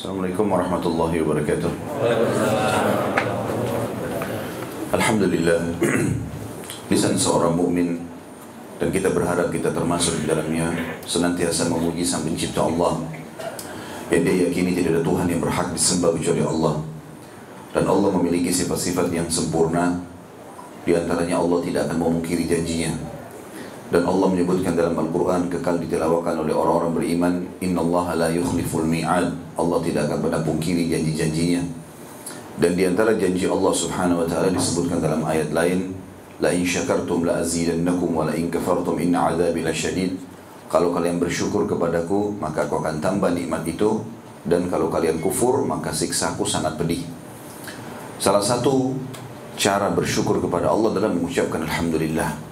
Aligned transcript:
Assalamualaikum 0.00 0.48
warahmatullahi 0.48 1.20
wabarakatuh. 1.20 1.72
Alhamdulillah 4.96 5.76
lisan 6.88 7.20
seorang 7.20 7.52
mukmin 7.52 8.00
dan 8.80 8.88
kita 8.96 9.12
berharap 9.12 9.52
kita 9.52 9.68
termasuk 9.68 10.24
di 10.24 10.24
dalamnya 10.24 10.72
senantiasa 11.04 11.68
memuji 11.68 12.00
sang 12.00 12.24
pencipta 12.24 12.64
Allah. 12.64 12.96
Yang 14.08 14.22
dia 14.24 14.34
yakini 14.48 14.72
tidak 14.72 14.96
ada 14.96 15.02
Tuhan 15.04 15.26
yang 15.36 15.40
berhak 15.44 15.68
disembah 15.76 16.16
kecuali 16.16 16.48
Allah. 16.48 16.80
Dan 17.76 17.84
Allah 17.84 18.10
memiliki 18.16 18.48
sifat-sifat 18.56 19.12
yang 19.12 19.28
sempurna. 19.28 20.00
Di 20.88 20.96
antaranya 20.96 21.44
Allah 21.44 21.60
tidak 21.60 21.92
akan 21.92 22.00
memungkiri 22.00 22.48
janjinya 22.48 23.09
dan 23.90 24.06
Allah 24.06 24.30
menyebutkan 24.30 24.78
dalam 24.78 24.94
Al-Quran 24.94 25.50
kekal 25.50 25.82
ditilawakan 25.82 26.46
oleh 26.46 26.54
orang-orang 26.54 26.94
beriman 26.94 27.34
Inna 27.58 27.82
Allah 27.82 28.06
la 28.14 28.28
yukhliful 28.30 28.86
mi'ad. 28.86 29.58
Allah 29.58 29.78
tidak 29.82 30.06
akan 30.06 30.18
pernah 30.30 30.40
pungkiri 30.46 30.86
janji-janjinya. 30.86 31.62
Dan 32.54 32.78
di 32.78 32.86
antara 32.86 33.18
janji 33.18 33.50
Allah 33.50 33.74
subhanahu 33.74 34.22
wa 34.22 34.26
ta'ala 34.30 34.54
disebutkan 34.54 35.02
dalam 35.02 35.26
ayat 35.26 35.50
lain 35.50 35.98
La 36.40 36.54
in 36.56 36.64
syakartum 36.64 37.28
la 37.28 37.44
azidannakum 37.44 38.16
wa 38.16 38.24
la 38.24 38.32
in 38.32 38.48
kafartum 38.48 38.96
inna 38.96 39.28
azabi 39.28 39.60
lasyadid 39.60 40.16
Kalau 40.70 40.88
kalian 40.94 41.20
bersyukur 41.20 41.66
kepadaku 41.66 42.38
maka 42.38 42.70
aku 42.70 42.78
akan 42.78 43.02
tambah 43.02 43.34
nikmat 43.34 43.66
itu. 43.66 44.06
Dan 44.46 44.70
kalau 44.70 44.86
kalian 44.86 45.18
kufur 45.18 45.66
maka 45.66 45.90
siksaku 45.90 46.46
sangat 46.46 46.78
pedih. 46.78 47.02
Salah 48.22 48.40
satu 48.40 48.94
cara 49.58 49.90
bersyukur 49.90 50.38
kepada 50.38 50.70
Allah 50.70 50.94
adalah 50.94 51.10
mengucapkan 51.10 51.66
Alhamdulillah 51.66 52.49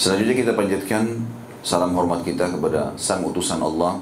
Selanjutnya 0.00 0.32
kita 0.32 0.52
panjatkan 0.56 1.12
salam 1.60 1.92
hormat 1.92 2.24
kita 2.24 2.48
kepada 2.48 2.96
sang 2.96 3.20
utusan 3.20 3.60
Allah 3.60 4.00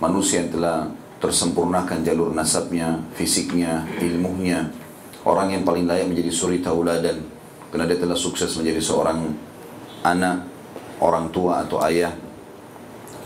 Manusia 0.00 0.40
yang 0.40 0.56
telah 0.56 0.88
tersempurnakan 1.20 2.00
jalur 2.00 2.32
nasabnya, 2.32 2.96
fisiknya, 3.12 3.84
ilmunya. 4.00 4.72
Orang 5.20 5.52
yang 5.52 5.60
paling 5.60 5.84
layak 5.84 6.08
menjadi 6.08 6.32
suri 6.32 6.64
tauladan 6.64 7.20
Karena 7.68 7.84
dia 7.84 8.00
telah 8.00 8.16
sukses 8.16 8.56
menjadi 8.56 8.80
seorang 8.80 9.36
anak, 10.00 10.48
orang 11.04 11.28
tua 11.28 11.68
atau 11.68 11.76
ayah 11.84 12.16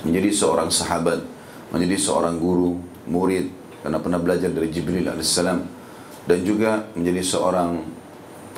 Menjadi 0.03 0.35
seorang 0.35 0.75
sahabat, 0.75 1.23
menjadi 1.71 2.03
seorang 2.03 2.35
guru, 2.43 2.83
murid 3.07 3.47
Karena 3.87 4.03
pernah 4.03 4.19
belajar 4.19 4.51
dari 4.51 4.75
Jibril 4.75 5.07
AS 5.07 5.39
Dan 6.27 6.39
juga 6.43 6.83
menjadi 6.99 7.23
seorang 7.23 7.79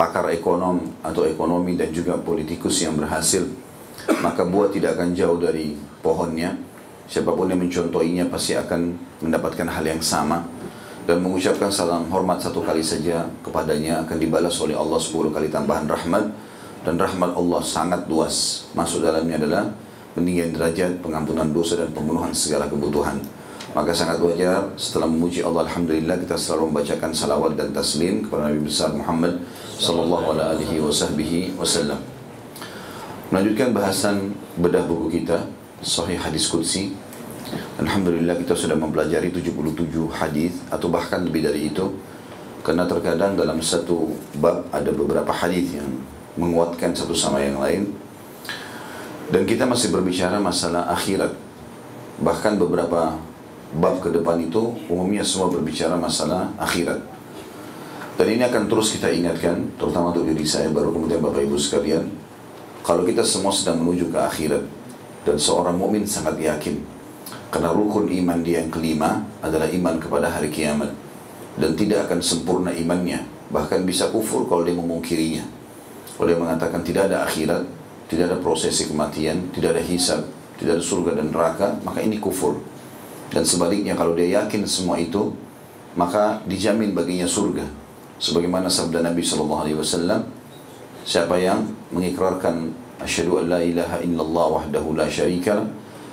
pakar 0.01 0.33
ekonom 0.33 0.81
atau 1.05 1.29
ekonomi 1.29 1.77
dan 1.77 1.93
juga 1.93 2.17
politikus 2.17 2.81
yang 2.81 2.97
berhasil 2.97 3.45
maka 4.19 4.43
buah 4.43 4.73
tidak 4.73 4.97
akan 4.97 5.13
jauh 5.13 5.39
dari 5.39 5.77
pohonnya. 6.01 6.57
Siapa 7.11 7.35
pun 7.35 7.51
yang 7.51 7.59
mencontohinya 7.63 8.27
pasti 8.31 8.55
akan 8.55 8.95
mendapatkan 9.23 9.67
hal 9.67 9.85
yang 9.85 10.03
sama. 10.03 10.43
Dan 11.07 11.27
mengucapkan 11.27 11.73
salam 11.73 12.07
hormat 12.13 12.39
satu 12.39 12.63
kali 12.63 12.85
saja 12.85 13.27
kepadanya 13.43 14.07
akan 14.07 14.17
dibalas 14.21 14.55
oleh 14.63 14.79
Allah 14.79 15.01
10 15.01 15.35
kali 15.35 15.51
tambahan 15.51 15.91
rahmat. 15.91 16.25
Dan 16.87 16.97
rahmat 16.97 17.35
Allah 17.35 17.61
sangat 17.61 18.07
luas. 18.07 18.69
Masuk 18.73 19.03
dalamnya 19.03 19.37
adalah 19.43 19.65
peninggian 20.15 20.55
derajat 20.55 21.03
pengampunan 21.03 21.51
dosa 21.51 21.83
dan 21.83 21.91
pembunuhan 21.91 22.31
segala 22.31 22.71
kebutuhan. 22.71 23.19
Maka 23.71 23.95
sangat 23.95 24.19
wajar 24.19 24.67
setelah 24.75 25.07
memuji 25.07 25.47
Allah 25.47 25.67
Alhamdulillah 25.67 26.19
kita 26.19 26.35
selalu 26.35 26.75
membacakan 26.75 27.11
salawat 27.15 27.55
dan 27.55 27.71
taslim 27.71 28.27
kepada 28.27 28.51
Nabi 28.51 28.67
besar 28.67 28.91
Muhammad 28.91 29.39
sallallahu 29.81 30.37
alaihi 30.37 30.77
wasallam. 31.57 31.97
Melanjutkan 33.33 33.73
bahasan 33.73 34.37
bedah 34.61 34.85
buku 34.85 35.23
kita 35.23 35.49
Sahih 35.81 36.21
Hadis 36.21 36.53
Qudsi. 36.53 36.93
Alhamdulillah 37.81 38.37
kita 38.37 38.53
sudah 38.53 38.77
mempelajari 38.77 39.33
77 39.33 39.89
hadis 40.13 40.61
atau 40.69 40.93
bahkan 40.93 41.25
lebih 41.25 41.49
dari 41.49 41.73
itu. 41.73 41.97
Karena 42.61 42.85
terkadang 42.85 43.41
dalam 43.41 43.65
satu 43.65 44.13
bab 44.37 44.69
ada 44.69 44.93
beberapa 44.93 45.33
hadis 45.33 45.73
yang 45.73 45.89
menguatkan 46.37 46.93
satu 46.93 47.17
sama 47.17 47.41
yang 47.41 47.57
lain. 47.57 47.89
Dan 49.33 49.49
kita 49.49 49.65
masih 49.65 49.89
berbicara 49.89 50.37
masalah 50.37 50.93
akhirat. 50.93 51.33
Bahkan 52.21 52.61
beberapa 52.61 53.17
bab 53.73 54.05
ke 54.05 54.13
depan 54.13 54.37
itu 54.45 54.77
umumnya 54.93 55.25
semua 55.25 55.49
berbicara 55.49 55.97
masalah 55.97 56.53
akhirat. 56.61 57.01
Dan 58.21 58.37
ini 58.37 58.45
akan 58.45 58.69
terus 58.69 58.93
kita 58.93 59.09
ingatkan, 59.09 59.81
terutama 59.81 60.13
untuk 60.13 60.29
diri 60.29 60.45
saya, 60.45 60.69
baru 60.69 60.93
kemudian 60.93 61.25
Bapak 61.25 61.41
Ibu 61.41 61.57
sekalian, 61.57 62.05
kalau 62.85 63.09
kita 63.09 63.25
semua 63.25 63.49
sedang 63.49 63.81
menuju 63.81 64.13
ke 64.13 64.19
akhirat, 64.21 64.61
dan 65.25 65.41
seorang 65.41 65.81
mukmin 65.81 66.05
sangat 66.05 66.37
yakin, 66.37 66.85
karena 67.49 67.73
rukun 67.73 68.13
iman 68.13 68.45
dia 68.45 68.61
yang 68.61 68.69
kelima 68.69 69.25
adalah 69.41 69.73
iman 69.73 69.97
kepada 69.97 70.29
hari 70.29 70.53
kiamat, 70.53 70.93
dan 71.57 71.73
tidak 71.73 72.13
akan 72.13 72.21
sempurna 72.21 72.77
imannya, 72.77 73.25
bahkan 73.49 73.89
bisa 73.89 74.13
kufur 74.13 74.45
kalau 74.53 74.69
dia 74.69 74.77
memungkirinya. 74.77 75.49
Kalau 76.21 76.29
dia 76.29 76.37
mengatakan 76.37 76.85
tidak 76.85 77.09
ada 77.09 77.25
akhirat, 77.25 77.65
tidak 78.13 78.29
ada 78.29 78.37
prosesi 78.37 78.85
kematian, 78.85 79.49
tidak 79.57 79.81
ada 79.81 79.83
hisab, 79.89 80.29
tidak 80.61 80.77
ada 80.77 80.85
surga 80.85 81.25
dan 81.25 81.33
neraka, 81.33 81.81
maka 81.89 82.05
ini 82.05 82.21
kufur. 82.21 82.61
Dan 83.33 83.49
sebaliknya 83.49 83.97
kalau 83.97 84.13
dia 84.13 84.45
yakin 84.45 84.69
semua 84.69 85.01
itu, 85.01 85.33
maka 85.97 86.45
dijamin 86.45 86.93
baginya 86.93 87.25
surga. 87.25 87.89
Sebagaimana 88.21 88.69
sabda 88.69 89.01
Nabi 89.01 89.25
sallallahu 89.25 89.65
alaihi 89.65 89.79
wasallam, 89.81 90.29
siapa 91.09 91.41
yang 91.41 91.65
mengikrarkan 91.89 92.69
asyhadu 93.01 93.41
an 93.41 93.45
la 93.49 93.61
ilaha 93.65 93.97
illallah 94.05 94.47
wahdahu 94.61 94.93
la 94.93 95.09
syarika 95.09 95.65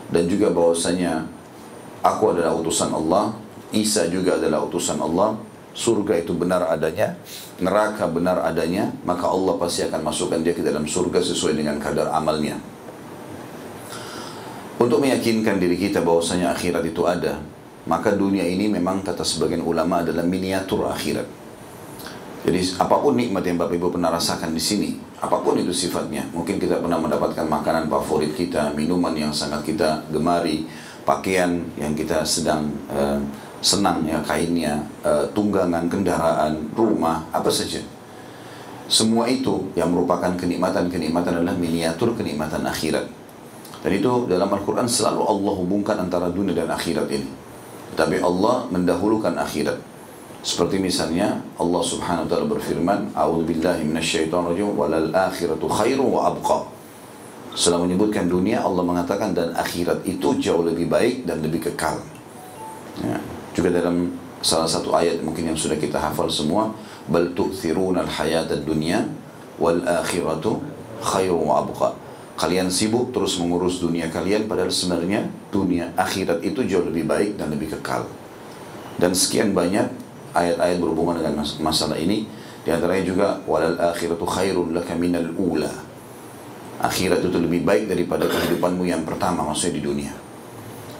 dan 0.08 0.24
juga 0.32 0.48
bahwasanya 0.56 1.28
aku 2.00 2.32
adalah 2.32 2.56
utusan 2.56 2.96
Allah, 2.96 3.36
Isa 3.76 4.08
juga 4.08 4.40
adalah 4.40 4.64
utusan 4.64 4.96
Allah, 5.04 5.36
surga 5.76 6.24
itu 6.24 6.32
benar 6.32 6.72
adanya, 6.72 7.20
neraka 7.60 8.08
benar 8.08 8.40
adanya, 8.48 8.96
maka 9.04 9.28
Allah 9.28 9.60
pasti 9.60 9.84
akan 9.84 10.02
masukkan 10.08 10.40
dia 10.40 10.56
ke 10.56 10.64
dalam 10.64 10.88
surga 10.88 11.20
sesuai 11.20 11.60
dengan 11.60 11.76
kadar 11.78 12.08
amalnya. 12.16 12.56
Untuk 14.80 15.04
meyakinkan 15.04 15.60
diri 15.60 15.76
kita 15.76 16.00
bahwasanya 16.00 16.56
akhirat 16.56 16.88
itu 16.88 17.04
ada, 17.04 17.44
maka 17.84 18.16
dunia 18.16 18.48
ini 18.48 18.72
memang 18.72 19.04
kata 19.04 19.28
sebagian 19.28 19.62
ulama 19.62 20.02
adalah 20.08 20.24
miniatur 20.24 20.88
akhirat. 20.88 21.37
Jadi 22.48 22.80
apa 22.80 22.96
pun 23.04 23.20
nikmat 23.20 23.44
yang 23.44 23.60
Bapak 23.60 23.76
Ibu 23.76 24.00
pernah 24.00 24.08
rasakan 24.08 24.56
di 24.56 24.64
sini, 24.64 24.96
apa 25.20 25.44
pun 25.44 25.60
itu 25.60 25.76
sifatnya, 25.76 26.24
mungkin 26.32 26.56
kita 26.56 26.80
pernah 26.80 26.96
mendapatkan 26.96 27.44
makanan 27.44 27.92
favorit 27.92 28.32
kita, 28.40 28.72
minuman 28.72 29.12
yang 29.12 29.36
sangat 29.36 29.68
kita 29.68 30.08
gemari, 30.08 30.64
pakaian 31.04 31.60
yang 31.76 31.92
kita 31.92 32.24
sedang 32.24 32.72
uh, 32.88 33.20
senang 33.60 34.08
ya 34.08 34.24
kainnya, 34.24 34.80
uh, 35.04 35.28
tunggangan 35.36 35.92
kendaraan, 35.92 36.72
rumah, 36.72 37.28
apa 37.36 37.52
saja. 37.52 37.84
Semua 38.88 39.28
itu 39.28 39.68
yang 39.76 39.92
merupakan 39.92 40.32
kenikmatan-kenikmatan 40.40 41.44
adalah 41.44 41.60
miniatur 41.60 42.16
kenikmatan 42.16 42.64
akhirat. 42.64 43.12
Dan 43.84 43.92
itu 43.92 44.24
dalam 44.32 44.48
Al-Quran 44.48 44.88
selalu 44.88 45.20
Allah 45.28 45.54
hubungkan 45.60 46.00
antara 46.00 46.32
dunia 46.32 46.56
dan 46.56 46.72
akhirat 46.72 47.12
ini. 47.12 47.28
Tapi 48.00 48.24
Allah 48.24 48.72
mendahulukan 48.72 49.36
akhirat. 49.36 49.97
Seperti 50.46 50.80
misalnya 50.80 51.44
Allah 51.58 51.84
Subhanahu 51.84 52.26
wa 52.26 52.30
taala 52.30 52.48
berfirman, 52.48 53.00
"A'udzubillahi 53.12 53.84
minasyaitonirrajim 53.84 54.70
walal 54.78 55.10
akhiratu 55.12 55.66
khairu 55.68 56.06
wa 56.06 56.32
abqa." 56.32 56.68
Setelah 57.58 57.90
menyebutkan 57.90 58.30
dunia, 58.30 58.62
Allah 58.62 58.86
mengatakan 58.86 59.34
dan 59.34 59.50
akhirat 59.58 60.06
itu 60.06 60.38
jauh 60.38 60.62
lebih 60.62 60.86
baik 60.86 61.26
dan 61.26 61.42
lebih 61.42 61.66
kekal. 61.66 61.98
Ya. 63.02 63.18
Juga 63.58 63.74
dalam 63.74 64.14
salah 64.46 64.70
satu 64.70 64.94
ayat 64.94 65.26
mungkin 65.26 65.50
yang 65.50 65.58
sudah 65.58 65.74
kita 65.74 65.98
hafal 65.98 66.30
semua, 66.30 66.70
"Bal 67.10 67.34
tu'thiruna 67.34 68.06
al-hayata 68.06 68.62
ad-dunya 68.62 69.10
wal 69.58 69.82
akhiratu 69.82 70.62
khairu 71.02 71.50
wa 71.50 71.66
abqa." 71.66 71.98
Kalian 72.38 72.70
sibuk 72.70 73.10
terus 73.10 73.42
mengurus 73.42 73.82
dunia 73.82 74.14
kalian 74.14 74.46
padahal 74.46 74.70
sebenarnya 74.70 75.26
dunia 75.50 75.90
akhirat 75.98 76.46
itu 76.46 76.62
jauh 76.70 76.86
lebih 76.86 77.10
baik 77.10 77.42
dan 77.42 77.50
lebih 77.50 77.74
kekal. 77.74 78.06
Dan 79.02 79.18
sekian 79.18 79.58
banyak 79.58 79.90
ayat-ayat 80.38 80.78
berhubungan 80.78 81.18
dengan 81.18 81.42
mas 81.42 81.58
masalah 81.58 81.98
ini 81.98 82.30
di 82.62 82.70
antaranya 82.70 83.04
juga 83.08 83.28
walal 83.50 83.74
akhiratu 83.80 84.28
khairun 84.28 84.78
laka 84.78 84.94
minal 84.94 85.34
ula. 85.34 85.72
Akhirat 86.78 87.26
itu 87.26 87.38
lebih 87.42 87.66
baik 87.66 87.90
daripada 87.90 88.30
kehidupanmu 88.30 88.86
yang 88.86 89.02
pertama 89.02 89.42
maksudnya 89.42 89.82
di 89.82 89.84
dunia. 89.88 90.14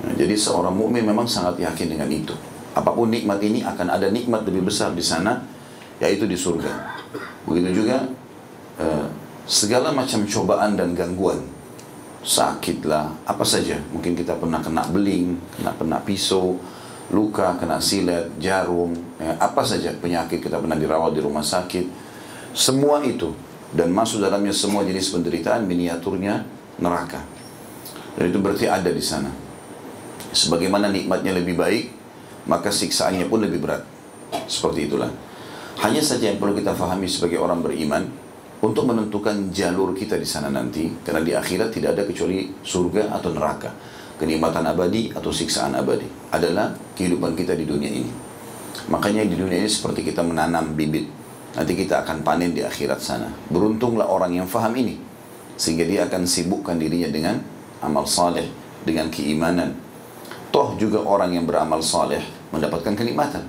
Nah, 0.02 0.14
jadi 0.18 0.34
seorang 0.34 0.74
mukmin 0.74 1.06
memang 1.06 1.30
sangat 1.30 1.62
yakin 1.62 1.94
dengan 1.94 2.10
itu. 2.10 2.34
Apa 2.74 2.94
pun 2.98 3.14
nikmat 3.14 3.38
ini 3.46 3.62
akan 3.62 3.94
ada 3.94 4.10
nikmat 4.10 4.42
lebih 4.50 4.74
besar 4.74 4.98
di 4.98 5.06
sana 5.06 5.46
yaitu 6.02 6.26
di 6.26 6.34
surga. 6.34 6.98
Begitu 7.46 7.86
juga 7.86 8.10
uh, 8.82 9.06
segala 9.46 9.94
macam 9.94 10.26
cobaan 10.26 10.74
dan 10.74 10.98
gangguan 10.98 11.46
sakit 12.28 12.84
lah 12.84 13.08
apa 13.24 13.48
saja 13.48 13.80
mungkin 13.96 14.12
kita 14.12 14.36
pernah 14.36 14.60
kena 14.60 14.84
beling 14.92 15.40
kena 15.56 15.72
kena 15.80 15.98
pisau 16.04 16.60
luka 17.12 17.56
kena 17.56 17.80
silet 17.80 18.28
jarum 18.40 18.92
ya, 19.20 19.40
apa 19.40 19.64
saja 19.64 19.96
penyakit 19.96 20.44
kita 20.44 20.60
pernah 20.60 20.76
dirawat 20.76 21.16
di 21.16 21.22
rumah 21.24 21.44
sakit 21.44 21.86
semua 22.52 23.00
itu 23.04 23.32
dan 23.72 23.92
masuk 23.92 24.24
dalamnya 24.24 24.52
semua 24.52 24.84
jenis 24.84 25.12
penderitaan 25.12 25.64
miniaturnya 25.64 26.44
neraka 26.80 27.24
dan 28.20 28.24
itu 28.28 28.40
berarti 28.40 28.66
ada 28.68 28.92
di 28.92 29.04
sana 29.04 29.32
sebagaimana 30.36 30.92
nikmatnya 30.92 31.32
lebih 31.36 31.56
baik 31.56 31.98
maka 32.48 32.72
siksaannya 32.72 33.28
pun 33.28 33.44
lebih 33.44 33.60
berat. 33.62 33.84
Seperti 34.48 34.88
itulah. 34.88 35.12
Hanya 35.84 36.02
saja 36.02 36.32
yang 36.32 36.42
perlu 36.42 36.58
kita 36.58 36.74
fahami 36.74 37.06
sebagai 37.06 37.38
orang 37.38 37.62
beriman, 37.62 38.10
untuk 38.58 38.90
menentukan 38.90 39.54
jalur 39.54 39.94
kita 39.94 40.18
di 40.18 40.26
sana 40.26 40.50
nanti, 40.50 40.90
karena 41.06 41.22
di 41.22 41.38
akhirat 41.38 41.70
tidak 41.70 41.94
ada 41.94 42.04
kecuali 42.10 42.50
surga 42.66 43.14
atau 43.14 43.30
neraka. 43.30 43.70
Kenikmatan 44.18 44.66
abadi 44.66 45.14
atau 45.14 45.30
siksaan 45.30 45.78
abadi 45.78 46.10
adalah 46.34 46.74
kehidupan 46.98 47.38
kita 47.38 47.54
di 47.54 47.70
dunia 47.70 47.90
ini. 47.90 48.10
Makanya 48.90 49.26
di 49.30 49.38
dunia 49.38 49.62
ini 49.62 49.70
seperti 49.70 50.02
kita 50.02 50.26
menanam 50.26 50.74
bibit. 50.74 51.06
Nanti 51.54 51.74
kita 51.74 52.02
akan 52.02 52.26
panen 52.26 52.54
di 52.54 52.66
akhirat 52.66 53.00
sana. 53.02 53.30
Beruntunglah 53.50 54.10
orang 54.10 54.34
yang 54.34 54.48
faham 54.50 54.74
ini. 54.78 54.98
Sehingga 55.58 55.86
dia 55.86 56.06
akan 56.10 56.26
sibukkan 56.26 56.78
dirinya 56.78 57.10
dengan 57.10 57.36
amal 57.82 58.10
saleh, 58.10 58.50
dengan 58.82 59.10
keimanan. 59.14 59.74
Toh 60.50 60.74
juga 60.82 61.02
orang 61.06 61.38
yang 61.38 61.46
beramal 61.46 61.82
saleh 61.86 62.22
mendapatkan 62.50 62.94
kenikmatan. 62.98 63.46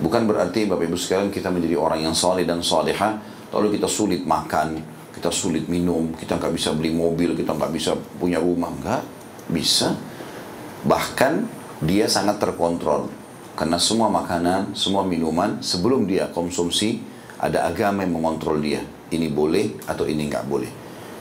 Bukan 0.00 0.22
berarti 0.26 0.70
Bapak 0.70 0.86
Ibu 0.86 0.96
sekalian 0.96 1.30
kita 1.34 1.50
menjadi 1.50 1.76
orang 1.76 2.06
yang 2.06 2.14
saleh 2.14 2.46
dan 2.46 2.62
saleha 2.62 3.18
Lalu 3.50 3.78
kita 3.78 3.88
sulit 3.90 4.22
makan, 4.22 4.78
kita 5.10 5.30
sulit 5.34 5.66
minum, 5.66 6.14
kita 6.14 6.38
nggak 6.38 6.54
bisa 6.54 6.70
beli 6.70 6.94
mobil, 6.94 7.34
kita 7.34 7.50
nggak 7.50 7.72
bisa 7.74 7.98
punya 8.18 8.38
rumah, 8.38 8.70
nggak 8.70 9.02
bisa. 9.48 9.96
Bahkan 10.84 11.46
dia 11.84 12.10
sangat 12.10 12.40
terkontrol 12.40 13.08
karena 13.56 13.76
semua 13.80 14.08
makanan, 14.12 14.72
semua 14.76 15.04
minuman 15.04 15.60
sebelum 15.60 16.04
dia 16.04 16.28
konsumsi 16.32 17.00
ada 17.40 17.68
agama 17.68 18.04
yang 18.04 18.20
mengontrol 18.20 18.60
dia. 18.60 18.84
Ini 19.10 19.28
boleh 19.32 19.80
atau 19.88 20.04
ini 20.04 20.28
nggak 20.28 20.44
boleh. 20.46 20.70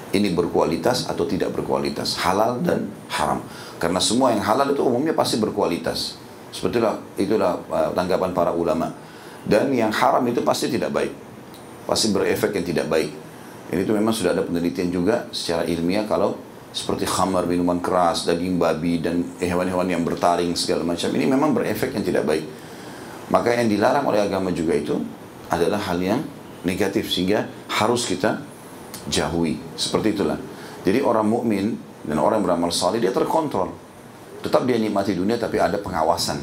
Ini 0.09 0.33
berkualitas 0.33 1.05
atau 1.05 1.23
tidak 1.29 1.53
berkualitas, 1.53 2.17
halal 2.25 2.59
dan 2.65 2.89
haram. 3.13 3.45
Karena 3.77 4.01
semua 4.01 4.33
yang 4.33 4.41
halal 4.41 4.73
itu 4.73 4.81
umumnya 4.81 5.13
pasti 5.13 5.37
berkualitas. 5.37 6.17
Seperti 6.49 6.81
itulah, 7.21 7.61
uh, 7.69 7.93
tanggapan 7.93 8.33
para 8.33 8.49
ulama. 8.49 8.89
Dan 9.45 9.69
yang 9.69 9.93
haram 9.93 10.25
itu 10.25 10.41
pasti 10.41 10.65
tidak 10.65 10.89
baik 10.89 11.13
pasti 11.89 12.13
berefek 12.13 12.53
yang 12.53 12.65
tidak 12.69 12.85
baik. 12.85 13.09
Ini 13.73 13.81
itu 13.81 13.93
memang 13.97 14.13
sudah 14.13 14.37
ada 14.37 14.45
penelitian 14.45 14.93
juga 14.93 15.25
secara 15.33 15.65
ilmiah 15.65 16.05
kalau 16.05 16.37
seperti 16.69 17.05
khamar, 17.09 17.49
minuman 17.49 17.81
keras, 17.81 18.29
daging 18.29 18.61
babi 18.61 19.01
dan 19.01 19.25
hewan-hewan 19.41 19.89
yang 19.89 20.05
bertaring 20.05 20.53
segala 20.53 20.85
macam 20.85 21.09
ini 21.17 21.25
memang 21.25 21.51
berefek 21.53 21.93
yang 21.93 22.05
tidak 22.05 22.23
baik. 22.29 22.45
Maka 23.29 23.57
yang 23.57 23.69
dilarang 23.69 24.05
oleh 24.09 24.21
agama 24.21 24.49
juga 24.53 24.73
itu 24.77 24.97
adalah 25.49 25.81
hal 25.81 25.97
yang 26.01 26.21
negatif 26.65 27.09
sehingga 27.09 27.45
harus 27.69 28.05
kita 28.05 28.41
jauhi. 29.09 29.57
Seperti 29.77 30.17
itulah. 30.17 30.37
Jadi 30.85 31.01
orang 31.01 31.25
mukmin 31.25 31.77
dan 32.05 32.17
orang 32.17 32.41
beramal 32.41 32.73
saleh 32.73 33.01
dia 33.01 33.13
terkontrol. 33.13 33.73
Tetap 34.41 34.65
dia 34.65 34.77
nikmati 34.77 35.13
dunia 35.13 35.37
tapi 35.37 35.61
ada 35.61 35.77
pengawasan. 35.77 36.41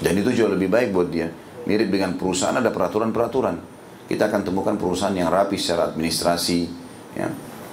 Dan 0.00 0.12
itu 0.18 0.34
jauh 0.34 0.50
lebih 0.50 0.70
baik 0.70 0.90
buat 0.90 1.08
dia. 1.10 1.30
Mirip 1.66 1.90
dengan 1.90 2.14
perusahaan 2.14 2.54
ada 2.54 2.70
peraturan-peraturan 2.70 3.76
kita 4.06 4.30
akan 4.30 4.46
temukan 4.46 4.74
perusahaan 4.78 5.14
yang 5.14 5.30
rapi 5.30 5.58
secara 5.58 5.90
administrasi, 5.90 6.70
ya, 7.18 7.26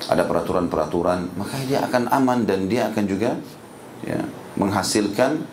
ada 0.10 0.24
peraturan-peraturan, 0.28 1.40
maka 1.40 1.56
dia 1.64 1.84
akan 1.86 2.12
aman 2.12 2.44
dan 2.44 2.68
dia 2.68 2.92
akan 2.92 3.04
juga 3.08 3.40
ya, 4.04 4.20
menghasilkan 4.60 5.44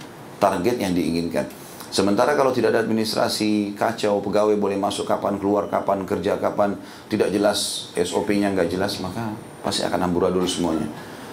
target 0.42 0.80
yang 0.82 0.92
diinginkan. 0.96 1.46
Sementara 1.90 2.38
kalau 2.38 2.54
tidak 2.54 2.70
ada 2.70 2.86
administrasi, 2.86 3.74
kacau, 3.74 4.22
pegawai 4.22 4.54
boleh 4.54 4.78
masuk 4.78 5.10
kapan, 5.10 5.42
keluar 5.42 5.66
kapan, 5.66 6.06
kerja 6.06 6.38
kapan, 6.38 6.78
tidak 7.10 7.34
jelas 7.34 7.90
SOP-nya 7.98 8.54
nggak 8.54 8.70
jelas, 8.70 9.02
maka 9.02 9.34
pasti 9.66 9.82
akan 9.82 10.06
amburadul 10.06 10.46
semuanya. 10.46 10.86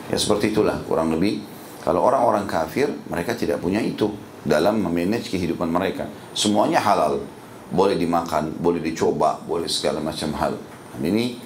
Ya 0.10 0.18
seperti 0.18 0.58
itulah 0.58 0.82
kurang 0.90 1.14
lebih. 1.14 1.46
Kalau 1.86 2.02
orang-orang 2.02 2.50
kafir, 2.50 2.90
mereka 3.06 3.38
tidak 3.38 3.62
punya 3.62 3.80
itu 3.80 4.10
dalam 4.42 4.82
memanage 4.82 5.30
kehidupan 5.30 5.70
mereka. 5.70 6.10
Semuanya 6.34 6.82
halal 6.82 7.22
boleh 7.70 7.94
dimakan, 7.94 8.58
boleh 8.58 8.82
dicoba, 8.82 9.38
boleh 9.46 9.70
segala 9.70 10.02
macam 10.02 10.34
hal. 10.42 10.58
Dan 10.98 11.02
ini 11.06 11.38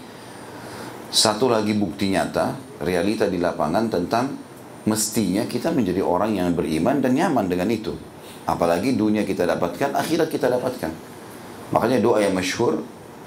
satu 1.12 1.52
lagi 1.52 1.76
bukti 1.76 2.10
nyata, 2.10 2.56
realita 2.80 3.28
di 3.28 3.38
lapangan 3.38 3.92
tentang 3.92 4.32
mestinya 4.88 5.44
kita 5.44 5.70
menjadi 5.76 6.00
orang 6.00 6.40
yang 6.40 6.56
beriman 6.56 7.04
dan 7.04 7.14
nyaman 7.14 7.52
dengan 7.52 7.68
itu. 7.68 7.94
Apalagi 8.48 8.96
dunia 8.96 9.28
kita 9.28 9.44
dapatkan, 9.44 9.94
akhirat 9.94 10.32
kita 10.32 10.48
dapatkan. 10.48 10.92
Makanya 11.76 12.00
doa 12.00 12.24
yang 12.24 12.32
masyhur 12.32 12.82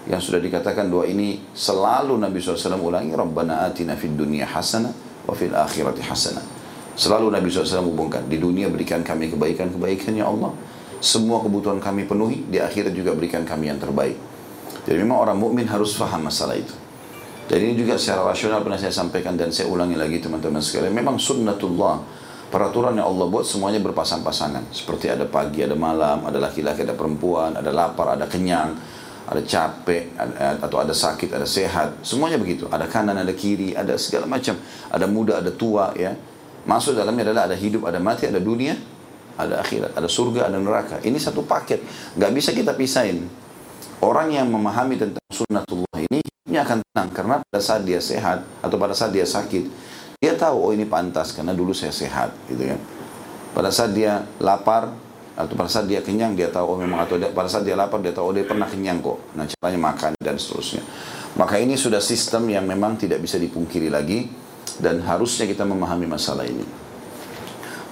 yang 0.08 0.20
sudah 0.20 0.40
dikatakan 0.40 0.88
doa 0.88 1.04
ini 1.04 1.40
selalu 1.52 2.20
Nabi 2.20 2.40
SAW 2.40 2.76
ulangi 2.76 3.12
Rabbana 3.12 3.64
atina 3.64 3.96
fid 3.96 4.16
dunya 4.16 4.44
hasana 4.44 4.92
wa 5.24 5.32
fil 5.32 5.56
akhirati 5.56 6.04
hasana 6.04 6.44
selalu 6.92 7.32
Nabi 7.32 7.48
SAW 7.48 7.88
hubungkan 7.88 8.28
di 8.28 8.36
dunia 8.36 8.68
berikan 8.68 9.00
kami 9.00 9.32
kebaikan-kebaikan 9.32 10.12
ya 10.12 10.28
Allah 10.28 10.52
semua 11.04 11.44
kebutuhan 11.44 11.84
kami 11.84 12.08
penuhi, 12.08 12.48
di 12.48 12.56
akhirat 12.56 12.96
juga 12.96 13.12
berikan 13.12 13.44
kami 13.44 13.68
yang 13.68 13.76
terbaik. 13.76 14.16
Jadi 14.88 14.96
memang 15.04 15.20
orang 15.20 15.36
mukmin 15.36 15.68
harus 15.68 15.92
faham 15.92 16.24
masalah 16.24 16.56
itu. 16.56 16.72
Jadi 17.44 17.60
ini 17.60 17.74
juga 17.76 18.00
secara 18.00 18.24
rasional 18.24 18.64
pernah 18.64 18.80
saya 18.80 18.88
sampaikan 18.88 19.36
dan 19.36 19.52
saya 19.52 19.68
ulangi 19.68 20.00
lagi 20.00 20.16
teman-teman 20.16 20.64
sekalian. 20.64 20.96
Memang 20.96 21.20
sunnatullah, 21.20 22.00
peraturan 22.48 22.96
yang 22.96 23.04
Allah 23.04 23.26
buat 23.28 23.44
semuanya 23.44 23.84
berpasang-pasangan. 23.84 24.72
Seperti 24.72 25.12
ada 25.12 25.28
pagi, 25.28 25.60
ada 25.60 25.76
malam, 25.76 26.24
ada 26.24 26.40
laki-laki, 26.40 26.88
ada 26.88 26.96
perempuan, 26.96 27.52
ada 27.52 27.68
lapar, 27.68 28.16
ada 28.16 28.24
kenyang, 28.24 28.72
ada 29.28 29.44
capek, 29.44 30.16
atau 30.64 30.76
ada 30.80 30.96
sakit, 30.96 31.36
ada 31.36 31.44
sehat. 31.44 32.00
Semuanya 32.00 32.40
begitu. 32.40 32.64
Ada 32.72 32.88
kanan, 32.88 33.20
ada 33.20 33.32
kiri, 33.36 33.76
ada 33.76 33.92
segala 34.00 34.24
macam. 34.24 34.56
Ada 34.88 35.04
muda, 35.04 35.44
ada 35.44 35.52
tua, 35.52 35.92
ya. 36.00 36.16
Masuk 36.64 36.96
dalamnya 36.96 37.28
adalah 37.28 37.52
ada 37.52 37.56
hidup, 37.60 37.84
ada 37.84 38.00
mati, 38.00 38.24
ada 38.24 38.40
dunia, 38.40 38.72
ada 39.36 39.60
akhirat, 39.60 39.92
ada 39.92 40.08
surga, 40.08 40.48
ada 40.48 40.56
neraka. 40.56 40.96
Ini 41.04 41.20
satu 41.20 41.44
paket, 41.44 41.84
nggak 42.16 42.32
bisa 42.32 42.56
kita 42.56 42.72
pisahin. 42.72 43.43
Orang 44.02 44.34
yang 44.34 44.50
memahami 44.50 44.98
tentang 44.98 45.26
sunnatullah 45.30 45.98
ini, 46.10 46.20
ini 46.50 46.56
akan 46.58 46.82
tenang 46.82 47.08
karena 47.14 47.34
pada 47.42 47.60
saat 47.62 47.82
dia 47.86 47.98
sehat 47.98 48.42
atau 48.62 48.76
pada 48.78 48.94
saat 48.96 49.14
dia 49.14 49.26
sakit, 49.26 49.64
dia 50.18 50.32
tahu 50.34 50.56
oh 50.58 50.70
ini 50.72 50.88
pantas 50.88 51.34
karena 51.36 51.54
dulu 51.54 51.76
saya 51.76 51.94
sehat, 51.94 52.34
gitu 52.50 52.64
kan. 52.74 52.80
Pada 53.54 53.70
saat 53.70 53.94
dia 53.94 54.26
lapar 54.42 54.90
atau 55.34 55.54
pada 55.58 55.66
saat 55.66 55.90
dia 55.90 55.98
kenyang 55.98 56.38
dia 56.38 56.46
tahu 56.46 56.74
oh 56.74 56.78
memang 56.78 57.02
atau 57.02 57.18
dia, 57.18 57.30
pada 57.30 57.50
saat 57.50 57.66
dia 57.66 57.74
lapar 57.74 57.98
dia 57.98 58.14
tahu 58.14 58.30
oh 58.30 58.34
dia 58.34 58.46
pernah 58.46 58.66
kenyang 58.70 59.02
kok. 59.02 59.18
Nah 59.34 59.46
caranya 59.50 59.80
makan 59.82 60.10
dan 60.18 60.38
seterusnya. 60.38 60.82
Maka 61.34 61.58
ini 61.58 61.74
sudah 61.74 61.98
sistem 61.98 62.46
yang 62.46 62.62
memang 62.62 62.94
tidak 62.94 63.18
bisa 63.18 63.38
dipungkiri 63.42 63.90
lagi 63.90 64.30
dan 64.78 65.02
harusnya 65.02 65.50
kita 65.50 65.66
memahami 65.66 66.06
masalah 66.06 66.46
ini. 66.46 66.62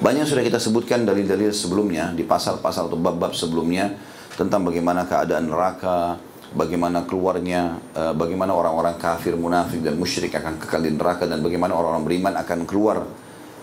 Banyak 0.02 0.26
sudah 0.26 0.42
kita 0.42 0.58
sebutkan 0.58 1.06
dalil-dalil 1.06 1.54
sebelumnya 1.54 2.10
di 2.10 2.26
pasal-pasal 2.26 2.90
atau 2.90 2.98
bab-bab 2.98 3.34
sebelumnya 3.38 3.94
tentang 4.36 4.64
bagaimana 4.64 5.04
keadaan 5.04 5.48
neraka, 5.48 6.16
bagaimana 6.52 7.04
keluarnya, 7.08 7.80
uh, 7.96 8.12
bagaimana 8.16 8.52
orang-orang 8.52 8.96
kafir, 9.00 9.36
munafik 9.36 9.80
dan 9.80 9.96
musyrik 9.96 10.32
akan 10.36 10.60
kekal 10.60 10.80
di 10.84 10.92
neraka 10.92 11.24
dan 11.24 11.40
bagaimana 11.40 11.76
orang-orang 11.76 12.04
beriman 12.04 12.34
akan 12.40 12.64
keluar 12.68 13.04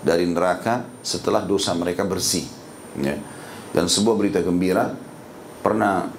dari 0.01 0.25
neraka 0.25 0.85
setelah 1.05 1.45
dosa 1.45 1.73
mereka 1.77 2.05
bersih. 2.05 2.45
Ya. 2.97 3.17
Dan 3.69 3.85
sebuah 3.85 4.17
berita 4.17 4.41
gembira 4.41 4.97
pernah 5.61 6.09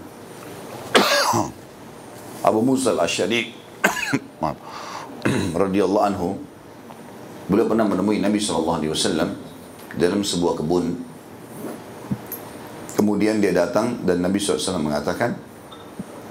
Abu 2.48 2.60
Musa 2.62 2.94
al-Asyari 2.94 3.50
radhiyallahu 5.62 6.04
anhu 6.06 6.38
beliau 7.50 7.66
pernah 7.66 7.86
menemui 7.86 8.22
Nabi 8.22 8.38
wasallam 8.38 9.34
dalam 9.98 10.22
sebuah 10.22 10.62
kebun. 10.62 11.09
Kemudian 13.00 13.40
dia 13.40 13.56
datang 13.56 13.96
dan 14.04 14.20
Nabi 14.20 14.36
SAW 14.36 14.76
mengatakan, 14.76 15.32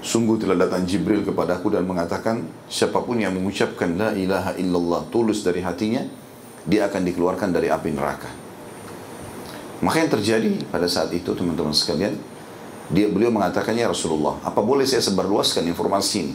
Sungguh 0.06 0.38
telah 0.38 0.54
datang 0.54 0.86
Jibril 0.86 1.26
kepadaku 1.26 1.74
dan 1.74 1.82
mengatakan, 1.82 2.46
siapa 2.70 3.02
pun 3.02 3.18
yang 3.18 3.34
mengucapkan 3.34 3.98
La 3.98 4.14
ilaha 4.14 4.54
illallah 4.54 5.04
tulus 5.10 5.42
dari 5.42 5.66
hatinya, 5.66 6.06
dia 6.62 6.86
akan 6.86 7.02
dikeluarkan 7.10 7.50
dari 7.50 7.74
api 7.74 7.90
neraka. 7.90 8.30
Maka 9.82 9.96
yang 9.98 10.12
terjadi 10.14 10.52
pada 10.70 10.86
saat 10.86 11.10
itu 11.10 11.34
teman-teman 11.34 11.74
sekalian, 11.74 12.14
dia 12.86 13.10
beliau 13.10 13.34
mengatakannya 13.34 13.90
Rasulullah, 13.90 14.38
apa 14.40 14.62
boleh 14.62 14.86
saya 14.86 15.02
sebarluaskan 15.02 15.66
informasi 15.66 16.16
ini? 16.22 16.34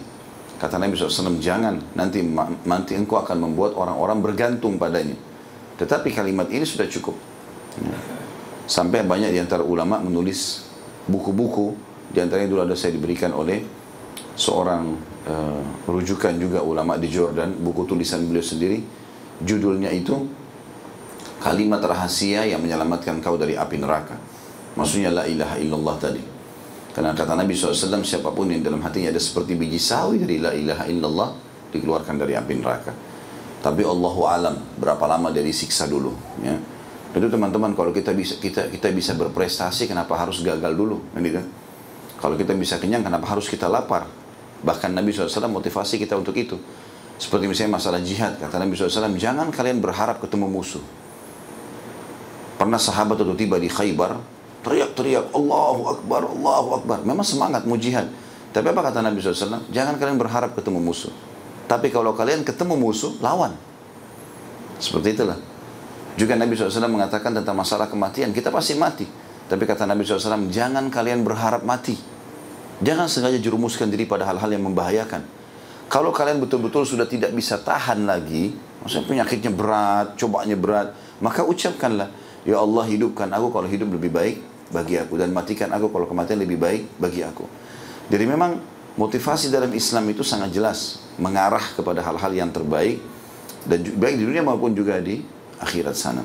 Kata 0.60 0.76
Nabi 0.76 1.00
SAW, 1.00 1.40
jangan, 1.40 1.80
nanti 1.96 2.22
nanti 2.68 2.92
engkau 2.94 3.24
akan 3.24 3.40
membuat 3.40 3.72
orang-orang 3.80 4.20
bergantung 4.20 4.76
padanya. 4.76 5.16
Tetapi 5.80 6.12
kalimat 6.12 6.52
ini 6.52 6.68
sudah 6.68 6.92
cukup. 6.92 7.16
Sampai 8.66 9.06
banyak 9.06 9.30
di 9.30 9.40
antara 9.40 9.62
ulama 9.62 10.02
menulis 10.02 10.66
buku-buku, 11.06 11.78
di 12.10 12.18
antaranya 12.22 12.50
dulu 12.50 12.62
ada 12.66 12.74
saya 12.74 12.98
diberikan 12.98 13.30
oleh 13.34 13.62
seorang 14.34 14.84
uh, 15.30 15.62
rujukan 15.86 16.34
juga 16.42 16.66
ulama 16.66 16.98
di 16.98 17.08
Jordan, 17.08 17.56
buku 17.62 17.86
tulisan 17.86 18.26
beliau 18.26 18.44
sendiri, 18.44 18.82
judulnya 19.42 19.94
itu 19.94 20.18
kalimat 21.40 21.80
rahasia 21.80 22.44
yang 22.50 22.60
menyelamatkan 22.60 23.22
kau 23.22 23.38
dari 23.38 23.54
api 23.54 23.78
neraka. 23.78 24.18
Maksudnya 24.76 25.14
la 25.14 25.24
ilaha 25.30 25.56
illallah 25.62 25.96
tadi. 26.02 26.24
Karena 26.96 27.12
kata 27.12 27.36
Nabi 27.36 27.52
SAW, 27.52 28.04
siapa 28.08 28.32
pun 28.32 28.48
yang 28.48 28.64
dalam 28.64 28.80
hatinya 28.80 29.12
ada 29.12 29.20
seperti 29.20 29.60
biji 29.60 29.80
sawi 29.80 30.20
dari 30.20 30.40
la 30.40 30.52
ilaha 30.56 30.84
illallah, 30.88 31.30
dikeluarkan 31.76 32.16
dari 32.18 32.34
api 32.40 32.54
neraka. 32.56 32.92
Tapi 33.60 33.84
Allahu 33.84 34.22
alam 34.26 34.56
berapa 34.80 35.04
lama 35.04 35.32
dari 35.32 35.52
siksa 35.52 35.92
dulu. 35.92 36.16
Ya. 36.40 36.56
Itu 37.16 37.32
teman-teman 37.32 37.72
kalau 37.72 37.96
kita 37.96 38.12
bisa 38.12 38.36
kita 38.36 38.68
kita 38.68 38.92
bisa 38.92 39.16
berprestasi 39.16 39.88
kenapa 39.88 40.20
harus 40.20 40.44
gagal 40.44 40.76
dulu, 40.76 41.00
ini 41.16 41.32
kan? 41.32 41.46
Kalau 42.20 42.36
kita 42.36 42.52
bisa 42.52 42.76
kenyang 42.76 43.08
kenapa 43.08 43.32
harus 43.32 43.48
kita 43.48 43.72
lapar? 43.72 44.04
Bahkan 44.60 44.92
Nabi 44.92 45.16
SAW 45.16 45.48
motivasi 45.48 45.96
kita 45.96 46.20
untuk 46.20 46.36
itu. 46.36 46.60
Seperti 47.16 47.48
misalnya 47.48 47.80
masalah 47.80 48.04
jihad, 48.04 48.36
kata 48.36 48.60
Nabi 48.60 48.76
SAW, 48.76 49.16
jangan 49.16 49.48
kalian 49.48 49.80
berharap 49.80 50.20
ketemu 50.20 50.52
musuh. 50.52 50.84
Pernah 52.60 52.76
sahabat 52.76 53.24
itu 53.24 53.36
tiba 53.40 53.56
di 53.56 53.72
Khaybar, 53.72 54.20
teriak-teriak, 54.68 55.32
Allahu 55.32 55.96
Akbar, 55.96 56.28
Allahu 56.28 56.70
Akbar. 56.84 57.00
Memang 57.08 57.24
semangat 57.24 57.64
mau 57.64 57.80
jihad. 57.80 58.12
Tapi 58.52 58.68
apa 58.68 58.92
kata 58.92 59.00
Nabi 59.00 59.24
SAW? 59.24 59.72
Jangan 59.72 59.96
kalian 59.96 60.20
berharap 60.20 60.56
ketemu 60.56 60.84
musuh. 60.84 61.12
Tapi 61.72 61.88
kalau 61.92 62.12
kalian 62.12 62.44
ketemu 62.44 62.76
musuh, 62.76 63.16
lawan. 63.24 63.56
Seperti 64.80 65.16
itulah. 65.16 65.40
Juga 66.16 66.40
Nabi 66.40 66.56
SAW 66.56 66.88
mengatakan 66.88 67.36
tentang 67.36 67.56
masalah 67.60 67.92
kematian, 67.92 68.32
kita 68.32 68.48
pasti 68.48 68.80
mati. 68.80 69.04
Tapi 69.46 69.64
kata 69.68 69.84
Nabi 69.84 70.08
SAW, 70.08 70.48
jangan 70.48 70.88
kalian 70.88 71.22
berharap 71.28 71.68
mati. 71.68 72.00
Jangan 72.80 73.12
sengaja 73.12 73.40
jerumuskan 73.40 73.92
diri 73.92 74.08
pada 74.08 74.24
hal-hal 74.28 74.48
yang 74.52 74.64
membahayakan. 74.64 75.24
Kalau 75.92 76.10
kalian 76.16 76.42
betul-betul 76.42 76.88
sudah 76.88 77.06
tidak 77.06 77.36
bisa 77.36 77.60
tahan 77.62 78.08
lagi, 78.08 78.56
maksudnya 78.82 79.06
penyakitnya 79.06 79.52
berat, 79.54 80.18
cobaannya 80.18 80.58
berat, 80.58 80.88
maka 81.22 81.46
ucapkanlah, 81.46 82.10
Ya 82.46 82.62
Allah 82.62 82.86
hidupkan 82.86 83.26
aku 83.34 83.50
kalau 83.50 83.66
hidup 83.66 83.90
lebih 83.90 84.14
baik 84.14 84.38
bagi 84.70 85.02
aku. 85.02 85.18
Dan 85.18 85.34
matikan 85.34 85.74
aku 85.74 85.90
kalau 85.90 86.06
kematian 86.06 86.38
lebih 86.38 86.62
baik 86.62 86.86
bagi 87.02 87.26
aku. 87.26 87.50
Jadi 88.06 88.22
memang 88.30 88.62
motivasi 89.02 89.50
dalam 89.50 89.74
Islam 89.74 90.06
itu 90.14 90.22
sangat 90.22 90.54
jelas. 90.54 91.02
Mengarah 91.18 91.74
kepada 91.74 92.06
hal-hal 92.06 92.32
yang 92.38 92.54
terbaik. 92.54 93.02
Dan 93.66 93.82
baik 93.98 94.22
di 94.22 94.24
dunia 94.30 94.46
maupun 94.46 94.78
juga 94.78 95.02
di 95.02 95.26
akhirat 95.62 95.96
sana. 95.96 96.24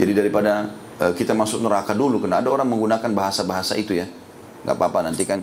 Jadi 0.00 0.12
daripada 0.16 0.72
uh, 0.98 1.12
kita 1.12 1.36
masuk 1.36 1.62
neraka 1.62 1.92
dulu, 1.92 2.22
karena 2.22 2.40
ada 2.40 2.48
orang 2.48 2.68
menggunakan 2.68 3.10
bahasa-bahasa 3.12 3.76
itu 3.76 3.94
ya. 3.96 4.08
Gak 4.62 4.78
apa-apa 4.78 5.10
nanti 5.10 5.26
kan 5.26 5.42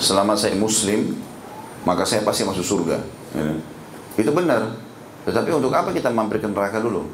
selama 0.00 0.34
saya 0.40 0.56
muslim, 0.56 1.12
maka 1.84 2.08
saya 2.08 2.24
pasti 2.24 2.48
masuk 2.48 2.64
surga. 2.64 2.96
Ya. 3.36 3.54
Itu 4.16 4.32
benar. 4.32 4.72
Tetapi 5.28 5.52
untuk 5.52 5.72
apa 5.72 5.92
kita 5.92 6.08
mampir 6.12 6.40
ke 6.40 6.48
neraka 6.48 6.80
dulu? 6.80 7.08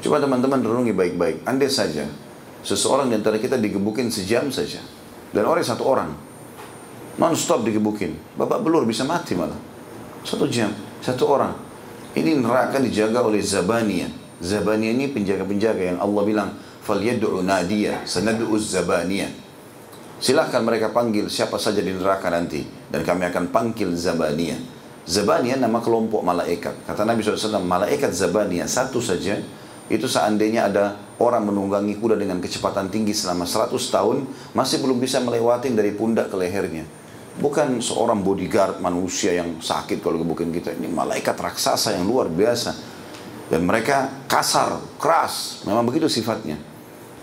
Coba 0.00 0.22
teman-teman 0.22 0.62
renungi 0.62 0.94
baik-baik. 0.94 1.44
Andai 1.44 1.68
saja 1.68 2.06
seseorang 2.64 3.10
di 3.10 3.18
antara 3.18 3.36
kita 3.36 3.58
digebukin 3.58 4.08
sejam 4.08 4.48
saja. 4.48 4.80
Dan 5.30 5.46
orang 5.46 5.62
satu 5.62 5.86
orang. 5.86 6.10
Non-stop 7.20 7.62
digebukin. 7.66 8.16
Bapak 8.34 8.64
belur 8.64 8.82
bisa 8.88 9.04
mati 9.06 9.36
malah. 9.36 9.58
Satu 10.24 10.48
jam. 10.50 10.72
Satu 11.04 11.28
orang. 11.28 11.54
Ini 12.15 12.39
neraka 12.39 12.79
dijaga 12.79 13.23
oleh 13.25 13.43
Zabaniya. 13.43 14.07
Zabaniya 14.39 14.91
ini 14.95 15.11
penjaga-penjaga 15.11 15.95
yang 15.95 15.99
Allah 15.99 16.23
bilang, 16.23 16.49
فَلْيَدْعُ 16.85 17.31
نَادِيَ 17.43 18.07
سَنَدْعُ 18.07 18.47
الزَّبَانِيَ 18.47 19.21
Silahkan 20.15 20.63
mereka 20.63 20.95
panggil 20.95 21.27
siapa 21.27 21.59
saja 21.59 21.83
di 21.83 21.91
neraka 21.91 22.31
nanti. 22.31 22.63
Dan 22.87 23.03
kami 23.03 23.27
akan 23.27 23.51
panggil 23.51 23.91
Zabaniya. 23.91 24.55
Zabaniya 25.05 25.59
nama 25.59 25.83
kelompok 25.83 26.23
malaikat. 26.23 26.87
Kata 26.87 27.03
Nabi 27.03 27.21
SAW, 27.21 27.61
malaikat 27.61 28.15
Zabaniya 28.15 28.65
satu 28.65 29.03
saja, 29.03 29.37
itu 29.85 30.07
seandainya 30.09 30.71
ada 30.71 30.97
orang 31.21 31.45
menunggangi 31.45 31.99
kuda 32.01 32.17
dengan 32.17 32.41
kecepatan 32.41 32.89
tinggi 32.89 33.13
selama 33.13 33.45
100 33.45 33.69
tahun, 33.91 34.25
masih 34.57 34.81
belum 34.81 34.97
bisa 34.97 35.21
melewati 35.21 35.69
dari 35.75 35.93
pundak 35.93 36.33
ke 36.33 36.35
lehernya. 36.39 36.87
Bukan 37.40 37.80
seorang 37.80 38.20
bodyguard 38.20 38.84
manusia 38.84 39.32
yang 39.32 39.64
sakit 39.64 40.04
kalau 40.04 40.20
gebukin 40.20 40.52
kita. 40.52 40.76
Ini 40.76 40.92
malaikat 40.92 41.32
raksasa 41.40 41.96
yang 41.96 42.04
luar 42.04 42.28
biasa. 42.28 42.76
Dan 43.48 43.64
mereka 43.64 44.28
kasar, 44.28 44.76
keras. 45.00 45.64
Memang 45.64 45.88
begitu 45.88 46.06
sifatnya. 46.06 46.60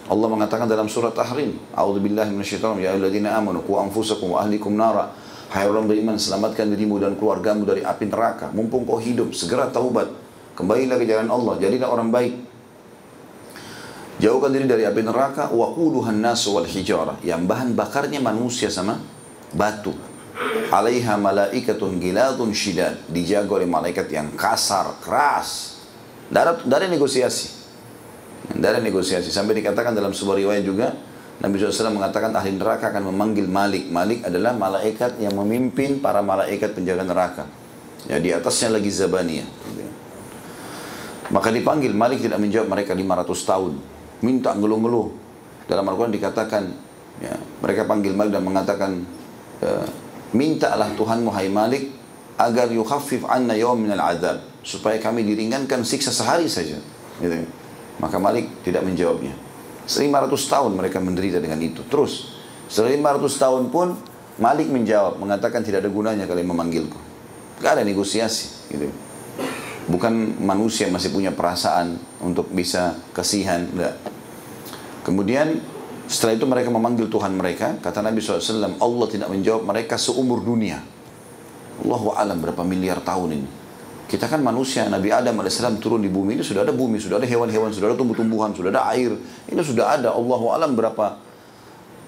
Allah 0.08 0.28
mengatakan 0.32 0.66
dalam 0.66 0.90
surat 0.90 1.14
Tahrim, 1.14 1.60
A'udzubillahi 1.76 2.32
minasyaitonir 2.34 2.88
ya 2.88 2.96
ayyuhalladzina 2.96 3.36
amanu 3.38 3.62
qu 3.62 3.78
anfusakum 3.78 4.34
wa 4.34 4.42
ahlikum 4.42 4.74
nara. 4.74 5.14
Hai 5.54 5.68
orang 5.70 5.88
beriman, 5.88 6.18
selamatkan 6.20 6.68
dirimu 6.68 7.00
dan 7.00 7.16
keluargamu 7.16 7.64
dari 7.64 7.86
api 7.86 8.10
neraka. 8.10 8.52
Mumpung 8.52 8.84
kau 8.84 9.00
hidup, 9.00 9.32
segera 9.32 9.72
taubat. 9.72 10.12
Kembalilah 10.58 10.98
ke 10.98 11.06
jalan 11.06 11.30
Allah, 11.30 11.56
jadilah 11.62 11.88
orang 11.88 12.10
baik. 12.10 12.34
Jauhkan 14.18 14.50
diri 14.50 14.66
dari 14.66 14.82
api 14.82 15.02
neraka 15.06 15.54
wa 15.54 15.78
nasu 16.10 16.58
wal 16.58 16.66
hijara. 16.66 17.22
Yang 17.22 17.42
bahan 17.46 17.70
bakarnya 17.78 18.18
manusia 18.18 18.74
sama 18.74 18.98
batu. 19.54 20.07
Alaiha 20.70 21.18
malaikatun 21.18 21.98
giladun 21.98 22.54
shidad. 22.54 22.98
Dijaga 23.10 23.58
oleh 23.58 23.70
malaikat 23.70 24.12
yang 24.12 24.34
kasar, 24.38 25.00
keras. 25.02 25.82
Tidak 26.30 26.68
ada 26.68 26.88
negosiasi. 26.92 27.56
Ada 28.54 28.80
negosiasi. 28.80 29.32
Sampai 29.34 29.58
dikatakan 29.58 29.96
dalam 29.96 30.14
sebuah 30.14 30.38
riwayat 30.38 30.64
juga, 30.64 30.94
Nabi 31.38 31.62
SAW 31.62 31.94
mengatakan 31.94 32.34
ahli 32.34 32.58
neraka 32.58 32.90
akan 32.90 33.14
memanggil 33.14 33.46
Malik. 33.46 33.90
Malik 33.94 34.26
adalah 34.26 34.58
malaikat 34.58 35.22
yang 35.22 35.38
memimpin 35.38 36.02
para 36.02 36.26
malaikat 36.26 36.74
penjaga 36.74 37.06
neraka. 37.06 37.44
Ya, 38.10 38.18
di 38.18 38.34
atasnya 38.34 38.78
lagi 38.78 38.90
Zabaniyah. 38.90 39.50
Maka 41.28 41.52
dipanggil, 41.52 41.92
Malik 41.92 42.24
tidak 42.24 42.40
menjawab 42.40 42.72
mereka 42.72 42.96
500 42.96 43.50
tahun. 43.52 43.74
Minta 44.24 44.56
ngeluh-ngeluh. 44.56 45.08
Dalam 45.68 45.84
Al-Quran 45.84 46.16
dikatakan, 46.16 46.64
ya, 47.20 47.36
mereka 47.60 47.84
panggil 47.84 48.16
Malik 48.16 48.32
dan 48.32 48.44
mengatakan, 48.48 48.92
ya, 49.60 49.76
mintalah 50.38 50.94
Tuhanmu 50.94 51.34
hai 51.34 51.50
Malik 51.50 51.90
agar 52.38 52.70
yukhaffif 52.70 53.26
anna 53.26 53.58
yawm 53.58 53.82
minal 53.82 54.14
azab 54.14 54.46
supaya 54.62 55.02
kami 55.02 55.26
diringankan 55.26 55.82
siksa 55.82 56.14
sehari 56.14 56.46
saja. 56.46 56.78
Gitu. 57.18 57.34
maka 57.98 58.22
Malik 58.22 58.62
tidak 58.62 58.86
menjawabnya. 58.86 59.34
500 59.90 60.30
tahun 60.30 60.72
mereka 60.78 61.02
menderita 61.02 61.42
dengan 61.42 61.58
itu. 61.58 61.82
Terus 61.90 62.38
setelah 62.70 63.18
500 63.18 63.42
tahun 63.42 63.64
pun 63.74 63.88
Malik 64.38 64.70
menjawab 64.70 65.18
mengatakan 65.18 65.66
tidak 65.66 65.82
ada 65.82 65.90
gunanya 65.90 66.30
kalian 66.30 66.46
memanggilku. 66.46 67.00
Gak 67.58 67.82
ada 67.82 67.82
negosiasi 67.82 68.70
gitu. 68.70 68.94
Bukan 69.90 70.38
manusia 70.44 70.92
masih 70.94 71.10
punya 71.10 71.34
perasaan 71.34 71.98
untuk 72.22 72.52
bisa 72.54 73.02
kasihan 73.18 73.66
enggak. 73.66 73.98
Kemudian 75.02 75.58
setelah 76.08 76.34
itu 76.40 76.48
mereka 76.48 76.72
memanggil 76.72 77.12
Tuhan 77.12 77.36
mereka. 77.36 77.76
Kata 77.84 78.00
Nabi 78.00 78.24
SAW, 78.24 78.80
Allah 78.80 79.08
tidak 79.12 79.28
menjawab 79.28 79.68
mereka 79.68 80.00
seumur 80.00 80.40
dunia. 80.40 80.80
Allahu 81.84 82.16
alam 82.16 82.40
berapa 82.40 82.64
miliar 82.64 83.04
tahun 83.04 83.44
ini. 83.44 83.50
Kita 84.08 84.32
kan 84.32 84.40
manusia, 84.40 84.88
Nabi 84.88 85.12
Adam 85.12 85.44
AS 85.44 85.60
turun 85.84 86.00
di 86.00 86.08
bumi, 86.08 86.40
ini 86.40 86.44
sudah 86.48 86.64
ada 86.64 86.72
bumi, 86.72 86.96
sudah 86.96 87.20
ada 87.20 87.28
hewan-hewan, 87.28 87.76
sudah 87.76 87.92
ada 87.92 87.98
tumbuh-tumbuhan, 88.00 88.56
sudah 88.56 88.72
ada 88.72 88.88
air. 88.96 89.12
Ini 89.52 89.60
sudah 89.60 90.00
ada, 90.00 90.16
Allahu 90.16 90.48
alam 90.48 90.80
berapa 90.80 91.20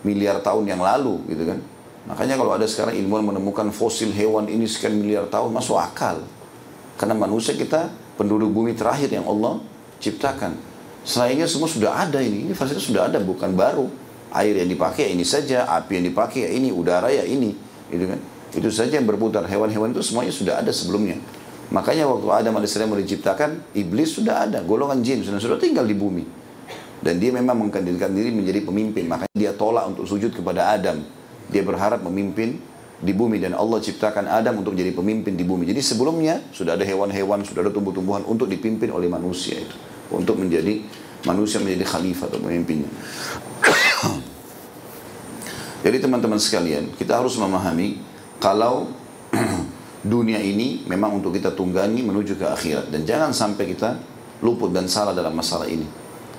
miliar 0.07 0.39
tahun 0.39 0.63
yang 0.63 0.79
lalu 0.79 1.19
gitu 1.27 1.43
kan. 1.43 1.59
Makanya 2.07 2.39
kalau 2.39 2.55
ada 2.55 2.63
sekarang 2.63 2.95
ilmuwan 2.95 3.35
menemukan 3.35 3.67
fosil 3.75 4.15
hewan 4.15 4.47
ini 4.47 4.63
sekian 4.63 4.95
miliar 4.95 5.27
tahun, 5.27 5.51
masuk 5.51 5.75
akal. 5.75 6.23
Karena 6.95 7.19
manusia 7.19 7.51
kita 7.51 7.91
penduduk 8.15 8.47
bumi 8.47 8.79
terakhir 8.79 9.11
yang 9.11 9.27
Allah 9.27 9.59
ciptakan. 9.99 10.68
Selainnya 11.09 11.49
semua 11.49 11.65
sudah 11.65 12.05
ada 12.05 12.21
ini. 12.21 12.45
Ini 12.45 12.53
fasilitas 12.53 12.85
sudah 12.85 13.09
ada, 13.09 13.17
bukan 13.17 13.57
baru. 13.57 13.89
Air 14.29 14.61
yang 14.61 14.69
dipakai 14.69 15.09
ini 15.09 15.25
saja, 15.25 15.65
api 15.65 15.97
yang 15.97 16.05
dipakai 16.13 16.53
ini, 16.53 16.69
udara 16.69 17.09
ya 17.09 17.25
ini, 17.25 17.57
gitu 17.89 18.05
kan? 18.05 18.21
Itu 18.53 18.69
saja 18.69 19.01
yang 19.01 19.09
berputar. 19.09 19.41
Hewan-hewan 19.49 19.89
itu 19.89 20.05
semuanya 20.05 20.29
sudah 20.29 20.61
ada 20.61 20.69
sebelumnya. 20.69 21.17
Makanya 21.73 22.05
waktu 22.05 22.29
Adam 22.29 22.61
AS 22.61 22.77
diciptakan, 22.77 23.73
iblis 23.73 24.21
sudah 24.21 24.45
ada, 24.45 24.61
golongan 24.61 25.01
jin 25.01 25.25
sudah 25.25 25.41
sudah 25.41 25.57
tinggal 25.57 25.81
di 25.89 25.97
bumi. 25.97 26.21
Dan 27.01 27.17
dia 27.17 27.33
memang 27.33 27.57
mengkandidatkan 27.57 28.13
diri 28.13 28.29
menjadi 28.29 28.61
pemimpin. 28.61 29.09
Makanya 29.09 29.33
dia 29.33 29.49
tolak 29.57 29.89
untuk 29.89 30.05
sujud 30.05 30.29
kepada 30.29 30.77
Adam. 30.77 31.01
Dia 31.49 31.65
berharap 31.65 32.05
memimpin 32.05 32.61
di 33.01 33.17
bumi 33.17 33.41
dan 33.41 33.57
Allah 33.57 33.81
ciptakan 33.81 34.29
Adam 34.29 34.61
untuk 34.61 34.77
jadi 34.77 34.93
pemimpin 34.93 35.33
di 35.33 35.41
bumi. 35.41 35.65
Jadi 35.65 35.81
sebelumnya 35.81 36.37
sudah 36.53 36.77
ada 36.77 36.85
hewan-hewan, 36.85 37.41
sudah 37.41 37.65
ada 37.65 37.73
tumbuh-tumbuhan 37.73 38.29
untuk 38.29 38.45
dipimpin 38.45 38.93
oleh 38.93 39.09
manusia 39.09 39.57
itu 39.57 39.73
untuk 40.09 40.41
menjadi 40.41 40.81
manusia 41.27 41.59
menjadi 41.59 41.85
khalifah 41.85 42.27
atau 42.31 42.39
pemimpinnya. 42.39 42.87
Jadi 45.85 45.97
teman-teman 45.99 46.39
sekalian, 46.39 46.95
kita 46.95 47.19
harus 47.19 47.35
memahami 47.39 47.99
kalau 48.39 48.87
dunia 50.13 50.39
ini 50.39 50.87
memang 50.87 51.19
untuk 51.19 51.35
kita 51.35 51.55
tunggangi 51.55 52.03
menuju 52.03 52.39
ke 52.39 52.45
akhirat 52.47 52.91
dan 52.91 53.03
jangan 53.03 53.35
sampai 53.35 53.67
kita 53.67 53.99
luput 54.39 54.71
dan 54.71 54.87
salah 54.87 55.11
dalam 55.11 55.35
masalah 55.35 55.67
ini. 55.67 55.87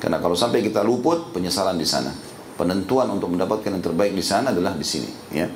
Karena 0.00 0.16
kalau 0.16 0.32
sampai 0.32 0.64
kita 0.64 0.80
luput, 0.80 1.36
penyesalan 1.36 1.76
di 1.76 1.84
sana. 1.84 2.08
Penentuan 2.56 3.08
untuk 3.12 3.32
mendapatkan 3.32 3.72
yang 3.72 3.84
terbaik 3.84 4.12
di 4.12 4.24
sana 4.24 4.52
adalah 4.52 4.76
di 4.76 4.84
sini, 4.84 5.08
ya. 5.32 5.48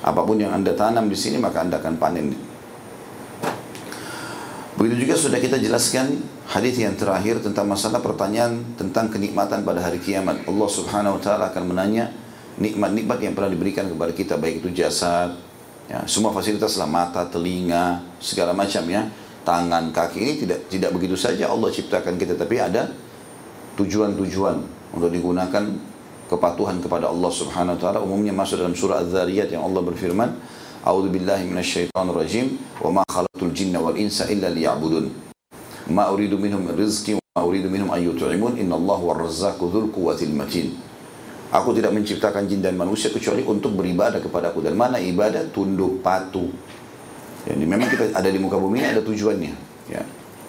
Apa 0.00 0.24
pun 0.24 0.40
yang 0.40 0.56
Anda 0.56 0.72
tanam 0.72 1.12
di 1.12 1.16
sini 1.16 1.36
maka 1.36 1.60
Anda 1.60 1.76
akan 1.76 2.00
panen 2.00 2.32
Begitu 4.80 5.04
juga 5.04 5.14
sudah 5.20 5.36
kita 5.36 5.60
jelaskan 5.60 6.39
hadis 6.50 6.82
yang 6.82 6.98
terakhir 6.98 7.38
tentang 7.38 7.70
masalah 7.70 8.02
pertanyaan 8.02 8.74
tentang 8.74 9.06
kenikmatan 9.06 9.62
pada 9.62 9.86
hari 9.86 10.02
kiamat. 10.02 10.42
Allah 10.50 10.68
Subhanahu 10.68 11.16
wa 11.16 11.20
taala 11.22 11.54
akan 11.54 11.70
menanya 11.70 12.10
nikmat-nikmat 12.58 13.22
yang 13.22 13.38
pernah 13.38 13.54
diberikan 13.54 13.86
kepada 13.86 14.10
kita 14.10 14.34
baik 14.34 14.66
itu 14.66 14.74
jasad, 14.74 15.38
ya, 15.86 16.02
semua 16.10 16.34
fasilitas 16.34 16.74
lah 16.74 16.90
mata, 16.90 17.22
telinga, 17.30 18.02
segala 18.18 18.50
macam 18.50 18.82
ya, 18.90 19.06
tangan, 19.46 19.94
kaki 19.94 20.18
ini 20.18 20.32
tidak 20.42 20.58
tidak 20.66 20.90
begitu 20.90 21.14
saja 21.14 21.46
Allah 21.46 21.70
ciptakan 21.70 22.18
kita 22.18 22.34
tapi 22.34 22.58
ada 22.58 22.90
tujuan-tujuan 23.78 24.56
untuk 24.98 25.08
digunakan 25.14 25.62
kepatuhan 26.26 26.82
kepada 26.82 27.06
Allah 27.06 27.30
Subhanahu 27.30 27.78
wa 27.78 27.80
taala. 27.80 27.98
Umumnya 28.02 28.34
masuk 28.34 28.58
dalam 28.58 28.74
surah 28.74 29.06
Az-Zariyat 29.06 29.54
yang 29.54 29.62
Allah 29.62 29.86
berfirman 29.86 30.34
A'udzu 30.80 31.12
billahi 31.12 31.52
wa 31.52 32.90
ma 32.90 33.02
khalaqtul 33.06 33.52
jinna 33.52 33.78
wal 33.78 33.94
insa 34.00 34.24
illa 34.32 34.48
liya'budun 34.48 35.29
ma 35.88 36.12
uridu 36.12 36.36
minhum 36.36 36.68
wa 36.68 36.74
ma 36.76 37.42
uridu 37.46 37.72
minhum 37.72 37.88
an 37.88 38.00
yut'imun. 38.04 38.60
Innallaha 38.60 39.00
war-razzaqu 39.00 39.64
dzul 39.64 39.88
quwwatil 39.88 40.34
matin. 40.36 40.76
Aku 41.50 41.74
tidak 41.74 41.96
menciptakan 41.96 42.46
jin 42.46 42.62
dan 42.62 42.78
manusia 42.78 43.10
kecuali 43.10 43.42
untuk 43.42 43.74
beribadah 43.74 44.22
kepada 44.22 44.54
aku. 44.54 44.62
Dan 44.62 44.78
mana 44.78 45.02
ibadah? 45.02 45.50
Tunduk 45.50 45.98
patuh. 46.04 46.46
Jadi 47.48 47.64
memang 47.64 47.88
kita 47.88 48.12
ada 48.12 48.28
di 48.28 48.38
muka 48.38 48.60
bumi 48.60 48.84
ada 48.84 49.00
tujuannya 49.00 49.52
ya. 49.88 50.02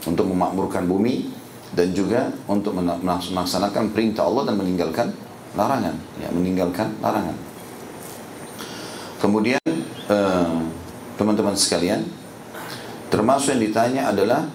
Untuk 0.05 0.27
memakmurkan 0.27 0.85
bumi 0.85 1.31
dan 1.71 1.95
juga 1.95 2.29
untuk 2.51 2.75
melaksanakan 2.75 3.95
perintah 3.95 4.27
Allah 4.27 4.51
dan 4.51 4.59
meninggalkan 4.59 5.07
larangan 5.55 5.95
ya 6.19 6.27
meninggalkan 6.31 6.88
larangan. 7.00 7.35
Kemudian 9.19 9.63
eh, 10.09 10.55
teman-teman 11.15 11.55
eh, 11.55 11.59
sekalian 11.59 12.01
termasuk 13.11 13.55
yang 13.55 13.61
ditanya 13.63 14.01
adalah 14.11 14.47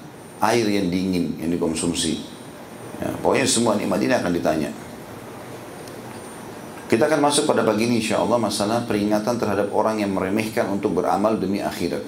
air 0.43 0.67
yang 0.69 0.93
dingin 0.93 1.37
yang 1.41 1.51
dikonsumsi. 1.53 2.21
Ya, 3.01 3.13
pokoknya 3.21 3.47
semua 3.49 3.77
nikmat 3.77 4.01
ini 4.01 4.15
akan 4.17 4.33
ditanya. 4.33 4.71
Kita 6.87 7.11
akan 7.11 7.19
masuk 7.19 7.51
pada 7.51 7.67
pagi 7.67 7.91
ini 7.91 7.99
insya 7.99 8.23
Allah 8.23 8.39
masalah 8.39 8.87
peringatan 8.87 9.43
terhadap 9.43 9.75
orang 9.75 9.99
yang 9.99 10.15
meremehkan 10.15 10.71
untuk 10.71 11.03
beramal 11.03 11.35
demi 11.35 11.59
akhirat. 11.59 12.03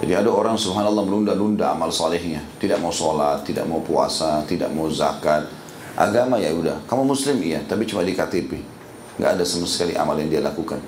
Jadi 0.00 0.12
ada 0.16 0.30
orang 0.32 0.56
subhanallah 0.56 1.04
menunda-nunda 1.04 1.76
amal 1.76 1.92
salehnya. 1.92 2.40
Tidak 2.56 2.80
mau 2.80 2.88
sholat, 2.94 3.44
tidak 3.44 3.68
mau 3.68 3.84
puasa, 3.84 4.40
tidak 4.48 4.72
mau 4.72 4.88
zakat. 4.88 5.44
Agama 5.98 6.40
ya 6.40 6.54
udah. 6.56 6.80
Kamu 6.88 7.04
muslim 7.04 7.36
iya, 7.44 7.60
tapi 7.66 7.84
cuma 7.84 8.00
di 8.00 8.16
KTP. 8.16 8.56
Nggak 9.20 9.30
ada 9.36 9.44
sama 9.44 9.68
sekali 9.68 9.92
amal 9.92 10.16
yang 10.16 10.32
dia 10.32 10.40
lakukan. 10.40 10.80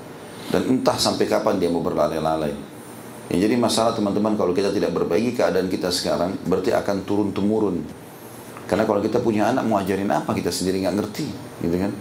Dan 0.49 0.65
entah 0.65 0.97
sampai 0.97 1.29
kapan 1.29 1.61
dia 1.61 1.69
mau 1.69 1.85
berlalai-lalai. 1.85 2.72
Ya, 3.31 3.37
jadi 3.47 3.55
masalah 3.55 3.95
teman-teman 3.95 4.35
kalau 4.35 4.51
kita 4.51 4.75
tidak 4.75 4.91
berbaiki 4.91 5.39
keadaan 5.39 5.71
kita 5.71 5.95
sekarang, 5.95 6.35
berarti 6.43 6.75
akan 6.75 7.07
turun-temurun. 7.07 7.85
Karena 8.67 8.89
kalau 8.89 9.05
kita 9.05 9.21
punya 9.21 9.53
anak 9.53 9.69
mau 9.69 9.79
ajarin 9.79 10.11
apa 10.11 10.33
kita 10.33 10.51
sendiri 10.51 10.83
nggak 10.83 10.97
ngerti, 10.97 11.27
gitu 11.63 11.77
kan? 11.77 11.93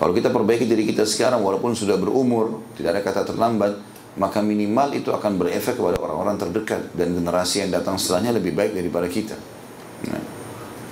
Kalau 0.00 0.12
kita 0.16 0.32
perbaiki 0.32 0.64
diri 0.64 0.88
kita 0.88 1.04
sekarang 1.04 1.44
walaupun 1.44 1.76
sudah 1.76 2.00
berumur, 2.00 2.64
tidak 2.72 2.96
ada 2.96 3.00
kata 3.04 3.22
terlambat, 3.28 3.76
maka 4.16 4.40
minimal 4.40 4.96
itu 4.96 5.12
akan 5.12 5.36
berefek 5.36 5.76
kepada 5.76 6.00
orang-orang 6.00 6.40
terdekat 6.40 6.90
dan 6.96 7.14
generasi 7.14 7.62
yang 7.62 7.70
datang 7.70 8.00
setelahnya 8.00 8.34
lebih 8.40 8.56
baik 8.56 8.72
daripada 8.74 9.06
kita. 9.06 9.36
Nah, 10.08 10.22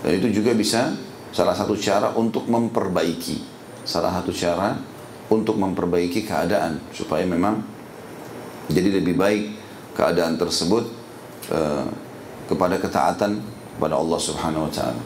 dan 0.05 0.13
itu 0.13 0.29
juga 0.31 0.53
bisa 0.53 0.93
salah 1.33 1.57
satu 1.57 1.75
cara 1.75 2.13
untuk 2.15 2.47
memperbaiki, 2.47 3.43
salah 3.83 4.13
satu 4.13 4.31
cara 4.31 4.77
untuk 5.33 5.57
memperbaiki 5.57 6.25
keadaan 6.25 6.81
supaya 6.93 7.25
memang 7.25 7.78
jadi 8.69 9.01
lebih 9.01 9.17
baik 9.17 9.45
keadaan 9.97 10.37
tersebut 10.37 10.85
uh, 11.53 11.89
kepada 12.49 12.77
ketaatan 12.81 13.41
kepada 13.77 13.95
Allah 13.97 14.21
Subhanahu 14.21 14.69
wa 14.69 14.73
taala. 14.73 15.03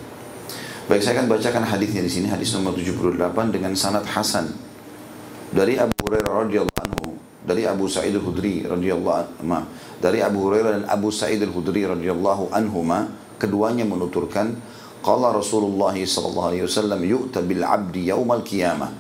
Baik 0.91 1.01
saya 1.01 1.23
akan 1.23 1.31
bacakan 1.31 1.65
hadisnya 1.65 2.03
di 2.03 2.11
sini. 2.11 2.27
Hadis 2.27 2.53
nomor 2.53 2.75
78 2.75 3.55
dengan 3.55 3.73
sanad 3.79 4.03
hasan. 4.05 4.51
Dari 5.53 5.79
Abu 5.79 5.95
Hurairah 6.09 6.49
radhiyallahu 6.49 6.81
anhu 6.81 7.03
dari 7.43 7.67
Abu 7.67 7.91
Sa'id 7.91 8.15
al-Khudri 8.15 8.65
radhiyallahu 8.65 9.43
anhu 9.43 9.67
dari 9.99 10.23
Abu 10.23 10.49
Hurairah 10.49 10.71
dan 10.83 10.85
Abu 10.89 11.11
Sa'id 11.11 11.43
al-Khudri 11.43 11.85
radhiyallahu 11.87 12.55
anhuma 12.55 13.11
keduanya 13.37 13.83
menuturkan 13.83 14.55
qala 15.03 15.35
Rasulullah 15.35 15.93
sallallahu 15.93 16.49
alaihi 16.55 16.65
wasallam 16.65 17.01
yu'ta 17.03 17.43
bil 17.43 17.67
'abdi 17.67 18.09
yaumal 18.09 18.47
qiyamah 18.47 18.95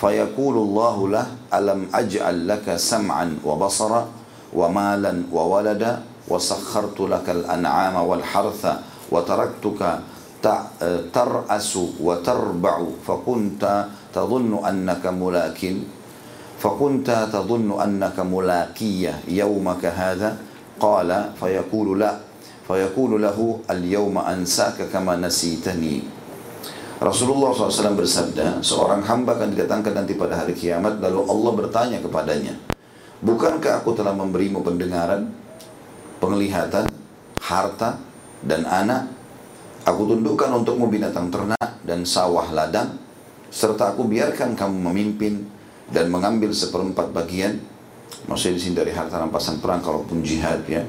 فيقول 0.00 0.56
الله 0.56 0.96
له 1.08 1.26
ألم 1.54 1.80
أجعل 1.94 2.48
لك 2.48 2.76
سمعا 2.76 3.26
وبصرا 3.44 4.08
ومالا 4.52 5.12
وولدا 5.32 5.92
وسخرت 6.28 7.00
لك 7.00 7.26
الأنعام 7.30 7.96
والحرث 7.96 8.62
وتركتك 9.12 9.82
ترأس 11.12 11.72
وتربع 12.00 12.76
فكنت 13.06 13.62
تظن 14.14 14.52
أنك 14.64 15.04
ملاك 15.06 15.60
فكنت 16.58 17.08
تظن 17.32 17.80
أنك 17.80 18.20
ملاكية 18.20 19.20
يومك 19.28 19.84
هذا. 19.84 20.36
قال 20.80 21.10
فيقول 21.40 22.00
لا 22.00 22.12
فيقول 22.68 23.22
له 23.22 23.58
اليوم 23.70 24.18
أنساك 24.18 24.88
كما 24.92 25.16
نسيتني. 25.16 26.19
Rasulullah 27.00 27.56
SAW 27.56 27.96
bersabda, 27.96 28.60
seorang 28.60 29.00
hamba 29.08 29.32
akan 29.32 29.56
didatangkan 29.56 30.04
nanti 30.04 30.20
pada 30.20 30.44
hari 30.44 30.52
kiamat, 30.52 31.00
lalu 31.00 31.24
Allah 31.24 31.52
bertanya 31.56 31.98
kepadanya, 32.04 32.52
Bukankah 33.24 33.80
aku 33.80 33.96
telah 33.96 34.12
memberimu 34.12 34.60
pendengaran, 34.60 35.32
penglihatan, 36.20 36.84
harta, 37.40 37.96
dan 38.44 38.68
anak? 38.68 39.08
Aku 39.88 40.12
tundukkan 40.12 40.52
untukmu 40.60 40.92
binatang 40.92 41.32
ternak 41.32 41.80
dan 41.88 42.04
sawah 42.04 42.52
ladang, 42.52 43.00
serta 43.48 43.96
aku 43.96 44.04
biarkan 44.04 44.52
kamu 44.52 44.92
memimpin 44.92 45.48
dan 45.88 46.12
mengambil 46.12 46.52
seperempat 46.52 47.16
bagian, 47.16 47.64
maksudnya 48.28 48.60
di 48.60 48.62
sini 48.68 48.74
dari 48.76 48.92
harta 48.92 49.16
rampasan 49.16 49.56
perang 49.64 49.80
kalaupun 49.80 50.20
jihad 50.20 50.68
ya. 50.68 50.84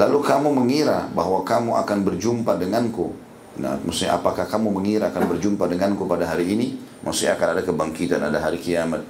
Lalu 0.00 0.16
kamu 0.24 0.48
mengira 0.48 1.12
bahwa 1.12 1.44
kamu 1.44 1.76
akan 1.76 1.98
berjumpa 2.08 2.56
denganku. 2.56 3.25
Nah, 3.56 3.80
maksudnya 3.80 4.20
apakah 4.20 4.44
kamu 4.44 4.68
mengira 4.68 5.08
akan 5.08 5.32
berjumpa 5.32 5.64
denganku 5.64 6.04
pada 6.04 6.28
hari 6.28 6.52
ini? 6.52 6.76
Maksudnya 7.00 7.40
akan 7.40 7.48
ada 7.56 7.62
kebangkitan, 7.64 8.20
ada 8.20 8.38
hari 8.40 8.60
kiamat. 8.60 9.00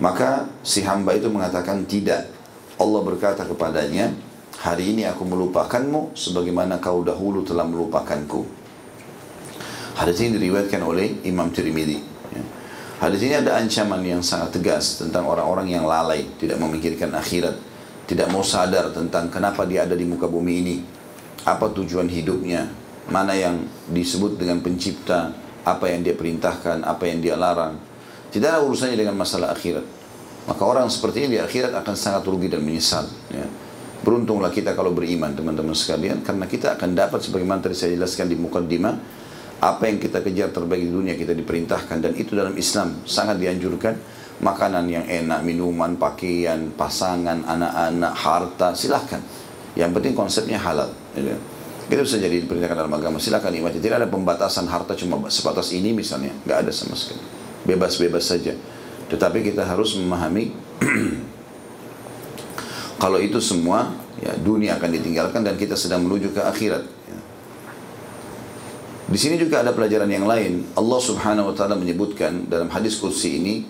Maka 0.00 0.48
si 0.64 0.84
hamba 0.84 1.16
itu 1.16 1.28
mengatakan 1.28 1.84
tidak. 1.84 2.28
Allah 2.76 3.00
berkata 3.00 3.44
kepadanya, 3.44 4.12
Hari 4.56 4.96
ini 4.96 5.04
aku 5.04 5.28
melupakanmu 5.28 6.16
sebagaimana 6.16 6.80
kau 6.80 7.04
dahulu 7.04 7.44
telah 7.44 7.68
melupakanku. 7.68 8.48
Hadis 10.00 10.16
ini 10.24 10.40
diriwayatkan 10.40 10.80
oleh 10.80 11.20
Imam 11.28 11.52
Tirmidzi. 11.52 12.00
Ya. 12.32 12.42
Hadis 13.04 13.20
ini 13.20 13.36
ada 13.36 13.60
ancaman 13.60 14.00
yang 14.00 14.24
sangat 14.24 14.56
tegas 14.56 14.96
tentang 14.96 15.28
orang-orang 15.28 15.68
yang 15.68 15.84
lalai, 15.84 16.24
tidak 16.40 16.56
memikirkan 16.56 17.12
akhirat, 17.12 17.52
tidak 18.08 18.32
mau 18.32 18.40
sadar 18.40 18.96
tentang 18.96 19.28
kenapa 19.28 19.68
dia 19.68 19.84
ada 19.84 19.92
di 19.92 20.08
muka 20.08 20.24
bumi 20.24 20.54
ini, 20.64 20.76
apa 21.44 21.68
tujuan 21.76 22.08
hidupnya, 22.08 22.64
mana 23.10 23.32
yang 23.38 23.62
disebut 23.90 24.38
dengan 24.38 24.58
pencipta, 24.62 25.30
apa 25.66 25.90
yang 25.90 26.02
dia 26.02 26.14
perintahkan, 26.14 26.82
apa 26.82 27.02
yang 27.06 27.18
dia 27.22 27.34
larang. 27.38 27.78
Tidak 28.30 28.46
ada 28.46 28.62
urusannya 28.62 28.98
dengan 28.98 29.14
masalah 29.14 29.54
akhirat. 29.54 29.82
Maka 30.46 30.62
orang 30.62 30.86
seperti 30.86 31.26
ini 31.26 31.38
di 31.38 31.40
akhirat 31.42 31.74
akan 31.74 31.94
sangat 31.98 32.22
rugi 32.26 32.46
dan 32.46 32.62
menyesal. 32.62 33.06
Ya. 33.34 33.46
Beruntunglah 34.06 34.54
kita 34.54 34.78
kalau 34.78 34.94
beriman 34.94 35.34
teman-teman 35.34 35.74
sekalian 35.74 36.22
karena 36.22 36.46
kita 36.46 36.78
akan 36.78 36.94
dapat 36.94 37.18
sebagaimana 37.26 37.58
tadi 37.66 37.74
saya 37.74 37.98
jelaskan 37.98 38.30
di 38.30 38.38
mukaddimah 38.38 38.94
apa 39.58 39.88
yang 39.88 39.98
kita 39.98 40.20
kejar 40.22 40.52
terbaik 40.52 40.84
di 40.84 40.92
dunia 40.92 41.16
kita 41.16 41.32
diperintahkan 41.32 41.98
dan 41.98 42.12
itu 42.14 42.36
dalam 42.36 42.54
Islam 42.54 43.02
sangat 43.08 43.40
dianjurkan 43.40 43.96
makanan 44.38 44.84
yang 44.86 45.04
enak, 45.08 45.40
minuman, 45.42 45.96
pakaian, 45.96 46.70
pasangan, 46.76 47.40
anak-anak, 47.42 48.12
harta, 48.12 48.68
silahkan. 48.76 49.22
Yang 49.74 49.90
penting 49.96 50.12
konsepnya 50.12 50.60
halal. 50.60 50.92
Ya. 51.16 51.36
Itu 51.86 52.02
bisa 52.02 52.18
jadi 52.18 52.42
diperintahkan 52.42 52.76
dalam 52.76 52.94
agama. 52.94 53.22
Silahkan 53.22 53.54
nikmati. 53.54 53.78
Tidak 53.78 53.96
ada 54.02 54.08
pembatasan 54.10 54.66
harta 54.66 54.98
cuma 54.98 55.22
sebatas 55.30 55.70
ini 55.70 55.94
misalnya. 55.94 56.34
Nggak 56.42 56.58
ada 56.66 56.72
sama 56.74 56.98
sekali. 56.98 57.22
Bebas-bebas 57.62 58.26
saja. 58.26 58.54
Tetapi 59.06 59.46
kita 59.46 59.62
harus 59.62 59.94
memahami 59.94 60.50
Kalau 62.96 63.20
itu 63.20 63.36
semua, 63.44 63.92
ya 64.24 64.32
dunia 64.40 64.80
akan 64.80 64.88
ditinggalkan 64.88 65.44
dan 65.44 65.60
kita 65.60 65.76
sedang 65.76 66.04
menuju 66.08 66.32
ke 66.32 66.40
akhirat. 66.40 66.84
Di 69.06 69.18
sini 69.20 69.38
juga 69.38 69.62
ada 69.62 69.70
pelajaran 69.70 70.10
yang 70.10 70.26
lain. 70.26 70.66
Allah 70.74 70.98
Subhanahu 70.98 71.52
wa 71.52 71.54
taala 71.54 71.78
menyebutkan 71.78 72.50
dalam 72.50 72.66
hadis 72.74 72.98
kursi 72.98 73.38
ini 73.38 73.62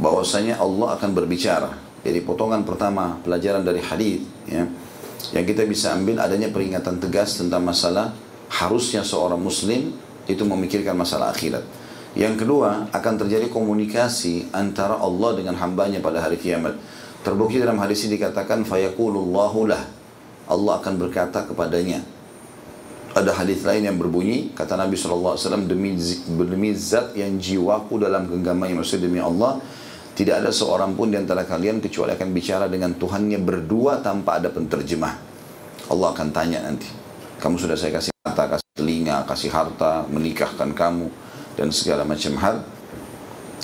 bahwasanya 0.00 0.58
Allah 0.58 0.98
akan 0.98 1.14
berbicara. 1.14 1.70
Jadi 2.02 2.24
potongan 2.24 2.66
pertama 2.66 3.20
pelajaran 3.22 3.62
dari 3.62 3.78
hadis 3.84 4.24
ya 4.48 4.66
yang 5.30 5.46
kita 5.46 5.62
bisa 5.66 5.94
ambil 5.94 6.18
adanya 6.18 6.50
peringatan 6.50 6.98
tegas 6.98 7.38
tentang 7.38 7.62
masalah 7.62 8.10
harusnya 8.50 9.06
seorang 9.06 9.38
muslim 9.38 9.94
itu 10.26 10.42
memikirkan 10.42 10.98
masalah 10.98 11.30
akhirat. 11.30 11.62
Yang 12.18 12.42
kedua 12.42 12.90
akan 12.90 13.14
terjadi 13.22 13.46
komunikasi 13.46 14.50
antara 14.50 14.98
Allah 14.98 15.30
dengan 15.38 15.54
hambanya 15.62 16.02
pada 16.02 16.18
hari 16.18 16.42
kiamat. 16.42 16.74
Terbukti 17.22 17.62
dalam 17.62 17.78
hadis 17.78 18.02
ini 18.06 18.18
dikatakan 18.18 18.66
fayaqulullahu 18.66 19.70
lah. 19.70 19.82
Allah 20.50 20.72
akan 20.82 20.94
berkata 20.98 21.46
kepadanya. 21.46 22.02
Ada 23.14 23.34
hadis 23.34 23.62
lain 23.62 23.86
yang 23.86 23.98
berbunyi 23.98 24.54
kata 24.54 24.78
Nabi 24.78 24.94
SAW 24.94 25.34
demi 25.66 25.98
demi 26.30 26.70
zat 26.74 27.14
yang 27.14 27.38
jiwaku 27.38 28.02
dalam 28.02 28.26
genggamannya 28.26 28.82
maksud 28.82 29.02
demi 29.02 29.18
Allah 29.18 29.58
tidak 30.20 30.44
ada 30.44 30.52
seorang 30.52 30.92
pun 30.92 31.08
di 31.08 31.16
antara 31.16 31.48
kalian 31.48 31.80
kecuali 31.80 32.12
akan 32.12 32.28
bicara 32.36 32.68
dengan 32.68 32.92
Tuhannya 32.92 33.40
berdua 33.40 34.04
tanpa 34.04 34.36
ada 34.36 34.52
penterjemah. 34.52 35.16
Allah 35.88 36.08
akan 36.12 36.28
tanya 36.28 36.60
nanti. 36.60 36.84
Kamu 37.40 37.56
sudah 37.56 37.72
saya 37.72 37.96
kasih 37.96 38.12
mata, 38.20 38.44
kasih 38.52 38.68
telinga, 38.76 39.24
kasih 39.24 39.48
harta, 39.48 40.04
menikahkan 40.12 40.76
kamu 40.76 41.08
dan 41.56 41.72
segala 41.72 42.04
macam 42.04 42.36
hal. 42.36 42.60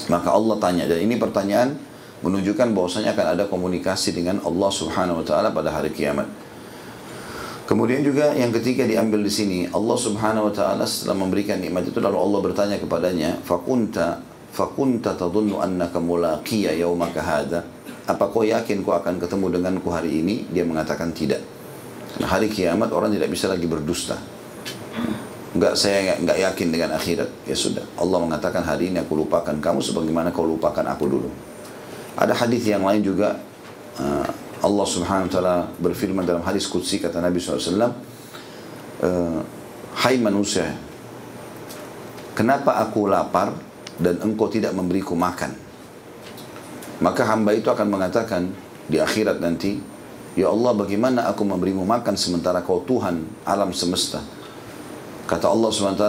Maka 0.09 0.33
Allah 0.33 0.57
tanya 0.57 0.89
dan 0.89 1.05
ini 1.05 1.21
pertanyaan 1.21 1.77
menunjukkan 2.25 2.73
bahwasanya 2.73 3.13
akan 3.13 3.27
ada 3.37 3.45
komunikasi 3.53 4.17
dengan 4.17 4.41
Allah 4.41 4.73
Subhanahu 4.73 5.21
wa 5.21 5.25
taala 5.29 5.53
pada 5.53 5.69
hari 5.77 5.93
kiamat. 5.93 6.25
Kemudian 7.69 8.01
juga 8.01 8.33
yang 8.33 8.49
ketiga 8.57 8.89
diambil 8.89 9.21
di 9.21 9.29
sini 9.29 9.59
Allah 9.77 9.99
Subhanahu 10.01 10.49
wa 10.49 10.55
taala 10.57 10.89
setelah 10.89 11.21
memberikan 11.21 11.61
nikmat 11.61 11.85
itu 11.85 12.01
lalu 12.01 12.17
Allah 12.17 12.41
bertanya 12.41 12.81
kepadanya 12.81 13.45
fakunta 13.45 14.25
fakunta 14.57 15.13
tadhunnu 15.13 15.61
annaka 15.61 16.01
mulaqiya 16.01 16.73
yaumaka 16.81 17.21
hadha 17.21 17.61
apa 18.09 18.25
kau 18.33 18.41
yakin 18.41 18.81
kau 18.81 18.97
akan 18.97 19.21
ketemu 19.21 19.61
denganku 19.61 19.93
hari 19.93 20.25
ini 20.25 20.49
dia 20.49 20.65
mengatakan 20.65 21.13
tidak 21.13 21.45
karena 22.17 22.33
hari 22.33 22.49
kiamat 22.49 22.89
orang 22.97 23.13
tidak 23.13 23.29
bisa 23.29 23.53
lagi 23.53 23.69
berdusta 23.69 24.17
Enggak, 25.57 25.73
saya 25.73 26.21
enggak 26.21 26.37
yakin 26.37 26.69
dengan 26.69 26.93
akhirat. 27.01 27.33
Ya 27.49 27.57
sudah. 27.57 27.81
Allah 27.97 28.21
mengatakan 28.21 28.61
hari 28.61 28.93
ini 28.93 29.01
aku 29.01 29.17
lupakan 29.17 29.57
kamu 29.57 29.81
sebagaimana 29.81 30.29
kau 30.29 30.45
lupakan 30.45 30.85
aku 30.85 31.09
dulu. 31.09 31.33
Ada 32.13 32.37
hadis 32.37 32.69
yang 32.69 32.85
lain 32.85 33.01
juga. 33.01 33.41
Uh, 33.97 34.29
Allah 34.61 34.85
subhanahu 34.85 35.29
wa 35.29 35.33
ta'ala 35.33 35.57
berfirman 35.81 36.29
dalam 36.29 36.45
hadis 36.45 36.69
Qudsi 36.69 37.01
kata 37.01 37.25
Nabi 37.25 37.41
SAW. 37.41 37.89
Uh, 39.01 39.41
Hai 39.97 40.21
manusia. 40.21 40.77
Kenapa 42.37 42.77
aku 42.77 43.09
lapar 43.09 43.57
dan 44.01 44.21
engkau 44.21 44.49
tidak 44.49 44.73
memberiku 44.77 45.17
makan? 45.17 45.53
Maka 47.01 47.29
hamba 47.29 47.53
itu 47.53 47.69
akan 47.69 47.89
mengatakan 47.93 48.49
di 48.89 48.97
akhirat 48.97 49.43
nanti. 49.43 49.77
Ya 50.37 50.53
Allah 50.53 50.77
bagaimana 50.77 51.25
aku 51.33 51.49
memberimu 51.49 51.89
makan 51.89 52.13
sementara 52.13 52.61
kau 52.61 52.85
Tuhan 52.85 53.25
alam 53.49 53.73
semesta. 53.73 54.21
Kata 55.25 55.49
Allah 55.49 55.73
SWT, 55.73 56.07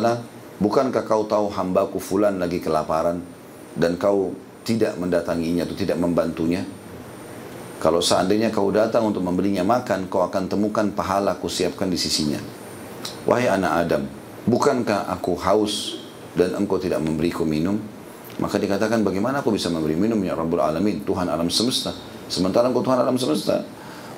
bukankah 0.59 1.03
kau 1.07 1.23
tahu 1.23 1.47
hambaku 1.47 1.95
fulan 1.97 2.35
lagi 2.35 2.59
kelaparan 2.59 3.23
dan 3.71 3.95
kau 3.95 4.35
tidak 4.67 4.99
mendatanginya 4.99 5.63
atau 5.63 5.75
tidak 5.79 5.95
membantunya? 5.95 6.67
Kalau 7.77 8.03
seandainya 8.03 8.51
kau 8.51 8.67
datang 8.67 9.07
untuk 9.07 9.23
memberinya 9.23 9.63
makan, 9.63 10.11
kau 10.11 10.27
akan 10.27 10.49
temukan 10.51 10.91
pahala 10.91 11.39
ku 11.39 11.47
siapkan 11.47 11.87
di 11.87 11.95
sisinya. 11.95 12.41
Wahai 13.23 13.47
anak 13.47 13.73
Adam, 13.85 14.03
bukankah 14.43 15.07
aku 15.07 15.39
haus 15.39 15.96
dan 16.37 16.53
engkau 16.53 16.77
tidak 16.77 17.01
memberiku 17.01 17.43
minum? 17.43 17.81
Maka 18.37 18.61
dikatakan 18.61 19.01
bagaimana 19.01 19.41
aku 19.41 19.49
bisa 19.49 19.73
memberi 19.73 19.97
minum 19.97 20.21
ya 20.21 20.37
Rabbul 20.37 20.61
Alamin, 20.61 21.01
Tuhan 21.01 21.25
alam 21.25 21.49
semesta. 21.49 21.89
Sementara 22.29 22.69
engkau 22.69 22.85
Tuhan 22.85 23.01
alam 23.01 23.17
semesta. 23.17 23.65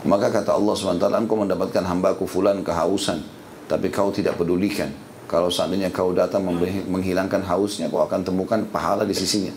Maka 0.03 0.32
kata 0.32 0.55
Allah 0.55 0.75
SWT, 0.75 1.08
engkau 1.12 1.39
mendapatkan 1.39 1.84
hambaku 1.84 2.23
fulan 2.27 2.63
kehausan 2.63 3.39
tapi 3.69 3.93
kau 3.93 4.10
tidak 4.10 4.36
pedulikan. 4.41 4.89
Kalau 5.29 5.53
seandainya 5.53 5.93
kau 5.93 6.10
datang 6.10 6.41
menghilangkan 6.89 7.45
hausnya, 7.45 7.86
kau 7.86 8.01
akan 8.01 8.25
temukan 8.25 8.65
pahala 8.65 9.05
di 9.05 9.13
sisinya. 9.13 9.53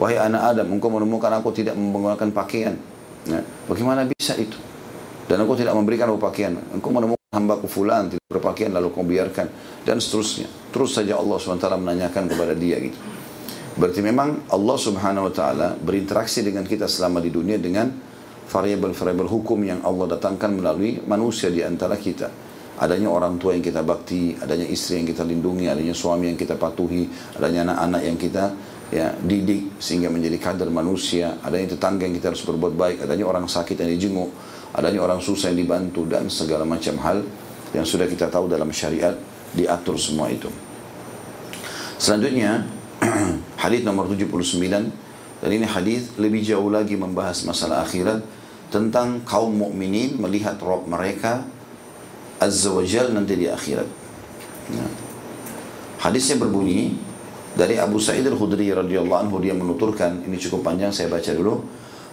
Wahai 0.00 0.16
anak 0.16 0.56
Adam, 0.56 0.72
engkau 0.72 0.88
menemukan 0.88 1.28
aku 1.36 1.52
tidak 1.52 1.76
menggunakan 1.76 2.32
pakaian. 2.32 2.72
Ya, 3.28 3.44
bagaimana 3.68 4.08
bisa 4.08 4.32
itu? 4.40 4.56
Dan 5.28 5.44
aku 5.44 5.60
tidak 5.60 5.76
memberikan 5.76 6.08
aku 6.08 6.16
pakaian. 6.16 6.56
Engkau 6.72 6.88
menemukan 6.88 7.19
hambaku 7.30 7.70
fulan 7.70 8.10
tidak 8.10 8.26
berpakaian 8.26 8.74
lalu 8.74 8.90
kau 8.90 9.06
biarkan 9.06 9.46
dan 9.86 10.02
seterusnya. 10.02 10.50
Terus 10.74 10.98
saja 10.98 11.14
Allah 11.14 11.38
SWT 11.38 11.62
menanyakan 11.78 12.26
kepada 12.26 12.58
dia 12.58 12.82
gitu. 12.82 12.98
Berarti 13.78 14.02
memang 14.02 14.50
Allah 14.50 14.74
Subhanahu 14.74 15.30
wa 15.30 15.34
taala 15.34 15.78
berinteraksi 15.78 16.42
dengan 16.42 16.66
kita 16.66 16.90
selama 16.90 17.22
di 17.22 17.30
dunia 17.30 17.54
dengan 17.62 17.86
variabel-variabel 18.50 19.30
hukum 19.30 19.62
yang 19.62 19.78
Allah 19.86 20.18
datangkan 20.18 20.58
melalui 20.58 20.98
manusia 21.06 21.54
di 21.54 21.62
antara 21.62 21.94
kita 21.94 22.50
adanya 22.82 23.06
orang 23.14 23.38
tua 23.38 23.54
yang 23.54 23.62
kita 23.62 23.86
bakti, 23.86 24.34
adanya 24.34 24.66
istri 24.66 24.98
yang 24.98 25.06
kita 25.06 25.22
lindungi, 25.22 25.70
adanya 25.70 25.94
suami 25.94 26.34
yang 26.34 26.38
kita 26.40 26.58
patuhi, 26.58 27.06
adanya 27.38 27.70
anak-anak 27.70 28.02
yang 28.10 28.18
kita 28.18 28.44
ya 28.90 29.06
didik 29.14 29.78
sehingga 29.78 30.10
menjadi 30.10 30.34
kader 30.50 30.66
manusia, 30.72 31.38
adanya 31.46 31.78
tetangga 31.78 32.10
yang 32.10 32.16
kita 32.18 32.34
harus 32.34 32.42
berbuat 32.42 32.74
baik, 32.74 32.96
adanya 33.06 33.22
orang 33.30 33.46
sakit 33.46 33.78
yang 33.78 33.90
dijenguk, 33.94 34.34
adanya 34.74 35.00
orang 35.02 35.18
susah 35.18 35.50
yang 35.50 35.66
dibantu 35.66 36.06
dan 36.06 36.30
segala 36.30 36.62
macam 36.62 36.94
hal 37.02 37.26
yang 37.74 37.86
sudah 37.86 38.06
kita 38.06 38.30
tahu 38.30 38.50
dalam 38.50 38.70
syariat 38.70 39.14
diatur 39.54 39.98
semua 39.98 40.30
itu. 40.30 40.50
Selanjutnya 41.98 42.64
hadis 43.62 43.82
nomor 43.82 44.08
79 44.10 44.30
dan 45.40 45.50
ini 45.50 45.66
hadis 45.66 46.14
lebih 46.20 46.44
jauh 46.44 46.68
lagi 46.68 46.94
membahas 46.94 47.44
masalah 47.48 47.82
akhirat 47.84 48.22
tentang 48.70 49.26
kaum 49.26 49.50
mukminin 49.50 50.14
melihat 50.20 50.56
roh 50.62 50.86
mereka 50.86 51.42
Azza 52.40 52.72
wa 52.72 52.80
Jal 52.80 53.12
nanti 53.12 53.36
di 53.36 53.50
akhirat. 53.50 53.88
Nah. 54.72 54.90
Hadisnya 56.00 56.40
berbunyi 56.40 56.96
dari 57.52 57.76
Abu 57.76 58.00
Sa'id 58.00 58.24
al-Khudri 58.24 58.72
radhiyallahu 58.72 59.20
anhu 59.28 59.36
dia 59.44 59.52
menuturkan 59.52 60.24
ini 60.24 60.40
cukup 60.40 60.64
panjang 60.64 60.88
saya 60.88 61.12
baca 61.12 61.28
dulu. 61.36 61.60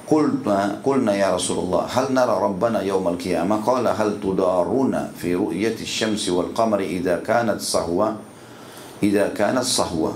قلت 0.08 0.48
قلنا 0.84 1.16
يا 1.16 1.36
رسول 1.36 1.60
الله 1.60 1.84
هل 1.92 2.14
نرى 2.14 2.40
ربنا 2.42 2.82
يوم 2.82 3.08
القيامة؟ 3.08 3.56
قال 3.56 3.88
هل 3.88 4.20
تدارون 4.24 5.12
في 5.20 5.36
رؤية 5.36 5.76
الشمس 5.82 6.30
والقمر 6.30 6.80
إذا 6.80 7.20
كانت 7.28 7.62
صهوة؟ 7.62 8.16
إذا 9.04 9.28
كانت 9.28 9.64
صهوة. 9.64 10.14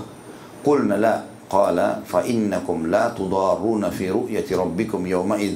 قلنا 0.64 0.94
لا. 0.94 1.22
قال 1.50 1.96
فإنكم 2.06 2.86
لا 2.86 3.08
تضارون 3.08 3.90
في 3.90 4.10
رؤية 4.10 4.56
ربكم 4.56 5.06
يومئذ 5.06 5.54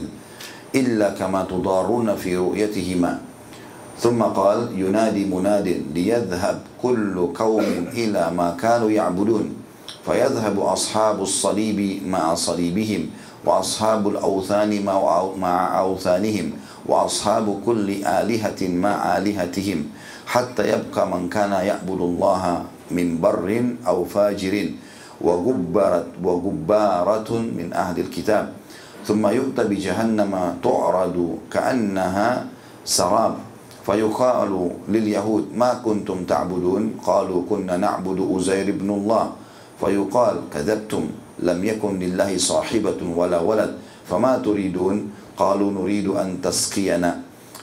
إلا 0.75 1.09
كما 1.11 1.45
تضارون 1.49 2.17
في 2.17 2.37
رؤيتهما. 2.37 3.21
ثم 3.99 4.23
قال 4.23 4.69
ينادي 4.77 5.25
مناد 5.25 5.83
ليذهب 5.95 6.63
كل 6.83 7.27
قوم 7.33 7.89
إلى 7.93 8.31
ما 8.37 8.57
كانوا 8.61 8.91
يعبدون 8.91 9.57
فيذهب 10.05 10.61
أصحاب 10.61 11.23
الصليب 11.23 12.07
مع 12.07 12.35
صليبهم. 12.35 13.11
وأصحاب 13.47 14.09
الأوثان 14.09 14.73
مع 15.39 15.79
أوثانهم 15.79 16.47
وأصحاب 16.87 17.47
كل 17.67 17.89
آلهة 18.03 18.61
مع 18.69 19.19
آلهتهم 19.19 19.79
حتى 20.27 20.63
يبقى 20.73 21.03
من 21.07 21.29
كان 21.29 21.53
يعبد 21.53 22.01
الله 22.01 22.43
من 22.91 23.07
بر 23.21 23.49
أو 23.87 24.05
فاجر 24.05 24.55
وجبرت 25.21 26.07
وجبارة 26.23 27.31
من 27.59 27.71
أهل 27.73 27.97
الكتاب. 28.01 28.45
ثم 29.07 29.27
يؤتى 29.27 29.65
بجهنم 29.65 30.33
تعرض 30.63 31.17
كأنها 31.51 32.29
سراب. 32.85 33.35
فيقال 33.87 34.71
لليهود 34.89 35.45
ما 35.55 35.75
كنتم 35.87 36.25
تعبدون؟ 36.25 36.99
قالوا 37.07 37.43
كنا 37.51 37.77
نعبد 37.77 38.19
أزير 38.37 38.75
بن 38.83 38.91
الله. 38.91 39.25
فيقال 39.81 40.37
كذبتم. 40.53 41.05
لم 41.39 41.65
يكن 41.65 41.99
لله 41.99 42.39
صاحبة 42.39 43.01
ولا 43.17 43.41
ولد 43.41 43.75
فما 44.11 44.39
تريدون؟ 44.39 45.11
قالوا 45.37 45.73
نريد 45.73 46.09
أن 46.09 46.41
تسقينا. 46.43 47.21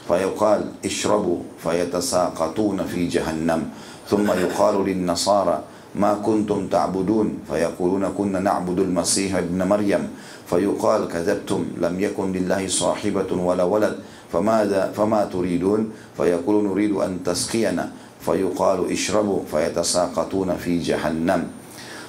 فيقال 0.08 0.60
اشربوا 0.84 1.38
فيتساقطون 1.58 2.84
في 2.86 3.06
جهنم. 3.06 3.60
ثم 4.08 4.26
يقال 4.30 4.84
للنصارى 4.84 5.62
ما 5.94 6.14
كنتم 6.14 6.66
تعبدون؟ 6.66 7.38
فيقولون 7.48 8.04
كنا 8.18 8.40
نعبد 8.40 8.78
المسيح 8.78 9.36
ابن 9.36 9.62
مريم. 9.62 10.08
فيقال 10.50 11.08
كذبتم 11.08 11.64
لم 11.80 12.00
يكن 12.00 12.32
لله 12.32 12.68
صاحبة 12.68 13.30
ولا 13.32 13.64
ولد. 13.64 13.94
فماذا؟ 14.32 14.92
فما 14.96 15.24
تريدون؟ 15.24 15.90
فيقول 16.16 16.64
نريد 16.64 16.92
أن 16.92 17.18
تسقينا. 17.24 17.90
فيقال 18.20 18.92
اشربوا 18.92 19.40
فيتساقطون 19.50 20.56
في 20.56 20.78
جهنم. 20.78 21.63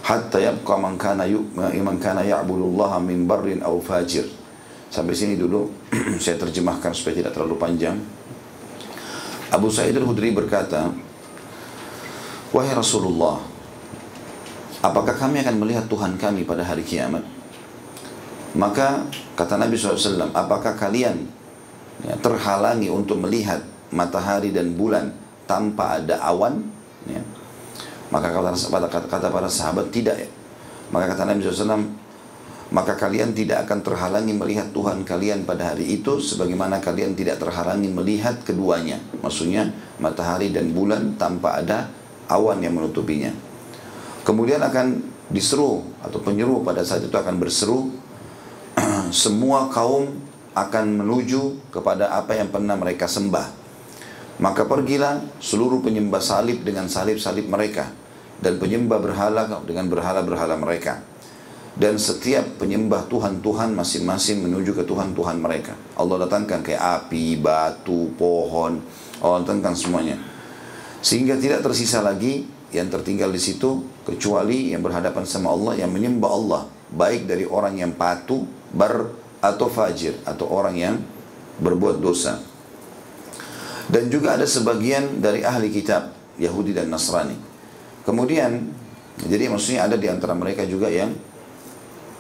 hatta 0.06 0.38
yabqa 0.38 0.78
man 0.78 1.02
kana 1.02 1.26
man 1.82 1.98
kana 1.98 2.22
ya'budullah 2.22 3.02
min 3.02 3.26
barrin 3.26 3.66
aw 3.66 3.74
fajir. 3.82 4.30
Sampai 4.94 5.18
sini 5.18 5.34
dulu 5.34 5.66
saya 6.24 6.38
terjemahkan 6.38 6.94
supaya 6.94 7.26
tidak 7.26 7.34
terlalu 7.34 7.58
panjang. 7.58 7.98
Abu 9.50 9.68
Sa'id 9.74 9.98
al-Khudri 9.98 10.30
berkata, 10.30 10.94
"Wahai 12.54 12.74
Rasulullah, 12.78 13.42
apakah 14.86 15.18
kami 15.18 15.42
akan 15.42 15.56
melihat 15.58 15.86
Tuhan 15.90 16.22
kami 16.22 16.46
pada 16.46 16.62
hari 16.62 16.86
kiamat?" 16.86 17.26
Maka 18.56 19.04
kata 19.36 19.60
Nabi 19.60 19.76
SAW, 19.76 20.32
apakah 20.32 20.80
kalian 20.80 21.28
ya, 22.08 22.16
terhalangi 22.24 22.88
untuk 22.88 23.20
melihat 23.20 23.60
matahari 23.92 24.56
dan 24.56 24.80
bulan 24.80 25.12
tanpa 25.44 26.00
ada 26.00 26.24
awan? 26.24 26.64
Ya, 27.04 27.20
maka 28.16 28.32
kata, 28.32 28.56
kata, 28.88 29.08
kata 29.12 29.28
para 29.28 29.52
sahabat 29.52 29.92
tidak 29.92 30.16
ya. 30.24 30.30
maka 30.96 31.12
kata 31.12 31.28
Nabi 31.28 31.44
SAW 31.44 31.84
maka 32.72 32.96
kalian 32.96 33.36
tidak 33.36 33.68
akan 33.68 33.84
terhalangi 33.84 34.32
melihat 34.32 34.72
Tuhan 34.72 35.04
kalian 35.04 35.44
pada 35.44 35.76
hari 35.76 36.00
itu 36.00 36.24
sebagaimana 36.24 36.80
kalian 36.80 37.12
tidak 37.12 37.44
terhalangi 37.44 37.92
melihat 37.92 38.40
keduanya 38.48 39.04
maksudnya 39.20 39.68
matahari 40.00 40.56
dan 40.56 40.72
bulan 40.72 41.20
tanpa 41.20 41.60
ada 41.60 41.92
awan 42.32 42.64
yang 42.64 42.80
menutupinya 42.80 43.36
kemudian 44.24 44.64
akan 44.64 45.04
diseru 45.28 45.84
atau 46.00 46.24
penyeru 46.24 46.64
pada 46.64 46.88
saat 46.88 47.04
itu 47.04 47.14
akan 47.14 47.36
berseru 47.36 47.92
semua 49.12 49.68
kaum 49.68 50.26
akan 50.56 51.04
menuju 51.04 51.68
kepada 51.68 52.16
apa 52.16 52.40
yang 52.40 52.48
pernah 52.48 52.80
mereka 52.80 53.12
sembah. 53.12 53.68
Maka 54.40 54.64
pergilah 54.68 55.20
seluruh 55.44 55.84
penyembah 55.84 56.24
salib 56.24 56.64
dengan 56.64 56.88
salib-salib 56.88 57.48
mereka 57.48 57.92
dan 58.40 58.60
penyembah 58.60 59.00
berhala 59.00 59.48
dengan 59.64 59.86
berhala-berhala 59.88 60.56
mereka. 60.60 61.04
Dan 61.76 62.00
setiap 62.00 62.56
penyembah 62.56 63.04
Tuhan-Tuhan 63.12 63.76
masing-masing 63.76 64.48
menuju 64.48 64.72
ke 64.72 64.88
Tuhan-Tuhan 64.88 65.44
mereka. 65.44 65.76
Allah 66.00 66.24
datangkan 66.24 66.64
kayak 66.64 66.80
api, 66.80 67.36
batu, 67.36 68.16
pohon, 68.16 68.80
Allah 69.20 69.44
datangkan 69.44 69.76
semuanya. 69.76 70.16
Sehingga 71.04 71.36
tidak 71.36 71.68
tersisa 71.68 72.00
lagi 72.00 72.48
yang 72.72 72.88
tertinggal 72.88 73.28
di 73.28 73.44
situ 73.44 73.84
kecuali 74.08 74.72
yang 74.72 74.84
berhadapan 74.88 75.28
sama 75.28 75.52
Allah 75.52 75.84
yang 75.84 75.92
menyembah 75.92 76.32
Allah 76.32 76.62
baik 76.96 77.28
dari 77.28 77.44
orang 77.44 77.76
yang 77.76 77.92
patuh 77.92 78.44
bar 78.72 79.12
atau 79.44 79.68
fajir 79.68 80.16
atau 80.24 80.48
orang 80.52 80.76
yang 80.76 80.96
berbuat 81.60 82.04
dosa 82.04 82.40
dan 83.86 84.10
juga 84.10 84.34
ada 84.38 84.50
sebagian 84.50 85.22
dari 85.22 85.46
ahli 85.46 85.70
kitab 85.70 86.10
Yahudi 86.42 86.74
dan 86.74 86.90
Nasrani. 86.90 87.38
Kemudian 88.06 88.72
jadi 89.26 89.50
maksudnya 89.50 89.90
ada 89.90 89.98
di 89.98 90.06
antara 90.06 90.38
mereka 90.38 90.62
juga 90.64 90.88
yang 90.88 91.12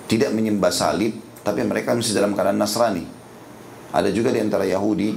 tidak 0.10 0.34
menyembah 0.34 0.74
salib 0.74 1.14
tapi 1.46 1.62
mereka 1.62 1.94
masih 1.94 2.18
dalam 2.18 2.34
keadaan 2.34 2.58
Nasrani. 2.58 3.06
Ada 3.94 4.10
juga 4.10 4.34
di 4.34 4.42
antara 4.42 4.66
Yahudi 4.66 5.14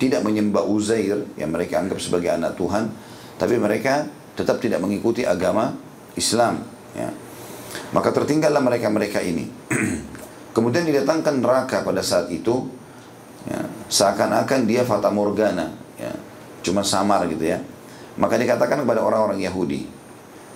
tidak 0.00 0.24
menyembah 0.24 0.64
Uzair 0.64 1.24
yang 1.36 1.52
mereka 1.52 1.84
anggap 1.84 2.00
sebagai 2.00 2.32
anak 2.32 2.56
Tuhan 2.56 2.88
tapi 3.36 3.60
mereka 3.60 4.08
tetap 4.36 4.60
tidak 4.60 4.80
mengikuti 4.80 5.24
agama 5.24 5.76
Islam 6.16 6.64
ya. 6.96 7.12
Maka 7.92 8.08
tertinggallah 8.12 8.64
mereka-mereka 8.64 9.20
ini. 9.20 9.48
Kemudian 10.56 10.88
didatangkan 10.88 11.44
neraka 11.44 11.84
pada 11.84 12.00
saat 12.00 12.32
itu 12.32 12.72
ya, 13.44 13.60
seakan-akan 13.92 14.64
dia 14.64 14.88
fata 14.88 15.12
morgana 15.12 15.76
ya, 16.00 16.12
cuma 16.64 16.80
samar 16.80 17.28
gitu 17.28 17.44
ya. 17.44 17.60
Maka 18.16 18.40
dikatakan 18.40 18.80
kepada 18.80 19.04
orang-orang 19.04 19.44
Yahudi, 19.44 19.84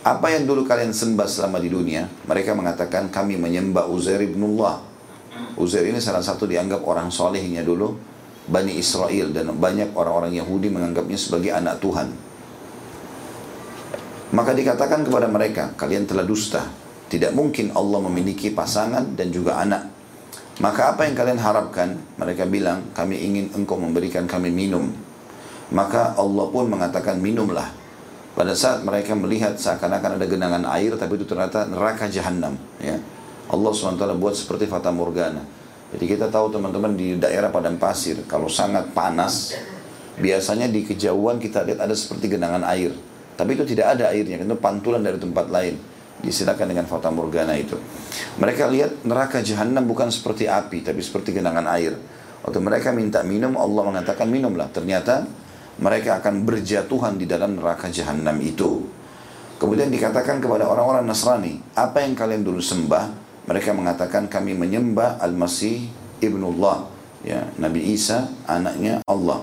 apa 0.00 0.32
yang 0.32 0.48
dulu 0.48 0.64
kalian 0.64 0.96
sembah 0.96 1.28
selama 1.28 1.60
di 1.60 1.68
dunia? 1.68 2.08
Mereka 2.24 2.56
mengatakan 2.56 3.12
kami 3.12 3.36
menyembah 3.36 3.84
Uzair 3.84 4.24
ibn 4.24 4.40
Allah. 4.56 4.80
Uzair 5.60 5.84
ini 5.92 6.00
salah 6.00 6.24
satu 6.24 6.48
dianggap 6.48 6.80
orang 6.88 7.12
solehnya 7.12 7.60
dulu 7.60 7.92
Bani 8.48 8.80
Israel 8.80 9.30
dan 9.30 9.52
banyak 9.52 9.92
orang-orang 9.92 10.34
Yahudi 10.34 10.72
menganggapnya 10.72 11.18
sebagai 11.20 11.52
anak 11.52 11.78
Tuhan. 11.84 12.08
Maka 14.30 14.50
dikatakan 14.54 15.04
kepada 15.04 15.26
mereka, 15.28 15.74
kalian 15.76 16.08
telah 16.08 16.24
dusta. 16.24 16.64
Tidak 17.10 17.34
mungkin 17.34 17.74
Allah 17.74 17.98
memiliki 18.06 18.54
pasangan 18.54 19.18
dan 19.18 19.28
juga 19.34 19.58
anak. 19.58 19.90
Maka 20.62 20.94
apa 20.94 21.06
yang 21.06 21.18
kalian 21.18 21.40
harapkan? 21.42 21.98
Mereka 22.16 22.46
bilang, 22.46 22.94
kami 22.94 23.18
ingin 23.18 23.50
engkau 23.52 23.74
memberikan 23.76 24.30
kami 24.30 24.54
minum. 24.54 24.92
Maka 25.74 26.14
Allah 26.14 26.46
pun 26.48 26.70
mengatakan 26.70 27.18
minumlah. 27.18 27.79
Pada 28.30 28.54
saat 28.54 28.86
mereka 28.86 29.12
melihat 29.18 29.58
seakan-akan 29.58 30.16
ada 30.16 30.26
genangan 30.26 30.64
air, 30.70 30.94
tapi 30.94 31.18
itu 31.18 31.26
ternyata 31.26 31.66
neraka 31.66 32.06
jahanam. 32.06 32.54
Ya. 32.78 32.96
Allah 33.50 33.70
SWT 33.74 33.98
buat 34.16 34.34
seperti 34.38 34.70
Fata 34.70 34.94
Morgana. 34.94 35.42
Jadi 35.90 36.04
kita 36.06 36.30
tahu 36.30 36.54
teman-teman 36.54 36.94
di 36.94 37.18
daerah 37.18 37.50
padang 37.50 37.74
pasir, 37.74 38.22
kalau 38.30 38.46
sangat 38.46 38.94
panas, 38.94 39.58
biasanya 40.22 40.70
di 40.70 40.86
kejauhan 40.86 41.42
kita 41.42 41.66
lihat 41.66 41.82
ada 41.82 41.94
seperti 41.98 42.30
genangan 42.30 42.62
air. 42.62 42.94
Tapi 43.34 43.58
itu 43.58 43.66
tidak 43.66 43.98
ada 43.98 44.14
airnya, 44.14 44.38
itu 44.38 44.56
pantulan 44.60 45.02
dari 45.02 45.18
tempat 45.18 45.50
lain. 45.50 45.74
Disilakan 46.20 46.66
dengan 46.70 46.86
Fata 46.86 47.08
Morgana 47.08 47.56
itu. 47.56 47.74
Mereka 48.38 48.68
lihat 48.70 49.02
neraka 49.08 49.40
jahanam 49.40 49.82
bukan 49.88 50.12
seperti 50.12 50.46
api, 50.46 50.84
tapi 50.86 51.00
seperti 51.00 51.34
genangan 51.34 51.64
air. 51.66 51.96
Waktu 52.44 52.60
mereka 52.60 52.92
minta 52.92 53.24
minum, 53.24 53.56
Allah 53.56 53.82
mengatakan 53.88 54.28
minumlah. 54.28 54.68
Ternyata 54.70 55.24
mereka 55.80 56.20
akan 56.20 56.44
berjatuhan 56.44 57.16
di 57.16 57.24
dalam 57.24 57.56
neraka 57.56 57.88
jahanam 57.88 58.36
itu. 58.44 58.84
Kemudian 59.56 59.88
dikatakan 59.92 60.40
kepada 60.40 60.68
orang-orang 60.68 61.04
Nasrani, 61.04 61.60
apa 61.76 62.04
yang 62.04 62.16
kalian 62.16 62.44
dulu 62.44 62.60
sembah? 62.60 63.28
Mereka 63.48 63.72
mengatakan 63.72 64.28
kami 64.28 64.56
menyembah 64.56 65.20
Al-Masih 65.20 65.88
Ibnullah, 66.20 66.84
ya, 67.24 67.48
Nabi 67.56 67.92
Isa, 67.96 68.28
anaknya 68.44 69.00
Allah. 69.08 69.40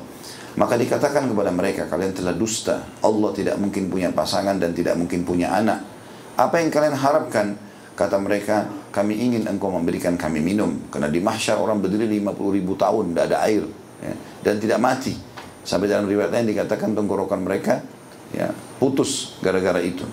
Maka 0.57 0.73
dikatakan 0.73 1.29
kepada 1.29 1.53
mereka, 1.53 1.85
kalian 1.85 2.17
telah 2.17 2.33
dusta. 2.33 2.81
Allah 3.05 3.29
tidak 3.33 3.61
mungkin 3.61 3.93
punya 3.93 4.09
pasangan 4.09 4.57
dan 4.57 4.73
tidak 4.73 4.97
mungkin 4.97 5.21
punya 5.21 5.53
anak. 5.53 5.85
Apa 6.33 6.65
yang 6.65 6.73
kalian 6.73 6.97
harapkan? 6.97 7.53
Kata 7.93 8.17
mereka, 8.21 8.65
kami 8.93 9.17
ingin 9.21 9.45
engkau 9.45 9.69
memberikan 9.69 10.17
kami 10.17 10.41
minum. 10.41 10.81
Karena 10.89 11.09
di 11.09 11.21
mahsyar 11.21 11.61
orang 11.61 11.77
berdiri 11.81 12.09
50 12.09 12.57
ribu 12.57 12.73
tahun, 12.73 13.13
tidak 13.13 13.25
ada 13.33 13.37
air. 13.45 13.65
Ya, 14.01 14.13
dan 14.45 14.55
tidak 14.61 14.81
mati. 14.81 15.26
Sampai 15.67 15.91
dalam 15.91 16.07
riwayat 16.07 16.31
lain 16.31 16.47
dikatakan 16.47 16.95
tenggorokan 16.95 17.43
mereka 17.43 17.83
ya 18.31 18.55
putus 18.79 19.35
gara-gara 19.43 19.83
itu. 19.83 20.07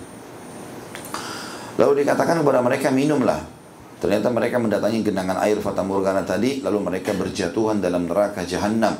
Lalu 1.79 2.03
dikatakan 2.03 2.43
kepada 2.43 2.59
mereka 2.59 2.91
minumlah. 2.91 3.55
Ternyata 3.95 4.27
mereka 4.27 4.59
mendatangi 4.59 4.99
genangan 4.99 5.39
air 5.47 5.55
Fata 5.63 5.79
Morgana 5.79 6.27
tadi, 6.27 6.59
lalu 6.59 6.83
mereka 6.83 7.15
berjatuhan 7.15 7.79
dalam 7.79 8.03
neraka 8.11 8.43
jahanam. 8.43 8.99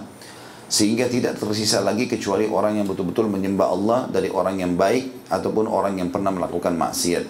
Sehingga 0.66 1.12
tidak 1.12 1.38
tersisa 1.38 1.84
lagi 1.84 2.08
kecuali 2.08 2.48
orang 2.48 2.80
yang 2.80 2.88
betul-betul 2.88 3.28
menyembah 3.28 3.68
Allah 3.70 4.00
dari 4.10 4.32
orang 4.32 4.58
yang 4.58 4.74
baik 4.80 5.28
ataupun 5.28 5.68
orang 5.68 6.00
yang 6.00 6.10
pernah 6.10 6.32
melakukan 6.32 6.74
maksiat. 6.74 7.28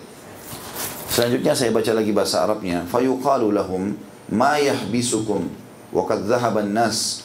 Selanjutnya 1.09 1.57
saya 1.57 1.73
baca 1.73 1.91
lagi 1.97 2.11
bahasa 2.13 2.45
Arabnya. 2.45 2.85
Fayuqalu 2.87 3.49
lahum 3.51 3.97
ma 4.31 4.61
yahbisukum 4.61 5.49
wa 5.91 6.03
qad 6.05 6.29
nas 6.69 7.24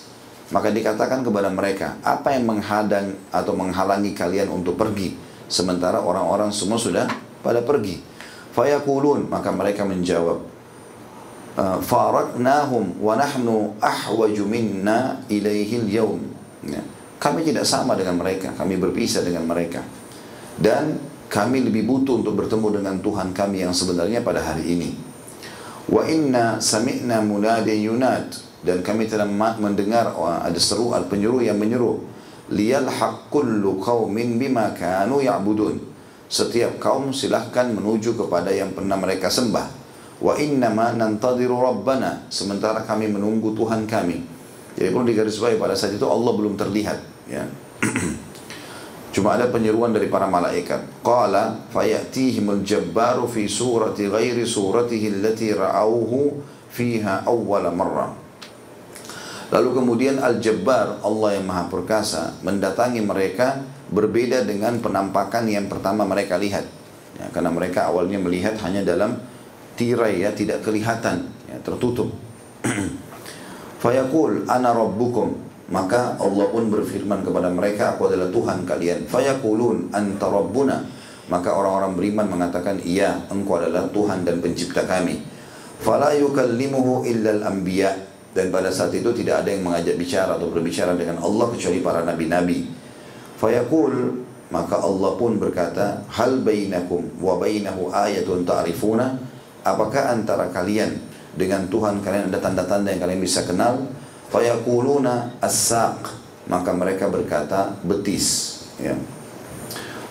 maka 0.50 0.74
dikatakan 0.74 1.22
kepada 1.22 1.46
mereka, 1.46 1.94
apa 2.02 2.34
yang 2.34 2.50
menghadang 2.50 3.14
atau 3.30 3.54
menghalangi 3.54 4.10
kalian 4.18 4.50
untuk 4.50 4.74
pergi? 4.74 5.14
Sementara 5.46 6.02
orang-orang 6.02 6.50
semua 6.50 6.74
sudah 6.74 7.06
pada 7.42 7.62
pergi. 7.62 8.02
Fayakulun, 8.50 9.30
maka 9.30 9.54
mereka 9.54 9.86
menjawab, 9.86 10.42
ah, 11.54 11.78
Faraknahum 11.78 12.98
wa 12.98 13.14
nahnu 13.14 13.78
ahwaju 13.78 14.44
minna 14.50 15.22
ilaihil 15.30 15.86
yaum. 15.86 16.18
Ya. 16.66 16.82
Kami 17.22 17.46
tidak 17.46 17.62
sama 17.62 17.94
dengan 17.94 18.18
mereka, 18.18 18.50
kami 18.58 18.74
berpisah 18.74 19.22
dengan 19.22 19.46
mereka. 19.46 19.86
Dan 20.58 20.98
kami 21.30 21.62
lebih 21.62 21.86
butuh 21.86 22.26
untuk 22.26 22.34
bertemu 22.34 22.82
dengan 22.82 22.98
Tuhan 22.98 23.30
kami 23.30 23.62
yang 23.62 23.70
sebenarnya 23.70 24.26
pada 24.26 24.42
hari 24.42 24.66
ini. 24.66 24.90
Wa 25.86 26.02
inna 26.10 26.58
sami'na 26.58 27.22
munadi 27.22 27.86
yunad 27.86 28.49
dan 28.60 28.84
kami 28.84 29.08
telah 29.08 29.24
mendengar 29.56 30.12
oh, 30.12 30.28
ada 30.28 30.56
seru 30.60 30.92
al 30.92 31.08
penyuruh 31.08 31.40
yang 31.40 31.56
menyeru. 31.56 32.04
Liyal 32.50 32.90
kullu 33.32 33.80
qaumin 33.80 34.36
bima 34.36 34.74
kanu 34.76 35.22
ya'budun. 35.22 35.80
Setiap 36.30 36.78
kaum 36.78 37.10
silahkan 37.10 37.70
menuju 37.72 38.14
kepada 38.14 38.52
yang 38.52 38.76
pernah 38.76 38.94
mereka 39.00 39.32
sembah. 39.32 39.66
Wa 40.20 40.36
innama 40.36 40.92
nantadiru 40.92 41.56
rabbana. 41.58 42.28
Sementara 42.28 42.84
kami 42.84 43.08
menunggu 43.08 43.56
Tuhan 43.56 43.88
kami. 43.88 44.22
Jadi 44.76 44.88
perlu 44.92 45.06
digarisbawahi 45.08 45.56
pada 45.58 45.74
saat 45.74 45.96
itu 45.96 46.06
Allah 46.06 46.32
belum 46.36 46.54
terlihat 46.54 46.98
ya. 47.26 47.42
Cuma 49.14 49.34
ada 49.34 49.50
penyeruan 49.50 49.90
dari 49.90 50.06
para 50.06 50.30
malaikat. 50.30 51.02
Qala 51.02 51.66
fayatihimul 51.74 52.62
jabbaru 52.62 53.26
fi 53.26 53.50
surati 53.50 54.06
ghairi 54.06 54.46
suratihi 54.46 55.18
allati 55.18 55.50
ra'awhu 55.50 56.38
fiha 56.70 57.26
awwala 57.26 57.74
marrah. 57.74 58.19
Lalu 59.50 59.82
kemudian 59.82 60.22
Al-Jabbar, 60.22 61.02
Allah 61.02 61.30
yang 61.34 61.44
Maha 61.50 61.66
Perkasa, 61.66 62.38
mendatangi 62.46 63.02
mereka 63.02 63.58
berbeda 63.90 64.46
dengan 64.46 64.78
penampakan 64.78 65.50
yang 65.50 65.66
pertama 65.66 66.06
mereka 66.06 66.38
lihat. 66.38 66.62
Ya, 67.18 67.26
karena 67.34 67.50
mereka 67.50 67.90
awalnya 67.90 68.22
melihat 68.22 68.54
hanya 68.62 68.86
dalam 68.86 69.18
tirai 69.74 70.22
ya, 70.22 70.30
tidak 70.30 70.62
kelihatan, 70.62 71.26
ya, 71.50 71.58
tertutup. 71.66 72.14
Fayaqul 73.82 74.46
ana 74.46 74.70
rabbukum. 74.70 75.50
Maka 75.70 76.18
Allah 76.18 76.50
pun 76.50 76.66
berfirman 76.66 77.22
kepada 77.22 77.46
mereka 77.50 77.94
aku 77.94 78.10
adalah 78.10 78.30
Tuhan 78.30 78.66
kalian. 78.66 79.06
Fayaqulun 79.06 79.90
anta 79.94 80.26
rabbuna. 80.30 80.82
Maka 81.30 81.54
orang-orang 81.54 81.94
beriman 81.94 82.26
mengatakan 82.26 82.82
iya 82.82 83.22
engkau 83.30 83.62
adalah 83.62 83.86
Tuhan 83.86 84.26
dan 84.26 84.42
pencipta 84.42 84.82
kami. 84.82 85.22
Fala 85.78 86.10
yukallimuhu 86.18 87.06
illa 87.06 87.38
al-anbiya 87.38 88.09
dan 88.30 88.54
pada 88.54 88.70
saat 88.70 88.94
itu 88.94 89.10
tidak 89.10 89.42
ada 89.42 89.50
yang 89.50 89.66
mengajak 89.66 89.98
bicara 89.98 90.38
atau 90.38 90.54
berbicara 90.54 90.94
dengan 90.94 91.18
Allah 91.18 91.50
kecuali 91.50 91.82
para 91.82 92.06
nabi-nabi. 92.06 92.70
Fayaqul 93.42 94.22
maka 94.50 94.82
Allah 94.82 95.10
pun 95.18 95.38
berkata, 95.38 96.06
"Hal 96.10 96.42
bainakum 96.42 97.18
wa 97.18 97.38
bainahu 97.38 97.90
ayatun 97.90 98.46
ta'rifuna?" 98.46 99.18
Apakah 99.66 100.14
antara 100.14 100.50
kalian 100.50 100.98
dengan 101.34 101.66
Tuhan 101.70 102.02
kalian 102.02 102.30
ada 102.30 102.38
tanda-tanda 102.42 102.90
yang 102.90 103.02
kalian 103.02 103.22
bisa 103.22 103.46
kenal? 103.46 103.86
Fayaquluna 104.30 105.42
as-saq. 105.42 106.18
Maka 106.50 106.74
mereka 106.74 107.06
berkata 107.06 107.78
betis, 107.86 108.58
ya. 108.82 108.98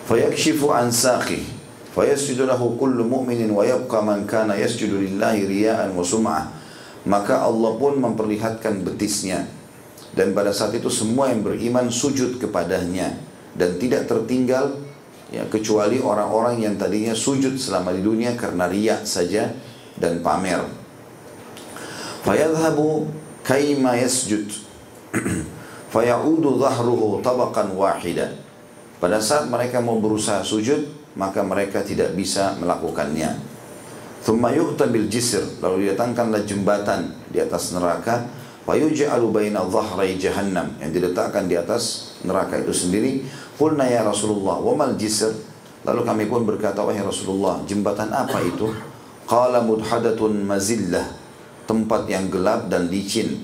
Fayakshifu 0.08 0.72
an 0.72 0.88
saqih. 0.88 1.44
Fayasjudu 1.92 2.48
lahu 2.48 2.80
kullu 2.80 3.04
mu'minin 3.04 3.52
wa 3.52 3.68
yabqa 3.68 4.00
man 4.00 4.24
kana 4.24 4.56
yasjudu 4.56 5.04
lillahi 5.04 5.44
riya'an 5.52 5.92
wa 5.92 6.00
sum'ah 6.00 6.59
maka 7.08 7.46
Allah 7.46 7.72
pun 7.80 7.96
memperlihatkan 8.00 8.84
betisnya 8.84 9.48
dan 10.18 10.34
pada 10.34 10.50
saat 10.50 10.74
itu 10.74 10.90
semua 10.90 11.30
yang 11.30 11.46
beriman 11.46 11.88
sujud 11.94 12.42
kepadanya 12.42 13.14
dan 13.54 13.78
tidak 13.78 14.10
tertinggal 14.10 14.82
ya 15.30 15.46
kecuali 15.46 16.02
orang-orang 16.02 16.66
yang 16.66 16.76
tadinya 16.76 17.14
sujud 17.14 17.56
selama 17.62 17.94
di 17.94 18.02
dunia 18.02 18.34
karena 18.34 18.66
riak 18.66 19.06
saja 19.06 19.54
dan 19.96 20.26
pamer. 20.26 20.66
Fayadhabu 22.26 23.08
kaima 23.46 23.96
yasjud 24.02 24.50
fayaudu 25.94 26.58
dhahruhu 26.58 27.22
tabaqan 27.22 27.74
wahida. 27.78 28.34
Pada 29.00 29.24
saat 29.24 29.48
mereka 29.48 29.80
mau 29.80 29.96
berusaha 30.04 30.44
sujud, 30.44 30.92
maka 31.16 31.40
mereka 31.40 31.80
tidak 31.80 32.12
bisa 32.20 32.60
melakukannya. 32.60 33.49
Thumma 34.20 34.52
yu'ta 34.52 34.92
bil 34.92 35.08
jisr, 35.08 35.64
lalu 35.64 35.88
didatangkanlah 35.88 36.44
jembatan 36.44 37.16
di 37.32 37.40
atas 37.40 37.72
neraka 37.72 38.40
Fayuj'alu 38.70 39.34
baina 39.34 39.66
dhahrai 39.66 40.14
jahannam 40.22 40.78
yang 40.78 40.94
diletakkan 40.94 41.50
di 41.50 41.58
atas 41.58 42.14
neraka 42.22 42.62
itu 42.62 42.70
sendiri. 42.70 43.26
Qulna 43.58 43.90
ya 43.90 44.06
Rasulullah, 44.06 44.62
wa 44.62 44.78
mal 44.78 44.94
jisr? 44.94 45.34
Lalu 45.90 46.06
kami 46.06 46.24
pun 46.30 46.46
berkata, 46.46 46.86
wahai 46.86 47.02
Rasulullah, 47.02 47.66
jembatan 47.66 48.14
apa 48.14 48.38
itu? 48.46 48.70
Qala 49.26 49.66
mudhadatun 49.66 50.46
mazillah, 50.46 51.18
tempat 51.66 52.06
yang 52.14 52.30
gelap 52.30 52.70
dan 52.70 52.94
licin. 52.94 53.42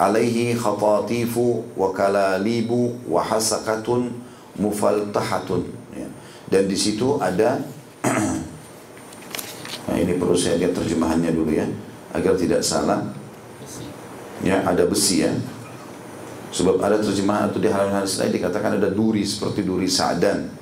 Alaihi 0.00 0.56
khatatifu 0.56 1.68
wa 1.76 1.92
kalalibu 1.92 2.96
wa 3.04 3.20
hasakatun 3.20 4.08
mufaltahatun. 4.56 5.68
Ya. 5.92 6.08
Dan 6.48 6.64
di 6.64 6.80
situ 6.80 7.20
ada 7.20 7.60
Nah 9.88 9.96
ini 9.98 10.14
perlu 10.14 10.38
saya 10.38 10.62
lihat 10.62 10.78
terjemahannya 10.78 11.34
dulu 11.34 11.50
ya 11.50 11.66
agar 12.14 12.38
tidak 12.38 12.62
salah. 12.62 13.02
Ya 14.42 14.62
ada 14.62 14.86
besi 14.86 15.26
ya. 15.26 15.32
Sebab 16.52 16.76
ada 16.84 17.00
terjemahan 17.00 17.48
atau 17.48 17.58
di 17.58 17.72
halaman 17.72 18.04
hadis 18.04 18.20
lain 18.20 18.36
dikatakan 18.36 18.76
ada 18.76 18.92
duri 18.92 19.24
seperti 19.24 19.64
duri 19.64 19.88
sa'dan. 19.88 20.52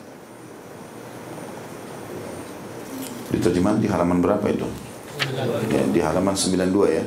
Di 3.30 3.38
terjemahan 3.42 3.82
di 3.82 3.90
halaman 3.90 4.22
berapa 4.22 4.46
itu? 4.46 4.68
Ya, 5.70 5.82
di 5.90 6.00
halaman 6.00 6.34
92 6.34 6.96
ya. 6.96 7.04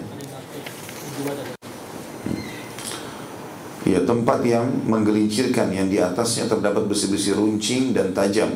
Ya 3.84 3.99
tempat 4.08 4.39
yang 4.47 4.67
menggelincirkan 4.88 5.71
yang 5.76 5.91
di 5.91 5.99
atasnya 5.99 6.47
terdapat 6.47 6.88
besi-besi 6.88 7.36
runcing 7.36 7.91
dan 7.91 8.15
tajam 8.15 8.56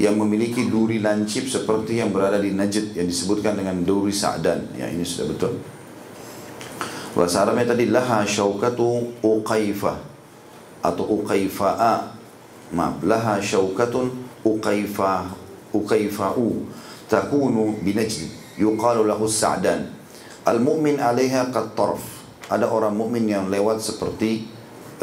yang 0.00 0.16
memiliki 0.16 0.72
duri 0.72 1.04
lancip 1.04 1.44
seperti 1.44 2.00
yang 2.00 2.08
berada 2.12 2.40
di 2.40 2.56
Najd 2.56 2.96
yang 2.96 3.04
disebutkan 3.04 3.60
dengan 3.60 3.84
duri 3.84 4.12
Sa'dan. 4.12 4.72
Ya 4.72 4.88
ini 4.88 5.04
sudah 5.04 5.28
betul. 5.28 5.52
Bahasa 7.12 7.44
Arabnya 7.44 7.76
tadi 7.76 7.92
laha 7.92 8.24
syaukatu 8.24 9.20
uqaifah 9.20 9.96
atau 10.80 11.04
uqaifa'a. 11.20 11.94
Maaf, 12.72 13.04
laha 13.04 13.36
syaukatun 13.36 14.08
uqaifah 14.40 15.28
uqaifa'u 15.76 16.48
takunu 17.12 17.76
binajd 17.84 18.32
yuqalu 18.56 19.04
lahu 19.04 19.28
sa'dan. 19.28 19.92
Al-mu'min 20.48 20.96
'alaiha 20.96 21.52
qad 21.52 21.76
tarf. 21.76 22.00
Ada 22.48 22.68
orang 22.68 22.96
mukmin 22.96 23.28
yang 23.28 23.52
lewat 23.52 23.84
seperti 23.84 24.48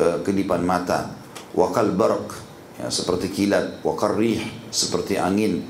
uh, 0.01 0.21
kedipan 0.25 0.65
mata. 0.65 1.13
Wa 1.53 1.69
kal 1.69 1.93
barq 1.93 2.33
ya, 2.81 2.89
seperti 2.89 3.29
kilat, 3.29 3.85
wa 3.85 3.93
karrih 3.93 4.41
seperti 4.69 5.17
angin, 5.19 5.65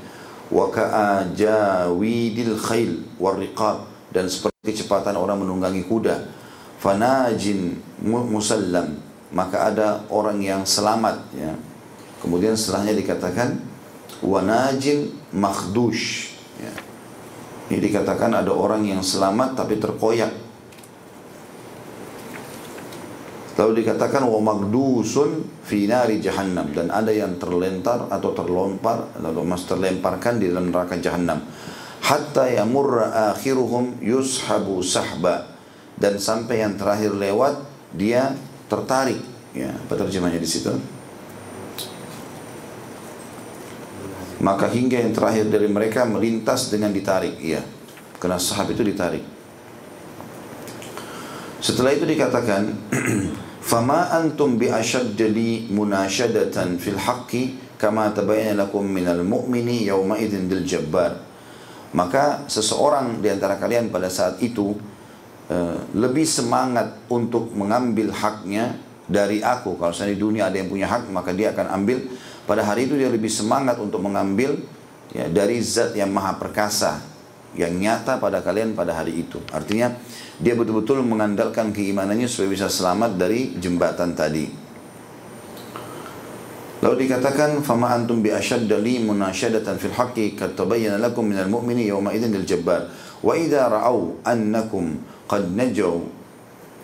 wa 0.50 0.68
ka'ajawidil 0.68 2.54
khail 2.58 3.06
warriqab 3.16 3.86
dan 4.10 4.26
seperti 4.26 4.74
kecepatan 4.74 5.14
orang 5.14 5.40
menunggangi 5.40 5.86
kuda. 5.86 6.38
Fanajin 6.80 7.76
musallam 8.02 8.98
maka 9.30 9.70
ada 9.70 9.88
orang 10.10 10.42
yang 10.42 10.66
selamat 10.66 11.22
ya. 11.36 11.52
Kemudian 12.20 12.58
setelahnya 12.58 12.98
dikatakan 12.98 13.62
wanajin 14.20 15.12
makhdush 15.32 16.34
ya. 16.58 16.72
Ini 17.70 17.78
dikatakan 17.78 18.34
ada 18.34 18.50
orang 18.50 18.82
yang 18.82 19.00
selamat 19.00 19.54
tapi 19.54 19.78
terkoyak 19.78 20.34
Lalu 23.60 23.84
dikatakan 23.84 24.24
wa 24.24 24.40
magdusun 24.40 25.60
fi 25.60 25.84
nari 25.84 26.16
jahannam. 26.16 26.72
Dan 26.72 26.88
ada 26.88 27.12
yang 27.12 27.36
terlentar 27.36 28.08
atau 28.08 28.32
terlompar 28.32 29.20
lalu 29.20 29.44
mas 29.44 29.68
terlemparkan 29.68 30.40
di 30.40 30.48
dalam 30.48 30.72
neraka 30.72 30.96
jahannam. 30.96 31.44
Hatta 32.00 32.48
yamurra 32.48 33.36
akhiruhum 33.36 34.00
yushabu 34.00 34.80
sahba. 34.80 35.44
Dan 35.92 36.16
sampai 36.16 36.64
yang 36.64 36.80
terakhir 36.80 37.12
lewat 37.12 37.60
dia 37.92 38.32
tertarik. 38.64 39.20
Ya 39.52 39.76
apa 39.76 39.92
terjemahnya 39.92 40.40
di 40.40 40.48
situ. 40.48 40.72
Maka 44.40 44.72
hingga 44.72 45.04
yang 45.04 45.12
terakhir 45.12 45.52
dari 45.52 45.68
mereka 45.68 46.08
melintas 46.08 46.72
dengan 46.72 46.96
ditarik. 46.96 47.36
Ya 47.44 47.60
karena 48.16 48.40
sahab 48.40 48.72
itu 48.72 48.80
ditarik. 48.80 49.20
Setelah 51.60 51.92
itu 51.92 52.08
dikatakan 52.08 52.72
Fama 53.70 54.10
antum 54.10 54.58
bi 54.58 54.66
ashaddali 54.66 55.70
munashadatan 55.70 56.74
fil 56.82 56.98
haqqi 56.98 57.54
kama 57.78 58.10
tabayyana 58.10 58.66
lakum 58.66 58.82
minal 58.82 59.22
mu'mini 59.22 59.86
yawma 59.86 60.18
idzin. 60.18 60.50
Maka 61.94 62.50
seseorang 62.50 63.22
di 63.22 63.30
antara 63.30 63.62
kalian 63.62 63.94
pada 63.94 64.10
saat 64.10 64.42
itu 64.42 64.74
uh, 65.54 65.78
lebih 65.94 66.26
semangat 66.26 66.98
untuk 67.06 67.54
mengambil 67.54 68.10
haknya 68.10 68.74
dari 69.06 69.38
aku. 69.38 69.78
Kalau 69.78 69.94
saya 69.94 70.14
di 70.14 70.18
dunia 70.18 70.50
ada 70.50 70.58
yang 70.58 70.66
punya 70.66 70.90
hak, 70.90 71.06
maka 71.14 71.30
dia 71.30 71.54
akan 71.54 71.70
ambil. 71.70 72.10
Pada 72.50 72.66
hari 72.66 72.90
itu 72.90 72.98
dia 72.98 73.06
lebih 73.06 73.30
semangat 73.30 73.78
untuk 73.78 74.02
mengambil 74.02 74.58
ya, 75.14 75.30
dari 75.30 75.62
zat 75.62 75.94
yang 75.94 76.10
maha 76.10 76.34
perkasa 76.42 77.09
yang 77.58 77.74
nyata 77.74 78.22
pada 78.22 78.42
kalian 78.42 78.78
pada 78.78 78.94
hari 78.94 79.26
itu. 79.26 79.42
Artinya 79.50 79.90
dia 80.38 80.54
betul-betul 80.54 81.02
mengandalkan 81.02 81.74
keimanannya 81.74 82.30
supaya 82.30 82.50
bisa 82.54 82.66
selamat 82.70 83.18
dari 83.18 83.58
jembatan 83.58 84.14
tadi. 84.14 84.46
Lalu 86.80 87.04
dikatakan 87.04 87.60
fama 87.60 87.92
antum 87.92 88.24
bi 88.24 88.32
ashadda 88.32 88.80
li 88.80 89.04
munasyadatan 89.04 89.76
fil 89.76 89.92
haqqi 89.92 90.32
kad 90.32 90.56
tabayyana 90.56 90.96
lakum 90.96 91.28
minal 91.28 91.50
mu'mini 91.52 91.92
yawma 91.92 92.16
idzin 92.16 92.32
lil 92.32 92.48
jabbar 92.48 92.88
wa 93.20 93.36
idza 93.36 93.68
ra'au 93.68 94.16
annakum 94.24 94.96
qad 95.28 95.44
najaw 95.52 96.00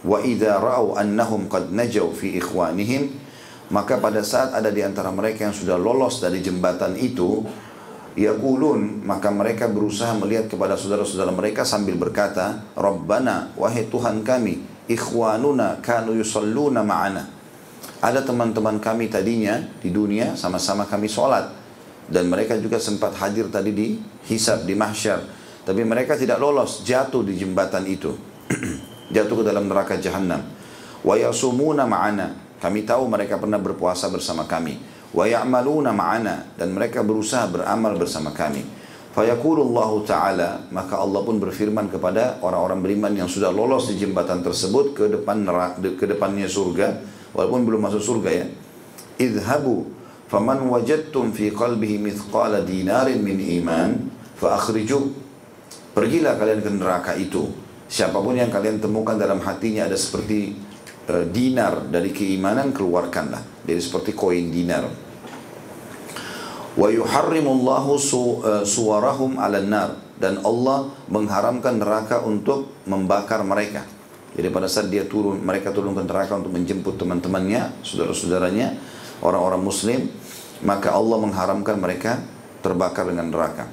wa 0.04 0.20
idza 0.20 0.60
ra'au 0.60 1.00
annahum 1.00 1.48
qad 1.48 1.72
najaw 1.72 2.12
fi 2.12 2.36
ikhwanihim 2.36 3.08
maka 3.72 3.96
pada 3.96 4.20
saat 4.20 4.52
ada 4.52 4.68
di 4.68 4.84
antara 4.84 5.08
mereka 5.10 5.48
yang 5.48 5.56
sudah 5.56 5.80
lolos 5.80 6.20
dari 6.20 6.44
jembatan 6.44 6.94
itu 7.00 7.42
Yaqulun 8.16 9.04
maka 9.04 9.28
mereka 9.28 9.68
berusaha 9.68 10.16
melihat 10.16 10.48
kepada 10.48 10.72
saudara-saudara 10.72 11.28
mereka 11.36 11.68
sambil 11.68 12.00
berkata, 12.00 12.64
Rabbana 12.72 13.52
wahai 13.60 13.92
Tuhan 13.92 14.24
kami, 14.24 14.64
ikhwanuna 14.88 15.84
kanu 15.84 16.16
yusalluna 16.16 16.80
ma'ana. 16.80 17.28
Ada 18.00 18.24
teman-teman 18.24 18.80
kami 18.80 19.12
tadinya 19.12 19.60
di 19.84 19.92
dunia 19.92 20.32
sama-sama 20.32 20.88
kami 20.88 21.12
sholat 21.12 21.52
dan 22.08 22.24
mereka 22.32 22.56
juga 22.56 22.80
sempat 22.80 23.12
hadir 23.20 23.52
tadi 23.52 23.76
di 23.76 24.00
hisab 24.24 24.64
di 24.64 24.72
mahsyar. 24.72 25.20
Tapi 25.68 25.84
mereka 25.84 26.16
tidak 26.16 26.40
lolos, 26.40 26.88
jatuh 26.88 27.20
di 27.20 27.36
jembatan 27.36 27.84
itu. 27.84 28.16
jatuh 29.14 29.42
ke 29.42 29.44
dalam 29.44 29.68
neraka 29.68 30.00
jahanam. 30.00 30.40
Wa 31.04 31.20
yasumuna 31.20 31.84
ma'ana. 31.84 32.32
Kami 32.64 32.88
tahu 32.88 33.04
mereka 33.12 33.36
pernah 33.36 33.60
berpuasa 33.60 34.08
bersama 34.08 34.48
kami 34.48 34.95
wa 35.16 35.24
ya'maluna 35.24 35.96
ma'ana 35.96 36.52
dan 36.60 36.76
mereka 36.76 37.00
berusaha 37.00 37.48
beramal 37.48 37.96
bersama 37.96 38.36
kami. 38.36 38.60
Fayaqulullahu 39.16 40.04
ta'ala 40.04 40.68
maka 40.68 41.00
Allah 41.00 41.24
pun 41.24 41.40
berfirman 41.40 41.88
kepada 41.88 42.36
orang-orang 42.44 42.84
beriman 42.84 43.12
yang 43.16 43.32
sudah 43.32 43.48
lolos 43.48 43.88
di 43.88 43.96
jembatan 43.96 44.44
tersebut 44.44 44.92
ke 44.92 45.08
depan 45.08 45.40
neraka, 45.40 45.80
ke 45.80 46.04
depannya 46.04 46.44
surga 46.44 47.00
walaupun 47.32 47.64
belum 47.64 47.80
masuk 47.88 48.04
surga 48.04 48.30
ya. 48.44 48.46
Idhabu 49.16 49.88
faman 50.28 50.60
wajadtum 50.68 51.32
fi 51.32 51.48
qalbihi 51.48 51.96
mithqala 51.96 52.60
dinarin 52.60 53.24
min 53.24 53.40
iman 53.64 54.12
fa 54.36 54.60
Pergilah 55.96 56.36
kalian 56.36 56.60
ke 56.60 56.70
neraka 56.76 57.16
itu. 57.16 57.48
Siapa 57.88 58.20
pun 58.20 58.36
yang 58.36 58.52
kalian 58.52 58.84
temukan 58.84 59.16
dalam 59.16 59.40
hatinya 59.40 59.88
ada 59.88 59.96
seperti 59.96 60.52
uh, 61.08 61.24
dinar 61.24 61.88
dari 61.88 62.12
keimanan 62.12 62.68
keluarkanlah. 62.68 63.64
Jadi 63.64 63.80
seperti 63.80 64.12
koin 64.12 64.52
dinar 64.52 65.05
wa 66.76 66.88
yuharrimullahu 66.92 67.96
su, 67.96 68.40
uh, 68.44 68.62
suwarahum 68.62 69.40
'alan 69.40 69.66
nar 69.66 69.90
dan 70.20 70.40
Allah 70.44 70.92
mengharamkan 71.08 71.80
neraka 71.80 72.22
untuk 72.24 72.72
membakar 72.84 73.40
mereka. 73.44 73.84
Jadi 74.36 74.52
pada 74.52 74.68
saat 74.68 74.92
dia 74.92 75.08
turun, 75.08 75.40
mereka 75.40 75.72
turun 75.72 75.96
ke 75.96 76.04
neraka 76.04 76.36
untuk 76.36 76.52
menjemput 76.52 77.00
teman-temannya, 77.00 77.72
saudara-saudaranya, 77.80 78.76
orang-orang 79.24 79.64
muslim, 79.64 80.12
maka 80.60 80.92
Allah 80.92 81.16
mengharamkan 81.24 81.80
mereka 81.80 82.20
terbakar 82.60 83.08
dengan 83.08 83.32
neraka. 83.32 83.64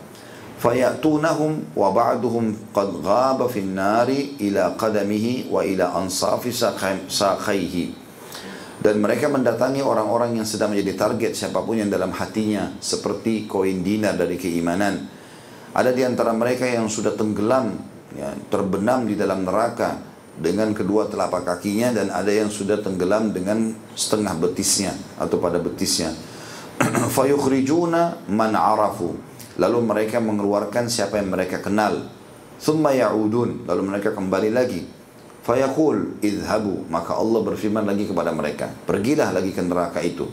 fayatunahum 0.63 1.75
wa 1.75 1.91
ba'duhum 1.91 2.71
qad 2.71 2.87
ghaba 3.03 3.51
fi 3.51 3.59
nari 3.59 4.39
ila 4.47 4.79
qadamihi 4.79 5.51
wa 5.51 5.59
ila 5.59 5.91
ansafi 5.99 6.55
saqaihi 6.55 8.02
dan 8.83 8.99
mereka 8.99 9.31
mendatangi 9.31 9.79
orang-orang 9.79 10.35
yang 10.35 10.45
sedang 10.45 10.75
menjadi 10.75 10.93
target 10.99 11.31
siapa 11.33 11.63
pun 11.63 11.79
yang 11.79 11.87
dalam 11.87 12.11
hatinya 12.11 12.75
seperti 12.83 13.47
koin 13.47 13.79
dinar 13.79 14.19
dari 14.19 14.35
keimanan 14.35 15.07
ada 15.71 15.89
di 15.95 16.03
antara 16.03 16.35
mereka 16.35 16.67
yang 16.67 16.91
sudah 16.91 17.15
tenggelam 17.15 17.79
ya, 18.13 18.35
terbenam 18.51 19.07
di 19.07 19.15
dalam 19.15 19.47
neraka 19.47 19.97
dengan 20.35 20.75
kedua 20.75 21.07
telapak 21.07 21.47
kakinya 21.47 21.95
dan 21.95 22.11
ada 22.11 22.29
yang 22.29 22.51
sudah 22.51 22.83
tenggelam 22.83 23.31
dengan 23.31 23.71
setengah 23.95 24.35
betisnya 24.35 24.91
atau 25.15 25.39
pada 25.39 25.57
betisnya 25.63 26.11
fayukhrijuna 27.15 28.27
man 28.27 28.51
arafu 28.53 29.33
Lalu 29.53 29.79
mereka 29.85 30.17
mengeluarkan 30.17 30.89
siapa 30.89 31.21
yang 31.21 31.29
mereka 31.29 31.61
kenal. 31.61 32.09
Thumma 32.57 32.95
ya'udun. 32.95 33.69
Lalu 33.69 33.81
mereka 33.85 34.09
kembali 34.15 34.49
lagi. 34.49 34.81
Fayaqul 35.43 36.23
idhabu. 36.23 36.87
Maka 36.87 37.19
Allah 37.19 37.43
berfirman 37.43 37.83
lagi 37.83 38.07
kepada 38.07 38.31
mereka. 38.31 38.71
Pergilah 38.87 39.35
lagi 39.35 39.51
ke 39.51 39.59
neraka 39.59 39.99
itu. 39.99 40.23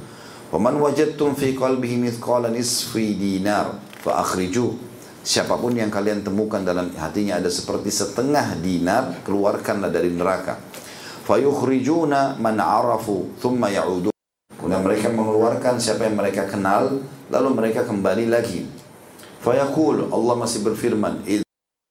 Waman 0.54 0.78
wajadtum 0.78 1.34
fi 1.34 1.54
qalbihi 1.54 1.98
mithqala 1.98 2.50
nisfi 2.50 3.18
dinar. 3.18 3.74
Fa. 4.02 4.22
Siapa 5.20 5.60
pun 5.60 5.76
yang 5.76 5.92
kalian 5.92 6.24
temukan 6.24 6.64
dalam 6.64 6.88
hatinya 6.96 7.36
ada 7.42 7.50
seperti 7.50 7.90
setengah 7.90 8.56
dinar. 8.62 9.20
Keluarkanlah 9.26 9.90
dari 9.90 10.14
neraka. 10.14 10.56
Fayukhrijuna 11.26 12.38
man 12.38 12.62
arafu. 12.62 13.34
Thumma 13.42 13.66
ya'udun. 13.68 14.14
Kemudian 14.56 14.82
mereka 14.86 15.10
mengeluarkan 15.10 15.82
siapa 15.82 16.06
yang 16.06 16.16
mereka 16.16 16.46
kenal. 16.46 17.02
Lalu 17.30 17.48
mereka 17.50 17.82
kembali 17.82 18.30
lagi. 18.30 18.62
Fayaqul 19.42 20.14
Allah 20.14 20.34
masih 20.38 20.62
berfirman 20.62 21.26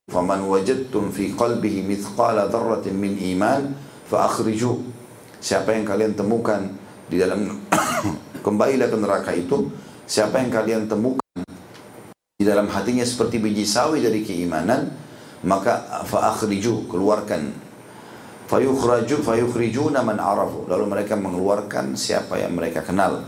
Wajadtum 0.10 1.14
fi 1.14 1.38
qalbihi 1.38 1.86
mithqala 1.86 2.49
dharratin 2.49 2.97
min 2.97 3.14
iman 3.38 3.74
fa 4.10 4.26
akhriju 4.26 4.97
Siapa 5.39 5.72
yang 5.72 5.88
kalian 5.88 6.20
temukan 6.20 6.68
di 7.07 7.16
dalam 7.16 7.64
kembalilah 8.45 8.91
ke 8.91 8.97
neraka 8.99 9.32
itu 9.32 9.72
siapa 10.03 10.43
yang 10.43 10.51
kalian 10.51 10.84
temukan 10.91 11.24
di 12.36 12.43
dalam 12.43 12.68
hatinya 12.68 13.07
seperti 13.07 13.39
biji 13.39 13.64
sawi 13.64 14.03
dari 14.03 14.20
keimanan 14.20 14.91
maka 15.47 16.03
fa 16.03 16.36
akhriju 16.36 16.91
keluarkan. 16.91 17.55
Fayukhraju 18.49 19.16
fayukhrijuna 19.22 20.01
man 20.01 20.18
arafu. 20.18 20.66
Lalu 20.68 20.86
mereka 20.89 21.14
mengeluarkan 21.16 21.93
siapa 21.93 22.41
yang 22.41 22.57
mereka 22.57 22.82
kenal. 22.84 23.24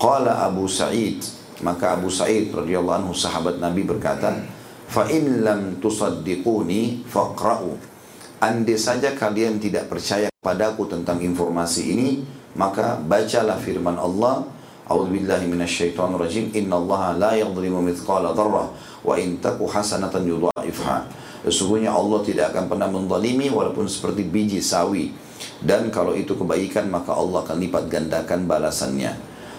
Qala 0.00 0.42
Abu 0.42 0.66
Sa'id 0.66 1.22
maka 1.62 1.94
Abu 1.94 2.10
Sa'id 2.10 2.50
radhiyallahu 2.50 3.06
anhu 3.06 3.14
sahabat 3.14 3.62
Nabi 3.62 3.86
berkata, 3.86 4.42
"Fa 4.88 5.08
in 5.08 5.42
lam 5.44 5.80
tusaddiquni 5.80 7.04
faqra'u." 7.08 7.76
Andai 8.44 8.76
saja 8.76 9.16
kalian 9.16 9.56
tidak 9.56 9.88
percaya 9.88 10.28
padaku 10.44 10.84
tentang 10.84 11.24
informasi 11.24 11.82
ini, 11.96 12.08
maka 12.58 13.00
bacalah 13.00 13.56
firman 13.56 13.96
Allah, 13.96 14.44
"A'udzu 14.84 15.16
billahi 15.16 15.48
minasyaitonir 15.48 16.20
rajim. 16.20 16.52
Innallaha 16.52 17.16
la 17.16 17.32
yadhlimu 17.40 17.80
mithqala 17.80 18.36
dzarrah 18.36 18.68
wa 19.00 19.14
in 19.16 19.40
taku 19.40 19.64
hasanatan 19.64 20.28
yudha'ifha." 20.28 21.08
Sesungguhnya 21.44 21.92
Allah 21.92 22.24
tidak 22.24 22.56
akan 22.56 22.64
pernah 22.72 22.88
menzalimi 22.88 23.52
walaupun 23.52 23.84
seperti 23.84 24.24
biji 24.24 24.60
sawi. 24.64 25.12
Dan 25.60 25.92
kalau 25.92 26.16
itu 26.16 26.36
kebaikan 26.36 26.88
maka 26.88 27.12
Allah 27.12 27.44
akan 27.44 27.56
lipat 27.60 27.84
gandakan 27.92 28.48
balasannya. 28.48 29.12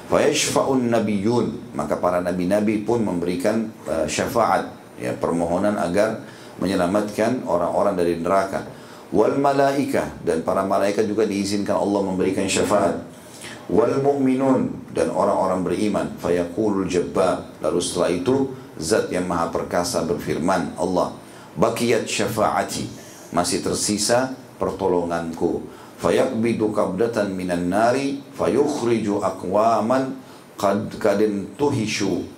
Fayashfa'un 0.10 0.94
nabiyun 0.94 1.74
maka 1.74 1.98
para 1.98 2.22
nabi-nabi 2.22 2.86
pun 2.86 3.02
memberikan 3.02 3.74
uh, 3.90 4.06
syafaat 4.06 4.85
ya 5.00 5.16
permohonan 5.16 5.76
agar 5.80 6.24
menyelamatkan 6.60 7.44
orang-orang 7.48 7.96
dari 7.96 8.14
neraka. 8.20 8.64
Wal 9.14 9.38
malaika 9.38 10.12
dan 10.26 10.42
para 10.42 10.66
malaikat 10.66 11.06
juga 11.06 11.24
diizinkan 11.30 11.78
Allah 11.78 12.02
memberikan 12.04 12.44
syafaat. 12.50 13.06
Wal 13.70 14.02
mu'minun 14.02 14.92
dan 14.92 15.14
orang-orang 15.14 15.62
beriman. 15.62 16.08
Fayaqulul 16.20 16.90
jabbar 16.90 17.62
lalu 17.64 17.80
setelah 17.80 18.12
itu 18.12 18.36
zat 18.76 19.08
yang 19.14 19.30
maha 19.30 19.52
perkasa 19.54 20.04
berfirman 20.04 20.76
Allah 20.76 21.16
bakiyat 21.56 22.06
syafaati 22.06 22.88
masih 23.32 23.64
tersisa 23.64 24.36
pertolonganku. 24.60 25.64
Fayaqbidu 25.96 26.76
qabdatan 26.76 27.32
minan 27.32 27.72
nari 27.72 28.20
fayukhriju 28.36 29.24
aqwaman 29.24 30.20
qad 30.60 30.92
kadin 31.00 31.56
tuhishu 31.56 32.35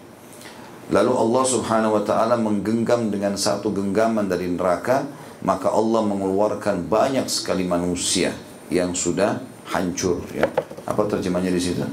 lalu 0.91 1.11
Allah 1.11 1.43
Subhanahu 1.43 1.99
wa 1.99 2.03
taala 2.03 2.35
menggenggam 2.39 3.11
dengan 3.11 3.35
satu 3.35 3.71
genggaman 3.75 4.31
dari 4.31 4.47
neraka 4.47 5.07
maka 5.45 5.69
Allah 5.69 6.01
mengeluarkan 6.01 6.89
banyak 6.89 7.29
sekali 7.29 7.67
manusia 7.67 8.33
yang 8.73 8.97
sudah 8.97 9.37
hancur 9.69 10.23
ya. 10.33 10.47
Apa 10.87 11.05
terjemahnya 11.05 11.51
di 11.51 11.61
situ? 11.61 11.83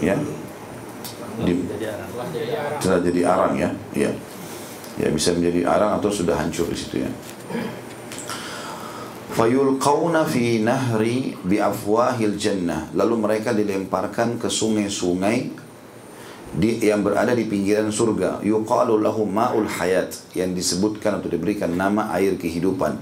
Ya. 0.00 0.16
Di, 1.36 1.52
sudah 2.80 2.98
jadi 3.04 3.20
arang. 3.28 3.54
Ya. 3.54 3.70
Ya. 3.92 4.10
Ya 4.96 5.08
bisa 5.12 5.36
menjadi 5.36 5.68
arang 5.68 6.00
atau 6.00 6.08
sudah 6.08 6.34
hancur 6.40 6.66
di 6.72 6.76
situ 6.76 7.04
ya. 7.04 7.10
Fayulqauna 9.36 10.24
fi 10.24 10.64
nahri 10.64 11.36
bi 11.44 11.60
afwahil 11.60 12.40
jannah. 12.40 12.88
Lalu 12.96 13.14
mereka 13.20 13.52
dilemparkan 13.52 14.40
ke 14.40 14.48
sungai-sungai 14.48 15.65
di, 16.54 16.78
yang 16.84 17.02
berada 17.02 17.34
di 17.34 17.48
pinggiran 17.48 17.90
surga. 17.90 18.44
Yuqalu 18.46 19.02
lahu 19.02 19.26
ma'ul 19.26 19.66
hayat 19.66 20.14
yang 20.38 20.54
disebutkan 20.54 21.18
atau 21.18 21.26
diberikan 21.26 21.74
nama 21.74 22.12
air 22.14 22.38
kehidupan. 22.38 22.94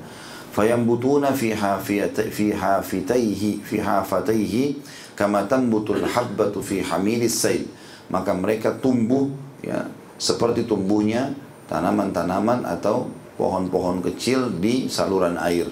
Fayambutuna 0.55 1.35
fi 1.35 1.51
hafiyati 1.51 2.31
fi 2.31 2.55
hafitaihi 2.55 3.59
fi 3.67 3.77
hafataihi 3.83 4.79
kama 5.19 5.45
tambutul 5.51 6.07
habbatu 6.07 6.63
fi 6.63 6.81
hamilis 6.81 7.35
sail. 7.35 7.67
Maka 8.07 8.31
mereka 8.33 8.71
tumbuh 8.79 9.29
ya 9.61 9.91
seperti 10.15 10.65
tumbuhnya 10.65 11.35
tanaman-tanaman 11.67 12.63
atau 12.63 13.11
pohon-pohon 13.35 13.99
kecil 13.99 14.63
di 14.63 14.87
saluran 14.87 15.35
air. 15.43 15.67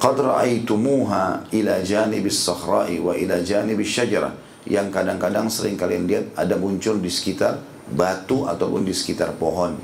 Qad 0.00 0.18
ra'aitumuha 0.18 1.52
ila 1.54 1.74
janibis 1.84 2.42
sakhra'i 2.42 2.98
wa 2.98 3.14
ila 3.14 3.38
janibis 3.38 3.92
syajarah 3.92 4.41
yang 4.68 4.88
kadang-kadang 4.94 5.50
sering 5.50 5.74
kalian 5.74 6.06
lihat 6.06 6.26
ada 6.38 6.54
muncul 6.54 6.98
di 7.02 7.10
sekitar 7.10 7.58
batu 7.92 8.46
ataupun 8.46 8.86
di 8.86 8.94
sekitar 8.94 9.34
pohon. 9.36 9.74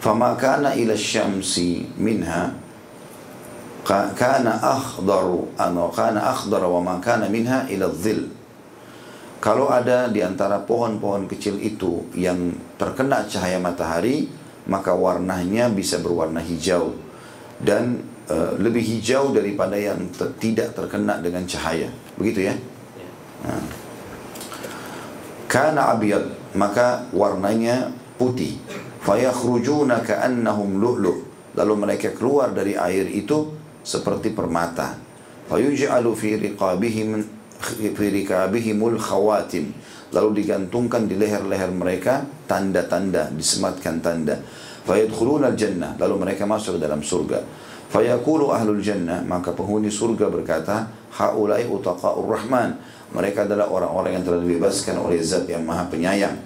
Fama 0.00 0.34
kana 0.34 0.74
ila 0.74 0.96
syamsi 0.96 1.84
minha 2.00 2.56
kana 3.86 4.60
akhdaru 4.60 5.56
ano 5.56 5.90
kana 5.92 6.30
akhdara 6.36 6.66
wa 6.68 6.80
ma 6.80 6.94
kana 6.98 7.30
minha 7.30 7.68
ila 7.70 7.86
dhil. 7.90 8.28
Kalau 9.40 9.72
ada 9.72 10.12
di 10.12 10.20
antara 10.20 10.60
pohon-pohon 10.60 11.24
kecil 11.24 11.56
itu 11.64 12.04
yang 12.12 12.52
terkena 12.76 13.24
cahaya 13.24 13.56
matahari, 13.56 14.28
maka 14.68 14.92
warnanya 14.92 15.72
bisa 15.72 15.96
berwarna 15.96 16.44
hijau 16.44 16.92
dan 17.56 18.04
Eh, 18.30 18.52
lebih 18.62 18.78
hijau 18.78 19.34
daripada 19.34 19.74
yang 19.74 20.06
ter 20.14 20.30
tidak 20.38 20.70
terkena 20.70 21.18
dengan 21.18 21.42
cahaya. 21.50 21.90
Begitu 22.14 22.46
ya. 22.46 22.54
Karena 25.50 25.90
abiyad, 25.90 26.54
maka 26.54 27.10
warnanya 27.10 27.90
putih. 28.14 28.54
Fayakhrujuna 29.02 30.06
ka'annahum 30.06 30.78
lu'lu'. 30.78 31.26
Lalu 31.58 31.74
mereka 31.74 32.14
keluar 32.14 32.54
dari 32.54 32.78
air 32.78 33.10
itu 33.10 33.50
seperti 33.82 34.30
permata. 34.30 34.94
Fayuj'alu 35.50 36.10
fi 36.14 36.38
riqabihim 36.38 37.08
fi 37.74 38.06
rikabihimul 38.14 38.94
khawatim. 39.02 39.74
Lalu 40.14 40.42
digantungkan 40.46 41.10
di 41.10 41.18
leher-leher 41.18 41.74
mereka 41.74 42.22
tanda-tanda, 42.46 43.34
disematkan 43.34 43.98
tanda. 43.98 44.38
Fayadkhuluna 44.86 45.50
al-jannah. 45.50 45.98
Lalu 45.98 46.30
mereka 46.30 46.46
masuk 46.46 46.78
ke 46.78 46.80
dalam 46.86 47.02
surga. 47.02 47.42
Fayaqulu 47.90 48.54
ahlul 48.54 48.78
jannah, 48.78 49.18
maka 49.26 49.50
penghuni 49.50 49.90
surga 49.90 50.30
berkata, 50.30 50.86
haulai 51.10 51.66
utaqa'ur 51.66 52.22
rahman. 52.22 52.78
Mereka 53.10 53.50
adalah 53.50 53.66
orang-orang 53.66 54.22
yang 54.22 54.24
telah 54.30 54.38
dibebaskan 54.46 54.94
oleh 55.02 55.18
zat 55.18 55.50
yang 55.50 55.66
maha 55.66 55.90
penyayang. 55.90 56.38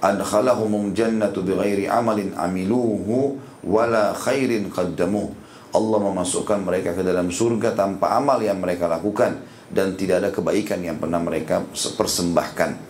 Adkhalahumum 0.00 0.96
jannatu 0.96 1.44
bighairi 1.44 1.84
amalin 1.92 2.32
amiluhu 2.32 3.36
wala 3.68 4.16
khairin 4.16 4.72
qaddamuh. 4.72 5.28
Allah 5.76 5.98
memasukkan 6.00 6.64
mereka 6.64 6.96
ke 6.96 7.04
dalam 7.04 7.28
surga 7.28 7.76
tanpa 7.76 8.16
amal 8.16 8.40
yang 8.40 8.56
mereka 8.56 8.88
lakukan 8.88 9.44
dan 9.68 9.92
tidak 9.92 10.24
ada 10.24 10.30
kebaikan 10.32 10.80
yang 10.80 10.96
pernah 10.96 11.20
mereka 11.20 11.68
persembahkan. 11.76 12.80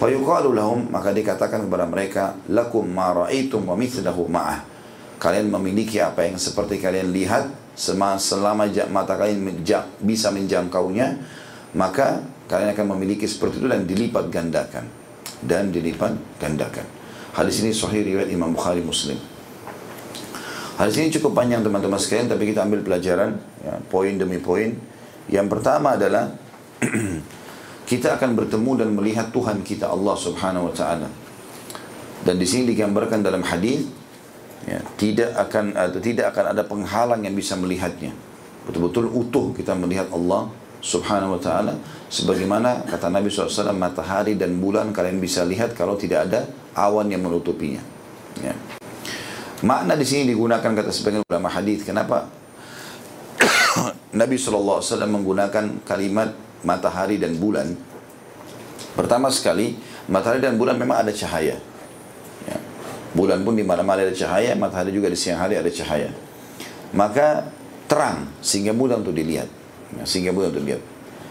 Fayuqalu 0.00 0.56
lahum 0.56 0.88
maka 0.88 1.12
dikatakan 1.12 1.68
kepada 1.68 1.84
mereka 1.84 2.32
lakum 2.48 2.88
ma 2.88 3.12
ra'aitum 3.12 3.68
wa 3.68 3.76
mithlahu 3.76 4.24
ma'ah 4.32 4.73
kalian 5.18 5.50
memiliki 5.50 6.00
apa 6.02 6.26
yang 6.26 6.36
seperti 6.36 6.82
kalian 6.82 7.14
lihat 7.14 7.50
selama 7.74 8.70
mata 8.90 9.18
kalian 9.18 9.64
bisa 9.98 10.30
menjangkaunya 10.30 11.18
maka 11.74 12.22
kalian 12.46 12.70
akan 12.70 12.86
memiliki 12.94 13.26
seperti 13.26 13.58
itu 13.58 13.66
dan 13.66 13.82
dilipat 13.82 14.30
gandakan 14.30 14.86
dan 15.42 15.74
dilipat 15.74 16.14
gandakan 16.38 16.86
Hadis 17.34 17.66
ini 17.66 17.74
sahih 17.74 18.06
riwayat 18.06 18.30
Imam 18.30 18.54
Bukhari 18.54 18.78
Muslim. 18.78 19.18
Hadis 20.78 21.02
ini 21.02 21.10
cukup 21.18 21.34
panjang 21.34 21.66
teman-teman 21.66 21.98
sekalian, 21.98 22.30
tapi 22.30 22.46
kita 22.46 22.62
ambil 22.62 22.86
pelajaran, 22.86 23.42
ya, 23.58 23.74
poin 23.90 24.14
demi 24.14 24.38
poin. 24.38 24.70
Yang 25.26 25.46
pertama 25.50 25.98
adalah 25.98 26.30
kita 27.90 28.14
akan 28.14 28.38
bertemu 28.38 28.70
dan 28.78 28.88
melihat 28.94 29.34
Tuhan 29.34 29.66
kita 29.66 29.90
Allah 29.90 30.14
Subhanahu 30.14 30.70
Wa 30.70 30.74
Taala. 30.78 31.10
Dan 32.22 32.38
di 32.38 32.46
sini 32.46 32.70
digambarkan 32.70 33.26
dalam 33.26 33.42
hadis, 33.42 33.82
ya, 34.68 34.80
tidak 34.96 35.30
akan 35.36 35.76
atau 35.76 36.00
tidak 36.00 36.32
akan 36.34 36.44
ada 36.56 36.62
penghalang 36.64 37.22
yang 37.24 37.36
bisa 37.36 37.56
melihatnya. 37.56 38.12
Betul-betul 38.64 39.12
utuh 39.12 39.52
kita 39.52 39.76
melihat 39.76 40.08
Allah 40.12 40.48
Subhanahu 40.84 41.36
Wa 41.36 41.40
Taala, 41.40 41.72
sebagaimana 42.12 42.84
kata 42.84 43.08
Nabi 43.08 43.32
SAW, 43.32 43.72
matahari 43.72 44.36
dan 44.36 44.60
bulan 44.60 44.92
kalian 44.92 45.16
bisa 45.16 45.40
lihat 45.44 45.72
kalau 45.72 45.96
tidak 45.96 46.28
ada 46.28 46.44
awan 46.76 47.08
yang 47.08 47.24
menutupinya. 47.24 47.80
Ya. 48.44 48.52
Makna 49.64 49.96
di 49.96 50.04
sini 50.04 50.28
digunakan 50.28 50.60
kata 50.60 50.92
sebagian 50.92 51.24
ulama 51.24 51.48
hadis. 51.48 51.88
Kenapa 51.88 52.28
Nabi 54.20 54.36
SAW 54.36 54.84
menggunakan 55.08 55.80
kalimat 55.88 56.36
matahari 56.68 57.16
dan 57.16 57.40
bulan? 57.40 57.72
Pertama 58.92 59.32
sekali, 59.32 59.80
matahari 60.12 60.44
dan 60.44 60.60
bulan 60.60 60.76
memang 60.76 61.00
ada 61.00 61.12
cahaya. 61.16 61.56
Bulan 63.14 63.46
pun 63.46 63.54
di 63.54 63.62
malam-malam 63.62 64.10
ada 64.10 64.14
cahaya, 64.14 64.58
matahari 64.58 64.90
juga 64.90 65.06
di 65.06 65.14
siang 65.14 65.38
hari 65.38 65.54
ada 65.54 65.70
cahaya. 65.70 66.10
Maka 66.90 67.46
terang 67.86 68.26
sehingga 68.42 68.74
mudah 68.74 68.98
untuk 68.98 69.14
dilihat. 69.14 69.46
Ya, 69.94 70.02
sehingga 70.02 70.34
mudah 70.34 70.50
untuk 70.50 70.66
dilihat. 70.66 70.82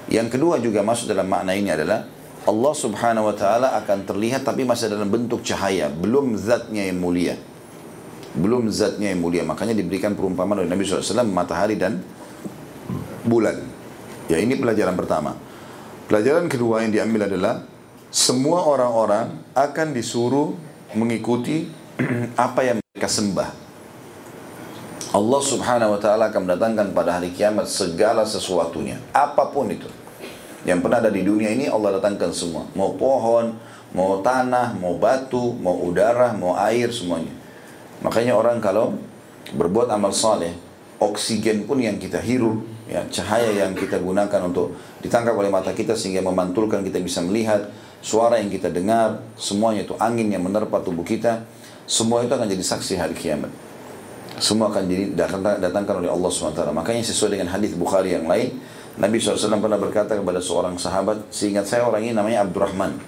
Yang 0.07 0.39
kedua 0.39 0.63
juga 0.63 0.79
masuk 0.79 1.11
dalam 1.11 1.27
makna 1.27 1.51
ini 1.55 1.71
adalah 1.71 2.07
Allah 2.43 2.73
Subhanahu 2.75 3.31
wa 3.31 3.35
taala 3.35 3.75
akan 3.83 4.03
terlihat 4.03 4.43
tapi 4.43 4.67
masih 4.67 4.91
dalam 4.91 5.07
bentuk 5.07 5.43
cahaya, 5.43 5.87
belum 5.91 6.35
zatnya 6.35 6.87
yang 6.87 6.99
mulia. 6.99 7.35
Belum 8.35 8.67
zatnya 8.71 9.11
yang 9.11 9.19
mulia. 9.23 9.43
Makanya 9.43 9.75
diberikan 9.75 10.15
perumpamaan 10.15 10.63
oleh 10.63 10.71
Nabi 10.71 10.83
SAW 10.83 11.23
matahari 11.27 11.79
dan 11.79 12.03
bulan. 13.27 13.59
Ya 14.27 14.39
ini 14.39 14.55
pelajaran 14.55 14.95
pertama. 14.95 15.35
Pelajaran 16.07 16.47
kedua 16.51 16.83
yang 16.83 16.91
diambil 16.91 17.31
adalah 17.31 17.63
semua 18.11 18.67
orang-orang 18.67 19.31
akan 19.55 19.87
disuruh 19.95 20.53
mengikuti 20.95 21.69
apa 22.37 22.61
yang 22.65 22.77
mereka 22.81 23.09
sembah. 23.09 23.49
Allah 25.13 25.41
subhanahu 25.45 25.93
wa 25.93 25.99
ta'ala 26.01 26.33
akan 26.33 26.41
mendatangkan 26.49 26.87
pada 26.89 27.21
hari 27.21 27.29
kiamat 27.29 27.69
segala 27.69 28.25
sesuatunya. 28.25 28.97
Apa 29.13 29.53
pun 29.53 29.69
itu. 29.69 29.85
Yang 30.65 30.79
pernah 30.81 30.97
ada 31.05 31.13
di 31.13 31.21
dunia 31.21 31.53
ini 31.53 31.69
Allah 31.69 32.01
datangkan 32.01 32.33
semua. 32.33 32.65
Mau 32.73 32.97
pohon, 32.97 33.53
mau 33.93 34.25
tanah, 34.25 34.73
mau 34.81 34.97
batu, 34.97 35.53
mau 35.61 35.77
udara, 35.85 36.33
mau 36.33 36.57
air, 36.57 36.89
semuanya. 36.89 37.29
Makanya 38.01 38.33
orang 38.33 38.57
kalau 38.57 38.97
berbuat 39.53 39.93
amal 39.93 40.09
saleh, 40.09 40.57
oksigen 40.97 41.69
pun 41.69 41.77
yang 41.77 42.01
kita 42.01 42.17
hirup, 42.17 42.65
ya, 42.89 43.05
cahaya 43.13 43.53
yang 43.53 43.77
kita 43.77 44.01
gunakan 44.01 44.41
untuk 44.49 44.73
ditangkap 45.05 45.37
oleh 45.37 45.53
mata 45.53 45.77
kita 45.77 45.93
sehingga 45.93 46.25
memantulkan 46.25 46.81
kita 46.81 46.97
bisa 46.97 47.21
melihat, 47.21 47.69
suara 48.03 48.35
yang 48.37 48.51
kita 48.51 48.67
dengar, 48.67 49.23
semuanya 49.39 49.87
itu 49.87 49.95
angin 49.95 50.27
yang 50.27 50.43
menerpa 50.43 50.83
tubuh 50.83 51.07
kita, 51.07 51.47
semua 51.87 52.21
itu 52.27 52.35
akan 52.35 52.45
jadi 52.51 52.59
saksi 52.59 52.99
hari 52.99 53.15
kiamat. 53.15 53.49
Semua 54.43 54.67
akan 54.67 54.83
jadi 54.91 55.15
datangkan 55.61 56.03
oleh 56.03 56.11
Allah 56.11 56.27
SWT. 56.27 56.59
Makanya 56.75 56.99
sesuai 57.05 57.39
dengan 57.39 57.47
hadis 57.55 57.71
Bukhari 57.79 58.11
yang 58.11 58.27
lain, 58.27 58.59
Nabi 58.99 59.17
SAW 59.17 59.57
pernah 59.57 59.79
berkata 59.79 60.19
kepada 60.19 60.43
seorang 60.43 60.75
sahabat, 60.75 61.31
seingat 61.31 61.63
saya 61.63 61.87
orang 61.87 62.03
ini 62.03 62.13
namanya 62.13 62.43
Abdurrahman. 62.43 62.99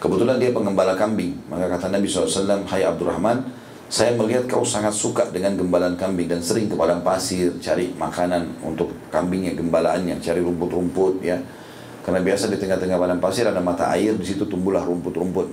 Kebetulan 0.00 0.40
dia 0.40 0.50
pengembala 0.50 0.96
kambing. 0.96 1.36
Maka 1.52 1.76
kata 1.76 1.92
Nabi 1.92 2.08
SAW, 2.08 2.64
Hai 2.64 2.82
Abdurrahman, 2.86 3.44
saya 3.92 4.16
melihat 4.16 4.48
kau 4.48 4.64
sangat 4.64 4.96
suka 4.96 5.28
dengan 5.28 5.54
gembalan 5.54 5.94
kambing 5.94 6.26
dan 6.26 6.40
sering 6.40 6.66
ke 6.66 6.74
padang 6.74 7.04
pasir 7.04 7.54
cari 7.60 7.92
makanan 7.94 8.64
untuk 8.64 8.90
kambingnya 9.12 9.52
gembalaannya, 9.54 10.18
cari 10.18 10.40
rumput-rumput 10.40 11.20
ya. 11.20 11.38
Karena 12.04 12.20
biasa 12.20 12.52
di 12.52 12.60
tengah-tengah 12.60 13.00
padang 13.00 13.20
pasir 13.20 13.48
ada 13.48 13.64
mata 13.64 13.88
air, 13.96 14.12
di 14.12 14.26
situ 14.28 14.44
tumbuhlah 14.44 14.84
rumput-rumput. 14.84 15.48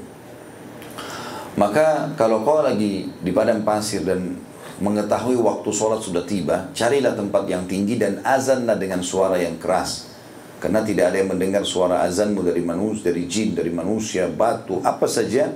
Maka 1.55 2.11
kalau 2.19 2.43
kau 2.43 2.59
lagi 2.59 3.07
di 3.07 3.31
padang 3.31 3.63
pasir 3.63 4.03
dan 4.03 4.35
mengetahui 4.83 5.39
waktu 5.39 5.69
sholat 5.71 6.03
sudah 6.03 6.27
tiba, 6.27 6.67
carilah 6.75 7.15
tempat 7.15 7.47
yang 7.47 7.63
tinggi 7.71 7.95
dan 7.95 8.19
azanlah 8.27 8.75
dengan 8.75 8.99
suara 8.99 9.39
yang 9.39 9.55
keras. 9.55 10.11
Karena 10.59 10.83
tidak 10.85 11.09
ada 11.09 11.17
yang 11.23 11.31
mendengar 11.31 11.63
suara 11.65 12.05
azanmu 12.05 12.45
dari 12.45 12.61
manusia, 12.61 13.09
dari 13.09 13.25
jin, 13.25 13.57
dari 13.57 13.73
manusia, 13.73 14.29
batu, 14.29 14.77
apa 14.85 15.09
saja, 15.09 15.49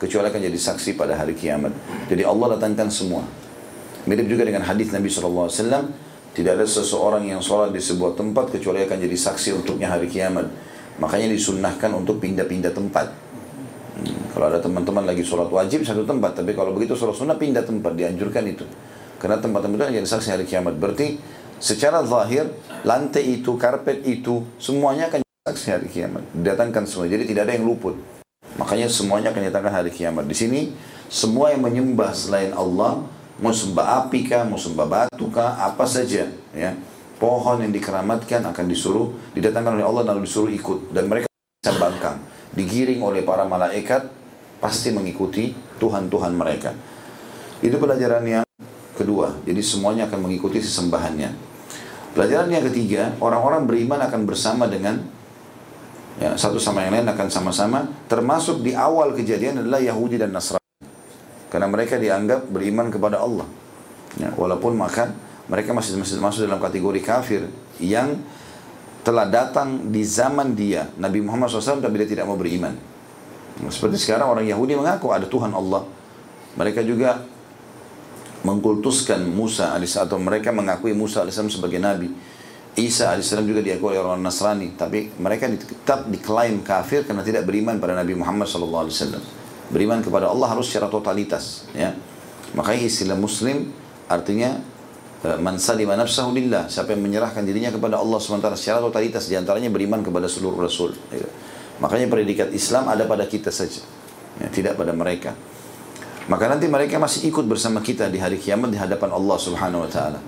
kecuali 0.00 0.30
akan 0.32 0.40
jadi 0.50 0.58
saksi 0.58 0.98
pada 0.98 1.14
hari 1.14 1.34
kiamat. 1.34 1.70
Jadi 2.10 2.22
Allah 2.26 2.58
datangkan 2.58 2.90
semua. 2.90 3.22
Mirip 4.08 4.26
juga 4.26 4.48
dengan 4.48 4.64
hadis 4.64 4.90
Nabi 4.90 5.12
SAW, 5.12 5.52
tidak 6.38 6.54
ada 6.54 6.66
seseorang 6.70 7.26
yang 7.26 7.42
sholat 7.42 7.74
di 7.74 7.82
sebuah 7.82 8.14
tempat 8.14 8.54
kecuali 8.54 8.86
akan 8.86 8.94
jadi 9.02 9.16
saksi 9.18 9.58
untuknya 9.58 9.90
hari 9.90 10.06
kiamat. 10.06 10.46
Makanya 11.02 11.34
disunnahkan 11.34 11.90
untuk 11.98 12.22
pindah-pindah 12.22 12.70
tempat. 12.70 13.10
Hmm, 13.98 14.22
kalau 14.30 14.46
ada 14.46 14.62
teman-teman 14.62 15.02
lagi 15.02 15.26
sholat 15.26 15.50
wajib 15.50 15.82
satu 15.82 16.06
tempat, 16.06 16.38
tapi 16.38 16.54
kalau 16.54 16.70
begitu 16.70 16.94
sholat 16.94 17.18
sunnah 17.18 17.34
pindah 17.34 17.66
tempat, 17.66 17.90
dianjurkan 17.98 18.46
itu. 18.46 18.62
Karena 19.18 19.42
tempat-tempat 19.42 19.90
itu 19.90 19.98
jadi 19.98 20.06
saksi 20.14 20.28
hari 20.30 20.44
kiamat. 20.46 20.78
Berarti 20.78 21.18
secara 21.58 22.06
zahir, 22.06 22.54
lantai 22.86 23.42
itu, 23.42 23.58
karpet 23.58 24.06
itu, 24.06 24.46
semuanya 24.62 25.10
akan 25.10 25.26
jadi 25.26 25.42
saksi 25.50 25.66
hari 25.74 25.88
kiamat. 25.90 26.22
Didatangkan 26.38 26.86
semua, 26.86 27.10
jadi 27.10 27.26
tidak 27.26 27.50
ada 27.50 27.58
yang 27.58 27.66
luput. 27.66 27.98
Makanya 28.62 28.86
semuanya 28.86 29.34
akan 29.34 29.42
didatangkan 29.42 29.74
hari 29.74 29.90
kiamat. 29.90 30.22
Di 30.30 30.38
sini, 30.38 30.70
semua 31.10 31.50
yang 31.50 31.66
menyembah 31.66 32.14
selain 32.14 32.54
Allah, 32.54 33.02
mau 33.38 33.54
sembah 33.54 34.04
api 34.04 34.26
kah, 34.26 34.42
mau 34.46 34.58
sembah 34.58 34.86
batu 34.86 35.26
kah, 35.30 35.58
apa 35.62 35.84
saja, 35.86 36.26
ya 36.54 36.70
pohon 37.18 37.58
yang 37.60 37.74
dikeramatkan 37.74 38.46
akan 38.46 38.64
disuruh 38.70 39.10
didatangkan 39.34 39.74
oleh 39.74 39.84
Allah 39.84 40.02
lalu 40.14 40.24
disuruh 40.24 40.48
ikut 40.54 40.94
dan 40.94 41.10
mereka 41.10 41.26
bisa 41.28 41.74
digiring 42.54 43.02
oleh 43.02 43.26
para 43.26 43.44
malaikat 43.44 44.06
pasti 44.62 44.94
mengikuti 44.94 45.52
Tuhan-Tuhan 45.82 46.32
mereka. 46.34 46.74
Itu 47.58 47.78
pelajaran 47.78 48.22
yang 48.26 48.46
kedua. 48.94 49.34
Jadi 49.46 49.62
semuanya 49.62 50.06
akan 50.06 50.30
mengikuti 50.30 50.62
sesembahannya. 50.62 51.30
Pelajaran 52.14 52.50
yang 52.50 52.64
ketiga, 52.66 53.14
orang-orang 53.22 53.66
beriman 53.66 54.00
akan 54.10 54.26
bersama 54.26 54.66
dengan 54.66 54.98
ya, 56.18 56.34
satu 56.34 56.58
sama 56.58 56.86
yang 56.86 57.02
lain 57.02 57.06
akan 57.06 57.26
sama-sama. 57.30 57.86
Termasuk 58.10 58.62
di 58.62 58.74
awal 58.74 59.14
kejadian 59.14 59.62
adalah 59.62 59.78
Yahudi 59.78 60.18
dan 60.18 60.34
Nasrani. 60.34 60.57
Karena 61.48 61.66
mereka 61.68 61.96
dianggap 61.96 62.48
beriman 62.52 62.92
kepada 62.92 63.24
Allah. 63.24 63.48
Ya, 64.20 64.32
walaupun 64.36 64.76
maka 64.76 65.12
mereka 65.48 65.72
masih, 65.72 65.96
masuk 66.20 66.44
dalam 66.44 66.60
kategori 66.60 67.00
kafir 67.00 67.48
yang 67.80 68.20
telah 69.00 69.24
datang 69.24 69.88
di 69.88 70.04
zaman 70.04 70.52
dia. 70.52 70.92
Nabi 71.00 71.24
Muhammad 71.24 71.48
SAW 71.48 71.80
tapi 71.80 72.04
dia 72.04 72.08
tidak 72.08 72.28
mau 72.28 72.36
beriman. 72.36 72.76
Seperti 73.72 73.96
sekarang 73.98 74.28
orang 74.28 74.44
Yahudi 74.44 74.76
mengaku 74.76 75.10
ada 75.10 75.24
Tuhan 75.24 75.50
Allah. 75.56 75.88
Mereka 76.54 76.84
juga 76.84 77.24
mengkultuskan 78.44 79.24
Musa 79.24 79.74
AS 79.74 79.98
atau 79.98 80.20
mereka 80.20 80.52
mengakui 80.52 80.92
Musa 80.92 81.24
AS 81.24 81.40
sebagai 81.40 81.80
Nabi. 81.80 82.12
Isa 82.76 83.16
AS 83.16 83.32
juga 83.42 83.64
diakui 83.64 83.96
oleh 83.96 84.04
orang 84.04 84.20
Nasrani. 84.20 84.76
Tapi 84.76 85.16
mereka 85.16 85.48
tetap 85.48 86.06
diklaim 86.12 86.60
kafir 86.60 87.08
karena 87.08 87.24
tidak 87.24 87.48
beriman 87.48 87.80
pada 87.80 87.96
Nabi 87.96 88.14
Muhammad 88.14 88.46
SAW 88.46 89.47
beriman 89.68 90.00
kepada 90.00 90.28
Allah 90.32 90.52
harus 90.52 90.68
secara 90.68 90.88
totalitas 90.88 91.68
ya. 91.76 91.92
Makanya 92.56 92.88
istilah 92.88 93.16
muslim 93.16 93.70
artinya 94.08 94.56
Eh, 95.18 95.34
man 95.34 95.58
salima 95.58 95.98
nafsahu 95.98 96.30
lillah. 96.30 96.70
Siapa 96.70 96.94
yang 96.94 97.02
menyerahkan 97.02 97.42
dirinya 97.42 97.74
kepada 97.74 97.98
Allah 97.98 98.22
sementara 98.22 98.54
secara 98.54 98.78
totalitas 98.78 99.26
di 99.26 99.34
antaranya 99.34 99.66
beriman 99.66 99.98
kepada 99.98 100.30
seluruh 100.30 100.62
rasul 100.62 100.94
ya. 101.10 101.26
makanya 101.82 102.06
predikat 102.06 102.54
Islam 102.54 102.86
ada 102.86 103.02
pada 103.02 103.26
kita 103.26 103.50
saja 103.50 103.82
ya, 104.38 104.46
tidak 104.54 104.78
pada 104.78 104.94
mereka. 104.94 105.34
Maka 106.30 106.46
nanti 106.46 106.70
mereka 106.70 107.02
masih 107.02 107.34
ikut 107.34 107.50
bersama 107.50 107.82
kita 107.82 108.06
di 108.06 108.22
hari 108.22 108.38
kiamat 108.38 108.70
di 108.70 108.78
hadapan 108.78 109.10
Allah 109.10 109.38
subhanahu 109.42 109.82
wa 109.86 109.90
ta'ala. 109.90 110.20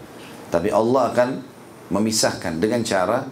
Tapi 0.50 0.74
Allah 0.74 1.02
akan 1.14 1.28
memisahkan 1.94 2.58
dengan 2.58 2.82
cara 2.82 3.22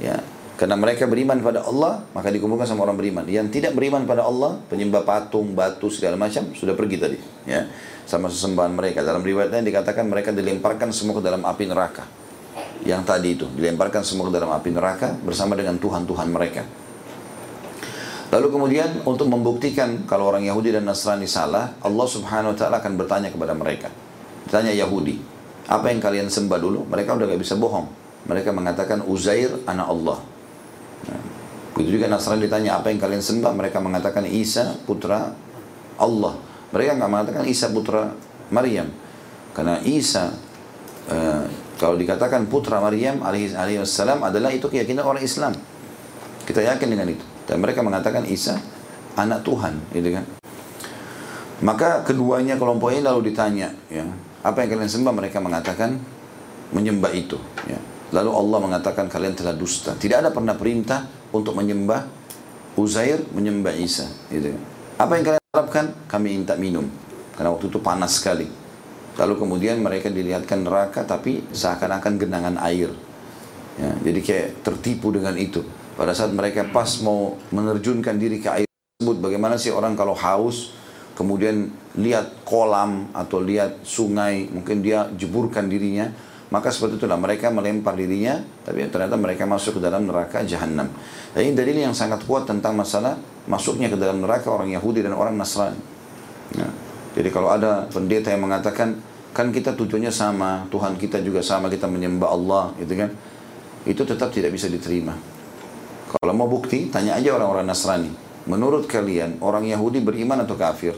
ya 0.00 0.16
karena 0.56 0.76
mereka 0.76 1.04
beriman 1.04 1.38
pada 1.44 1.68
Allah 1.68 2.04
maka 2.16 2.32
dikumpulkan 2.32 2.64
sama 2.64 2.88
orang 2.88 2.96
beriman 2.96 3.24
yang 3.28 3.52
tidak 3.52 3.76
beriman 3.76 4.08
pada 4.08 4.24
Allah 4.24 4.56
penyembah 4.72 5.04
patung 5.04 5.52
batu 5.52 5.92
segala 5.92 6.16
macam 6.16 6.48
sudah 6.56 6.72
pergi 6.72 6.96
tadi 6.96 7.18
ya 7.44 7.68
sama 8.06 8.30
sesembahan 8.30 8.72
mereka. 8.72 9.02
Dalam 9.02 9.20
riwayat 9.20 9.50
lain 9.50 9.66
dikatakan 9.66 10.06
mereka 10.06 10.30
dilemparkan 10.30 10.94
semua 10.94 11.18
ke 11.18 11.22
dalam 11.26 11.42
api 11.42 11.66
neraka. 11.66 12.06
Yang 12.86 13.02
tadi 13.02 13.28
itu, 13.34 13.46
dilemparkan 13.50 14.06
semua 14.06 14.30
ke 14.30 14.32
dalam 14.38 14.54
api 14.54 14.70
neraka 14.70 15.18
bersama 15.26 15.58
dengan 15.58 15.74
Tuhan-Tuhan 15.76 16.28
mereka. 16.30 16.62
Lalu 18.30 18.46
kemudian 18.50 19.02
untuk 19.02 19.26
membuktikan 19.26 20.06
kalau 20.06 20.30
orang 20.30 20.46
Yahudi 20.46 20.70
dan 20.70 20.86
Nasrani 20.86 21.26
salah, 21.26 21.74
Allah 21.82 22.06
Subhanahu 22.06 22.54
wa 22.54 22.56
taala 22.56 22.78
akan 22.78 22.94
bertanya 22.94 23.28
kepada 23.34 23.54
mereka. 23.58 23.90
Tanya 24.46 24.70
Yahudi, 24.70 25.18
apa 25.66 25.90
yang 25.90 25.98
kalian 25.98 26.30
sembah 26.30 26.58
dulu? 26.62 26.86
Mereka 26.86 27.18
udah 27.18 27.26
gak 27.26 27.42
bisa 27.42 27.58
bohong. 27.58 27.90
Mereka 28.30 28.54
mengatakan 28.54 29.02
Uzair 29.02 29.50
anak 29.66 29.86
Allah. 29.90 30.18
Begitu 31.76 32.00
juga 32.00 32.08
Nasrani 32.08 32.48
ditanya 32.48 32.80
apa 32.80 32.88
yang 32.88 32.96
kalian 32.96 33.20
sembah? 33.20 33.52
Mereka 33.52 33.84
mengatakan 33.84 34.24
Isa 34.24 34.80
putra 34.88 35.36
Allah. 36.00 36.34
Mereka 36.72 36.96
nggak 36.96 37.10
mengatakan 37.12 37.44
Isa 37.44 37.68
putra 37.68 38.16
Maryam. 38.48 38.88
Karena 39.52 39.76
Isa 39.84 40.32
uh, 41.12 41.44
kalau 41.76 42.00
dikatakan 42.00 42.48
putra 42.48 42.80
Maryam 42.80 43.20
alaihi 43.20 43.52
wassalam 43.76 44.24
adalah 44.24 44.48
itu 44.48 44.72
keyakinan 44.72 45.04
orang 45.04 45.20
Islam. 45.20 45.52
Kita 46.48 46.64
yakin 46.64 46.88
dengan 46.88 47.12
itu. 47.12 47.24
Dan 47.44 47.60
mereka 47.60 47.84
mengatakan 47.84 48.24
Isa 48.24 48.56
anak 49.12 49.44
Tuhan, 49.44 49.76
gitu 49.92 50.16
kan. 50.16 50.24
Maka 51.60 52.04
keduanya 52.04 52.56
kelompok 52.56 52.92
ini 52.92 53.04
lalu 53.04 53.32
ditanya, 53.32 53.72
ya, 53.88 54.04
apa 54.44 54.64
yang 54.64 54.76
kalian 54.76 54.92
sembah? 54.92 55.12
Mereka 55.12 55.40
mengatakan 55.40 56.00
menyembah 56.72 57.12
itu. 57.12 57.36
Ya. 57.68 57.80
Lalu 58.14 58.30
Allah 58.30 58.58
mengatakan 58.62 59.10
kalian 59.10 59.34
telah 59.34 59.54
dusta. 59.56 59.98
Tidak 59.98 60.22
ada 60.22 60.30
pernah 60.30 60.54
perintah 60.54 61.06
untuk 61.34 61.58
menyembah 61.58 62.06
Uzair, 62.78 63.24
menyembah 63.32 63.74
Isa. 63.74 64.06
Gitu. 64.30 64.54
Apa 65.00 65.18
yang 65.18 65.24
kalian 65.32 65.42
harapkan? 65.50 65.86
Kami 66.06 66.36
minta 66.38 66.54
minum. 66.54 66.86
Karena 67.34 67.50
waktu 67.50 67.66
itu 67.66 67.80
panas 67.82 68.20
sekali. 68.20 68.46
Lalu 69.16 69.34
kemudian 69.40 69.80
mereka 69.80 70.12
dilihatkan 70.12 70.60
neraka 70.60 71.02
tapi 71.08 71.40
seakan-akan 71.50 72.20
genangan 72.20 72.56
air. 72.60 72.92
Ya, 73.76 73.92
jadi 74.04 74.20
kayak 74.20 74.48
tertipu 74.64 75.12
dengan 75.12 75.36
itu. 75.36 75.64
Pada 75.96 76.12
saat 76.12 76.32
mereka 76.32 76.68
pas 76.68 77.00
mau 77.00 77.40
menerjunkan 77.52 78.16
diri 78.20 78.40
ke 78.40 78.48
air 78.52 78.68
tersebut, 78.68 79.16
bagaimana 79.20 79.56
sih 79.56 79.72
orang 79.72 79.96
kalau 79.96 80.12
haus, 80.12 80.76
kemudian 81.16 81.72
lihat 81.96 82.44
kolam 82.44 83.08
atau 83.16 83.40
lihat 83.40 83.80
sungai, 83.84 84.52
mungkin 84.52 84.84
dia 84.84 85.08
jeburkan 85.16 85.68
dirinya, 85.68 86.12
maka 86.46 86.70
seperti 86.70 87.02
itulah 87.02 87.18
mereka 87.18 87.50
melempar 87.50 87.98
dirinya, 87.98 88.38
tapi 88.62 88.86
ternyata 88.86 89.18
mereka 89.18 89.50
masuk 89.50 89.78
ke 89.78 89.80
dalam 89.82 90.06
neraka 90.06 90.46
jahanam. 90.46 90.86
Dan 91.34 91.40
ini 91.42 91.52
dalil 91.58 91.76
yang 91.90 91.94
sangat 91.94 92.22
kuat 92.22 92.46
tentang 92.46 92.78
masalah 92.78 93.18
masuknya 93.50 93.90
ke 93.90 93.98
dalam 93.98 94.22
neraka 94.22 94.46
orang 94.54 94.70
Yahudi 94.70 95.02
dan 95.02 95.18
orang 95.18 95.34
Nasrani. 95.34 95.78
Ya. 96.54 96.70
Jadi 97.18 97.28
kalau 97.34 97.50
ada 97.50 97.90
pendeta 97.90 98.30
yang 98.30 98.46
mengatakan, 98.46 98.94
kan 99.34 99.50
kita 99.50 99.74
tujuannya 99.74 100.14
sama, 100.14 100.70
Tuhan 100.70 100.94
kita 100.94 101.18
juga 101.18 101.42
sama, 101.42 101.66
kita 101.66 101.90
menyembah 101.90 102.30
Allah, 102.30 102.64
gitu 102.78 102.94
kan? 102.94 103.10
Itu 103.82 104.06
tetap 104.06 104.30
tidak 104.30 104.54
bisa 104.54 104.70
diterima. 104.70 105.18
Kalau 106.06 106.32
mau 106.36 106.46
bukti, 106.46 106.86
tanya 106.94 107.18
aja 107.18 107.34
orang-orang 107.34 107.66
Nasrani. 107.66 108.12
Menurut 108.46 108.86
kalian, 108.86 109.42
orang 109.42 109.66
Yahudi 109.66 109.98
beriman 109.98 110.46
atau 110.46 110.54
kafir? 110.54 110.94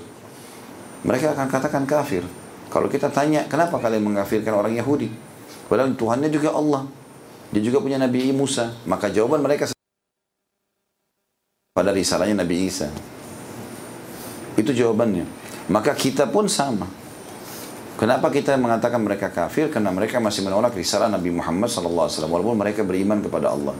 Mereka 1.09 1.33
akan 1.33 1.49
katakan 1.49 1.89
kafir. 1.89 2.27
Kalau 2.69 2.93
kita 2.93 3.09
tanya, 3.09 3.49
kenapa 3.49 3.81
kalian 3.81 4.05
mengkafirkan 4.05 4.53
orang 4.53 4.77
Yahudi? 4.77 5.28
Padahal 5.69 5.93
Tuhannya 5.93 6.33
juga 6.33 6.57
Allah. 6.57 6.89
Dia 7.53 7.61
juga 7.61 7.85
punya 7.85 8.01
Nabi 8.01 8.33
Musa. 8.33 8.73
Maka 8.89 9.13
jawaban 9.13 9.45
mereka 9.45 9.69
pada 11.77 11.93
risalahnya 11.93 12.43
Nabi 12.43 12.67
Isa. 12.67 12.89
Itu 14.59 14.75
jawabannya. 14.75 15.29
Maka 15.69 15.93
kita 15.93 16.27
pun 16.27 16.49
sama. 16.49 16.89
Kenapa 18.01 18.33
kita 18.33 18.57
mengatakan 18.57 18.99
mereka 18.99 19.29
kafir? 19.29 19.69
Karena 19.69 19.93
mereka 19.93 20.19
masih 20.19 20.43
menolak 20.43 20.73
risalah 20.75 21.13
Nabi 21.13 21.31
Muhammad 21.31 21.69
SAW. 21.69 22.09
Walaupun 22.09 22.57
mereka 22.57 22.83
beriman 22.83 23.21
kepada 23.21 23.53
Allah. 23.53 23.77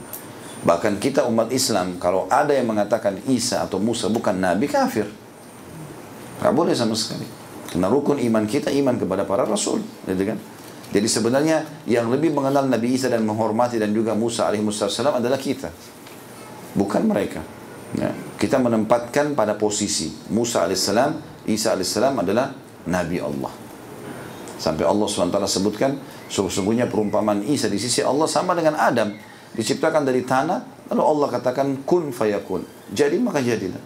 Bahkan 0.59 0.99
kita 0.99 1.23
umat 1.23 1.55
Islam, 1.55 1.95
kalau 2.03 2.27
ada 2.27 2.51
yang 2.51 2.67
mengatakan 2.67 3.15
Isa 3.31 3.63
atau 3.63 3.79
Musa 3.79 4.11
bukan 4.11 4.35
Nabi, 4.35 4.67
kafir. 4.67 5.07
Gak 6.43 6.51
boleh 6.51 6.75
sama 6.75 6.99
sekali. 6.99 7.23
Karena 7.71 7.87
rukun 7.87 8.19
iman 8.19 8.43
kita 8.43 8.67
iman 8.67 8.99
kepada 8.99 9.23
para 9.23 9.47
Rasul. 9.47 9.79
Gitu 10.03 10.35
kan? 10.35 10.37
Jadi 10.89 11.05
sebenarnya 11.05 11.85
yang 11.85 12.09
lebih 12.09 12.33
mengenal 12.33 12.65
Nabi 12.65 12.97
Isa 12.97 13.13
dan 13.13 13.21
menghormati 13.21 13.77
dan 13.77 13.93
juga 13.93 14.17
Musa 14.17 14.49
alaihissalam 14.49 15.21
adalah 15.21 15.37
kita. 15.37 15.69
Bukan 16.73 17.05
mereka. 17.05 17.45
Ya. 17.93 18.09
Kita 18.37 18.57
menempatkan 18.57 19.37
pada 19.37 19.53
posisi 19.53 20.09
Musa 20.33 20.65
alaihissalam, 20.65 21.45
Isa 21.45 21.77
alaihissalam 21.77 22.25
adalah 22.25 22.49
Nabi 22.89 23.21
Allah. 23.21 23.53
Sampai 24.59 24.83
Allah 24.83 25.07
SWT 25.07 25.39
sebutkan, 25.47 25.95
sesungguhnya 26.27 26.91
perumpamaan 26.91 27.45
Isa 27.47 27.71
di 27.71 27.79
sisi 27.79 28.03
Allah 28.03 28.27
sama 28.27 28.57
dengan 28.57 28.75
Adam 28.75 29.13
diciptakan 29.55 30.03
dari 30.03 30.25
tanah, 30.25 30.89
lalu 30.91 31.03
Allah 31.05 31.27
katakan 31.37 31.85
kun 31.85 32.09
fayakun. 32.11 32.65
Jadi 32.91 33.17
maka 33.21 33.39
jadilah. 33.39 33.81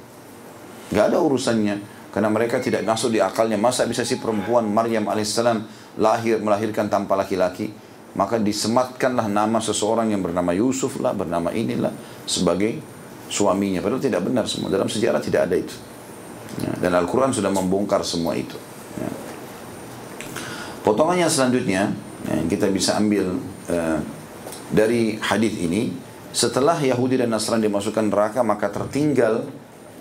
Gak 0.92 1.14
ada 1.14 1.20
urusannya 1.20 1.80
karena 2.14 2.30
mereka 2.30 2.62
tidak 2.62 2.86
masuk 2.86 3.10
di 3.10 3.20
akalnya 3.20 3.58
masa 3.58 3.90
bisa 3.90 4.06
si 4.06 4.22
perempuan 4.22 4.70
Maryam 4.70 5.10
alaihissalam 5.10 5.66
lahir 6.00 6.42
melahirkan 6.42 6.90
tanpa 6.90 7.14
laki-laki 7.20 7.74
maka 8.14 8.38
disematkanlah 8.38 9.26
nama 9.26 9.58
seseorang 9.58 10.14
yang 10.14 10.22
bernama 10.22 10.54
Yusuf 10.54 11.02
lah 11.02 11.18
bernama 11.18 11.50
inilah 11.50 11.94
sebagai 12.30 12.78
suaminya 13.30 13.82
padahal 13.82 14.02
tidak 14.02 14.22
benar 14.22 14.46
semua 14.46 14.70
dalam 14.70 14.86
sejarah 14.86 15.22
tidak 15.22 15.50
ada 15.50 15.56
itu 15.58 15.76
ya, 16.62 16.72
dan 16.78 16.94
Al-Quran 16.94 17.34
sudah 17.34 17.50
membongkar 17.50 18.06
semua 18.06 18.38
itu 18.38 18.58
ya. 19.02 19.10
potongannya 20.86 21.26
selanjutnya 21.26 21.90
yang 22.30 22.48
kita 22.48 22.70
bisa 22.70 22.96
ambil 23.02 23.42
uh, 23.70 24.00
dari 24.70 25.18
hadis 25.22 25.54
ini 25.58 25.94
setelah 26.34 26.82
Yahudi 26.82 27.22
dan 27.22 27.30
Nasrani 27.30 27.70
dimasukkan 27.70 28.10
neraka 28.10 28.42
maka 28.42 28.74
tertinggal 28.74 29.46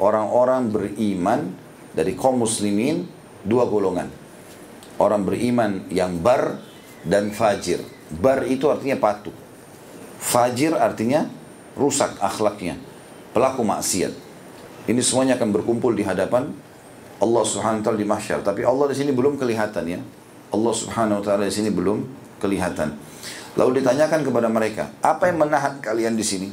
orang-orang 0.00 0.72
beriman 0.72 1.52
dari 1.92 2.16
kaum 2.16 2.40
muslimin 2.40 3.04
dua 3.44 3.68
golongan. 3.68 4.08
Orang 5.00 5.24
beriman 5.24 5.88
yang 5.88 6.20
bar 6.20 6.60
dan 7.06 7.32
fajir. 7.32 7.80
Bar 8.12 8.44
itu 8.44 8.68
artinya 8.68 8.96
patuh. 9.00 9.34
Fajir 10.20 10.76
artinya 10.76 11.26
rusak 11.74 12.16
akhlaknya. 12.20 12.78
Pelaku 13.32 13.64
maksiat. 13.64 14.12
Ini 14.86 15.00
semuanya 15.00 15.38
akan 15.40 15.54
berkumpul 15.54 15.94
di 15.94 16.02
hadapan 16.02 16.52
Allah 17.22 17.42
Subhanahu 17.46 17.80
wa 17.80 17.84
taala 17.86 17.98
di 17.98 18.08
mahsyar. 18.08 18.42
Tapi 18.42 18.66
Allah 18.66 18.90
di 18.90 18.96
sini 18.98 19.10
belum 19.14 19.38
kelihatan 19.38 19.84
ya. 19.86 20.00
Allah 20.52 20.74
Subhanahu 20.74 21.22
wa 21.22 21.24
taala 21.24 21.46
di 21.46 21.54
sini 21.54 21.70
belum 21.70 22.02
kelihatan. 22.42 22.98
Lalu 23.54 23.84
ditanyakan 23.84 24.20
kepada 24.26 24.48
mereka, 24.48 24.90
apa 25.04 25.28
yang 25.28 25.38
menahan 25.38 25.78
kalian 25.78 26.16
di 26.18 26.24
sini? 26.24 26.48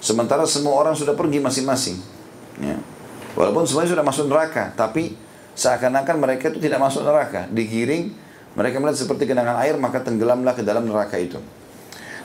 Sementara 0.00 0.46
semua 0.48 0.78
orang 0.78 0.96
sudah 0.96 1.12
pergi 1.12 1.42
masing-masing. 1.42 2.00
Ya. 2.62 2.80
Walaupun 3.36 3.68
semuanya 3.68 3.92
sudah 3.92 4.06
masuk 4.06 4.26
neraka, 4.30 4.72
tapi 4.72 5.14
seakan-akan 5.54 6.16
mereka 6.18 6.50
itu 6.50 6.58
tidak 6.62 6.78
masuk 6.82 7.02
neraka. 7.06 7.46
Digiring, 7.50 8.12
mereka 8.58 8.82
melihat 8.82 8.98
seperti 9.06 9.30
genangan 9.30 9.58
air, 9.62 9.78
maka 9.78 10.02
tenggelamlah 10.02 10.58
ke 10.58 10.62
dalam 10.66 10.86
neraka 10.86 11.16
itu. 11.16 11.38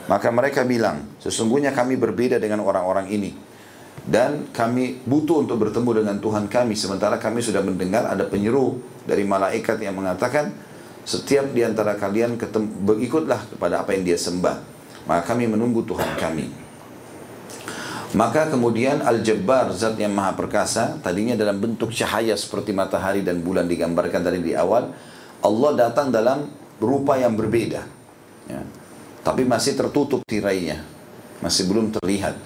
Maka 0.06 0.30
mereka 0.30 0.62
bilang, 0.62 1.02
sesungguhnya 1.18 1.74
kami 1.74 1.98
berbeda 1.98 2.38
dengan 2.38 2.62
orang-orang 2.62 3.10
ini. 3.10 3.30
Dan 4.06 4.54
kami 4.54 5.02
butuh 5.02 5.42
untuk 5.42 5.58
bertemu 5.66 6.02
dengan 6.02 6.16
Tuhan 6.22 6.46
kami. 6.46 6.78
Sementara 6.78 7.18
kami 7.18 7.42
sudah 7.42 7.58
mendengar 7.58 8.06
ada 8.06 8.22
penyeru 8.22 8.78
dari 9.02 9.26
malaikat 9.26 9.82
yang 9.82 9.98
mengatakan, 9.98 10.54
setiap 11.02 11.50
di 11.50 11.62
antara 11.62 11.98
kalian 11.98 12.38
berikutlah 12.86 13.54
kepada 13.54 13.82
apa 13.82 13.94
yang 13.94 14.06
dia 14.06 14.18
sembah. 14.18 14.62
Maka 15.06 15.22
kami 15.34 15.50
menunggu 15.50 15.86
Tuhan 15.86 16.18
kami. 16.18 16.65
Maka 18.14 18.46
kemudian 18.46 19.02
Al-Jabbar, 19.02 19.74
zat 19.74 19.98
yang 19.98 20.14
maha 20.14 20.38
perkasa, 20.38 20.94
tadinya 21.02 21.34
dalam 21.34 21.58
bentuk 21.58 21.90
cahaya 21.90 22.38
seperti 22.38 22.70
matahari 22.70 23.26
dan 23.26 23.42
bulan 23.42 23.66
digambarkan 23.66 24.22
tadi 24.22 24.38
di 24.46 24.54
awal, 24.54 24.94
Allah 25.42 25.70
datang 25.74 26.14
dalam 26.14 26.46
rupa 26.78 27.18
yang 27.18 27.34
berbeda. 27.34 27.82
Ya. 28.46 28.62
Tapi 29.26 29.42
masih 29.42 29.74
tertutup 29.74 30.22
tirainya, 30.22 30.86
masih 31.42 31.66
belum 31.66 31.90
terlihat. 31.98 32.38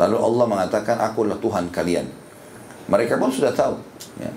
Lalu 0.00 0.16
Allah 0.16 0.44
mengatakan, 0.48 0.96
akulah 0.96 1.36
Tuhan 1.36 1.68
kalian. 1.68 2.08
Mereka 2.88 3.20
pun 3.20 3.28
sudah 3.28 3.52
tahu. 3.52 3.76
Ya. 4.16 4.32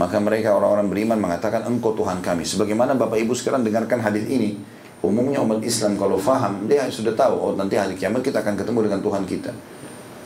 Maka 0.00 0.16
mereka 0.16 0.56
orang-orang 0.56 0.88
beriman 0.88 1.18
mengatakan 1.20 1.66
engkau 1.68 1.92
Tuhan 1.92 2.24
kami. 2.24 2.48
Sebagaimana 2.48 2.96
Bapak 2.96 3.20
Ibu 3.20 3.36
sekarang 3.36 3.60
dengarkan 3.68 4.00
hadis 4.00 4.24
ini, 4.32 4.56
umumnya 5.04 5.44
umat 5.44 5.60
Islam 5.60 6.00
kalau 6.00 6.16
faham, 6.16 6.64
dia 6.64 6.88
sudah 6.88 7.12
tahu, 7.12 7.34
oh 7.36 7.52
nanti 7.52 7.76
hari 7.76 7.96
kiamat 7.96 8.24
kita 8.24 8.40
akan 8.40 8.56
ketemu 8.56 8.88
dengan 8.88 9.00
Tuhan 9.04 9.24
kita. 9.28 9.52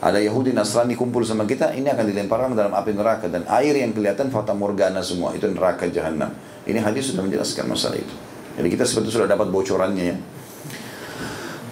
Ada 0.05 0.21
Yahudi 0.21 0.53
Nasrani 0.53 0.93
kumpul 0.93 1.25
sama 1.25 1.49
kita, 1.49 1.73
ini 1.73 1.89
akan 1.89 2.05
dilemparkan 2.05 2.53
dalam 2.53 2.77
api 2.77 2.93
neraka 2.93 3.25
dan 3.25 3.41
air 3.49 3.73
yang 3.73 3.89
kelihatan 3.89 4.29
fata 4.29 4.53
morgana 4.53 5.01
semua 5.01 5.33
itu 5.33 5.49
neraka 5.49 5.89
jahanam. 5.89 6.29
Ini 6.61 6.77
hadis 6.77 7.09
sudah 7.09 7.25
menjelaskan 7.25 7.65
masalah 7.65 7.97
itu. 7.97 8.13
Jadi 8.53 8.67
kita 8.69 8.85
seperti 8.85 9.09
sudah 9.17 9.25
dapat 9.25 9.49
bocorannya 9.49 10.05
ya. 10.13 10.17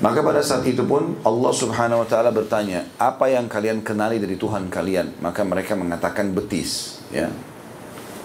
Maka 0.02 0.26
pada 0.26 0.42
saat 0.42 0.66
itu 0.66 0.82
pun 0.82 1.22
Allah 1.22 1.54
Subhanahu 1.54 2.02
wa 2.02 2.08
taala 2.10 2.34
bertanya, 2.34 2.90
"Apa 2.98 3.30
yang 3.30 3.46
kalian 3.46 3.86
kenali 3.86 4.18
dari 4.18 4.34
Tuhan 4.34 4.66
kalian?" 4.66 5.22
Maka 5.22 5.46
mereka 5.46 5.78
mengatakan 5.78 6.34
betis, 6.34 7.06
ya. 7.14 7.30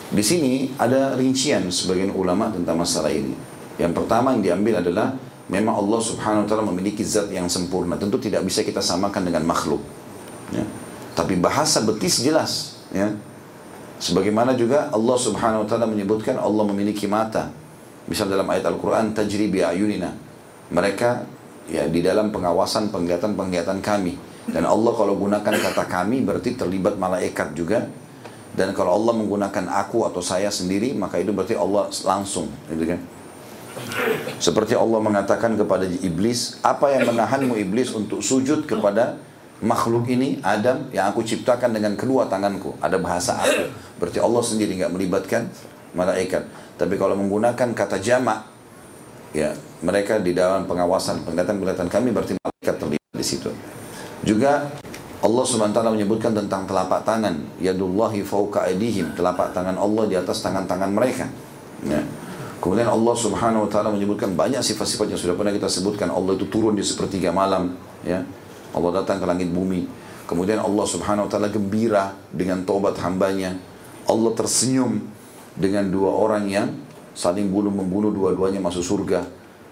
Di 0.08 0.24
sini 0.24 0.72
ada 0.80 1.20
rincian 1.20 1.68
sebagian 1.68 2.16
ulama 2.16 2.48
tentang 2.48 2.80
masalah 2.80 3.12
ini. 3.12 3.36
Yang 3.76 3.92
pertama 3.92 4.32
yang 4.32 4.40
diambil 4.40 4.80
adalah 4.80 5.20
memang 5.52 5.76
Allah 5.76 6.00
Subhanahu 6.00 6.44
wa 6.44 6.48
taala 6.48 6.64
memiliki 6.64 7.04
zat 7.04 7.28
yang 7.28 7.44
sempurna. 7.44 8.00
Tentu 8.00 8.16
tidak 8.16 8.40
bisa 8.48 8.64
kita 8.64 8.80
samakan 8.80 9.28
dengan 9.28 9.44
makhluk. 9.44 9.97
Ya. 10.54 10.64
Tapi 11.12 11.34
bahasa 11.36 11.82
betis 11.82 12.22
jelas, 12.22 12.78
ya. 12.94 13.12
Sebagaimana 13.98 14.54
juga 14.54 14.86
Allah 14.94 15.18
Subhanahu 15.18 15.66
wa 15.66 15.68
taala 15.68 15.90
menyebutkan 15.90 16.38
Allah 16.38 16.62
memiliki 16.70 17.10
mata. 17.10 17.50
Misal 18.06 18.30
dalam 18.30 18.46
ayat 18.46 18.70
Al-Qur'an 18.70 19.10
tajri 19.10 19.50
ayunina. 19.50 20.14
Mereka 20.70 21.26
ya 21.66 21.84
di 21.90 22.00
dalam 22.00 22.30
pengawasan 22.30 22.94
penglihatan-penglihatan 22.94 23.82
kami. 23.82 24.14
Dan 24.48 24.64
Allah 24.64 24.94
kalau 24.94 25.18
gunakan 25.18 25.54
kata 25.60 25.84
kami 25.90 26.24
berarti 26.24 26.56
terlibat 26.56 26.96
malaikat 26.96 27.52
juga 27.52 27.84
Dan 28.58 28.74
kalau 28.74 28.90
Allah 28.98 29.14
menggunakan 29.14 29.70
aku 29.70 30.02
atau 30.02 30.18
saya 30.18 30.50
sendiri, 30.50 30.90
maka 30.90 31.22
itu 31.22 31.30
berarti 31.30 31.54
Allah 31.54 31.86
langsung, 32.02 32.50
gitu 32.66 32.90
kan? 32.90 33.00
Seperti 34.42 34.74
Allah 34.74 34.98
mengatakan 34.98 35.54
kepada 35.54 35.86
iblis, 35.86 36.58
apa 36.66 36.90
yang 36.90 37.06
menahanmu 37.06 37.54
iblis 37.54 37.94
untuk 37.94 38.18
sujud 38.18 38.66
kepada 38.66 39.14
makhluk 39.64 40.06
ini, 40.06 40.38
Adam, 40.44 40.86
yang 40.94 41.10
aku 41.10 41.26
ciptakan 41.26 41.74
dengan 41.74 41.98
kedua 41.98 42.30
tanganku. 42.30 42.78
Ada 42.78 42.96
bahasa 42.98 43.38
aku. 43.42 43.70
Berarti 43.98 44.18
Allah 44.22 44.42
sendiri 44.42 44.78
nggak 44.78 44.92
melibatkan 44.94 45.50
malaikat. 45.94 46.46
Tapi 46.78 46.94
kalau 46.94 47.18
menggunakan 47.18 47.74
kata 47.74 47.98
jamak, 47.98 48.46
ya 49.34 49.52
mereka 49.82 50.22
di 50.22 50.32
dalam 50.32 50.64
pengawasan 50.64 51.26
penglihatan-penglihatan 51.26 51.88
kami 51.90 52.14
berarti 52.14 52.38
malaikat 52.38 52.76
terlibat 52.78 53.14
di 53.18 53.26
situ. 53.26 53.50
Juga 54.22 54.70
Allah 55.18 55.42
SWT 55.42 55.74
menyebutkan 55.74 56.30
tentang 56.30 56.62
telapak 56.62 57.02
tangan, 57.02 57.34
yadullahi 57.58 58.22
fauka 58.22 58.70
aidihim, 58.70 59.10
telapak 59.18 59.50
tangan 59.50 59.74
Allah 59.74 60.06
di 60.06 60.14
atas 60.14 60.38
tangan-tangan 60.46 60.90
mereka. 60.94 61.26
Ya. 61.82 62.06
Kemudian 62.58 62.90
Allah 62.90 63.14
Subhanahu 63.14 63.66
wa 63.66 63.70
taala 63.70 63.90
menyebutkan 63.94 64.34
banyak 64.34 64.62
sifat-sifat 64.62 65.14
yang 65.14 65.18
sudah 65.18 65.34
pernah 65.38 65.54
kita 65.54 65.70
sebutkan. 65.70 66.10
Allah 66.10 66.34
itu 66.34 66.46
turun 66.50 66.74
di 66.74 66.82
sepertiga 66.82 67.30
malam, 67.34 67.74
ya. 68.06 68.22
Allah 68.74 68.90
datang 69.02 69.22
ke 69.22 69.26
langit 69.28 69.48
bumi. 69.48 69.88
Kemudian 70.28 70.60
Allah 70.60 70.84
Subhanahu 70.84 71.24
wa 71.26 71.30
taala 71.30 71.48
gembira 71.48 72.12
dengan 72.28 72.60
taubat 72.68 73.00
hambanya. 73.00 73.56
Allah 74.04 74.32
tersenyum 74.36 75.00
dengan 75.56 75.88
dua 75.88 76.12
orang 76.12 76.44
yang 76.48 76.68
saling 77.16 77.48
bunuh 77.48 77.72
membunuh 77.72 78.12
dua-duanya 78.12 78.60
masuk 78.60 78.84
surga. 78.84 79.24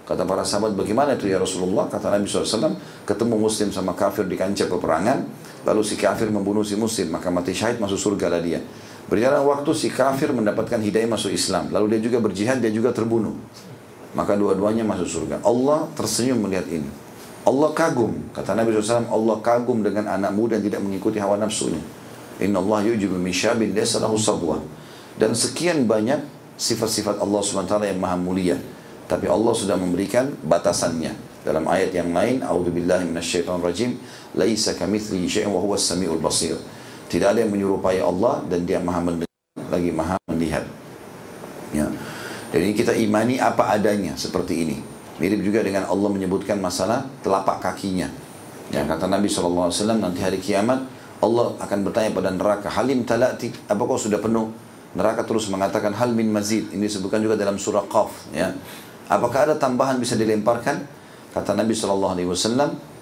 Kata 0.06 0.22
para 0.22 0.46
sahabat, 0.46 0.78
bagaimana 0.78 1.18
itu 1.18 1.26
ya 1.26 1.42
Rasulullah? 1.42 1.90
Kata 1.90 2.14
Nabi 2.14 2.30
SAW, 2.30 2.78
ketemu 3.02 3.34
muslim 3.42 3.74
sama 3.74 3.90
kafir 3.90 4.22
di 4.30 4.38
kancah 4.38 4.70
peperangan, 4.70 5.26
lalu 5.66 5.82
si 5.82 5.98
kafir 5.98 6.30
membunuh 6.30 6.62
si 6.62 6.78
muslim, 6.78 7.10
maka 7.10 7.26
mati 7.26 7.50
syahid 7.50 7.82
masuk 7.82 7.98
surga 7.98 8.30
lah 8.30 8.38
dia. 8.38 8.62
Berjalan 9.10 9.42
waktu 9.42 9.70
si 9.74 9.90
kafir 9.90 10.30
mendapatkan 10.30 10.78
hidayah 10.78 11.10
masuk 11.10 11.34
Islam. 11.34 11.74
Lalu 11.74 11.98
dia 11.98 12.00
juga 12.10 12.18
berjihad, 12.22 12.58
dia 12.62 12.70
juga 12.70 12.94
terbunuh. 12.94 13.34
Maka 14.14 14.38
dua-duanya 14.38 14.86
masuk 14.86 15.06
surga. 15.06 15.42
Allah 15.42 15.90
tersenyum 15.98 16.38
melihat 16.42 16.66
ini. 16.70 17.05
Allah 17.46 17.70
kagum. 17.70 18.34
Kata 18.34 18.58
Nabi 18.58 18.74
SAW, 18.74 19.06
Allah 19.06 19.36
kagum 19.38 19.86
dengan 19.86 20.10
anak 20.10 20.34
muda 20.34 20.58
yang 20.58 20.66
tidak 20.66 20.82
mengikuti 20.82 21.22
hawa 21.22 21.38
nafsunya. 21.38 21.78
Inna 22.42 22.58
Allah 22.58 22.90
yujibu 22.90 23.14
min 23.14 23.30
syabin 23.30 23.70
laysa 23.70 24.02
lahu 24.02 24.18
sabwa. 24.18 24.58
Dan 25.14 25.32
sekian 25.32 25.86
banyak 25.86 26.20
sifat-sifat 26.58 27.22
Allah 27.22 27.40
SWT 27.40 27.72
yang 27.86 28.02
maha 28.02 28.18
mulia. 28.18 28.58
Tapi 29.06 29.30
Allah 29.30 29.54
sudah 29.54 29.78
memberikan 29.78 30.34
batasannya. 30.42 31.14
Dalam 31.46 31.62
ayat 31.70 31.94
yang 31.94 32.10
lain, 32.10 32.42
A'udzubillahi 32.42 33.06
minasyaitonirrajim, 33.14 33.94
laisa 34.34 34.74
kamitslihi 34.74 35.30
syai'un 35.30 35.54
wa 35.54 35.62
huwas 35.62 35.86
samiul 35.86 36.18
basir. 36.18 36.58
Tidak 37.06 37.30
ada 37.30 37.38
yang 37.46 37.54
menyerupai 37.54 38.02
Allah 38.02 38.42
dan 38.50 38.66
dia 38.66 38.82
maha 38.82 38.98
mendengar 38.98 39.30
lagi 39.70 39.94
maha 39.94 40.18
melihat. 40.26 40.66
Ya. 41.70 41.86
Jadi 42.50 42.74
kita 42.74 42.98
imani 42.98 43.38
apa 43.38 43.70
adanya 43.70 44.18
seperti 44.18 44.66
ini. 44.66 44.95
Mirip 45.16 45.40
juga 45.40 45.64
dengan 45.64 45.88
Allah 45.88 46.10
menyebutkan 46.12 46.60
masalah 46.60 47.04
telapak 47.24 47.62
kakinya. 47.62 48.08
Ya, 48.68 48.82
kata 48.82 49.06
Nabi 49.06 49.30
SAW 49.30 49.70
nanti 49.96 50.20
hari 50.20 50.42
kiamat 50.42 50.82
Allah 51.22 51.54
akan 51.62 51.78
bertanya 51.86 52.10
pada 52.10 52.34
neraka 52.34 52.66
Halim 52.66 53.06
talati, 53.06 53.48
apa 53.48 53.78
kau 53.78 53.96
sudah 53.96 54.18
penuh? 54.18 54.50
Neraka 54.98 55.22
terus 55.22 55.46
mengatakan 55.52 55.92
hal 55.92 56.16
min 56.16 56.32
mazid 56.32 56.72
Ini 56.72 56.88
disebutkan 56.88 57.20
juga 57.20 57.36
dalam 57.36 57.60
surah 57.60 57.84
Qaf 57.84 58.32
ya. 58.32 58.48
Apakah 59.06 59.46
ada 59.46 59.54
tambahan 59.54 60.00
bisa 60.02 60.18
dilemparkan? 60.18 60.82
Kata 61.30 61.52
Nabi 61.54 61.76
SAW 61.76 62.16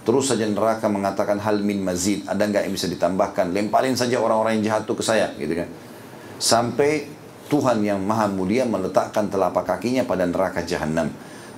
Terus 0.05 0.29
saja 0.29 0.45
neraka 0.45 0.85
mengatakan 0.85 1.41
hal 1.41 1.65
min 1.65 1.81
mazid, 1.81 2.29
ada 2.29 2.45
nggak 2.45 2.69
yang 2.69 2.75
bisa 2.77 2.93
ditambahkan? 2.93 3.57
Lemparin 3.57 3.97
saja 3.97 4.21
orang-orang 4.21 4.61
yang 4.61 4.65
jahat 4.69 4.83
itu 4.85 4.93
ke 4.93 5.01
saya, 5.01 5.33
gitu 5.41 5.57
kan? 5.57 5.69
Sampai 6.37 7.09
Tuhan 7.49 7.81
yang 7.81 8.05
maha 8.05 8.29
mulia 8.29 8.69
meletakkan 8.69 9.33
telapak 9.33 9.65
kakinya 9.65 10.05
pada 10.05 10.29
neraka 10.29 10.61
jahanam. 10.61 11.09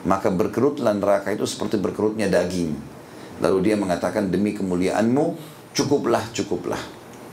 Maka 0.06 0.30
berkerutlah 0.30 0.94
neraka 0.94 1.34
itu 1.34 1.42
seperti 1.44 1.82
berkerutnya 1.82 2.30
daging. 2.30 2.72
Lalu 3.42 3.58
dia 3.66 3.74
mengatakan 3.76 4.30
demi 4.30 4.54
kemuliaanmu 4.54 5.24
cukuplah 5.74 6.24
cukuplah. 6.32 6.80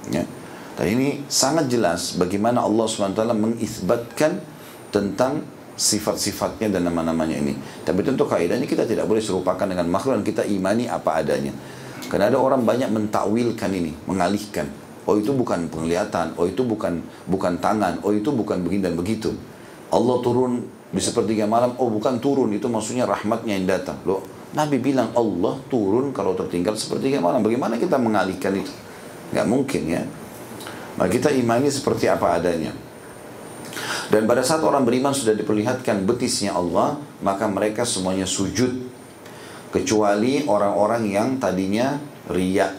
Ya. 0.09 0.25
Dan 0.73 0.85
ini 0.89 1.21
sangat 1.29 1.69
jelas 1.69 2.17
bagaimana 2.17 2.65
Allah 2.65 2.89
SWT 2.89 3.21
mengisbatkan 3.37 4.41
tentang 4.89 5.45
sifat-sifatnya 5.77 6.73
dan 6.73 6.89
nama-namanya 6.89 7.37
ini. 7.37 7.53
Tapi 7.85 8.01
tentu 8.01 8.25
kaidahnya 8.25 8.65
kita 8.65 8.89
tidak 8.89 9.05
boleh 9.05 9.21
serupakan 9.21 9.65
dengan 9.65 9.85
makhluk 9.89 10.21
dan 10.21 10.25
kita 10.25 10.43
imani 10.49 10.89
apa 10.89 11.21
adanya. 11.21 11.53
Karena 12.09 12.29
ada 12.29 12.37
orang 12.41 12.61
banyak 12.65 12.89
mentakwilkan 12.93 13.69
ini, 13.73 13.93
mengalihkan. 14.05 14.69
Oh 15.03 15.19
itu 15.19 15.35
bukan 15.35 15.67
penglihatan, 15.67 16.37
oh 16.39 16.47
itu 16.47 16.63
bukan 16.63 17.03
bukan 17.27 17.53
tangan, 17.59 17.99
oh 18.05 18.13
itu 18.15 18.29
bukan 18.31 18.63
begini 18.63 18.81
dan 18.85 18.95
begitu. 18.95 19.35
Allah 19.91 20.17
turun 20.23 20.63
di 20.93 21.01
sepertiga 21.01 21.49
malam, 21.49 21.73
oh 21.81 21.89
bukan 21.89 22.21
turun, 22.21 22.53
itu 22.53 22.69
maksudnya 22.69 23.09
rahmatnya 23.09 23.57
yang 23.57 23.65
datang. 23.65 23.97
Loh, 24.05 24.21
Nabi 24.53 24.77
bilang 24.77 25.09
Allah 25.17 25.57
turun 25.65 26.13
kalau 26.13 26.37
tertinggal 26.37 26.77
sepertiga 26.77 27.17
malam. 27.17 27.41
Bagaimana 27.41 27.81
kita 27.81 27.97
mengalihkan 27.97 28.53
itu? 28.53 28.69
Gak 29.33 29.49
mungkin 29.49 29.89
ya. 29.89 30.05
Nah, 30.93 31.09
kita 31.09 31.33
imani 31.33 31.73
seperti 31.73 32.05
apa 32.05 32.37
adanya. 32.37 32.69
Dan 34.13 34.29
pada 34.29 34.45
saat 34.45 34.61
orang 34.61 34.85
beriman 34.85 35.09
sudah 35.09 35.33
diperlihatkan 35.33 36.05
betisnya 36.05 36.53
Allah, 36.53 37.01
maka 37.25 37.49
mereka 37.49 37.81
semuanya 37.81 38.29
sujud. 38.29 38.93
Kecuali 39.73 40.45
orang-orang 40.45 41.09
yang 41.09 41.41
tadinya 41.41 41.97
riak. 42.29 42.77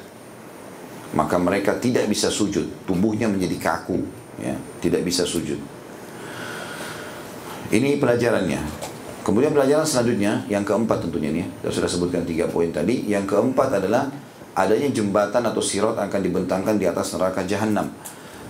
Maka 1.18 1.42
mereka 1.42 1.74
tidak 1.82 2.06
bisa 2.06 2.30
sujud. 2.30 2.86
Tubuhnya 2.86 3.26
menjadi 3.26 3.58
kaku. 3.58 3.98
Ya, 4.38 4.54
tidak 4.78 5.02
bisa 5.02 5.26
sujud. 5.26 5.58
Ini 7.72 7.96
pelajarannya. 7.96 8.60
Kemudian 9.24 9.56
pelajaran 9.56 9.88
selanjutnya, 9.88 10.44
yang 10.52 10.68
keempat 10.68 11.08
tentunya 11.08 11.32
nih, 11.32 11.48
saya 11.64 11.80
sudah 11.80 11.90
sebutkan 11.90 12.28
tiga 12.28 12.44
poin 12.44 12.68
tadi. 12.68 13.08
Yang 13.08 13.32
keempat 13.32 13.80
adalah 13.80 14.12
adanya 14.52 14.92
jembatan 14.92 15.48
atau 15.48 15.64
sirot 15.64 15.96
akan 15.96 16.20
dibentangkan 16.20 16.76
di 16.76 16.84
atas 16.84 17.16
neraka 17.16 17.40
jahanam 17.48 17.88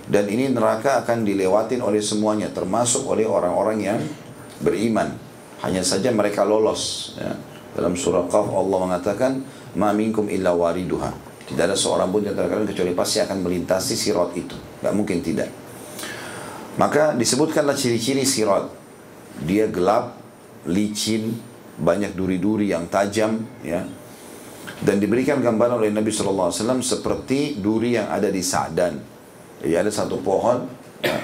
dan 0.05 0.29
ini 0.29 0.53
neraka 0.53 1.01
akan 1.01 1.25
dilewatin 1.25 1.81
oleh 1.81 1.97
semuanya 1.97 2.53
termasuk 2.53 3.09
oleh 3.09 3.25
orang-orang 3.25 3.77
yang 3.81 3.99
beriman. 4.61 5.17
Hanya 5.65 5.81
saja 5.81 6.13
mereka 6.13 6.45
lolos 6.45 7.15
ya. 7.17 7.33
dalam 7.73 7.97
surah 7.97 8.29
Qaf 8.29 8.53
Allah 8.53 8.77
mengatakan 8.85 9.41
ma 9.73 9.89
minkum 9.97 10.29
illa 10.29 10.53
wariduha. 10.53 11.09
Tidak 11.45 11.63
ada 11.65 11.77
seorang 11.77 12.09
pun 12.09 12.21
yang 12.21 12.37
kalian 12.37 12.69
kecuali 12.69 12.93
pasti 12.93 13.17
akan 13.21 13.37
melintasi 13.41 13.93
sirat 13.97 14.37
itu. 14.37 14.53
Nggak 14.81 14.93
mungkin 14.93 15.17
tidak. 15.25 15.49
Maka 16.77 17.17
disebutkanlah 17.17 17.73
ciri-ciri 17.73 18.21
sirat 18.21 18.69
dia 19.43 19.67
gelap 19.67 20.15
licin 20.69 21.35
banyak 21.75 22.15
duri-duri 22.15 22.71
yang 22.71 22.87
tajam 22.87 23.43
ya 23.59 23.83
dan 24.79 24.95
diberikan 24.97 25.43
gambaran 25.43 25.83
oleh 25.83 25.91
Nabi 25.91 26.09
SAW 26.13 26.51
seperti 26.79 27.59
duri 27.59 27.99
yang 27.99 28.07
ada 28.07 28.31
di 28.31 28.39
Sa'dan 28.39 29.15
jadi 29.65 29.81
ada 29.81 29.91
satu 29.91 30.19
pohon 30.19 30.67
ya, 31.01 31.15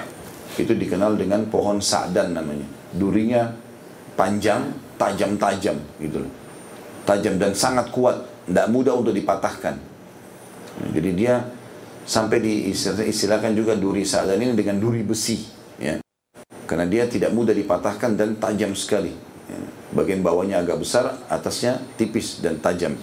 itu 0.58 0.72
dikenal 0.72 1.14
dengan 1.14 1.44
pohon 1.46 1.78
sa'dan 1.78 2.32
namanya. 2.34 2.66
Durinya 2.92 3.48
panjang, 4.18 4.72
tajam-tajam 5.00 5.78
gitu 6.02 6.20
Tajam 7.02 7.34
dan 7.34 7.50
sangat 7.50 7.90
kuat, 7.90 8.14
tidak 8.46 8.66
mudah 8.70 8.94
untuk 8.94 9.10
dipatahkan. 9.10 9.74
Jadi 10.94 11.10
dia 11.18 11.42
sampai 12.06 12.38
diistilahkan 12.38 13.58
juga 13.58 13.74
duri 13.74 14.06
sa'dan 14.06 14.38
ini 14.38 14.54
dengan 14.54 14.78
duri 14.78 15.02
besi. 15.02 15.61
Karena 16.72 16.88
dia 16.88 17.04
tidak 17.04 17.36
mudah 17.36 17.52
dipatahkan 17.52 18.16
dan 18.16 18.40
tajam 18.40 18.72
sekali. 18.72 19.12
Ya. 19.44 19.60
Bagian 19.92 20.24
bawahnya 20.24 20.64
agak 20.64 20.80
besar, 20.80 21.20
atasnya 21.28 21.84
tipis 22.00 22.40
dan 22.40 22.56
tajam. 22.64 22.96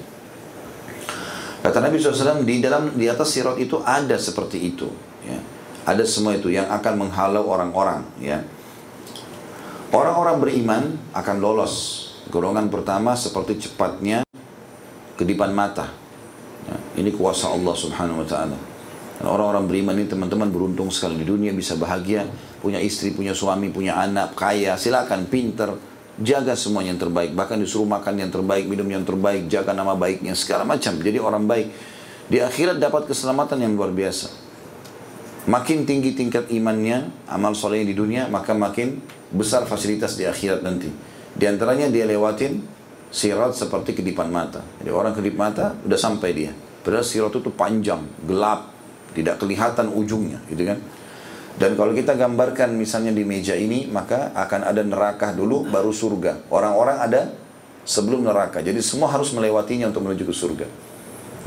Kata 1.62 1.78
Nabi 1.78 2.02
SAW 2.02 2.42
di 2.42 2.66
dalam 2.66 2.98
di 2.98 3.06
atas 3.06 3.30
sirat 3.30 3.62
itu 3.62 3.78
ada 3.86 4.18
seperti 4.18 4.74
itu. 4.74 4.90
Ya. 5.22 5.38
Ada 5.86 6.02
semua 6.02 6.34
itu 6.34 6.50
yang 6.50 6.66
akan 6.66 6.94
menghalau 6.98 7.46
orang-orang. 7.46 8.02
Ya. 8.18 8.42
Orang-orang 9.94 10.42
beriman 10.42 10.84
akan 11.14 11.38
lolos. 11.38 12.10
Golongan 12.34 12.74
pertama 12.74 13.14
seperti 13.14 13.70
cepatnya 13.70 14.26
kedipan 15.14 15.54
mata. 15.54 15.94
Ya. 16.66 17.06
Ini 17.06 17.14
kuasa 17.14 17.54
Allah 17.54 17.78
Subhanahu 17.78 18.26
Wa 18.26 18.28
Taala. 18.34 18.58
Orang-orang 19.20 19.68
beriman 19.68 20.00
ini 20.00 20.08
teman-teman 20.08 20.48
beruntung 20.48 20.88
sekali 20.96 21.20
di 21.20 21.28
dunia 21.28 21.52
bisa 21.52 21.76
bahagia, 21.76 22.24
punya 22.64 22.80
istri, 22.80 23.12
punya 23.12 23.36
suami, 23.36 23.68
punya 23.68 24.00
anak, 24.00 24.32
kaya, 24.32 24.80
silakan 24.80 25.28
pinter, 25.28 25.76
jaga 26.20 26.56
semuanya 26.56 26.96
yang 26.96 27.02
terbaik, 27.04 27.32
bahkan 27.36 27.60
disuruh 27.60 27.84
makan 27.88 28.16
yang 28.16 28.32
terbaik, 28.32 28.64
minum 28.68 28.88
yang 28.88 29.04
terbaik, 29.04 29.52
jaga 29.52 29.76
nama 29.76 29.96
baiknya, 30.00 30.36
segala 30.40 30.64
macam. 30.64 30.96
Jadi 30.96 31.20
orang 31.20 31.44
baik 31.44 31.68
di 32.32 32.40
akhirat 32.40 32.80
dapat 32.80 33.12
keselamatan 33.12 33.60
yang 33.60 33.76
luar 33.76 33.92
biasa. 33.92 34.32
Makin 35.52 35.84
tinggi 35.84 36.16
tingkat 36.16 36.48
imannya, 36.48 37.12
amal 37.28 37.52
soleh 37.60 37.84
di 37.84 37.92
dunia, 37.92 38.32
maka 38.32 38.56
makin 38.56 39.04
besar 39.36 39.68
fasilitas 39.68 40.16
di 40.16 40.24
akhirat 40.24 40.64
nanti. 40.64 40.88
Di 41.36 41.44
antaranya 41.44 41.92
dia 41.92 42.08
lewatin 42.08 42.60
sirat 43.10 43.58
seperti 43.58 44.00
kedipan 44.00 44.32
mata. 44.32 44.62
Jadi 44.80 44.92
orang 44.94 45.12
kedip 45.12 45.36
mata 45.36 45.76
udah 45.84 46.00
sampai 46.00 46.30
dia. 46.32 46.52
Padahal 46.86 47.04
sirat 47.04 47.34
itu 47.34 47.52
panjang, 47.52 48.06
gelap, 48.24 48.79
tidak 49.14 49.42
kelihatan 49.42 49.90
ujungnya, 49.90 50.40
gitu 50.50 50.70
kan? 50.70 50.80
Dan 51.60 51.76
kalau 51.76 51.92
kita 51.92 52.16
gambarkan 52.16 52.72
misalnya 52.80 53.12
di 53.12 53.28
meja 53.28 53.52
ini, 53.52 53.84
maka 53.92 54.32
akan 54.32 54.64
ada 54.64 54.80
neraka 54.80 55.36
dulu, 55.36 55.68
baru 55.68 55.92
surga. 55.92 56.48
Orang-orang 56.48 56.98
ada 57.04 57.22
sebelum 57.84 58.24
neraka. 58.24 58.64
Jadi 58.64 58.80
semua 58.80 59.12
harus 59.12 59.36
melewatinya 59.36 59.92
untuk 59.92 60.08
menuju 60.08 60.24
ke 60.24 60.32
surga. 60.32 60.68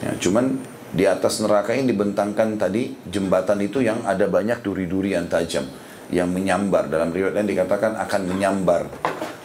Ya, 0.05 0.13
cuman 0.21 0.61
di 0.93 1.09
atas 1.09 1.41
neraka 1.41 1.73
ini 1.73 1.89
dibentangkan 1.89 2.61
tadi 2.61 2.93
jembatan 3.09 3.65
itu 3.65 3.81
yang 3.81 4.05
ada 4.05 4.29
banyak 4.29 4.61
duri-duri 4.61 5.17
yang 5.17 5.33
tajam. 5.33 5.65
Yang 6.13 6.29
menyambar. 6.29 6.93
Dalam 6.93 7.09
riwayat 7.09 7.41
yang 7.41 7.49
dikatakan 7.49 7.97
akan 7.97 8.21
menyambar. 8.29 8.93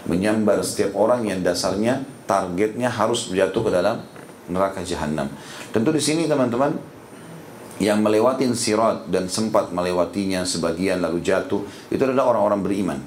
Menyambar 0.03 0.59
setiap 0.67 0.99
orang 0.99 1.23
yang 1.31 1.39
dasarnya 1.47 2.03
targetnya 2.27 2.91
harus 2.91 3.31
jatuh 3.31 3.63
ke 3.63 3.71
dalam 3.71 4.03
neraka 4.51 4.83
jahanam. 4.83 5.31
Tentu 5.71 5.95
di 5.95 6.03
sini 6.03 6.27
teman-teman 6.27 6.75
yang 7.77 8.01
melewati 8.01 8.49
sirat 8.57 9.05
dan 9.09 9.29
sempat 9.29 9.69
melewatinya 9.69 10.41
sebagian 10.41 10.97
lalu 10.97 11.21
jatuh 11.21 11.61
itu 11.93 12.01
adalah 12.01 12.33
orang-orang 12.33 12.61
beriman. 12.65 12.99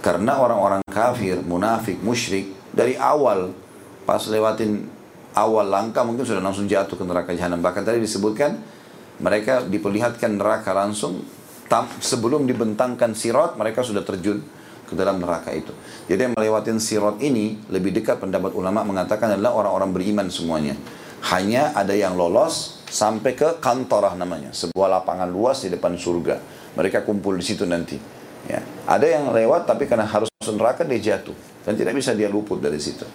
Karena 0.00 0.40
orang-orang 0.40 0.80
kafir, 0.88 1.40
munafik, 1.44 2.00
musyrik 2.00 2.52
dari 2.72 2.96
awal 2.96 3.52
pas 4.04 4.20
lewatin 4.28 4.84
awal 5.36 5.64
langkah 5.68 6.04
mungkin 6.04 6.24
sudah 6.24 6.40
langsung 6.40 6.68
jatuh 6.68 6.96
ke 6.96 7.04
neraka 7.04 7.32
jahanam. 7.36 7.60
Bahkan 7.60 7.82
tadi 7.84 8.00
disebutkan 8.00 8.56
mereka 9.20 9.64
diperlihatkan 9.64 10.36
neraka 10.36 10.72
langsung 10.72 11.24
sebelum 12.00 12.44
dibentangkan 12.46 13.16
sirat 13.16 13.56
mereka 13.58 13.82
sudah 13.82 14.04
terjun 14.04 14.40
ke 14.84 14.92
dalam 14.92 15.18
neraka 15.20 15.50
itu. 15.52 15.72
Jadi 16.06 16.30
yang 16.30 16.34
melewati 16.36 16.76
sirat 16.76 17.20
ini 17.24 17.56
lebih 17.72 17.92
dekat 17.96 18.20
pendapat 18.20 18.52
ulama 18.52 18.84
mengatakan 18.84 19.36
adalah 19.36 19.56
orang-orang 19.56 19.90
beriman 19.92 20.26
semuanya. 20.28 20.76
Hanya 21.24 21.72
ada 21.72 21.96
yang 21.96 22.20
lolos 22.20 22.83
sampai 22.88 23.32
ke 23.34 23.58
kantorah 23.58 24.14
namanya, 24.16 24.52
sebuah 24.54 25.00
lapangan 25.00 25.28
luas 25.28 25.64
di 25.64 25.72
depan 25.72 25.96
surga. 25.96 26.36
Mereka 26.74 27.06
kumpul 27.06 27.38
di 27.38 27.44
situ 27.44 27.64
nanti. 27.64 27.96
Ya. 28.44 28.60
Ada 28.84 29.06
yang 29.20 29.24
lewat 29.32 29.64
tapi 29.64 29.88
karena 29.88 30.04
harus 30.04 30.28
neraka 30.44 30.84
dia 30.84 31.16
jatuh 31.16 31.34
dan 31.64 31.72
tidak 31.78 31.96
bisa 31.96 32.12
dia 32.12 32.28
luput 32.28 32.60
dari 32.60 32.76
situ. 32.76 33.06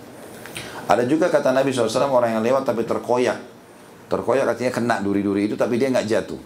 Ada 0.89 1.05
juga 1.05 1.30
kata 1.30 1.53
Nabi 1.53 1.70
SAW 1.70 2.09
orang 2.09 2.39
yang 2.39 2.43
lewat 2.43 2.65
tapi 2.65 2.82
terkoyak. 2.82 3.38
Terkoyak 4.09 4.57
artinya 4.57 4.74
kena 4.74 4.95
duri-duri 5.05 5.45
itu 5.45 5.53
tapi 5.53 5.78
dia 5.78 5.93
nggak 5.93 6.07
jatuh. 6.09 6.41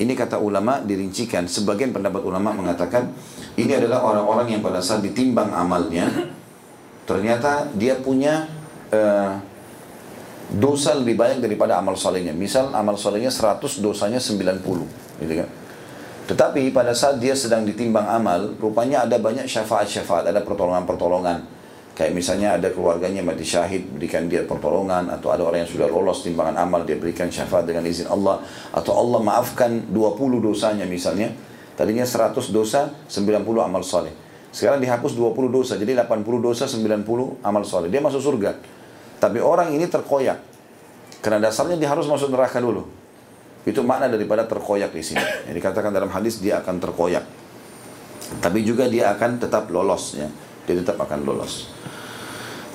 Ini 0.00 0.12
kata 0.16 0.42
ulama 0.42 0.82
dirincikan. 0.82 1.46
Sebagian 1.46 1.94
pendapat 1.94 2.24
ulama 2.26 2.50
mengatakan 2.50 3.14
ini 3.54 3.70
adalah 3.78 4.02
orang-orang 4.02 4.58
yang 4.58 4.62
pada 4.64 4.82
saat 4.82 5.06
ditimbang 5.06 5.54
amalnya 5.54 6.08
ternyata 7.10 7.66
dia 7.74 7.98
punya 7.98 8.46
uh, 8.94 9.34
dosa 10.56 10.98
lebih 10.98 11.14
banyak 11.14 11.38
daripada 11.38 11.78
amal 11.78 11.94
solehnya. 11.94 12.34
Misal 12.34 12.74
amal 12.74 12.98
solehnya 12.98 13.30
100, 13.30 13.78
dosanya 13.78 14.18
90. 14.18 15.22
Gitu 15.22 15.34
kan? 15.38 15.48
Tetapi 16.30 16.70
pada 16.70 16.94
saat 16.94 17.18
dia 17.18 17.34
sedang 17.34 17.66
ditimbang 17.66 18.06
amal, 18.06 18.54
rupanya 18.58 19.02
ada 19.02 19.18
banyak 19.18 19.50
syafaat-syafaat, 19.50 20.30
ada 20.30 20.42
pertolongan-pertolongan. 20.46 21.42
Kayak 21.90 22.12
misalnya 22.14 22.54
ada 22.54 22.70
keluarganya 22.70 23.20
mati 23.20 23.42
syahid, 23.42 23.90
berikan 23.98 24.30
dia 24.30 24.46
pertolongan, 24.46 25.10
atau 25.10 25.34
ada 25.34 25.42
orang 25.42 25.66
yang 25.66 25.70
sudah 25.74 25.90
lolos 25.90 26.22
timbangan 26.22 26.54
amal, 26.62 26.86
dia 26.86 26.94
berikan 26.94 27.26
syafaat 27.26 27.66
dengan 27.66 27.82
izin 27.82 28.06
Allah, 28.06 28.40
atau 28.70 28.94
Allah 28.94 29.20
maafkan 29.20 29.90
20 29.90 30.38
dosanya 30.38 30.86
misalnya. 30.86 31.34
Tadinya 31.74 32.06
100 32.06 32.54
dosa, 32.54 32.94
90 33.10 33.42
amal 33.66 33.82
soleh. 33.82 34.14
Sekarang 34.54 34.78
dihapus 34.78 35.18
20 35.18 35.50
dosa, 35.50 35.74
jadi 35.76 35.98
80 35.98 36.38
dosa, 36.38 36.70
90 36.70 37.42
amal 37.42 37.62
soleh. 37.66 37.90
Dia 37.90 37.98
masuk 37.98 38.22
surga. 38.22 38.79
Tapi 39.20 39.38
orang 39.38 39.76
ini 39.76 39.84
terkoyak. 39.84 40.40
Karena 41.20 41.38
dasarnya 41.44 41.76
dia 41.76 41.92
harus 41.92 42.08
masuk 42.08 42.32
neraka 42.32 42.56
dulu. 42.58 42.88
Itu 43.68 43.84
makna 43.84 44.08
daripada 44.08 44.48
terkoyak 44.48 44.96
di 44.96 45.04
sini. 45.04 45.20
Yang 45.44 45.60
dikatakan 45.60 45.92
dalam 45.92 46.08
hadis 46.08 46.40
dia 46.40 46.64
akan 46.64 46.80
terkoyak. 46.80 47.24
Tapi 48.40 48.64
juga 48.64 48.88
dia 48.88 49.12
akan 49.12 49.36
tetap 49.36 49.68
lolos 49.68 50.16
ya. 50.16 50.26
Dia 50.64 50.80
tetap 50.80 50.96
akan 50.96 51.28
lolos. 51.28 51.68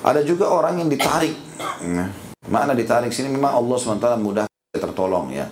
Ada 0.06 0.22
juga 0.22 0.46
orang 0.46 0.78
yang 0.78 0.86
ditarik. 0.86 1.34
Nah, 1.90 2.06
makna 2.46 2.78
ditarik 2.78 3.10
sini 3.10 3.34
memang 3.34 3.58
Allah 3.58 3.74
SWT 3.74 4.06
mudah 4.22 4.46
tertolong 4.70 5.34
ya. 5.34 5.50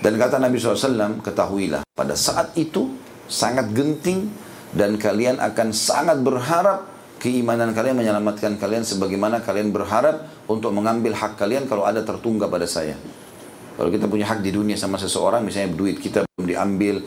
Dan 0.00 0.16
kata 0.16 0.40
Nabi 0.40 0.56
SAW, 0.56 1.20
ketahuilah 1.20 1.84
pada 1.92 2.16
saat 2.16 2.56
itu 2.56 2.96
sangat 3.28 3.68
genting 3.76 4.32
dan 4.72 4.96
kalian 4.96 5.36
akan 5.42 5.74
sangat 5.74 6.22
berharap 6.22 6.95
keimanan 7.16 7.72
kalian 7.72 7.96
menyelamatkan 7.96 8.60
kalian 8.60 8.84
sebagaimana 8.84 9.40
kalian 9.40 9.72
berharap 9.72 10.28
untuk 10.46 10.72
mengambil 10.72 11.16
hak 11.16 11.40
kalian 11.40 11.64
kalau 11.64 11.88
ada 11.88 12.04
tertunggak 12.04 12.52
pada 12.52 12.68
saya. 12.68 12.96
Kalau 13.76 13.92
kita 13.92 14.08
punya 14.08 14.24
hak 14.24 14.40
di 14.40 14.56
dunia 14.56 14.76
sama 14.76 14.96
seseorang, 14.96 15.44
misalnya 15.44 15.76
duit 15.76 16.00
kita 16.00 16.24
belum 16.24 16.48
diambil, 16.48 17.04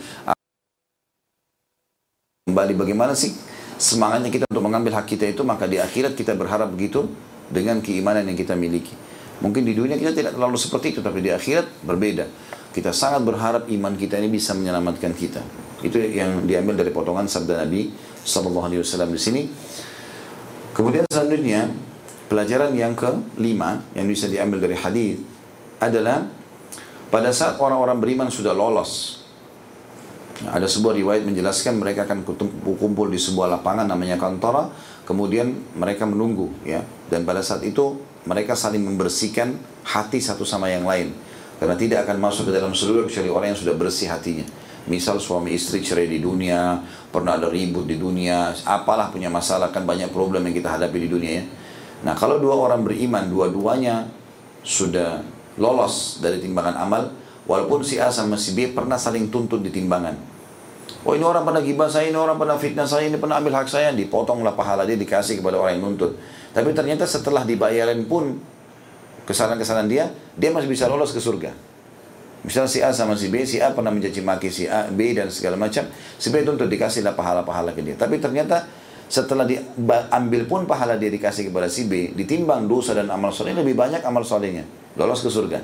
kembali 2.46 2.74
bagaimana 2.78 3.18
sih 3.18 3.34
semangatnya 3.82 4.30
kita 4.30 4.46
untuk 4.50 4.66
mengambil 4.66 5.02
hak 5.02 5.10
kita 5.10 5.26
itu, 5.34 5.42
maka 5.42 5.66
di 5.66 5.82
akhirat 5.82 6.14
kita 6.14 6.38
berharap 6.38 6.70
begitu 6.70 7.10
dengan 7.50 7.82
keimanan 7.82 8.26
yang 8.30 8.38
kita 8.38 8.54
miliki. 8.54 8.94
Mungkin 9.42 9.66
di 9.66 9.74
dunia 9.74 9.98
kita 9.98 10.14
tidak 10.14 10.38
terlalu 10.38 10.58
seperti 10.62 10.94
itu, 10.94 11.02
tapi 11.02 11.26
di 11.26 11.34
akhirat 11.34 11.82
berbeda. 11.82 12.30
Kita 12.70 12.94
sangat 12.94 13.26
berharap 13.26 13.66
iman 13.66 13.94
kita 13.98 14.22
ini 14.22 14.30
bisa 14.30 14.54
menyelamatkan 14.54 15.16
kita. 15.18 15.42
Itu 15.82 15.98
yang 15.98 16.46
diambil 16.46 16.86
dari 16.86 16.92
potongan 16.94 17.26
sabda 17.26 17.66
Nabi 17.66 17.90
Sallallahu 18.22 18.66
Alaihi 18.68 18.82
Wasallam 18.84 19.10
di 19.10 19.22
sini. 19.22 19.42
Kemudian 20.80 21.04
selanjutnya 21.12 21.68
pelajaran 22.32 22.72
yang 22.72 22.96
kelima 22.96 23.84
yang 23.92 24.08
bisa 24.08 24.32
diambil 24.32 24.64
dari 24.64 24.80
hadis 24.80 25.20
adalah 25.76 26.24
pada 27.12 27.36
saat 27.36 27.60
orang-orang 27.60 28.00
beriman 28.00 28.32
sudah 28.32 28.56
lolos. 28.56 29.20
Ada 30.40 30.72
sebuah 30.72 30.96
riwayat 30.96 31.28
menjelaskan 31.28 31.76
mereka 31.84 32.08
akan 32.08 32.24
kumpul 32.80 33.12
di 33.12 33.20
sebuah 33.20 33.60
lapangan 33.60 33.92
namanya 33.92 34.16
kantora, 34.16 34.72
kemudian 35.04 35.52
mereka 35.76 36.08
menunggu 36.08 36.48
ya. 36.64 36.80
Dan 37.12 37.28
pada 37.28 37.44
saat 37.44 37.60
itu 37.68 38.00
mereka 38.24 38.56
saling 38.56 38.80
membersihkan 38.80 39.60
hati 39.84 40.24
satu 40.24 40.48
sama 40.48 40.72
yang 40.72 40.88
lain. 40.88 41.12
Karena 41.60 41.76
tidak 41.76 42.08
akan 42.08 42.24
masuk 42.24 42.48
ke 42.48 42.52
dalam 42.56 42.72
surga 42.72 43.04
kecuali 43.04 43.28
orang 43.28 43.52
yang 43.52 43.60
sudah 43.60 43.76
bersih 43.76 44.08
hatinya. 44.08 44.48
Misal 44.88 45.20
suami 45.20 45.60
istri 45.60 45.84
cerai 45.84 46.08
di 46.08 46.24
dunia, 46.24 46.80
pernah 47.10 47.38
ada 47.38 47.50
ribut 47.50 47.90
di 47.90 47.98
dunia, 47.98 48.54
apalah 48.66 49.10
punya 49.10 49.34
masalah 49.34 49.74
kan 49.74 49.86
banyak 49.86 50.14
problem 50.14 50.46
yang 50.46 50.56
kita 50.56 50.70
hadapi 50.78 51.06
di 51.06 51.10
dunia 51.10 51.32
ya. 51.42 51.46
Nah 52.06 52.14
kalau 52.16 52.38
dua 52.38 52.56
orang 52.56 52.86
beriman, 52.86 53.28
dua-duanya 53.28 54.08
sudah 54.62 55.26
lolos 55.58 56.22
dari 56.22 56.38
timbangan 56.40 56.78
amal, 56.80 57.12
walaupun 57.50 57.82
si 57.82 57.98
A 57.98 58.14
sama 58.14 58.38
si 58.38 58.54
B 58.54 58.72
pernah 58.72 58.96
saling 58.96 59.34
tuntut 59.34 59.60
di 59.66 59.74
timbangan. 59.74 60.16
Oh 61.08 61.16
ini 61.16 61.24
orang 61.24 61.48
pernah 61.48 61.64
gibah 61.64 61.88
saya, 61.88 62.12
ini 62.12 62.20
orang 62.20 62.36
pernah 62.36 62.60
fitnah 62.60 62.86
saya, 62.86 63.08
ini 63.08 63.16
pernah 63.16 63.40
ambil 63.40 63.56
hak 63.56 63.72
saya, 63.72 63.96
dipotonglah 63.96 64.54
pahala 64.54 64.84
dia 64.84 65.00
dikasih 65.00 65.40
kepada 65.40 65.56
orang 65.58 65.80
yang 65.80 65.92
nuntut. 65.92 66.20
Tapi 66.52 66.76
ternyata 66.76 67.08
setelah 67.08 67.48
dibayarin 67.48 68.04
pun 68.04 68.38
kesalahan-kesalahan 69.24 69.88
dia, 69.88 70.06
dia 70.36 70.50
masih 70.52 70.68
bisa 70.68 70.90
lolos 70.92 71.16
ke 71.16 71.22
surga. 71.22 71.69
Misal 72.40 72.72
si 72.72 72.80
A 72.80 72.96
sama 72.96 73.20
si 73.20 73.28
B, 73.28 73.44
si 73.44 73.60
A 73.60 73.76
pernah 73.76 73.92
mencaci 73.92 74.24
maki 74.24 74.48
si 74.48 74.64
A, 74.64 74.88
B 74.88 75.12
dan 75.12 75.28
segala 75.28 75.60
macam. 75.60 75.84
Si 75.92 76.32
B 76.32 76.40
itu 76.40 76.56
untuk 76.56 76.72
dikasihlah 76.72 77.12
pahala-pahala 77.12 77.76
ke 77.76 77.84
dia. 77.84 78.00
Tapi 78.00 78.16
ternyata 78.16 78.64
setelah 79.12 79.44
diambil 79.44 80.48
pun 80.48 80.64
pahala 80.64 80.96
dia 80.96 81.12
dikasih 81.12 81.52
kepada 81.52 81.68
si 81.68 81.90
B, 81.90 82.16
ditimbang 82.16 82.70
dosa 82.70 82.96
dan 82.96 83.12
amal 83.12 83.36
soleh 83.36 83.52
lebih 83.52 83.76
banyak 83.76 84.00
amal 84.06 84.24
solehnya. 84.24 84.64
Lolos 84.96 85.20
ke 85.20 85.28
surga. 85.28 85.60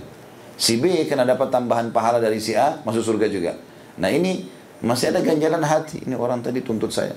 Si 0.55 0.79
B 0.79 1.07
kena 1.07 1.23
dapat 1.23 1.47
tambahan 1.47 1.95
pahala 1.95 2.19
dari 2.19 2.43
si 2.43 2.55
A, 2.55 2.79
masuk 2.83 3.03
surga 3.15 3.27
juga. 3.31 3.55
Nah 3.95 4.11
ini 4.11 4.47
masih 4.83 5.15
ada 5.15 5.23
ganjaran 5.23 5.63
hati. 5.63 6.03
Ini 6.03 6.15
orang 6.19 6.43
tadi 6.43 6.59
tuntut 6.59 6.91
saya. 6.91 7.15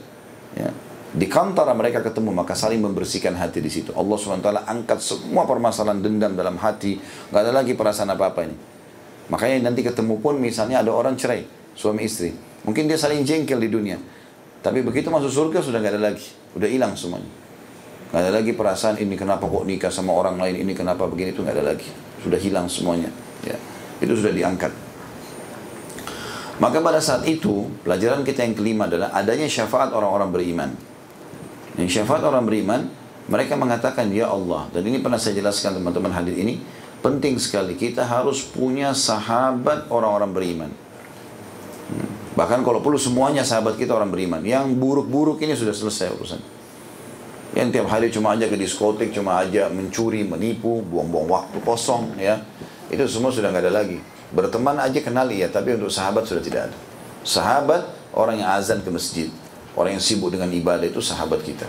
Ya. 0.55 0.71
Di 1.09 1.25
kantor 1.25 1.73
mereka 1.73 2.05
ketemu 2.05 2.31
maka 2.31 2.53
saling 2.53 2.79
membersihkan 2.85 3.35
hati 3.35 3.65
di 3.65 3.73
situ. 3.73 3.91
Allah 3.97 4.15
swt 4.15 4.45
angkat 4.45 4.99
semua 5.01 5.49
permasalahan 5.49 5.99
dendam 5.99 6.37
dalam 6.37 6.61
hati. 6.61 7.01
Gak 7.33 7.49
ada 7.49 7.53
lagi 7.65 7.73
perasaan 7.73 8.13
apa-apa 8.13 8.41
ini. 8.45 8.78
Makanya 9.29 9.69
nanti 9.69 9.85
ketemu 9.85 10.21
pun 10.21 10.41
misalnya 10.41 10.81
ada 10.81 10.93
orang 10.93 11.17
cerai, 11.17 11.45
suami 11.77 12.09
istri. 12.09 12.33
Mungkin 12.65 12.89
dia 12.89 12.97
saling 12.97 13.25
jengkel 13.25 13.61
di 13.61 13.69
dunia. 13.69 14.01
Tapi 14.65 14.83
begitu 14.83 15.13
masuk 15.13 15.31
surga 15.31 15.63
sudah 15.63 15.79
nggak 15.79 15.95
ada 15.97 16.03
lagi. 16.13 16.29
Udah 16.57 16.69
hilang 16.69 16.97
semuanya. 16.97 17.29
Nggak 18.09 18.23
ada 18.25 18.33
lagi 18.41 18.53
perasaan 18.57 18.97
ini 19.05 19.15
kenapa 19.21 19.45
kok 19.45 19.69
nikah 19.69 19.93
sama 19.93 20.17
orang 20.17 20.41
lain, 20.41 20.65
ini 20.65 20.73
kenapa 20.73 21.05
begini 21.05 21.37
itu 21.37 21.45
nggak 21.45 21.57
ada 21.61 21.65
lagi. 21.77 21.89
Sudah 22.25 22.41
hilang 22.41 22.67
semuanya. 22.67 23.13
Ya. 23.45 23.55
Itu 24.01 24.17
sudah 24.17 24.33
diangkat. 24.33 24.73
Maka 26.59 26.83
pada 26.83 26.99
saat 26.99 27.23
itu, 27.29 27.71
pelajaran 27.87 28.27
kita 28.27 28.43
yang 28.43 28.57
kelima 28.59 28.91
adalah 28.91 29.15
adanya 29.15 29.47
syafaat 29.47 29.95
orang-orang 29.95 30.35
beriman. 30.35 30.71
Yang 31.79 32.03
syafaat 32.03 32.27
orang 32.27 32.43
beriman, 32.43 32.91
mereka 33.31 33.55
mengatakan, 33.55 34.11
Ya 34.11 34.27
Allah. 34.27 34.67
Dan 34.75 34.83
ini 34.89 34.99
pernah 34.99 35.21
saya 35.21 35.39
jelaskan 35.39 35.79
teman-teman 35.79 36.11
hadir 36.11 36.35
ini 36.35 36.59
penting 37.01 37.39
sekali 37.39 37.79
kita 37.79 38.05
harus 38.05 38.43
punya 38.43 38.95
sahabat 38.95 39.91
orang-orang 39.91 40.31
beriman. 40.35 40.71
Bahkan 42.39 42.63
kalau 42.63 42.79
perlu 42.79 42.95
semuanya 42.95 43.43
sahabat 43.43 43.75
kita 43.75 43.99
orang 43.99 44.15
beriman. 44.15 44.39
Yang 44.47 44.79
buruk-buruk 44.79 45.43
ini 45.43 45.59
sudah 45.59 45.75
selesai 45.75 46.15
urusan. 46.15 46.41
Yang 47.57 47.69
tiap 47.75 47.87
hari 47.91 48.07
cuma 48.15 48.39
aja 48.39 48.47
ke 48.47 48.55
diskotik, 48.55 49.11
cuma 49.11 49.43
aja 49.43 49.67
mencuri, 49.67 50.23
menipu, 50.23 50.79
buang-buang 50.87 51.27
waktu 51.27 51.59
kosong 51.67 52.15
ya. 52.15 52.39
Itu 52.87 53.11
semua 53.11 53.35
sudah 53.35 53.51
nggak 53.51 53.65
ada 53.67 53.73
lagi. 53.83 53.99
Berteman 54.31 54.79
aja 54.79 55.01
kenali 55.03 55.43
ya, 55.43 55.51
tapi 55.51 55.75
untuk 55.75 55.91
sahabat 55.91 56.29
sudah 56.29 56.45
tidak 56.45 56.71
ada. 56.71 56.77
Sahabat 57.27 57.83
orang 58.15 58.39
yang 58.39 58.55
azan 58.55 58.85
ke 58.85 58.91
masjid, 58.93 59.27
orang 59.75 59.99
yang 59.99 60.05
sibuk 60.05 60.31
dengan 60.31 60.47
ibadah 60.53 60.87
itu 60.87 61.03
sahabat 61.03 61.43
kita. 61.43 61.67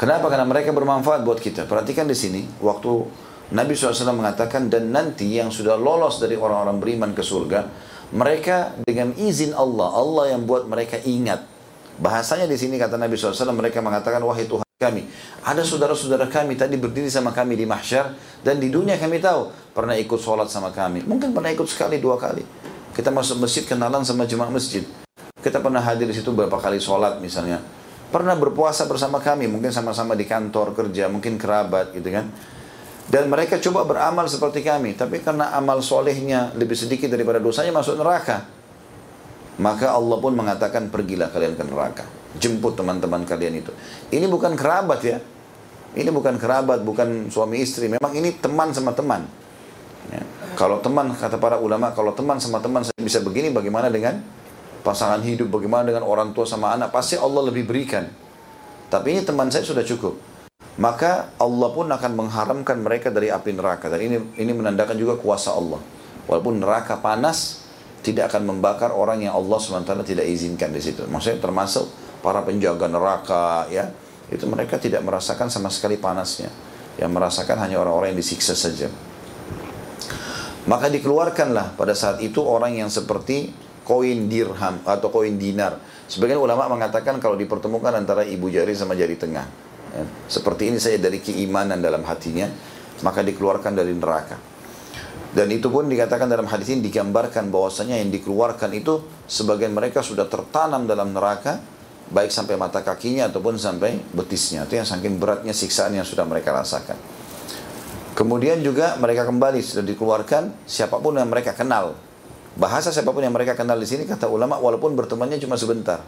Kenapa? 0.00 0.26
Karena 0.26 0.48
mereka 0.48 0.74
bermanfaat 0.74 1.22
buat 1.22 1.38
kita. 1.38 1.68
Perhatikan 1.68 2.08
di 2.08 2.16
sini, 2.16 2.42
waktu 2.58 3.06
Nabi 3.46 3.78
SAW 3.78 4.10
mengatakan, 4.16 4.66
dan 4.66 4.90
nanti 4.90 5.38
yang 5.38 5.54
sudah 5.54 5.78
lolos 5.78 6.18
dari 6.18 6.34
orang-orang 6.34 6.82
beriman 6.82 7.10
ke 7.14 7.22
surga, 7.22 7.70
mereka 8.10 8.74
dengan 8.82 9.14
izin 9.14 9.54
Allah, 9.54 9.90
Allah 9.94 10.24
yang 10.34 10.42
buat 10.46 10.66
mereka 10.66 10.98
ingat. 11.06 11.46
Bahasanya 12.02 12.50
di 12.50 12.58
sini 12.58 12.74
kata 12.74 12.98
Nabi 12.98 13.14
SAW, 13.14 13.54
mereka 13.54 13.78
mengatakan, 13.78 14.18
wahai 14.26 14.50
Tuhan 14.50 14.66
kami. 14.76 15.08
Ada 15.40 15.64
saudara-saudara 15.64 16.28
kami 16.28 16.52
tadi 16.52 16.76
berdiri 16.76 17.08
sama 17.08 17.32
kami 17.32 17.56
di 17.56 17.64
mahsyar 17.64 18.12
dan 18.44 18.60
di 18.60 18.68
dunia 18.68 19.00
kami 19.00 19.24
tahu 19.24 19.72
pernah 19.72 19.96
ikut 19.96 20.20
sholat 20.20 20.52
sama 20.52 20.68
kami. 20.68 21.00
Mungkin 21.08 21.32
pernah 21.32 21.48
ikut 21.48 21.64
sekali 21.64 21.96
dua 21.96 22.20
kali. 22.20 22.44
Kita 22.92 23.08
masuk 23.08 23.40
masjid 23.40 23.64
kenalan 23.64 24.04
sama 24.04 24.28
jemaah 24.28 24.52
masjid. 24.52 24.84
Kita 25.40 25.64
pernah 25.64 25.80
hadir 25.80 26.04
di 26.04 26.12
situ 26.12 26.28
berapa 26.28 26.60
kali 26.60 26.76
sholat 26.76 27.24
misalnya. 27.24 27.64
Pernah 28.12 28.36
berpuasa 28.36 28.84
bersama 28.84 29.16
kami, 29.16 29.48
mungkin 29.48 29.72
sama-sama 29.72 30.12
di 30.12 30.28
kantor 30.28 30.76
kerja, 30.76 31.08
mungkin 31.08 31.40
kerabat 31.40 31.96
gitu 31.96 32.12
kan. 32.12 32.28
Dan 33.06 33.30
mereka 33.30 33.62
coba 33.62 33.86
beramal 33.86 34.26
seperti 34.26 34.66
kami, 34.66 34.98
tapi 34.98 35.22
karena 35.22 35.54
amal 35.54 35.78
solehnya 35.78 36.50
lebih 36.58 36.74
sedikit 36.74 37.06
daripada 37.06 37.38
dosanya 37.38 37.70
masuk 37.70 37.94
neraka. 38.02 38.50
Maka 39.62 39.94
Allah 39.94 40.18
pun 40.18 40.34
mengatakan 40.34 40.90
pergilah 40.90 41.30
kalian 41.30 41.54
ke 41.54 41.64
neraka 41.64 42.04
jemput 42.38 42.76
teman-teman 42.76 43.24
kalian 43.24 43.64
itu. 43.64 43.72
Ini 44.12 44.28
bukan 44.28 44.54
kerabat 44.54 45.00
ya. 45.02 45.18
Ini 45.96 46.12
bukan 46.12 46.36
kerabat, 46.36 46.84
bukan 46.84 47.32
suami 47.32 47.64
istri. 47.64 47.88
Memang 47.88 48.12
ini 48.12 48.36
teman 48.36 48.68
sama 48.76 48.92
teman. 48.92 49.24
Ya. 50.12 50.20
Kalau 50.52 50.84
teman, 50.84 51.08
kata 51.16 51.40
para 51.40 51.56
ulama, 51.56 51.92
kalau 51.96 52.12
teman 52.12 52.36
sama 52.36 52.60
teman 52.60 52.84
saya 52.84 53.00
bisa 53.00 53.24
begini, 53.24 53.48
bagaimana 53.48 53.88
dengan 53.88 54.20
pasangan 54.84 55.24
hidup, 55.24 55.48
bagaimana 55.48 55.88
dengan 55.88 56.04
orang 56.04 56.36
tua 56.36 56.44
sama 56.44 56.76
anak, 56.76 56.92
pasti 56.92 57.16
Allah 57.16 57.48
lebih 57.48 57.64
berikan. 57.64 58.04
Tapi 58.92 59.16
ini 59.16 59.20
teman 59.24 59.48
saya 59.48 59.64
sudah 59.64 59.82
cukup. 59.82 60.20
Maka 60.76 61.32
Allah 61.40 61.68
pun 61.72 61.88
akan 61.88 62.12
mengharamkan 62.12 62.76
mereka 62.84 63.08
dari 63.08 63.32
api 63.32 63.56
neraka. 63.56 63.88
Dan 63.88 64.00
ini 64.04 64.16
ini 64.36 64.52
menandakan 64.52 64.96
juga 64.96 65.16
kuasa 65.16 65.56
Allah. 65.56 65.80
Walaupun 66.28 66.60
neraka 66.60 67.00
panas, 67.00 67.64
tidak 68.04 68.34
akan 68.34 68.52
membakar 68.56 68.92
orang 68.92 69.24
yang 69.24 69.32
Allah 69.32 69.56
SWT 69.56 70.04
tidak 70.04 70.26
izinkan 70.28 70.74
di 70.74 70.84
situ. 70.84 71.08
Maksudnya 71.08 71.40
termasuk 71.40 71.88
para 72.26 72.42
penjaga 72.42 72.90
neraka 72.90 73.70
ya 73.70 73.86
itu 74.34 74.42
mereka 74.50 74.82
tidak 74.82 75.06
merasakan 75.06 75.46
sama 75.46 75.70
sekali 75.70 75.94
panasnya 75.94 76.50
yang 76.98 77.14
merasakan 77.14 77.54
hanya 77.62 77.78
orang-orang 77.78 78.10
yang 78.10 78.18
disiksa 78.18 78.58
saja 78.58 78.90
maka 80.66 80.90
dikeluarkanlah 80.90 81.78
pada 81.78 81.94
saat 81.94 82.18
itu 82.18 82.42
orang 82.42 82.74
yang 82.74 82.90
seperti 82.90 83.54
koin 83.86 84.26
dirham 84.26 84.82
atau 84.82 85.06
koin 85.14 85.38
dinar 85.38 85.78
sebagian 86.10 86.42
ulama 86.42 86.66
mengatakan 86.66 87.22
kalau 87.22 87.38
dipertemukan 87.38 87.94
antara 87.94 88.26
ibu 88.26 88.50
jari 88.50 88.74
sama 88.74 88.98
jari 88.98 89.14
tengah 89.14 89.46
ya. 89.92 90.04
seperti 90.26 90.72
ini 90.74 90.78
saya 90.80 90.98
dari 90.98 91.22
keimanan 91.22 91.78
dalam 91.78 92.02
hatinya 92.06 92.48
maka 93.04 93.20
dikeluarkan 93.20 93.72
dari 93.76 93.92
neraka 93.92 94.36
dan 95.36 95.52
itu 95.52 95.68
pun 95.68 95.84
dikatakan 95.84 96.32
dalam 96.32 96.48
hadis 96.48 96.72
ini 96.72 96.80
digambarkan 96.88 97.52
bahwasanya 97.52 98.00
yang 98.00 98.08
dikeluarkan 98.08 98.72
itu 98.72 99.04
sebagian 99.28 99.76
mereka 99.76 100.00
sudah 100.00 100.24
tertanam 100.24 100.88
dalam 100.88 101.12
neraka 101.12 101.60
baik 102.08 102.30
sampai 102.30 102.54
mata 102.54 102.80
kakinya 102.80 103.28
ataupun 103.28 103.58
sampai 103.58 103.98
betisnya. 104.14 104.64
Itu 104.64 104.78
yang 104.78 104.88
saking 104.88 105.18
beratnya 105.18 105.50
siksaan 105.50 105.92
yang 105.92 106.06
sudah 106.06 106.22
mereka 106.24 106.54
rasakan. 106.54 106.96
Kemudian 108.16 108.64
juga 108.64 108.96
mereka 108.96 109.28
kembali 109.28 109.60
sudah 109.60 109.84
dikeluarkan 109.84 110.64
siapa 110.64 110.96
pun 111.02 111.20
yang 111.20 111.28
mereka 111.28 111.52
kenal. 111.52 111.98
Bahasa 112.56 112.88
siapa 112.88 113.12
pun 113.12 113.20
yang 113.20 113.34
mereka 113.36 113.52
kenal 113.52 113.76
di 113.76 113.84
sini 113.84 114.08
kata 114.08 114.32
ulama 114.32 114.56
walaupun 114.56 114.96
bertemannya 114.96 115.36
cuma 115.36 115.60
sebentar. 115.60 116.00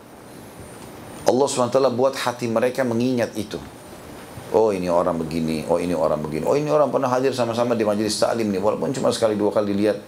Allah 1.28 1.46
SWT 1.46 1.76
buat 1.92 2.16
hati 2.16 2.48
mereka 2.48 2.82
mengingat 2.88 3.36
itu. 3.36 3.60
Oh 4.48 4.72
ini 4.72 4.88
orang 4.88 5.20
begini, 5.20 5.68
oh 5.68 5.76
ini 5.76 5.92
orang 5.92 6.24
begini, 6.24 6.48
oh 6.48 6.56
ini 6.56 6.72
orang 6.72 6.88
pernah 6.88 7.12
hadir 7.12 7.36
sama-sama 7.36 7.76
di 7.76 7.84
majelis 7.84 8.16
taklim 8.16 8.48
nih, 8.48 8.56
walaupun 8.56 8.96
cuma 8.96 9.12
sekali 9.12 9.36
dua 9.36 9.52
kali 9.52 9.76
dilihat, 9.76 10.00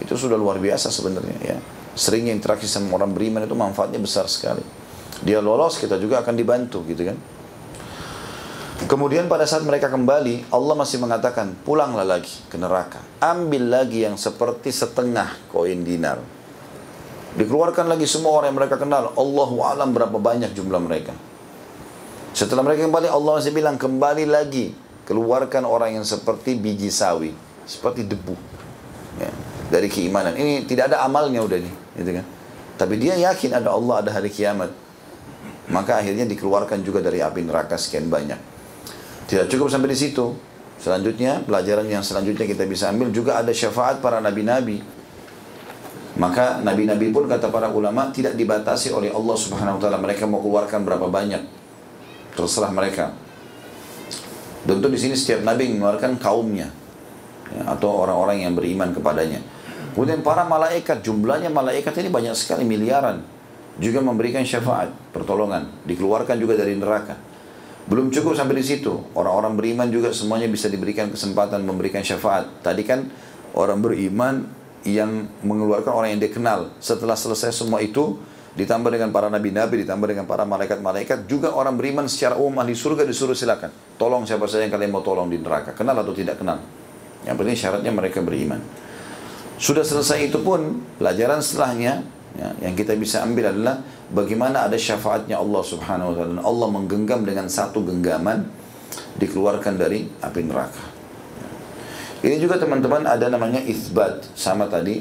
itu 0.00 0.16
sudah 0.16 0.40
luar 0.40 0.56
biasa 0.56 0.88
sebenarnya 0.88 1.36
ya. 1.44 1.56
Seringnya 1.92 2.32
interaksi 2.32 2.64
sama 2.64 2.96
orang 2.96 3.12
beriman 3.12 3.44
itu 3.44 3.52
manfaatnya 3.52 4.00
besar 4.00 4.24
sekali 4.24 4.64
dia 5.22 5.42
lolos 5.42 5.82
kita 5.82 5.98
juga 5.98 6.22
akan 6.22 6.34
dibantu 6.36 6.84
gitu 6.86 7.02
kan 7.06 7.18
Kemudian 8.78 9.26
pada 9.26 9.42
saat 9.42 9.66
mereka 9.66 9.90
kembali, 9.90 10.54
Allah 10.54 10.74
masih 10.78 11.02
mengatakan, 11.02 11.50
pulanglah 11.66 12.06
lagi 12.06 12.30
ke 12.46 12.54
neraka. 12.54 13.02
Ambil 13.18 13.74
lagi 13.74 14.06
yang 14.06 14.14
seperti 14.14 14.70
setengah 14.70 15.34
koin 15.50 15.82
dinar. 15.82 16.22
Dikeluarkan 17.38 17.86
lagi 17.86 18.02
semua 18.10 18.34
orang 18.34 18.50
yang 18.50 18.58
mereka 18.58 18.76
kenal. 18.82 19.14
Allahu 19.14 19.62
alam 19.62 19.94
berapa 19.94 20.18
banyak 20.18 20.58
jumlah 20.58 20.82
mereka. 20.82 21.14
Setelah 22.34 22.66
mereka 22.66 22.82
kembali, 22.90 23.06
Allah 23.06 23.38
masih 23.38 23.54
bilang, 23.54 23.78
kembali 23.78 24.26
lagi. 24.26 24.74
Keluarkan 25.06 25.62
orang 25.62 25.94
yang 25.94 26.04
seperti 26.04 26.58
biji 26.58 26.90
sawi. 26.90 27.30
Seperti 27.62 28.02
debu. 28.02 28.34
Ya, 29.22 29.30
dari 29.70 29.86
keimanan. 29.86 30.34
Ini 30.34 30.66
tidak 30.66 30.90
ada 30.90 31.06
amalnya 31.06 31.38
udah 31.38 31.62
nih. 31.62 31.74
Gitu 32.02 32.10
kan. 32.18 32.26
Tapi 32.78 32.94
dia 32.98 33.14
yakin 33.14 33.54
ada 33.54 33.70
Allah, 33.70 34.02
ada 34.02 34.10
hari 34.10 34.34
kiamat. 34.34 34.74
Maka 35.70 36.02
akhirnya 36.02 36.26
dikeluarkan 36.26 36.82
juga 36.82 36.98
dari 36.98 37.22
api 37.22 37.46
neraka 37.46 37.78
sekian 37.78 38.10
banyak. 38.10 38.38
Tidak 39.30 39.46
cukup 39.46 39.70
sampai 39.70 39.94
di 39.94 39.98
situ. 39.98 40.34
Selanjutnya, 40.78 41.42
pelajaran 41.42 41.86
yang 41.86 42.02
selanjutnya 42.02 42.46
kita 42.46 42.66
bisa 42.66 42.90
ambil 42.90 43.10
juga 43.14 43.38
ada 43.38 43.50
syafaat 43.50 44.02
para 44.02 44.18
nabi-nabi. 44.18 44.97
Maka 46.18 46.58
nabi-nabi 46.66 47.14
pun 47.14 47.30
kata 47.30 47.46
para 47.48 47.70
ulama 47.70 48.10
tidak 48.10 48.34
dibatasi 48.34 48.90
oleh 48.90 49.14
Allah 49.14 49.36
Subhanahu 49.38 49.78
wa 49.78 49.82
taala 49.82 50.02
mereka 50.02 50.26
mau 50.26 50.42
keluarkan 50.42 50.82
berapa 50.82 51.06
banyak. 51.06 51.42
Terserah 52.34 52.74
mereka. 52.74 53.14
Tentu 54.66 54.90
di 54.90 54.98
sini 54.98 55.14
setiap 55.14 55.46
nabi 55.46 55.70
mengeluarkan 55.70 56.18
kaumnya 56.18 56.68
ya, 57.54 57.62
atau 57.70 58.02
orang-orang 58.02 58.42
yang 58.42 58.52
beriman 58.58 58.90
kepadanya. 58.90 59.40
Kemudian 59.94 60.20
para 60.20 60.42
malaikat, 60.44 61.00
jumlahnya 61.06 61.50
malaikat 61.54 61.94
ini 62.02 62.10
banyak 62.10 62.34
sekali 62.34 62.66
miliaran 62.66 63.22
juga 63.78 64.02
memberikan 64.02 64.42
syafaat, 64.42 64.90
pertolongan, 65.14 65.70
dikeluarkan 65.86 66.34
juga 66.34 66.58
dari 66.58 66.74
neraka. 66.74 67.14
Belum 67.86 68.10
cukup 68.10 68.34
sampai 68.34 68.58
di 68.58 68.66
situ, 68.66 68.92
orang-orang 69.14 69.54
beriman 69.54 69.88
juga 69.88 70.10
semuanya 70.10 70.50
bisa 70.50 70.68
diberikan 70.68 71.08
kesempatan 71.08 71.62
memberikan 71.64 72.02
syafaat. 72.02 72.60
Tadi 72.60 72.82
kan 72.84 73.06
orang 73.54 73.80
beriman 73.80 74.57
yang 74.96 75.28
mengeluarkan 75.44 75.92
orang 75.92 76.16
yang 76.16 76.22
dikenal. 76.22 76.72
Setelah 76.80 77.18
selesai 77.18 77.52
semua 77.52 77.84
itu, 77.84 78.16
ditambah 78.56 78.88
dengan 78.88 79.12
para 79.12 79.28
nabi-nabi, 79.28 79.84
ditambah 79.84 80.08
dengan 80.08 80.24
para 80.24 80.48
malaikat-malaikat, 80.48 81.28
juga 81.28 81.52
orang 81.52 81.76
beriman 81.76 82.08
secara 82.08 82.40
umum 82.40 82.62
ahli 82.62 82.72
surga 82.72 83.04
disuruh 83.04 83.36
silakan. 83.36 83.68
Tolong 84.00 84.24
siapa 84.24 84.48
saja 84.48 84.64
yang 84.64 84.72
kalian 84.72 84.90
mau 84.94 85.04
tolong 85.04 85.28
di 85.28 85.36
neraka, 85.36 85.76
kenal 85.76 85.98
atau 85.98 86.14
tidak 86.16 86.40
kenal. 86.40 86.62
Yang 87.26 87.36
penting 87.36 87.56
syaratnya 87.56 87.92
mereka 87.92 88.24
beriman. 88.24 88.62
Sudah 89.58 89.82
selesai 89.82 90.30
itu 90.30 90.38
pun, 90.40 90.80
pelajaran 90.96 91.42
setelahnya, 91.42 92.06
Ya, 92.36 92.52
yang 92.62 92.78
kita 92.78 92.92
bisa 92.94 93.24
ambil 93.26 93.50
adalah 93.50 93.80
bagaimana 94.12 94.68
ada 94.68 94.76
syafaatnya 94.76 95.40
Allah 95.40 95.62
Subhanahu 95.64 96.12
wa 96.12 96.14
taala. 96.14 96.40
Allah 96.44 96.68
menggenggam 96.68 97.24
dengan 97.26 97.48
satu 97.48 97.80
genggaman 97.82 98.44
dikeluarkan 99.16 99.74
dari 99.74 100.06
api 100.20 100.40
neraka. 100.44 100.97
Ini 102.18 102.36
juga 102.42 102.58
teman-teman 102.58 103.06
ada 103.06 103.30
namanya 103.30 103.62
isbat 103.62 104.26
sama 104.34 104.66
tadi 104.66 104.98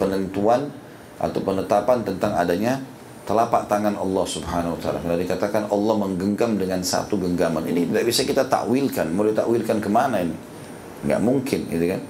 penentuan 0.00 0.72
atau 1.20 1.40
penetapan 1.44 2.00
tentang 2.00 2.32
adanya 2.32 2.80
telapak 3.24 3.68
tangan 3.68 3.96
Allah 3.96 4.24
Subhanahu 4.24 4.76
wa 4.76 4.80
taala. 4.80 5.00
Kalau 5.00 5.16
dikatakan 5.16 5.62
Allah 5.68 5.94
menggenggam 5.96 6.56
dengan 6.56 6.80
satu 6.80 7.20
genggaman. 7.20 7.64
Ini 7.68 7.88
tidak 7.92 8.04
bisa 8.08 8.24
kita 8.24 8.48
takwilkan. 8.48 9.12
Mau 9.12 9.24
ditakwilkan 9.28 9.80
ke 9.80 9.88
mana 9.92 10.20
ini? 10.24 10.36
Nggak 11.04 11.20
mungkin, 11.20 11.60
gitu 11.68 11.84
kan? 11.84 12.00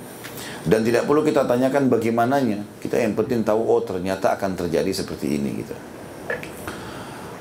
Dan 0.64 0.80
tidak 0.86 1.07
perlu 1.07 1.22
kita 1.26 1.46
tanyakan 1.46 1.90
bagaimananya. 1.90 2.62
Kita 2.78 2.98
yang 2.98 3.14
penting 3.18 3.42
tahu, 3.42 3.59
oh 3.62 3.82
ternyata 3.82 4.38
akan 4.38 4.55
terjadi 4.55 4.90
seperti 4.90 5.38
ini 5.38 5.50
gitu. 5.62 5.74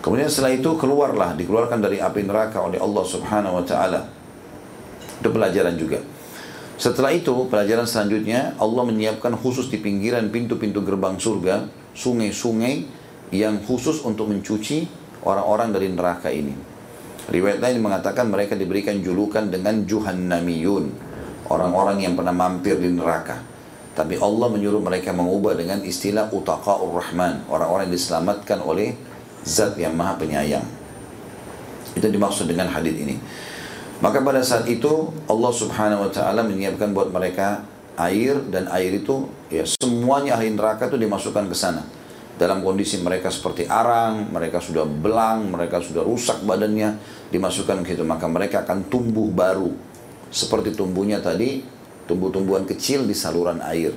Kemudian 0.04 0.28
setelah 0.28 0.54
itu 0.54 0.70
keluarlah, 0.76 1.32
dikeluarkan 1.38 1.80
dari 1.80 1.98
api 1.98 2.28
neraka 2.28 2.60
oleh 2.60 2.78
Allah 2.78 3.06
subhanahu 3.08 3.62
wa 3.62 3.66
ta'ala. 3.66 4.02
Itu 5.24 5.30
pelajaran 5.32 5.78
juga. 5.80 6.04
Setelah 6.74 7.14
itu, 7.14 7.32
pelajaran 7.48 7.86
selanjutnya, 7.86 8.58
Allah 8.58 8.84
menyiapkan 8.90 9.38
khusus 9.38 9.70
di 9.70 9.78
pinggiran 9.78 10.34
pintu-pintu 10.34 10.82
gerbang 10.82 11.16
surga, 11.22 11.70
sungai-sungai 11.94 12.86
yang 13.30 13.62
khusus 13.62 14.02
untuk 14.02 14.30
mencuci 14.30 14.90
orang-orang 15.26 15.70
dari 15.70 15.88
neraka 15.94 16.30
ini. 16.34 16.54
Riwayat 17.30 17.64
lain 17.64 17.80
mengatakan 17.80 18.28
mereka 18.28 18.58
diberikan 18.60 19.00
julukan 19.00 19.48
dengan 19.48 19.88
Juhannamiyun 19.88 21.14
orang-orang 21.48 22.04
yang 22.04 22.14
pernah 22.18 22.36
mampir 22.36 22.76
di 22.82 22.92
neraka. 22.92 23.40
Tapi 23.94 24.18
Allah 24.18 24.50
menyuruh 24.50 24.82
mereka 24.82 25.14
mengubah 25.14 25.54
dengan 25.54 25.86
istilah 25.86 26.34
utaqa'ur 26.34 26.90
rahman, 26.98 27.46
orang-orang 27.46 27.88
yang 27.88 27.96
diselamatkan 27.96 28.60
oleh 28.66 28.98
zat 29.46 29.78
yang 29.78 29.94
maha 29.94 30.18
penyayang. 30.18 30.66
Itu 31.94 32.10
dimaksud 32.10 32.50
dengan 32.50 32.74
hadis 32.74 32.98
ini. 32.98 33.16
Maka 34.02 34.24
pada 34.24 34.42
saat 34.42 34.66
itu 34.66 35.14
Allah 35.30 35.52
subhanahu 35.54 36.08
wa 36.08 36.12
ta'ala 36.12 36.42
menyiapkan 36.48 36.92
buat 36.96 37.14
mereka 37.14 37.62
air 38.00 38.42
dan 38.50 38.66
air 38.74 38.98
itu 38.98 39.30
ya 39.54 39.64
semuanya 39.68 40.34
ahli 40.34 40.50
neraka 40.50 40.90
itu 40.90 40.98
dimasukkan 40.98 41.46
ke 41.46 41.56
sana. 41.56 41.84
dalam 42.34 42.66
kondisi 42.66 42.98
mereka 42.98 43.30
seperti 43.30 43.70
arang, 43.70 44.34
mereka 44.34 44.58
sudah 44.58 44.90
belang, 44.90 45.54
mereka 45.54 45.78
sudah 45.78 46.02
rusak 46.02 46.42
badannya, 46.42 46.98
dimasukkan 47.30 47.86
ke 47.86 47.94
situ, 47.94 48.02
maka 48.06 48.26
mereka 48.26 48.66
akan 48.66 48.90
tumbuh 48.90 49.30
baru. 49.30 49.70
Seperti 50.34 50.74
tumbuhnya 50.74 51.22
tadi, 51.22 51.62
tumbuh-tumbuhan 52.10 52.66
kecil 52.66 53.06
di 53.06 53.14
saluran 53.14 53.62
air. 53.62 53.94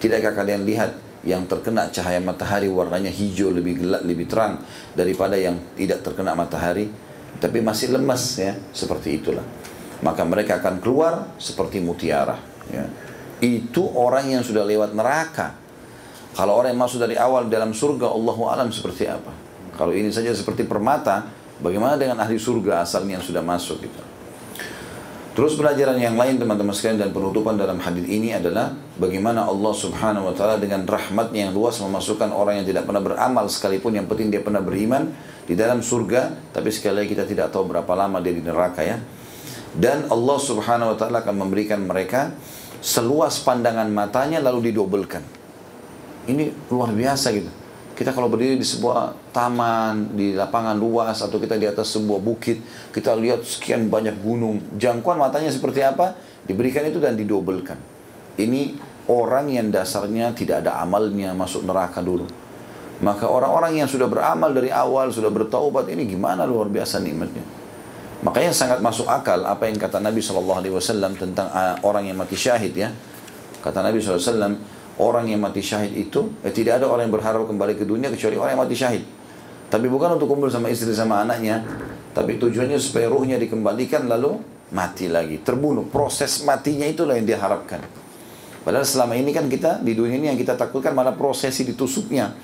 Tidakkah 0.00 0.32
kalian 0.32 0.64
lihat 0.64 0.96
yang 1.26 1.44
terkena 1.44 1.92
cahaya 1.92 2.22
matahari 2.22 2.72
warnanya 2.72 3.12
hijau 3.12 3.52
lebih 3.52 3.84
gelap, 3.84 4.02
lebih 4.08 4.24
terang 4.24 4.64
daripada 4.96 5.36
yang 5.36 5.60
tidak 5.76 6.00
terkena 6.00 6.32
matahari? 6.32 6.88
Tapi 7.36 7.58
masih 7.60 7.92
lemas 7.92 8.22
ya, 8.40 8.56
seperti 8.72 9.20
itulah. 9.20 9.44
Maka 10.00 10.24
mereka 10.24 10.60
akan 10.60 10.80
keluar 10.80 11.36
seperti 11.36 11.80
mutiara. 11.80 12.36
Ya. 12.72 12.88
Itu 13.40 13.84
orang 13.92 14.32
yang 14.32 14.42
sudah 14.44 14.64
lewat 14.64 14.96
neraka 14.96 15.66
kalau 16.36 16.52
orang 16.60 16.76
yang 16.76 16.84
masuk 16.84 17.00
dari 17.00 17.16
awal 17.16 17.48
dalam 17.48 17.72
surga, 17.72 18.12
Allah 18.12 18.36
alam 18.52 18.68
seperti 18.68 19.08
apa? 19.08 19.32
Kalau 19.72 19.96
ini 19.96 20.12
saja 20.12 20.28
seperti 20.36 20.68
permata, 20.68 21.24
bagaimana 21.64 21.96
dengan 21.96 22.20
ahli 22.20 22.36
surga 22.36 22.84
asalnya 22.84 23.16
yang 23.16 23.24
sudah 23.24 23.40
masuk 23.40 23.80
gitu? 23.80 24.02
Terus 25.32 25.56
pelajaran 25.56 25.96
yang 25.96 26.12
lain 26.16 26.36
teman-teman 26.36 26.76
sekalian 26.76 27.08
dan 27.08 27.10
penutupan 27.16 27.56
dalam 27.56 27.80
hadis 27.80 28.04
ini 28.04 28.36
adalah 28.36 28.72
bagaimana 29.00 29.48
Allah 29.48 29.72
Subhanahu 29.72 30.28
wa 30.28 30.34
taala 30.36 30.60
dengan 30.60 30.84
rahmatnya 30.84 31.48
yang 31.48 31.52
luas 31.56 31.80
memasukkan 31.80 32.28
orang 32.32 32.60
yang 32.60 32.68
tidak 32.68 32.84
pernah 32.84 33.04
beramal 33.04 33.44
sekalipun 33.48 33.96
yang 33.96 34.04
penting 34.08 34.32
dia 34.32 34.40
pernah 34.40 34.64
beriman 34.64 35.12
di 35.46 35.54
dalam 35.54 35.78
surga, 35.78 36.50
tapi 36.50 36.74
sekali 36.74 37.02
lagi 37.02 37.14
kita 37.14 37.22
tidak 37.22 37.54
tahu 37.54 37.70
berapa 37.70 37.92
lama 37.94 38.18
dia 38.18 38.34
di 38.34 38.42
neraka 38.42 38.82
ya. 38.82 38.98
Dan 39.70 40.10
Allah 40.10 40.38
Subhanahu 40.42 40.92
wa 40.92 40.96
taala 40.98 41.22
akan 41.22 41.46
memberikan 41.46 41.86
mereka 41.86 42.34
seluas 42.82 43.38
pandangan 43.46 43.86
matanya 43.86 44.42
lalu 44.42 44.74
didobelkan. 44.74 45.22
Ini 46.26 46.50
luar 46.66 46.90
biasa 46.90 47.30
gitu. 47.30 47.50
Kita 47.96 48.12
kalau 48.12 48.28
berdiri 48.28 48.60
di 48.60 48.66
sebuah 48.66 49.32
taman, 49.32 50.12
di 50.12 50.36
lapangan 50.36 50.76
luas, 50.76 51.24
atau 51.24 51.40
kita 51.40 51.56
di 51.56 51.64
atas 51.64 51.96
sebuah 51.96 52.20
bukit, 52.20 52.60
kita 52.92 53.16
lihat 53.16 53.40
sekian 53.40 53.88
banyak 53.88 54.20
gunung. 54.20 54.60
Jangkauan 54.76 55.16
matanya 55.16 55.48
seperti 55.48 55.80
apa? 55.80 56.12
Diberikan 56.44 56.84
itu 56.84 57.00
dan 57.00 57.16
didobelkan. 57.16 57.80
Ini 58.36 58.76
orang 59.08 59.48
yang 59.48 59.72
dasarnya 59.72 60.36
tidak 60.36 60.66
ada 60.66 60.82
amalnya 60.84 61.32
masuk 61.32 61.64
neraka 61.64 62.04
dulu. 62.04 62.28
Maka 63.04 63.28
orang-orang 63.28 63.84
yang 63.84 63.88
sudah 63.88 64.08
beramal 64.08 64.56
dari 64.56 64.72
awal, 64.72 65.12
sudah 65.12 65.28
bertaubat, 65.28 65.92
ini 65.92 66.08
gimana 66.08 66.48
luar 66.48 66.72
biasa 66.72 66.96
nikmatnya. 67.04 67.44
Makanya 68.24 68.56
sangat 68.56 68.80
masuk 68.80 69.04
akal 69.04 69.44
apa 69.44 69.68
yang 69.68 69.76
kata 69.76 70.00
Nabi 70.00 70.24
SAW 70.24 71.12
tentang 71.20 71.52
ah, 71.52 71.76
orang 71.84 72.08
yang 72.08 72.16
mati 72.16 72.32
syahid 72.32 72.72
ya. 72.72 72.88
Kata 73.60 73.84
Nabi 73.84 74.00
SAW, 74.00 74.56
orang 74.96 75.28
yang 75.28 75.44
mati 75.44 75.60
syahid 75.60 75.92
itu 75.92 76.32
eh, 76.40 76.52
tidak 76.52 76.80
ada 76.80 76.88
orang 76.88 77.12
yang 77.12 77.14
berharap 77.20 77.44
kembali 77.44 77.76
ke 77.76 77.84
dunia 77.84 78.08
kecuali 78.08 78.40
orang 78.40 78.56
yang 78.56 78.62
mati 78.64 78.76
syahid. 78.76 79.04
Tapi 79.66 79.86
bukan 79.90 80.16
untuk 80.16 80.30
kumpul 80.32 80.48
sama 80.48 80.72
istri 80.72 80.94
sama 80.96 81.20
anaknya, 81.20 81.60
tapi 82.16 82.40
tujuannya 82.40 82.80
supaya 82.80 83.12
ruhnya 83.12 83.36
dikembalikan 83.36 84.08
lalu 84.08 84.40
mati 84.72 85.10
lagi, 85.10 85.42
terbunuh. 85.44 85.84
Proses 85.90 86.40
matinya 86.46 86.88
itulah 86.88 87.18
yang 87.18 87.28
diharapkan. 87.28 87.82
Padahal 88.64 88.82
selama 88.82 89.14
ini 89.14 89.30
kan 89.30 89.46
kita 89.46 89.78
di 89.84 89.94
dunia 89.94 90.18
ini 90.18 90.26
yang 90.32 90.38
kita 90.38 90.58
takutkan 90.58 90.90
malah 90.90 91.14
prosesi 91.14 91.62
ditusuknya, 91.62 92.34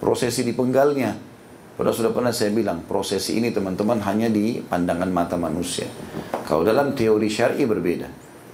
prosesi 0.00 0.42
dipenggalnya. 0.42 1.12
Padahal 1.76 1.96
sudah 1.96 2.12
pernah 2.12 2.32
saya 2.32 2.52
bilang, 2.52 2.84
prosesi 2.84 3.36
ini 3.40 3.52
teman-teman 3.52 4.00
hanya 4.04 4.28
di 4.28 4.60
pandangan 4.60 5.08
mata 5.08 5.36
manusia. 5.36 5.88
Kalau 6.44 6.64
dalam 6.64 6.96
teori 6.96 7.28
syar'i 7.28 7.64
berbeda. 7.68 8.08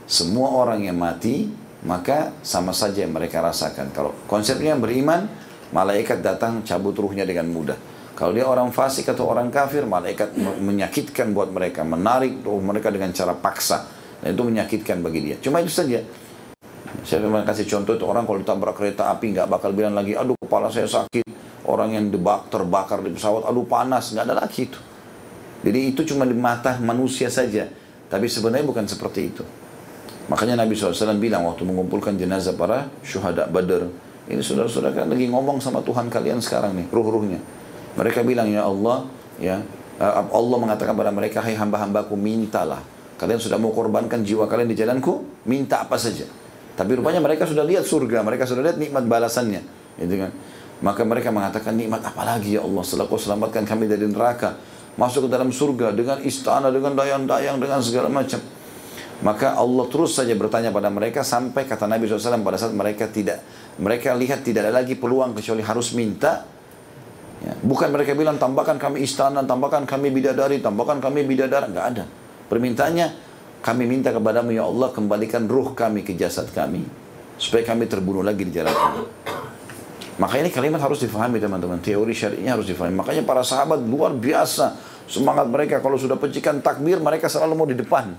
Semua 0.07 0.55
orang 0.55 0.87
yang 0.87 0.95
mati 0.95 1.51
maka 1.83 2.35
sama 2.43 2.71
saja 2.71 3.03
yang 3.03 3.15
mereka 3.15 3.43
rasakan. 3.43 3.91
Kalau 3.91 4.15
konsepnya 4.31 4.79
beriman, 4.79 5.27
malaikat 5.75 6.23
datang 6.23 6.63
cabut 6.63 6.95
ruhnya 6.95 7.27
dengan 7.27 7.51
mudah. 7.51 7.79
Kalau 8.17 8.33
dia 8.33 8.49
orang 8.49 8.73
fasik 8.73 9.13
atau 9.13 9.29
orang 9.29 9.53
kafir, 9.53 9.85
malaikat 9.85 10.39
menyakitkan 10.39 11.37
buat 11.37 11.53
mereka, 11.53 11.85
menarik 11.85 12.41
ruh 12.47 12.63
mereka 12.65 12.89
dengan 12.89 13.13
cara 13.13 13.37
paksa. 13.37 13.85
Dan 14.23 14.33
itu 14.33 14.43
menyakitkan 14.47 15.05
bagi 15.05 15.21
dia. 15.21 15.37
Cuma 15.37 15.61
itu 15.61 15.69
saja. 15.69 16.01
Saya 17.05 17.23
pernah 17.23 17.45
kasih 17.45 17.69
contoh 17.69 17.93
itu 17.93 18.05
orang 18.09 18.25
kalau 18.25 18.41
ditabrak 18.41 18.75
kereta 18.79 19.13
api 19.13 19.37
nggak 19.37 19.47
bakal 19.53 19.71
bilang 19.77 19.93
lagi, 19.93 20.17
aduh 20.17 20.33
kepala 20.41 20.73
saya 20.73 20.89
sakit. 20.89 21.36
Orang 21.67 21.99
yang 21.99 22.15
debak, 22.15 22.47
terbakar 22.47 23.03
di 23.03 23.11
pesawat, 23.11 23.43
aduh 23.51 23.67
panas, 23.67 24.15
nggak 24.15 24.25
ada 24.31 24.37
lagi 24.39 24.71
itu. 24.71 24.79
Jadi 25.67 25.79
itu 25.91 26.01
cuma 26.15 26.23
di 26.23 26.37
mata 26.39 26.79
manusia 26.79 27.27
saja. 27.27 27.67
Tapi 28.07 28.31
sebenarnya 28.31 28.63
bukan 28.63 28.87
seperti 28.87 29.21
itu. 29.27 29.43
Makanya 30.31 30.63
Nabi 30.63 30.79
SAW 30.79 31.19
bilang 31.19 31.47
waktu 31.47 31.67
mengumpulkan 31.67 32.15
jenazah 32.15 32.55
para 32.55 32.87
syuhada 33.03 33.51
Badr. 33.51 33.91
Ini 34.27 34.43
saudara-saudara 34.43 34.95
kan 34.95 35.07
lagi 35.07 35.31
ngomong 35.31 35.63
sama 35.63 35.83
Tuhan 35.87 36.11
kalian 36.11 36.43
sekarang 36.43 36.75
nih, 36.75 36.87
ruh-ruhnya. 36.91 37.39
Mereka 37.95 38.27
bilang, 38.27 38.51
ya 38.51 38.67
Allah, 38.67 39.07
ya 39.39 39.63
eh, 40.03 40.15
Allah 40.35 40.59
mengatakan 40.59 40.99
pada 40.99 41.15
mereka, 41.15 41.39
hai 41.43 41.55
hamba-hambaku, 41.55 42.19
mintalah. 42.19 42.83
Kalian 43.17 43.39
sudah 43.39 43.57
mau 43.57 43.71
korbankan 43.71 44.27
jiwa 44.27 44.51
kalian 44.51 44.69
di 44.69 44.77
jalanku, 44.77 45.47
minta 45.47 45.87
apa 45.87 45.95
saja. 45.97 46.27
Tapi 46.77 47.01
rupanya 47.01 47.23
mereka 47.25 47.49
sudah 47.49 47.65
lihat 47.65 47.89
surga, 47.89 48.21
mereka 48.21 48.45
sudah 48.45 48.61
lihat 48.67 48.77
nikmat 48.77 49.09
balasannya. 49.09 49.65
Gitu 49.97 50.15
kan? 50.21 50.31
Maka 50.85 51.09
mereka 51.09 51.33
mengatakan, 51.33 51.73
nikmat 51.73 52.05
apa 52.05 52.23
lagi 52.25 52.57
ya 52.57 52.65
Allah, 52.65 52.83
setelah 52.85 53.09
kau 53.09 53.17
selamatkan 53.17 53.65
kami 53.65 53.89
dari 53.89 54.05
neraka. 54.05 54.61
Masuk 54.97 55.29
ke 55.29 55.31
dalam 55.33 55.53
surga 55.53 55.93
dengan 55.93 56.21
istana, 56.25 56.69
dengan 56.69 56.97
dayang-dayang, 56.97 57.57
dengan 57.61 57.81
segala 57.81 58.09
macam. 58.09 58.41
Maka 59.25 59.57
Allah 59.57 59.85
terus 59.89 60.13
saja 60.13 60.37
bertanya 60.37 60.69
pada 60.69 60.93
mereka 60.93 61.25
sampai 61.25 61.65
kata 61.65 61.89
Nabi 61.89 62.05
SAW 62.05 62.45
pada 62.45 62.61
saat 62.61 62.77
mereka 62.77 63.09
tidak 63.09 63.41
mereka 63.81 64.13
lihat 64.13 64.45
tidak 64.45 64.69
ada 64.69 64.85
lagi 64.85 64.93
peluang 64.93 65.33
kecuali 65.33 65.65
harus 65.65 65.97
minta. 65.97 66.45
Ya, 67.41 67.53
bukan 67.65 67.93
mereka 67.93 68.13
bilang 68.17 68.37
tambahkan 68.37 68.77
kami 68.77 69.05
istana, 69.05 69.45
tambahkan 69.45 69.89
kami 69.89 70.13
bidadari, 70.13 70.61
tambahkan 70.61 71.01
kami 71.01 71.25
bidadara, 71.25 71.69
nggak 71.69 71.87
ada. 71.97 72.05
Permintaannya 72.49 73.07
kami 73.61 73.85
minta 73.89 74.13
kepadamu 74.13 74.53
ya 74.53 74.69
Allah 74.69 74.89
kembalikan 74.93 75.49
ruh 75.49 75.73
kami 75.73 76.05
ke 76.05 76.17
jasad 76.17 76.49
kami 76.53 76.85
supaya 77.37 77.65
kami 77.65 77.89
terbunuh 77.89 78.25
lagi 78.25 78.45
di 78.45 78.53
jalan 78.53 78.73
ini. 78.73 79.03
Maka 80.17 80.41
ini 80.41 80.49
kalimat 80.49 80.81
harus 80.81 81.05
difahami 81.05 81.37
teman-teman. 81.37 81.77
Teori 81.85 82.17
syari'nya 82.17 82.57
harus 82.57 82.65
difahami. 82.65 82.97
Makanya 82.97 83.23
para 83.29 83.45
sahabat 83.45 83.85
luar 83.85 84.17
biasa 84.17 84.77
semangat 85.05 85.47
mereka 85.53 85.85
kalau 85.85 86.01
sudah 86.01 86.17
pecikan 86.17 86.65
takbir 86.65 86.97
mereka 86.99 87.29
selalu 87.29 87.53
mau 87.53 87.69
di 87.69 87.77
depan. 87.77 88.17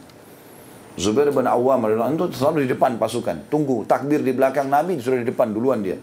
Zubair 0.98 1.30
bin 1.30 1.46
Awam 1.46 1.86
itu 1.90 2.38
selalu 2.38 2.66
di 2.66 2.70
depan 2.74 2.98
pasukan. 2.98 3.50
Tunggu 3.50 3.86
takbir 3.86 4.22
di 4.26 4.34
belakang 4.34 4.66
Nabi 4.70 4.98
sudah 4.98 5.22
di 5.22 5.28
depan 5.30 5.54
duluan 5.54 5.82
dia. 5.82 5.98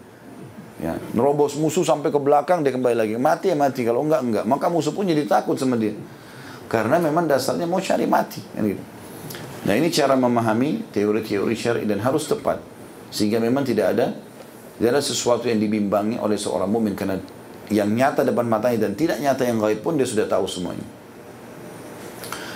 Ya, 0.75 0.99
nerobos 1.15 1.55
musuh 1.55 1.87
sampai 1.87 2.11
ke 2.11 2.19
belakang 2.19 2.59
dia 2.59 2.75
kembali 2.75 2.95
lagi. 2.99 3.15
Mati 3.15 3.47
ya 3.47 3.55
mati, 3.55 3.87
kalau 3.87 4.03
enggak 4.03 4.23
enggak. 4.23 4.43
Maka 4.43 4.67
musuh 4.67 4.91
pun 4.91 5.07
jadi 5.07 5.23
takut 5.23 5.55
sama 5.55 5.79
dia. 5.79 5.95
Karena 6.67 6.99
memang 6.99 7.27
dasarnya 7.27 7.63
mau 7.63 7.79
cari 7.79 8.03
mati. 8.03 8.43
Kan 8.51 8.67
gitu. 8.67 8.83
Nah 9.65 9.73
ini 9.75 9.87
cara 9.87 10.19
memahami 10.19 10.91
teori-teori 10.91 11.55
syari 11.55 11.81
dan 11.87 12.03
harus 12.03 12.27
tepat. 12.27 12.59
Sehingga 13.11 13.39
memang 13.39 13.63
tidak 13.63 13.95
ada 13.95 14.15
tidak 14.75 14.89
ada 14.91 15.03
sesuatu 15.03 15.47
yang 15.47 15.59
dibimbangi 15.59 16.19
oleh 16.19 16.35
seorang 16.35 16.67
mumin 16.67 16.95
karena 16.95 17.15
yang 17.71 17.89
nyata 17.89 18.27
depan 18.27 18.45
matanya 18.45 18.89
dan 18.89 18.91
tidak 18.93 19.17
nyata 19.23 19.47
yang 19.47 19.57
gaib 19.57 19.79
pun 19.81 19.95
dia 19.95 20.05
sudah 20.05 20.27
tahu 20.27 20.45
semuanya. 20.45 20.85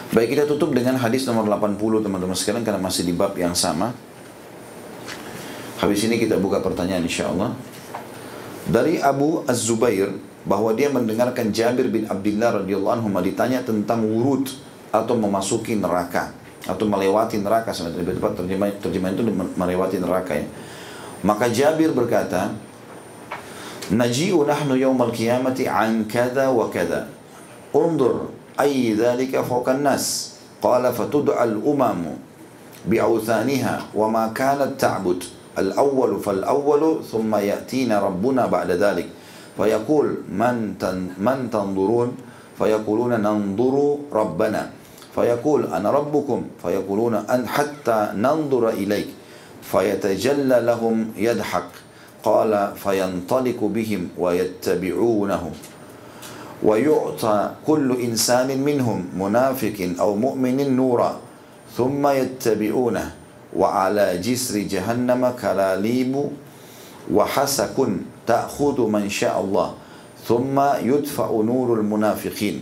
Baik 0.09 0.33
kita 0.33 0.49
tutup 0.49 0.73
dengan 0.73 0.97
hadis 0.97 1.23
nomor 1.29 1.45
80 1.45 1.77
teman-teman 2.01 2.33
sekalian 2.33 2.65
karena 2.65 2.81
masih 2.81 3.05
di 3.05 3.13
bab 3.13 3.37
yang 3.37 3.53
sama. 3.53 3.93
Habis 5.79 6.09
ini 6.09 6.19
kita 6.19 6.35
buka 6.41 6.59
pertanyaan 6.59 7.05
insya 7.05 7.29
Allah. 7.31 7.55
Dari 8.67 8.99
Abu 8.99 9.45
Az-Zubair 9.47 10.11
bahwa 10.43 10.73
dia 10.73 10.91
mendengarkan 10.91 11.53
Jabir 11.53 11.87
bin 11.87 12.09
Abdullah 12.09 12.61
radhiyallahu 12.61 12.93
anhu 12.99 13.09
ditanya 13.21 13.63
tentang 13.63 14.01
wurud 14.03 14.49
atau 14.89 15.13
memasuki 15.13 15.77
neraka 15.77 16.33
atau 16.65 16.85
melewati 16.85 17.39
neraka 17.39 17.71
sebenarnya 17.71 18.01
lebih 18.03 18.13
tepat 18.19 18.31
terjemahan 18.43 18.73
terjemahan 18.81 19.13
itu 19.15 19.23
melewati 19.55 19.97
neraka 20.01 20.33
ya. 20.35 20.45
Maka 21.24 21.48
Jabir 21.48 21.92
berkata, 21.96 22.52
"Naji'u 23.90 24.44
nahnu 24.44 24.76
yaumal 24.76 25.12
qiyamati 25.12 25.64
an 25.68 26.04
kada 26.04 26.50
wa 26.52 26.68
kada." 26.68 27.08
Undur 27.74 28.34
أي 28.60 28.94
ذلك 28.94 29.40
فوق 29.40 29.68
الناس 29.68 30.34
قال 30.62 30.92
فتدعى 30.92 31.44
الأمم 31.44 32.02
بأوثانها 32.86 33.74
وما 33.94 34.24
كانت 34.30 34.80
تعبد 34.80 35.24
الأول 35.58 36.20
فالأول 36.20 36.82
ثم 37.12 37.36
يأتينا 37.36 38.00
ربنا 38.00 38.46
بعد 38.46 38.70
ذلك 38.70 39.06
فيقول 39.56 40.06
من 40.28 40.74
من 41.18 41.38
تنظرون 41.52 42.08
فيقولون 42.58 43.12
ننظر 43.20 43.96
ربنا 44.12 44.70
فيقول 45.14 45.66
أنا 45.66 45.90
ربكم 45.90 46.42
فيقولون 46.62 47.14
أن 47.14 47.48
حتى 47.48 48.08
ننظر 48.14 48.68
إليك 48.68 49.08
فيتجلى 49.61 50.59
لهم 50.59 51.11
يضحك. 51.17 51.69
قال 52.23 52.73
فينطلق 52.75 53.59
بهم 53.63 54.09
ويتبعونهم. 54.17 55.51
ويعطى 56.63 57.51
كل 57.67 57.87
إنسان 58.01 58.63
منهم 58.63 59.05
منافق 59.15 59.95
أو 59.99 60.15
مؤمن 60.15 60.75
نورا 60.75 61.19
ثم 61.77 62.07
يتبعونه. 62.07 63.15
وعلى 63.55 64.17
جسر 64.17 64.59
جهنم 64.59 65.33
كلاليب 65.41 66.13
وحسك 67.13 67.77
تأخذ 68.27 68.77
من 68.87 69.09
شاء 69.09 69.41
الله. 69.41 69.73
ثم 70.27 70.57
يدفع 70.83 71.27
نور 71.31 71.73
المنافقين. 71.79 72.57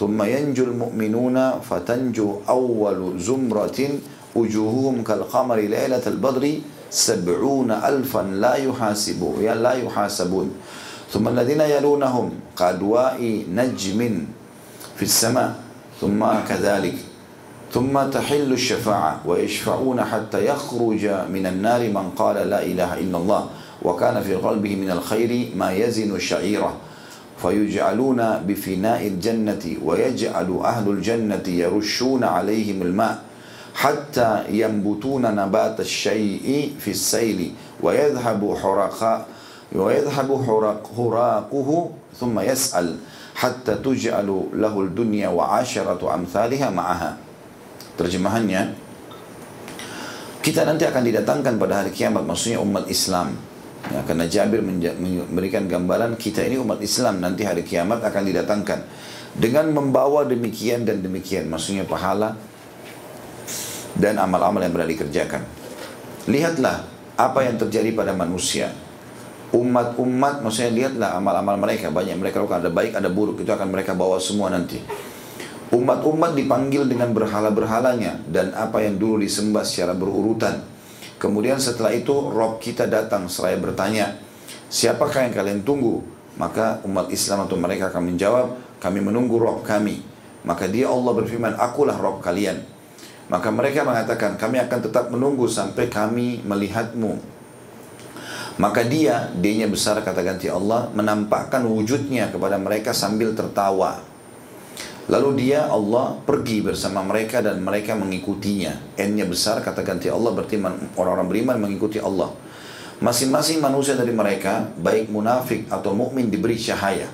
ثم 0.00 0.22
ينجو 0.22 0.64
المؤمنون 0.64 1.36
فتنجو 1.60 2.48
أول 2.48 3.20
زمرة 3.20 3.80
وجوههم 4.34 5.02
كالقمر 5.02 5.56
ليلة 5.56 6.02
البدر 6.06 6.44
سبعون 6.90 7.70
ألفا 7.70 8.22
لا 8.22 8.54
يحاسبون 8.54 9.44
لا 9.44 9.72
يحاسبون. 9.72 10.50
ثم 11.12 11.28
الذين 11.28 11.60
يلونهم 11.60 12.30
كأدواء 12.58 13.44
نجم 13.54 14.00
في 14.96 15.02
السماء 15.02 15.54
ثم 16.00 16.26
كذلك. 16.48 16.94
ثم 17.72 18.10
تحل 18.10 18.52
الشفاعة 18.52 19.20
ويشفعون 19.26 20.04
حتى 20.04 20.46
يخرج 20.46 21.06
من 21.30 21.46
النار 21.46 21.80
من 21.88 22.10
قال 22.16 22.36
لا 22.50 22.62
إله 22.62 22.98
إلا 22.98 23.18
الله 23.18 23.46
وكان 23.82 24.22
في 24.22 24.34
قلبه 24.34 24.76
من 24.76 24.90
الخير 24.90 25.48
ما 25.56 25.72
يزن 25.72 26.18
شعيره. 26.18 26.76
فيجعلون 27.42 28.20
بفناء 28.46 29.06
الجنة 29.06 29.76
ويجعل 29.84 30.60
أهل 30.64 30.88
الجنة 30.88 31.46
يرشون 31.46 32.24
عليهم 32.24 32.82
الماء. 32.82 33.29
hatta 33.74 34.46
yambutuna 34.50 35.30
nabata 35.30 35.86
syai'i 35.86 36.74
fi 36.74 36.90
saili 36.94 37.54
wa 37.78 37.94
yadhhabu 37.94 38.54
huraqa 38.56 39.26
wa 39.70 39.88
yadhhabu 39.88 40.34
huraq 40.42 40.82
huraquhu 40.90 41.94
thumma 42.14 42.42
yas'al 42.42 42.98
hatta 43.38 43.78
tuj'alu 43.78 44.58
lahu 44.58 44.84
ad-dunya 44.84 45.30
wa 45.30 45.62
asharatu 45.62 46.10
amsalha 46.10 46.68
ma'aha. 46.68 47.16
Terjemahannya 47.96 48.74
kita 50.40 50.64
nanti 50.64 50.88
akan 50.88 51.02
didatangkan 51.04 51.54
pada 51.60 51.84
hari 51.84 51.92
kiamat 51.92 52.24
maksudnya 52.24 52.60
umat 52.64 52.88
Islam. 52.88 53.36
Ya, 53.80 54.04
karena 54.04 54.28
Jabir 54.28 54.60
memberikan 54.60 55.64
gambaran 55.64 56.20
kita 56.20 56.44
ini 56.44 56.60
umat 56.60 56.84
Islam 56.84 57.24
nanti 57.24 57.48
hari 57.48 57.64
kiamat 57.64 58.04
akan 58.04 58.22
didatangkan 58.28 58.80
dengan 59.40 59.72
membawa 59.72 60.28
demikian 60.28 60.84
dan 60.84 61.00
demikian. 61.00 61.48
Maksudnya 61.48 61.88
pahala 61.88 62.36
dan 63.96 64.18
amal-amal 64.18 64.62
yang 64.62 64.72
pernah 64.74 64.90
dikerjakan. 64.90 65.42
Lihatlah 66.28 66.84
apa 67.16 67.40
yang 67.44 67.56
terjadi 67.60 67.92
pada 67.92 68.12
manusia. 68.16 68.72
Umat-umat, 69.50 70.46
maksudnya 70.46 70.70
lihatlah 70.70 71.18
amal-amal 71.18 71.58
mereka. 71.58 71.90
Banyak 71.90 72.16
mereka 72.16 72.38
lakukan, 72.38 72.62
ada 72.62 72.70
baik, 72.70 72.94
ada 72.94 73.10
buruk. 73.10 73.42
Itu 73.42 73.50
akan 73.50 73.68
mereka 73.68 73.98
bawa 73.98 74.22
semua 74.22 74.46
nanti. 74.46 74.78
Umat-umat 75.70 76.34
dipanggil 76.34 76.86
dengan 76.86 77.14
berhala-berhalanya 77.14 78.26
dan 78.30 78.54
apa 78.54 78.82
yang 78.82 78.98
dulu 78.98 79.22
disembah 79.22 79.62
secara 79.62 79.94
berurutan. 79.94 80.62
Kemudian 81.18 81.58
setelah 81.58 81.94
itu 81.94 82.10
Rob 82.10 82.62
kita 82.62 82.86
datang 82.86 83.26
seraya 83.26 83.58
bertanya, 83.58 84.18
siapakah 84.70 85.30
yang 85.30 85.34
kalian 85.34 85.60
tunggu? 85.66 86.02
Maka 86.38 86.80
umat 86.86 87.12
Islam 87.12 87.44
atau 87.44 87.58
mereka 87.60 87.90
akan 87.90 88.02
menjawab, 88.14 88.46
kami 88.80 88.98
menunggu 89.02 89.36
Rob 89.36 89.60
kami. 89.66 90.00
Maka 90.46 90.64
dia 90.70 90.88
Allah 90.88 91.12
berfirman, 91.12 91.58
akulah 91.58 91.98
Rob 91.98 92.24
kalian. 92.24 92.64
Maka 93.30 93.48
mereka 93.54 93.86
mengatakan, 93.86 94.34
kami 94.34 94.58
akan 94.58 94.78
tetap 94.82 95.06
menunggu 95.08 95.46
sampai 95.46 95.86
kami 95.86 96.42
melihatmu. 96.42 97.14
Maka 98.58 98.82
dia, 98.84 99.30
dia 99.38 99.70
besar 99.70 100.02
kata 100.02 100.20
ganti 100.20 100.50
Allah, 100.50 100.90
menampakkan 100.92 101.62
wujudnya 101.62 102.28
kepada 102.28 102.58
mereka 102.58 102.90
sambil 102.90 103.32
tertawa. 103.32 104.02
Lalu 105.10 105.42
dia 105.46 105.66
Allah 105.66 106.18
pergi 106.22 106.62
bersama 106.62 107.02
mereka 107.02 107.42
dan 107.42 107.62
mereka 107.62 107.98
mengikutinya. 107.98 108.94
N-nya 108.94 109.26
besar 109.26 109.58
kata 109.58 109.82
ganti 109.82 110.06
Allah 110.06 110.30
berarti 110.30 110.60
orang-orang 110.94 111.26
beriman 111.26 111.56
mengikuti 111.58 111.98
Allah. 111.98 112.30
Masing-masing 113.00 113.58
manusia 113.64 113.96
dari 113.96 114.12
mereka 114.12 114.70
baik 114.76 115.08
munafik 115.08 115.66
atau 115.72 115.96
mukmin 115.96 116.28
diberi 116.28 116.54
cahaya. 116.60 117.08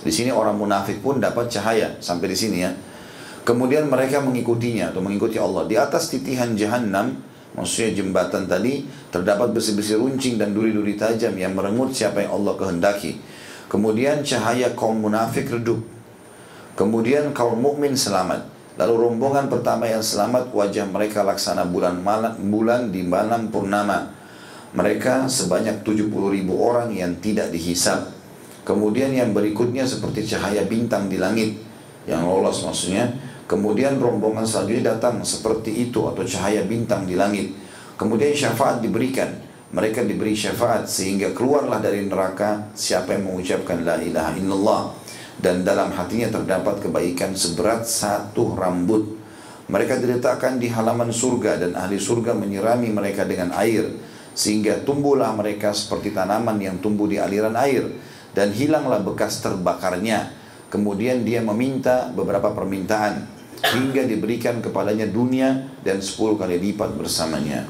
Di 0.00 0.08
sini 0.08 0.32
orang 0.32 0.56
munafik 0.56 1.04
pun 1.04 1.20
dapat 1.20 1.52
cahaya 1.52 1.94
sampai 2.00 2.32
di 2.32 2.36
sini 2.38 2.58
ya. 2.64 2.72
Kemudian 3.48 3.88
mereka 3.88 4.20
mengikutinya 4.20 4.92
atau 4.92 5.00
mengikuti 5.00 5.40
Allah. 5.40 5.64
Di 5.64 5.80
atas 5.80 6.12
titihan 6.12 6.52
jahanam, 6.52 7.16
maksudnya 7.56 8.04
jembatan 8.04 8.44
tadi, 8.44 8.84
terdapat 9.08 9.56
besi-besi 9.56 9.96
runcing 9.96 10.36
dan 10.36 10.52
duri-duri 10.52 11.00
tajam 11.00 11.32
yang 11.32 11.56
merengut 11.56 11.96
siapa 11.96 12.28
yang 12.28 12.36
Allah 12.36 12.60
kehendaki. 12.60 13.16
Kemudian 13.72 14.20
cahaya 14.20 14.76
kaum 14.76 15.00
munafik 15.00 15.48
redup 15.48 15.80
Kemudian 16.78 17.34
kaum 17.34 17.58
mukmin 17.58 17.98
selamat. 17.98 18.46
Lalu 18.78 19.10
rombongan 19.10 19.50
pertama 19.50 19.90
yang 19.90 19.98
selamat 19.98 20.54
wajah 20.54 20.86
mereka 20.86 21.26
laksana 21.26 21.66
bulan 21.66 21.98
malam, 21.98 22.38
bulan 22.38 22.94
di 22.94 23.02
malam 23.02 23.50
purnama. 23.50 24.14
Mereka 24.78 25.26
sebanyak 25.26 25.82
70 25.82 26.06
ribu 26.30 26.54
orang 26.62 26.94
yang 26.94 27.18
tidak 27.18 27.50
dihisap. 27.50 28.14
Kemudian 28.62 29.10
yang 29.10 29.34
berikutnya 29.34 29.82
seperti 29.90 30.22
cahaya 30.30 30.62
bintang 30.70 31.10
di 31.10 31.18
langit 31.18 31.58
yang 32.06 32.22
lolos 32.22 32.62
maksudnya. 32.62 33.10
Kemudian 33.48 33.96
rombongan 33.96 34.44
selanjutnya 34.44 34.92
datang 35.00 35.24
seperti 35.24 35.88
itu 35.88 36.04
atau 36.04 36.20
cahaya 36.20 36.68
bintang 36.68 37.08
di 37.08 37.16
langit. 37.16 37.48
Kemudian 37.96 38.36
syafaat 38.36 38.84
diberikan. 38.84 39.48
Mereka 39.68 40.04
diberi 40.04 40.36
syafaat 40.36 40.84
sehingga 40.88 41.32
keluarlah 41.32 41.80
dari 41.80 42.04
neraka 42.04 42.72
siapa 42.76 43.16
yang 43.16 43.28
mengucapkan 43.28 43.84
la 43.84 44.00
ilaha 44.00 44.32
illallah 44.36 44.82
dan 45.40 45.60
dalam 45.60 45.92
hatinya 45.92 46.28
terdapat 46.40 46.80
kebaikan 46.84 47.32
seberat 47.32 47.84
satu 47.84 48.52
rambut. 48.52 49.16
Mereka 49.68 50.00
diletakkan 50.00 50.56
di 50.56 50.72
halaman 50.72 51.12
surga 51.12 51.60
dan 51.60 51.76
ahli 51.76 52.00
surga 52.00 52.32
menyirami 52.32 52.88
mereka 52.88 53.28
dengan 53.28 53.52
air 53.60 53.92
sehingga 54.32 54.80
tumbuhlah 54.84 55.36
mereka 55.36 55.76
seperti 55.76 56.16
tanaman 56.16 56.56
yang 56.56 56.80
tumbuh 56.80 57.04
di 57.04 57.20
aliran 57.20 57.52
air 57.56 57.92
dan 58.32 58.52
hilanglah 58.52 59.00
bekas 59.04 59.40
terbakarnya. 59.40 60.32
Kemudian 60.68 61.24
dia 61.24 61.40
meminta 61.44 62.12
beberapa 62.12 62.52
permintaan 62.52 63.37
hingga 63.62 64.06
diberikan 64.06 64.62
kepadanya 64.62 65.10
dunia 65.10 65.66
dan 65.82 65.98
sepuluh 65.98 66.38
kali 66.38 66.58
lipat 66.58 66.94
bersamanya. 66.94 67.66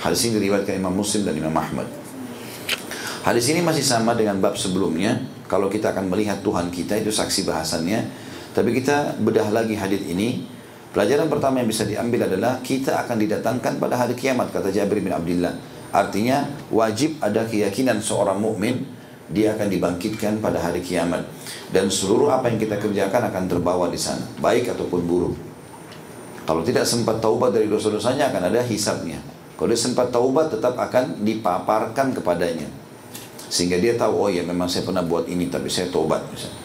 Hadis 0.00 0.28
ini 0.28 0.40
diriwayatkan 0.40 0.80
Imam 0.80 0.96
Muslim 0.96 1.28
dan 1.28 1.36
Imam 1.36 1.52
Ahmad. 1.56 1.88
Hadis 3.20 3.52
ini 3.52 3.60
masih 3.60 3.84
sama 3.84 4.16
dengan 4.16 4.40
bab 4.40 4.56
sebelumnya 4.56 5.20
kalau 5.44 5.68
kita 5.68 5.92
akan 5.92 6.08
melihat 6.08 6.40
Tuhan 6.40 6.72
kita 6.72 6.96
itu 6.96 7.12
saksi 7.12 7.44
bahasannya. 7.44 8.00
Tapi 8.50 8.70
kita 8.74 9.20
bedah 9.20 9.52
lagi 9.52 9.76
hadis 9.76 10.02
ini. 10.08 10.48
Pelajaran 10.90 11.30
pertama 11.30 11.62
yang 11.62 11.70
bisa 11.70 11.86
diambil 11.86 12.26
adalah 12.26 12.58
kita 12.64 12.98
akan 13.06 13.14
didatangkan 13.22 13.78
pada 13.78 13.94
hari 13.94 14.18
kiamat 14.18 14.50
kata 14.50 14.74
Jabir 14.74 14.98
bin 14.98 15.14
Abdullah. 15.14 15.54
Artinya 15.94 16.50
wajib 16.70 17.20
ada 17.22 17.46
keyakinan 17.46 18.02
seorang 18.02 18.42
mukmin 18.42 18.82
dia 19.30 19.54
akan 19.54 19.70
dibangkitkan 19.70 20.42
pada 20.42 20.58
hari 20.58 20.82
kiamat 20.82 21.22
dan 21.70 21.86
seluruh 21.86 22.34
apa 22.34 22.50
yang 22.50 22.58
kita 22.58 22.82
kerjakan 22.82 23.30
akan 23.30 23.44
terbawa 23.46 23.86
di 23.86 23.96
sana, 23.96 24.26
baik 24.42 24.74
ataupun 24.74 25.00
buruk. 25.06 25.34
Kalau 26.42 26.66
tidak 26.66 26.82
sempat 26.82 27.22
taubat 27.22 27.54
dari 27.54 27.70
dosa-dosanya 27.70 28.34
akan 28.34 28.50
ada 28.50 28.60
hisabnya. 28.66 29.22
Kalau 29.54 29.70
dia 29.70 29.78
sempat 29.78 30.10
taubat 30.10 30.50
tetap 30.50 30.74
akan 30.74 31.22
dipaparkan 31.22 32.10
kepadanya. 32.10 32.66
Sehingga 33.46 33.78
dia 33.78 33.94
tahu, 33.94 34.26
oh 34.26 34.30
ya 34.30 34.42
memang 34.42 34.66
saya 34.66 34.82
pernah 34.82 35.02
buat 35.06 35.30
ini, 35.30 35.46
tapi 35.46 35.70
saya 35.70 35.90
tobat. 35.94 36.22
Misalnya. 36.26 36.58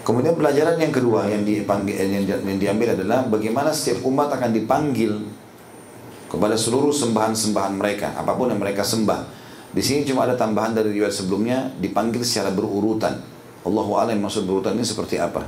Kemudian 0.00 0.32
pelajaran 0.40 0.80
yang 0.80 0.88
kedua 0.88 1.28
yang, 1.28 1.44
dipanggil, 1.44 1.92
yang, 1.92 2.24
yang 2.24 2.56
diambil 2.56 2.96
adalah 2.96 3.28
bagaimana 3.28 3.68
setiap 3.68 4.00
umat 4.08 4.32
akan 4.32 4.56
dipanggil 4.56 5.20
kepada 6.32 6.56
seluruh 6.56 6.96
sembahan-sembahan 6.96 7.76
mereka, 7.76 8.16
apa 8.16 8.32
pun 8.32 8.48
yang 8.48 8.56
mereka 8.56 8.80
sembah. 8.80 9.20
Di 9.68 9.82
sini 9.84 10.04
cuma 10.08 10.24
ada 10.24 10.34
tambahan 10.34 10.72
dari 10.72 10.96
riwayat 10.96 11.12
sebelumnya, 11.12 11.68
dipanggil 11.76 12.24
secara 12.24 12.52
berurutan. 12.52 13.20
Allahu 13.62 14.00
a'lam 14.00 14.22
maksud 14.24 14.48
berurutan 14.48 14.76
ini 14.78 14.86
seperti 14.86 15.20
apa? 15.20 15.44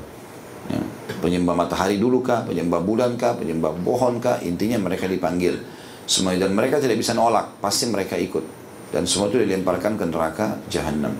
Ya. 0.69 0.83
Penyembah 1.25 1.57
matahari 1.57 1.97
dulu 1.97 2.21
kah, 2.21 2.45
penyembah 2.45 2.81
bulan 2.85 3.17
kah, 3.17 3.35
penyembah 3.37 3.73
pohon 3.81 4.21
kah, 4.21 4.39
intinya 4.45 4.77
mereka 4.81 5.09
dipanggil. 5.09 5.57
Semua 6.05 6.37
dan 6.37 6.53
mereka 6.53 6.83
tidak 6.83 7.01
bisa 7.01 7.17
nolak, 7.17 7.61
pasti 7.63 7.89
mereka 7.89 8.19
ikut 8.19 8.61
dan 8.91 9.07
semua 9.07 9.31
itu 9.31 9.39
dilemparkan 9.43 9.95
ke 9.95 10.05
neraka 10.07 10.59
jahanam. 10.67 11.15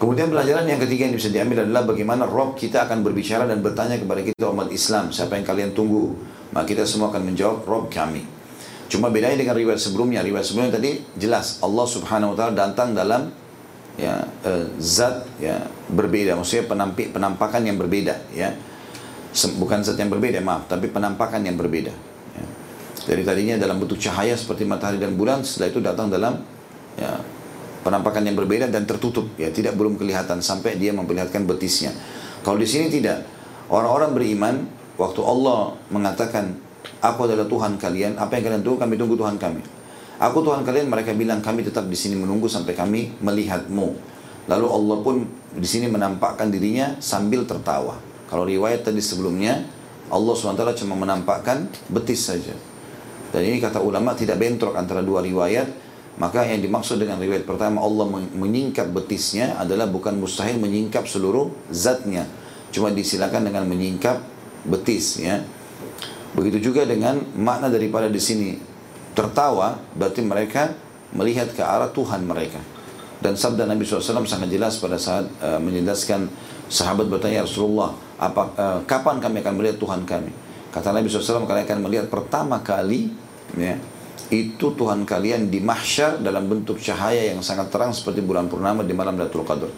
Kemudian 0.00 0.28
pelajaran 0.28 0.68
yang 0.68 0.80
ketiga 0.82 1.08
yang 1.08 1.16
bisa 1.16 1.30
diambil 1.32 1.64
adalah 1.64 1.86
bagaimana 1.88 2.28
Rob 2.28 2.58
kita 2.58 2.84
akan 2.84 3.00
berbicara 3.00 3.48
dan 3.48 3.64
bertanya 3.64 3.96
kepada 3.96 4.20
kita 4.20 4.52
umat 4.52 4.68
Islam, 4.68 5.08
siapa 5.14 5.38
yang 5.38 5.46
kalian 5.46 5.70
tunggu? 5.72 6.12
Maka 6.52 6.76
kita 6.76 6.84
semua 6.84 7.08
akan 7.08 7.24
menjawab 7.24 7.64
Rob 7.64 7.88
kami. 7.88 8.33
Cuma 8.94 9.10
bedanya 9.10 9.42
dengan 9.42 9.58
riwayat 9.58 9.82
sebelumnya. 9.82 10.22
Riwayat 10.22 10.46
sebelumnya 10.46 10.78
tadi 10.78 11.02
jelas 11.18 11.58
Allah 11.66 11.82
Subhanahu 11.82 12.30
wa 12.30 12.36
taala 12.38 12.54
datang 12.54 12.94
dalam 12.94 13.26
ya 13.98 14.22
uh, 14.22 14.70
zat 14.78 15.26
ya 15.42 15.66
berbeda, 15.90 16.38
maksudnya 16.38 16.70
penampi, 16.70 17.10
penampakan 17.10 17.66
yang 17.66 17.74
berbeda 17.74 18.14
ya. 18.30 18.54
Bukan 19.34 19.82
zat 19.82 19.98
yang 19.98 20.14
berbeda, 20.14 20.38
maaf, 20.38 20.70
tapi 20.70 20.86
penampakan 20.94 21.42
yang 21.42 21.58
berbeda. 21.58 21.90
Dari 23.04 23.20
tadinya 23.20 23.60
dalam 23.60 23.82
bentuk 23.82 24.00
cahaya 24.00 24.32
seperti 24.32 24.64
matahari 24.64 24.96
dan 24.96 25.12
bulan, 25.18 25.44
setelah 25.44 25.68
itu 25.74 25.80
datang 25.82 26.08
dalam 26.08 26.40
ya, 26.96 27.20
penampakan 27.84 28.24
yang 28.24 28.38
berbeda 28.38 28.72
dan 28.72 28.88
tertutup, 28.88 29.28
ya 29.36 29.52
tidak 29.52 29.76
belum 29.76 30.00
kelihatan 30.00 30.40
sampai 30.40 30.80
dia 30.80 30.94
memperlihatkan 30.96 31.44
betisnya. 31.44 31.92
Kalau 32.40 32.56
di 32.56 32.64
sini 32.64 32.88
tidak, 32.88 33.28
orang-orang 33.68 34.16
beriman 34.16 34.54
waktu 34.96 35.20
Allah 35.20 35.76
mengatakan 35.92 36.56
Aku 37.04 37.28
adalah 37.28 37.44
Tuhan 37.44 37.76
kalian, 37.76 38.16
apa 38.16 38.40
yang 38.40 38.44
kalian 38.48 38.62
tunggu 38.64 38.80
kami 38.80 38.96
tunggu 38.96 39.14
Tuhan 39.20 39.36
kami. 39.36 39.60
Aku 40.16 40.40
Tuhan 40.40 40.64
kalian 40.64 40.88
mereka 40.88 41.12
bilang 41.12 41.44
kami 41.44 41.60
tetap 41.60 41.84
di 41.84 41.98
sini 41.98 42.16
menunggu 42.16 42.48
sampai 42.48 42.72
kami 42.72 43.20
melihatmu. 43.20 43.88
Lalu 44.48 44.66
Allah 44.72 44.96
pun 45.04 45.16
di 45.52 45.68
sini 45.68 45.92
menampakkan 45.92 46.48
dirinya 46.48 46.96
sambil 47.04 47.44
tertawa. 47.44 48.00
Kalau 48.28 48.48
riwayat 48.48 48.88
tadi 48.88 49.04
sebelumnya 49.04 49.60
Allah 50.08 50.32
SWT 50.32 50.84
cuma 50.84 50.96
menampakkan 50.96 51.68
betis 51.92 52.24
saja. 52.24 52.56
Dan 53.34 53.42
ini 53.50 53.60
kata 53.60 53.82
ulama 53.84 54.16
tidak 54.16 54.40
bentrok 54.40 54.78
antara 54.78 55.04
dua 55.04 55.20
riwayat. 55.20 55.84
Maka 56.14 56.46
yang 56.46 56.62
dimaksud 56.62 57.02
dengan 57.02 57.18
riwayat 57.18 57.42
pertama 57.42 57.82
Allah 57.82 58.06
menyingkap 58.38 58.86
betisnya 58.94 59.58
adalah 59.58 59.90
bukan 59.90 60.14
mustahil 60.14 60.62
menyingkap 60.62 61.10
seluruh 61.10 61.50
zatnya. 61.74 62.30
Cuma 62.70 62.94
disilakan 62.94 63.50
dengan 63.50 63.66
menyingkap 63.66 64.22
betis 64.62 65.18
ya. 65.18 65.42
Begitu 66.34 66.70
juga 66.70 66.82
dengan 66.82 67.22
makna 67.38 67.70
daripada 67.70 68.10
di 68.10 68.18
sini 68.18 68.58
tertawa 69.14 69.78
berarti 69.94 70.20
mereka 70.26 70.74
melihat 71.14 71.54
ke 71.54 71.62
arah 71.62 71.88
Tuhan 71.94 72.26
mereka. 72.26 72.58
Dan 73.22 73.38
sabda 73.38 73.64
Nabi 73.64 73.86
SAW 73.86 74.26
sangat 74.26 74.50
jelas 74.50 74.76
pada 74.82 74.98
saat 74.98 75.24
uh, 75.40 75.56
menjelaskan 75.62 76.28
sahabat 76.66 77.06
bertanya 77.08 77.46
Rasulullah, 77.46 77.94
apa, 78.18 78.42
uh, 78.58 78.78
kapan 78.84 79.22
kami 79.22 79.40
akan 79.40 79.54
melihat 79.56 79.78
Tuhan 79.80 80.02
kami? 80.04 80.28
Kata 80.74 80.90
Nabi 80.90 81.06
SAW, 81.06 81.46
kalian 81.46 81.64
akan 81.64 81.80
melihat 81.86 82.06
pertama 82.10 82.58
kali 82.60 83.14
ya, 83.54 83.78
itu 84.34 84.74
Tuhan 84.74 85.06
kalian 85.06 85.48
di 85.48 85.62
mahsyar 85.62 86.18
dalam 86.18 86.50
bentuk 86.50 86.82
cahaya 86.82 87.30
yang 87.30 87.40
sangat 87.40 87.70
terang 87.70 87.94
seperti 87.94 88.20
bulan 88.20 88.50
purnama 88.50 88.82
di 88.82 88.90
malam 88.90 89.14
Lailatul 89.14 89.46
Qadar. 89.46 89.70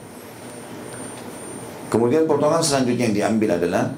Kemudian 1.93 2.25
potongan 2.25 2.65
selanjutnya 2.65 3.13
yang 3.13 3.17
diambil 3.17 3.63
adalah 3.63 3.93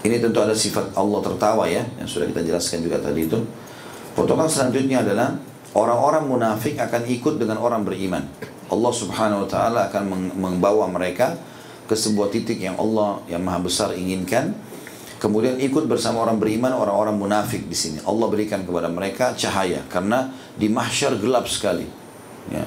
ini 0.00 0.16
tentu 0.16 0.40
ada 0.40 0.56
sifat 0.56 0.96
Allah 0.96 1.20
tertawa 1.20 1.68
ya, 1.68 1.84
yang 2.00 2.08
sudah 2.08 2.24
kita 2.28 2.40
jelaskan 2.40 2.80
juga 2.80 2.96
tadi 3.00 3.28
itu. 3.28 3.36
Potongan 4.16 4.48
selanjutnya 4.48 5.04
adalah 5.04 5.36
orang-orang 5.76 6.24
munafik 6.24 6.80
akan 6.80 7.04
ikut 7.04 7.36
dengan 7.36 7.60
orang 7.60 7.84
beriman. 7.84 8.24
Allah 8.70 8.92
Subhanahu 8.94 9.44
wa 9.44 9.48
taala 9.50 9.80
akan 9.90 10.34
membawa 10.38 10.86
mereka 10.88 11.36
ke 11.90 11.98
sebuah 11.98 12.30
titik 12.30 12.62
yang 12.62 12.78
Allah 12.78 13.20
yang 13.26 13.42
Maha 13.42 13.60
Besar 13.60 13.92
inginkan. 13.92 14.54
Kemudian 15.20 15.60
ikut 15.60 15.84
bersama 15.84 16.24
orang 16.24 16.40
beriman, 16.40 16.72
orang-orang 16.72 17.12
munafik 17.12 17.68
di 17.68 17.76
sini. 17.76 18.00
Allah 18.08 18.24
berikan 18.32 18.64
kepada 18.64 18.88
mereka 18.88 19.36
cahaya 19.36 19.84
karena 19.92 20.32
di 20.56 20.72
mahsyar 20.72 21.20
gelap 21.20 21.44
sekali. 21.44 21.84
Ya. 22.48 22.64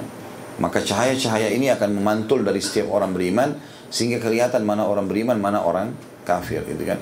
Maka 0.62 0.86
cahaya-cahaya 0.86 1.50
ini 1.50 1.74
akan 1.74 1.98
memantul 1.98 2.46
dari 2.46 2.62
setiap 2.62 2.94
orang 2.94 3.10
beriman 3.10 3.58
sehingga 3.90 4.22
kelihatan 4.22 4.62
mana 4.62 4.86
orang 4.86 5.10
beriman, 5.10 5.42
mana 5.42 5.66
orang 5.66 5.98
kafir 6.22 6.62
gitu 6.70 6.86
kan. 6.86 7.02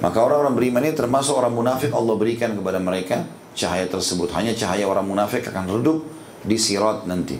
Maka 0.00 0.16
orang-orang 0.16 0.56
beriman 0.56 0.82
ini 0.84 0.96
termasuk 0.96 1.36
orang 1.36 1.52
munafik 1.52 1.92
Allah 1.92 2.16
berikan 2.16 2.56
kepada 2.56 2.80
mereka 2.80 3.28
cahaya 3.52 3.84
tersebut. 3.84 4.32
Hanya 4.32 4.56
cahaya 4.56 4.88
orang 4.88 5.04
munafik 5.04 5.44
akan 5.44 5.68
redup 5.68 6.08
di 6.40 6.56
sirat 6.56 7.04
nanti. 7.04 7.36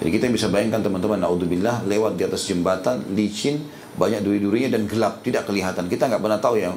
Jadi 0.00 0.10
kita 0.10 0.26
bisa 0.32 0.48
bayangkan 0.48 0.80
teman-teman, 0.80 1.20
naudzubillah 1.22 1.84
lewat 1.86 2.16
di 2.18 2.24
atas 2.26 2.48
jembatan 2.48 3.14
licin, 3.14 3.68
banyak 3.94 4.24
duri-durinya 4.24 4.74
dan 4.74 4.88
gelap, 4.90 5.22
tidak 5.22 5.46
kelihatan. 5.46 5.86
Kita 5.86 6.10
nggak 6.10 6.22
pernah 6.24 6.40
tahu 6.40 6.58
ya 6.58 6.72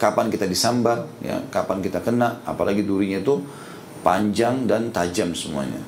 kapan 0.00 0.30
kita 0.32 0.46
disambar, 0.48 1.04
ya 1.20 1.42
kapan 1.52 1.82
kita 1.84 2.00
kena, 2.00 2.40
apalagi 2.46 2.86
durinya 2.86 3.20
itu 3.20 3.42
panjang 4.00 4.64
dan 4.64 4.88
tajam 4.94 5.34
semuanya. 5.36 5.78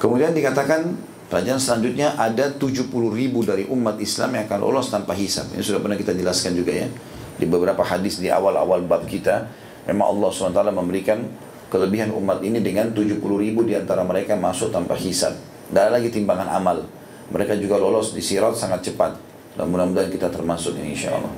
Kemudian 0.00 0.32
dikatakan 0.32 0.96
Pelajaran 1.30 1.62
selanjutnya 1.62 2.18
ada 2.18 2.50
70 2.50 2.90
ribu 2.90 3.46
dari 3.46 3.62
umat 3.70 4.02
Islam 4.02 4.34
yang 4.34 4.50
akan 4.50 4.58
lolos 4.66 4.90
tanpa 4.90 5.14
hisab. 5.14 5.46
Ini 5.54 5.62
sudah 5.62 5.78
pernah 5.78 5.94
kita 5.94 6.10
jelaskan 6.10 6.58
juga 6.58 6.74
ya. 6.74 6.90
Di 7.38 7.46
beberapa 7.46 7.86
hadis 7.86 8.18
di 8.18 8.26
awal-awal 8.26 8.82
bab 8.82 9.06
kita. 9.06 9.46
Memang 9.86 10.10
Allah 10.10 10.26
SWT 10.34 10.74
memberikan 10.74 11.22
kelebihan 11.70 12.10
umat 12.18 12.42
ini 12.42 12.58
dengan 12.58 12.90
70 12.90 13.22
ribu 13.22 13.62
di 13.62 13.78
antara 13.78 14.02
mereka 14.02 14.34
masuk 14.34 14.74
tanpa 14.74 14.98
hisab. 14.98 15.38
Dan 15.70 15.86
ada 15.86 16.02
lagi 16.02 16.10
timbangan 16.10 16.50
amal. 16.50 16.82
Mereka 17.30 17.54
juga 17.62 17.78
lolos 17.78 18.10
di 18.10 18.18
sirat 18.18 18.58
sangat 18.58 18.90
cepat. 18.90 19.14
Dan 19.54 19.70
mudah-mudahan 19.70 20.10
kita 20.10 20.34
termasuk 20.34 20.82
ini 20.82 20.98
insya 20.98 21.14
Allah. 21.14 21.30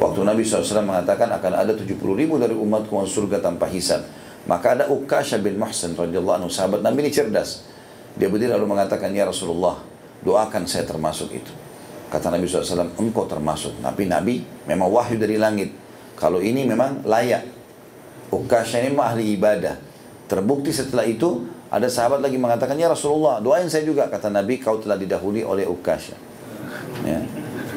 Waktu 0.00 0.24
Nabi 0.24 0.40
SAW 0.40 0.88
mengatakan 0.88 1.28
akan 1.28 1.52
ada 1.52 1.76
70 1.76 2.00
ribu 2.16 2.40
dari 2.40 2.56
umatku 2.56 2.96
masuk 2.96 3.28
surga 3.28 3.44
tanpa 3.44 3.68
hisab. 3.68 4.08
Maka 4.48 4.72
ada 4.72 4.84
Ukasha 4.88 5.36
bin 5.36 5.60
Muhsin 5.60 5.92
radhiyallahu 5.92 6.40
anhu 6.40 6.48
sahabat 6.48 6.80
Nabi 6.80 7.04
ini 7.04 7.12
cerdas. 7.12 7.68
Dia 8.20 8.28
berdiri 8.28 8.52
lalu 8.52 8.68
mengatakan, 8.68 9.08
Ya 9.16 9.24
Rasulullah, 9.24 9.80
doakan 10.20 10.68
saya 10.68 10.84
termasuk 10.84 11.32
itu. 11.32 11.48
Kata 12.12 12.28
Nabi 12.28 12.44
SAW, 12.44 12.92
engkau 13.00 13.24
termasuk. 13.24 13.80
Tapi 13.80 14.04
Nabi 14.04 14.44
memang 14.68 14.92
wahyu 14.92 15.16
dari 15.16 15.40
langit. 15.40 15.72
Kalau 16.20 16.44
ini 16.44 16.68
memang 16.68 17.00
layak. 17.08 17.48
Ukasha 18.28 18.84
ini 18.84 18.92
memang 18.92 19.16
ahli 19.16 19.24
ibadah. 19.40 19.80
Terbukti 20.28 20.68
setelah 20.68 21.08
itu, 21.08 21.48
ada 21.72 21.88
sahabat 21.88 22.20
lagi 22.20 22.36
mengatakan, 22.36 22.76
Ya 22.76 22.92
Rasulullah, 22.92 23.40
doain 23.40 23.72
saya 23.72 23.88
juga. 23.88 24.12
Kata 24.12 24.28
Nabi, 24.28 24.60
kau 24.60 24.76
telah 24.76 25.00
didahului 25.00 25.40
oleh 25.40 25.64
Ukasha. 25.64 26.14
Ya. 27.08 27.24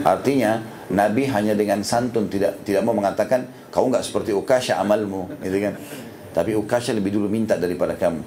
Artinya, 0.04 0.60
Nabi 0.92 1.24
hanya 1.32 1.56
dengan 1.56 1.80
santun 1.88 2.28
tidak 2.28 2.68
tidak 2.68 2.84
mau 2.84 2.92
mengatakan 2.92 3.48
kau 3.72 3.88
nggak 3.88 4.04
seperti 4.04 4.36
Ukasha 4.36 4.76
amalmu, 4.76 5.32
gitu 5.40 5.58
kan? 5.64 5.74
Tapi 6.36 6.52
Ukasha 6.60 6.92
lebih 6.92 7.16
dulu 7.16 7.32
minta 7.32 7.56
daripada 7.56 7.96
kamu. 7.96 8.22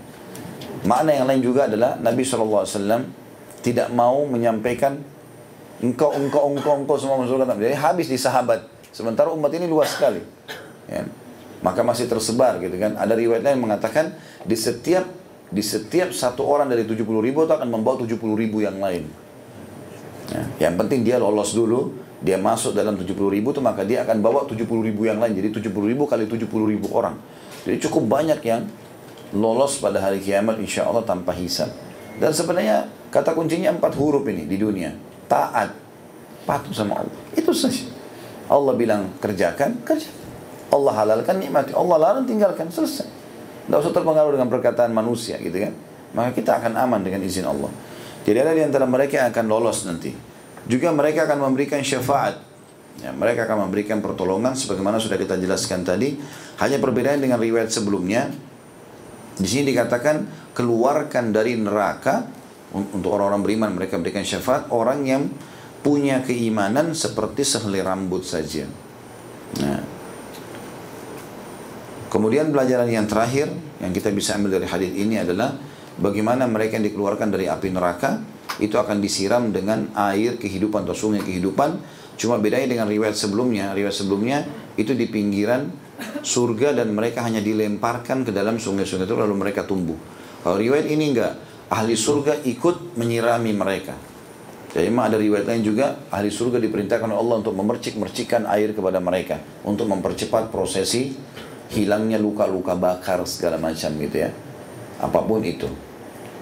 Makna 0.85 1.17
yang 1.17 1.27
lain 1.31 1.41
juga 1.41 1.71
adalah 1.71 1.97
Nabi 1.97 2.27
SAW 2.27 2.67
tidak 3.65 3.89
mau 3.95 4.29
menyampaikan 4.29 5.01
engkau, 5.81 6.13
engkau, 6.15 6.53
engkau, 6.53 6.75
engkau 6.85 6.97
semua 7.01 7.17
masuk. 7.21 7.41
Jadi 7.41 7.77
habis 7.77 8.07
di 8.11 8.19
sahabat. 8.21 8.69
Sementara 8.93 9.33
umat 9.33 9.53
ini 9.53 9.69
luas 9.69 9.93
sekali. 9.93 10.21
Ya. 10.89 11.05
Maka 11.65 11.81
masih 11.85 12.09
tersebar 12.09 12.61
gitu 12.61 12.77
kan. 12.77 12.97
Ada 12.97 13.17
riwayat 13.17 13.43
lain 13.45 13.61
mengatakan 13.61 14.13
di 14.45 14.57
setiap 14.57 15.05
di 15.47 15.63
setiap 15.63 16.11
satu 16.11 16.43
orang 16.43 16.67
dari 16.67 16.83
70 16.83 17.07
ribu 17.23 17.47
itu 17.47 17.55
akan 17.55 17.69
membawa 17.71 17.97
70 18.03 18.19
ribu 18.35 18.65
yang 18.65 18.77
lain. 18.81 19.09
Ya. 20.33 20.69
Yang 20.69 20.75
penting 20.85 21.01
dia 21.07 21.17
lolos 21.23 21.55
dulu, 21.55 21.95
dia 22.25 22.41
masuk 22.41 22.73
dalam 22.73 22.97
70 22.97 23.13
ribu 23.31 23.53
itu 23.53 23.61
maka 23.61 23.85
dia 23.85 24.03
akan 24.03 24.25
bawa 24.25 24.49
70 24.49 24.65
ribu 24.65 25.07
yang 25.07 25.21
lain. 25.21 25.37
Jadi 25.37 25.61
70 25.61 25.91
ribu 25.93 26.09
kali 26.09 26.25
70 26.27 26.49
ribu 26.49 26.87
orang. 26.95 27.19
Jadi 27.67 27.77
cukup 27.83 28.07
banyak 28.07 28.41
yang 28.47 28.65
lolos 29.35 29.83
pada 29.83 29.99
hari 29.99 30.23
kiamat 30.23 30.61
insya 30.61 30.87
Allah 30.87 31.03
tanpa 31.03 31.35
hisab. 31.35 31.73
Dan 32.17 32.31
sebenarnya 32.31 32.87
kata 33.11 33.33
kuncinya 33.35 33.75
empat 33.75 33.97
huruf 33.99 34.23
ini 34.29 34.47
di 34.47 34.57
dunia. 34.61 34.95
Taat, 35.27 35.75
patuh 36.47 36.71
sama 36.71 37.03
Allah. 37.03 37.19
Itu 37.35 37.51
saja. 37.51 37.89
Allah 38.47 38.75
bilang 38.79 39.11
kerjakan, 39.19 39.83
kerja. 39.83 40.11
Allah 40.71 40.93
halalkan, 40.95 41.39
nikmati. 41.43 41.75
Allah 41.75 41.97
larang, 41.99 42.25
tinggalkan. 42.27 42.71
Selesai. 42.71 43.07
Tidak 43.67 43.79
usah 43.83 43.91
terpengaruh 43.91 44.31
dengan 44.35 44.47
perkataan 44.47 44.95
manusia 44.95 45.39
gitu 45.43 45.59
kan. 45.59 45.75
Maka 46.15 46.31
kita 46.39 46.63
akan 46.63 46.79
aman 46.79 47.03
dengan 47.03 47.27
izin 47.27 47.43
Allah. 47.43 47.71
Jadi 48.23 48.39
ada 48.39 48.55
di 48.55 48.63
antara 48.63 48.87
mereka 48.87 49.23
yang 49.23 49.29
akan 49.35 49.47
lolos 49.47 49.87
nanti. 49.87 50.15
Juga 50.67 50.91
mereka 50.95 51.27
akan 51.27 51.51
memberikan 51.51 51.83
syafaat. 51.83 52.43
Ya, 53.03 53.13
mereka 53.13 53.45
akan 53.45 53.69
memberikan 53.69 54.01
pertolongan 54.01 54.57
sebagaimana 54.57 54.97
sudah 54.99 55.19
kita 55.19 55.39
jelaskan 55.39 55.83
tadi. 55.83 56.19
Hanya 56.59 56.79
perbedaan 56.79 57.23
dengan 57.23 57.39
riwayat 57.39 57.71
sebelumnya. 57.71 58.31
Di 59.37 59.49
sini 59.49 59.73
dikatakan 59.73 60.51
keluarkan 60.57 61.33
dari 61.33 61.61
neraka 61.61 62.25
untuk 62.73 63.13
orang-orang 63.17 63.43
beriman 63.45 63.71
mereka 63.77 64.01
berikan 64.01 64.25
syafaat 64.25 64.73
orang 64.73 65.05
yang 65.05 65.23
punya 65.85 66.25
keimanan 66.25 66.97
seperti 66.97 67.47
sehelai 67.47 67.85
rambut 67.85 68.27
saja. 68.27 68.67
Nah. 69.63 69.81
Kemudian 72.11 72.49
pelajaran 72.49 72.89
yang 72.89 73.05
terakhir 73.05 73.53
yang 73.83 73.93
kita 73.93 74.09
bisa 74.11 74.41
ambil 74.41 74.57
dari 74.57 74.67
hadis 74.67 74.91
ini 74.95 75.21
adalah 75.21 75.53
bagaimana 76.01 76.49
mereka 76.49 76.81
yang 76.81 76.89
dikeluarkan 76.89 77.29
dari 77.29 77.47
api 77.47 77.69
neraka 77.71 78.25
itu 78.57 78.81
akan 78.81 79.05
disiram 79.05 79.53
dengan 79.53 79.93
air 79.93 80.41
kehidupan 80.41 80.89
atau 80.89 80.97
sungai 80.97 81.21
kehidupan. 81.21 81.77
Cuma 82.17 82.41
bedanya 82.41 82.73
dengan 82.73 82.89
riwayat 82.89 83.13
sebelumnya, 83.13 83.77
riwayat 83.77 83.93
sebelumnya 83.93 84.49
itu 84.81 84.97
di 84.97 85.05
pinggiran 85.05 85.69
surga 86.21 86.77
dan 86.77 86.93
mereka 86.93 87.25
hanya 87.25 87.41
dilemparkan 87.41 88.27
ke 88.27 88.31
dalam 88.35 88.61
sungai-sungai 88.61 89.09
itu 89.09 89.17
lalu 89.17 89.35
mereka 89.37 89.65
tumbuh. 89.65 89.97
Kalau 90.45 90.57
riwayat 90.61 90.87
ini 90.87 91.15
enggak, 91.17 91.33
ahli 91.73 91.99
surga 91.99 92.47
ikut 92.47 92.99
menyirami 92.99 93.53
mereka. 93.57 93.95
Jadi 94.77 94.93
memang 94.93 95.09
ada 95.09 95.17
riwayat 95.17 95.49
lain 95.49 95.65
juga 95.65 96.05
ahli 96.13 96.29
surga 96.29 96.61
diperintahkan 96.61 97.09
oleh 97.09 97.17
Allah 97.17 97.37
untuk 97.41 97.57
memercik-mercikan 97.57 98.45
air 98.45 98.77
kepada 98.77 99.01
mereka 99.01 99.41
untuk 99.65 99.89
mempercepat 99.89 100.53
prosesi 100.53 101.17
hilangnya 101.73 102.21
luka-luka 102.21 102.77
bakar 102.77 103.25
segala 103.25 103.57
macam 103.57 103.91
gitu 103.97 104.17
ya. 104.21 104.31
Apa 105.01 105.25
pun 105.25 105.41
itu. 105.43 105.67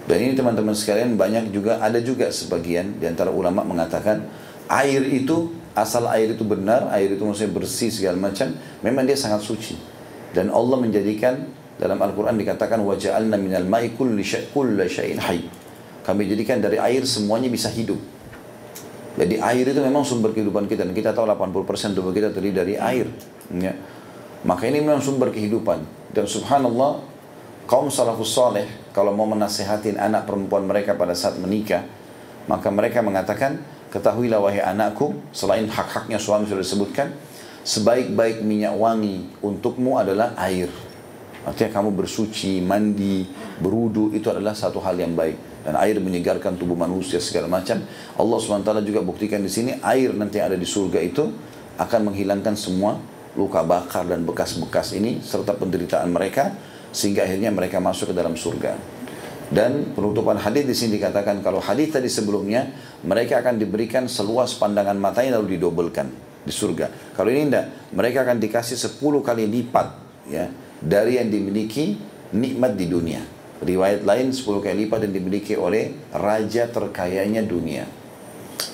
Dan 0.05 0.21
ini 0.21 0.33
teman-teman 0.37 0.77
sekalian 0.77 1.17
banyak 1.17 1.49
juga 1.49 1.81
ada 1.81 1.97
juga 2.03 2.29
sebagian 2.29 3.01
di 3.01 3.09
antara 3.09 3.33
ulama 3.33 3.65
mengatakan 3.65 4.27
air 4.69 5.01
itu 5.09 5.64
asal 5.75 6.07
air 6.11 6.33
itu 6.33 6.47
benar, 6.47 6.89
air 6.95 7.11
itu 7.11 7.23
maksudnya 7.27 7.53
bersih 7.53 7.91
segala 7.91 8.19
macam, 8.31 8.55
memang 8.81 9.05
dia 9.05 9.19
sangat 9.19 9.43
suci. 9.43 9.75
Dan 10.35 10.51
Allah 10.51 10.79
menjadikan 10.79 11.47
dalam 11.79 11.99
Al-Quran 11.99 12.39
dikatakan 12.39 12.79
waja'alna 12.83 13.35
minal 13.35 13.67
ma'i 13.67 13.95
kulli 13.95 14.23
syai'in 14.23 15.19
hayy. 15.19 15.51
Kami 16.07 16.23
jadikan 16.31 16.63
dari 16.63 16.79
air 16.79 17.03
semuanya 17.03 17.51
bisa 17.51 17.71
hidup. 17.71 17.99
Jadi 19.15 19.39
air 19.39 19.67
itu 19.71 19.79
memang 19.79 20.03
sumber 20.03 20.35
kehidupan 20.35 20.67
kita 20.67 20.83
dan 20.83 20.95
kita 20.95 21.15
tahu 21.15 21.27
80% 21.27 21.95
tubuh 21.95 22.11
kita 22.11 22.35
terdiri 22.35 22.55
dari 22.55 22.75
air. 22.75 23.07
Ya. 23.55 23.75
Maka 24.43 24.67
ini 24.69 24.83
memang 24.83 25.01
sumber 25.01 25.31
kehidupan. 25.31 25.87
Dan 26.11 26.27
subhanallah, 26.27 27.03
kaum 27.71 27.89
salafus 27.89 28.35
saleh 28.35 28.67
kalau 28.91 29.15
mau 29.15 29.27
menasehatin 29.27 29.99
anak 29.99 30.27
perempuan 30.27 30.67
mereka 30.67 30.99
pada 30.99 31.15
saat 31.15 31.39
menikah, 31.39 31.87
maka 32.51 32.69
mereka 32.69 33.01
mengatakan, 33.01 33.63
ketahuilah 33.95 34.43
wahai 34.43 34.59
anakku, 34.59 35.15
selain 35.31 35.71
hak-haknya 35.71 36.19
suami 36.19 36.51
sudah 36.51 36.67
disebutkan, 36.67 37.15
sebaik-baik 37.63 38.43
minyak 38.43 38.75
wangi 38.75 39.31
untukmu 39.39 39.95
adalah 40.03 40.35
air. 40.43 40.67
Artinya 41.47 41.71
kamu 41.79 41.95
bersuci, 41.95 42.59
mandi, 42.59 43.23
berudu 43.63 44.11
itu 44.11 44.27
adalah 44.33 44.57
satu 44.57 44.83
hal 44.83 44.99
yang 44.99 45.15
baik. 45.15 45.63
Dan 45.63 45.79
air 45.81 45.97
menyegarkan 46.03 46.59
tubuh 46.59 46.77
manusia 46.77 47.23
segala 47.23 47.49
macam. 47.49 47.81
Allah 48.21 48.37
SWT 48.37 48.85
juga 48.85 49.01
buktikan 49.01 49.41
di 49.41 49.49
sini 49.49 49.79
air 49.81 50.13
nanti 50.13 50.37
yang 50.37 50.53
ada 50.53 50.59
di 50.61 50.69
surga 50.69 51.01
itu 51.01 51.25
akan 51.81 52.13
menghilangkan 52.13 52.53
semua 52.53 53.01
luka 53.33 53.65
bakar 53.65 54.05
dan 54.05 54.29
bekas-bekas 54.29 54.93
ini 54.93 55.25
serta 55.25 55.57
penderitaan 55.57 56.07
mereka 56.13 56.53
sehingga 56.95 57.25
akhirnya 57.25 57.51
mereka 57.51 57.81
masuk 57.81 58.13
ke 58.13 58.15
dalam 58.15 58.37
surga. 58.37 58.94
Dan 59.53 59.93
penutupan 59.93 60.41
hadis 60.41 60.65
di 60.65 60.73
sini 60.73 60.97
dikatakan 60.97 61.45
kalau 61.45 61.61
hadis 61.61 61.93
tadi 61.93 62.09
sebelumnya 62.09 62.73
mereka 63.05 63.45
akan 63.45 63.61
diberikan 63.61 64.09
seluas 64.09 64.57
pandangan 64.57 64.97
matanya 64.97 65.37
lalu 65.37 65.61
didobelkan 65.61 66.09
di 66.45 66.53
surga. 66.53 67.17
Kalau 67.17 67.29
ini 67.29 67.49
tidak, 67.49 67.93
mereka 67.93 68.25
akan 68.25 68.41
dikasih 68.41 68.77
10 68.77 69.01
kali 69.21 69.45
lipat 69.49 69.87
ya 70.29 70.49
dari 70.81 71.21
yang 71.21 71.29
dimiliki 71.29 71.97
nikmat 72.37 72.77
di 72.77 72.87
dunia. 72.89 73.21
Riwayat 73.65 74.05
lain 74.05 74.33
10 74.33 74.65
kali 74.65 74.89
lipat 74.89 75.09
yang 75.09 75.15
dimiliki 75.17 75.57
oleh 75.57 76.13
raja 76.13 76.69
terkayanya 76.69 77.45
dunia. 77.45 77.85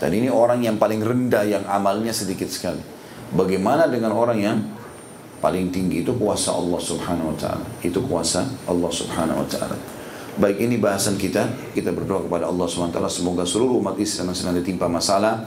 Dan 0.00 0.10
ini 0.16 0.32
orang 0.32 0.64
yang 0.64 0.80
paling 0.80 1.02
rendah 1.02 1.44
yang 1.44 1.64
amalnya 1.66 2.14
sedikit 2.14 2.48
sekali. 2.48 2.80
Bagaimana 3.30 3.86
dengan 3.86 4.16
orang 4.16 4.38
yang 4.38 4.58
paling 5.38 5.70
tinggi 5.70 6.02
itu 6.02 6.12
kuasa 6.18 6.52
Allah 6.52 6.80
Subhanahu 6.80 7.32
wa 7.34 7.36
taala. 7.36 7.66
Itu 7.80 8.02
kuasa 8.04 8.44
Allah 8.66 8.90
Subhanahu 8.90 9.40
wa 9.44 9.48
taala. 9.48 9.99
Baik 10.40 10.56
ini 10.56 10.80
bahasan 10.80 11.20
kita. 11.20 11.52
Kita 11.76 11.92
berdoa 11.92 12.24
kepada 12.24 12.48
Allah 12.48 12.64
taala 12.64 13.12
semoga 13.12 13.44
seluruh 13.44 13.76
umat 13.84 14.00
Islam 14.00 14.32
yang 14.32 14.38
sedang 14.40 14.56
ditimpa 14.56 14.88
masalah 14.88 15.44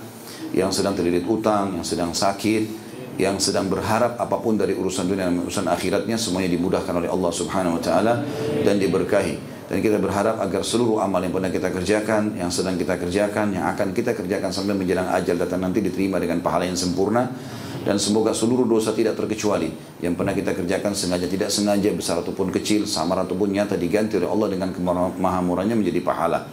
yang 0.54 0.70
sedang 0.70 0.94
terlilit 0.94 1.26
utang, 1.26 1.74
yang 1.74 1.82
sedang 1.82 2.14
sakit, 2.14 2.70
yang 3.18 3.42
sedang 3.42 3.74
berharap 3.74 4.22
apa 4.22 4.38
pun 4.38 4.54
dari 4.54 4.78
urusan 4.78 5.10
dunia 5.10 5.34
dan 5.34 5.42
urusan 5.42 5.66
akhiratnya 5.66 6.14
semuanya 6.14 6.54
dimudahkan 6.54 6.94
oleh 6.94 7.10
Allah 7.10 7.32
Subhanahu 7.34 7.82
wa 7.82 7.82
taala 7.82 8.22
dan 8.62 8.78
diberkahi. 8.78 9.66
Dan 9.66 9.82
kita 9.82 9.98
berharap 9.98 10.38
agar 10.38 10.62
seluruh 10.62 11.02
amal 11.02 11.26
yang 11.26 11.34
pernah 11.34 11.50
kita 11.50 11.74
kerjakan, 11.74 12.38
yang 12.38 12.54
sedang 12.54 12.78
kita 12.78 12.94
kerjakan, 13.02 13.50
yang 13.50 13.66
akan 13.74 13.98
kita 13.98 14.14
kerjakan 14.14 14.54
sampai 14.54 14.78
menjelang 14.78 15.10
ajal 15.10 15.42
datang 15.42 15.66
nanti 15.66 15.82
diterima 15.82 16.22
dengan 16.22 16.38
pahala 16.46 16.70
yang 16.70 16.78
sempurna 16.78 17.34
dan 17.84 18.00
semoga 18.00 18.32
seluruh 18.32 18.64
dosa 18.64 18.96
tidak 18.96 19.20
terkecuali. 19.20 19.72
Yang 20.00 20.14
pernah 20.16 20.34
kita 20.36 20.52
kerjakan 20.56 20.96
sengaja 20.96 21.28
tidak 21.28 21.52
sengaja 21.52 21.92
besar 21.92 22.24
ataupun 22.24 22.52
kecil 22.52 22.88
samar 22.88 23.24
ataupun 23.28 23.52
nyata 23.52 23.76
diganti 23.76 24.20
oleh 24.20 24.28
Allah 24.32 24.48
dengan 24.52 24.70
kemahamurahnya 24.72 25.76
menjadi 25.76 26.00
pahala 26.04 26.48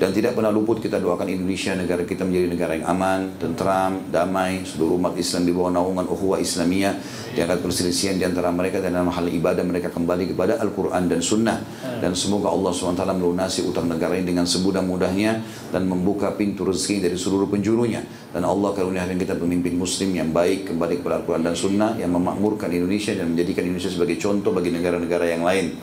dan 0.00 0.16
tidak 0.16 0.32
pernah 0.32 0.48
luput 0.48 0.80
kita 0.80 0.96
doakan 0.96 1.28
Indonesia 1.28 1.76
negara 1.76 2.08
kita 2.08 2.24
menjadi 2.24 2.46
negara 2.48 2.72
yang 2.72 2.88
aman, 2.88 3.36
tentram, 3.36 4.08
damai, 4.08 4.64
seluruh 4.64 4.96
umat 4.96 5.12
Islam 5.20 5.44
di 5.44 5.52
bawah 5.52 5.68
naungan 5.68 6.08
ukhuwah 6.08 6.40
Islamiyah, 6.40 6.96
diangkat 7.36 7.60
perselisihan 7.60 8.16
di 8.16 8.24
antara 8.24 8.48
mereka 8.48 8.80
dan 8.80 8.96
dalam 8.96 9.12
hal 9.12 9.28
ibadah 9.28 9.60
mereka 9.60 9.92
kembali 9.92 10.32
kepada 10.32 10.56
Al-Quran 10.56 11.04
dan 11.04 11.20
Sunnah. 11.20 11.60
Dan 12.00 12.16
semoga 12.16 12.48
Allah 12.48 12.72
SWT 12.72 13.04
melunasi 13.12 13.60
utang 13.68 13.92
negara 13.92 14.16
ini 14.16 14.32
dengan 14.32 14.48
semudah-mudahnya 14.48 15.32
dan 15.68 15.84
membuka 15.84 16.32
pintu 16.32 16.64
rezeki 16.64 17.04
dari 17.04 17.20
seluruh 17.20 17.52
penjurunya. 17.52 18.00
Dan 18.32 18.48
Allah 18.48 18.72
karuniakan 18.72 19.20
kita 19.20 19.36
pemimpin 19.36 19.76
muslim 19.76 20.16
yang 20.16 20.32
baik 20.32 20.72
kembali 20.72 21.04
kepada 21.04 21.20
Al-Quran 21.20 21.44
dan 21.44 21.52
Sunnah 21.52 22.00
yang 22.00 22.16
memakmurkan 22.16 22.72
Indonesia 22.72 23.12
dan 23.12 23.36
menjadikan 23.36 23.68
Indonesia 23.68 23.92
sebagai 23.92 24.16
contoh 24.16 24.56
bagi 24.56 24.72
negara-negara 24.72 25.28
yang 25.28 25.44
lain 25.44 25.76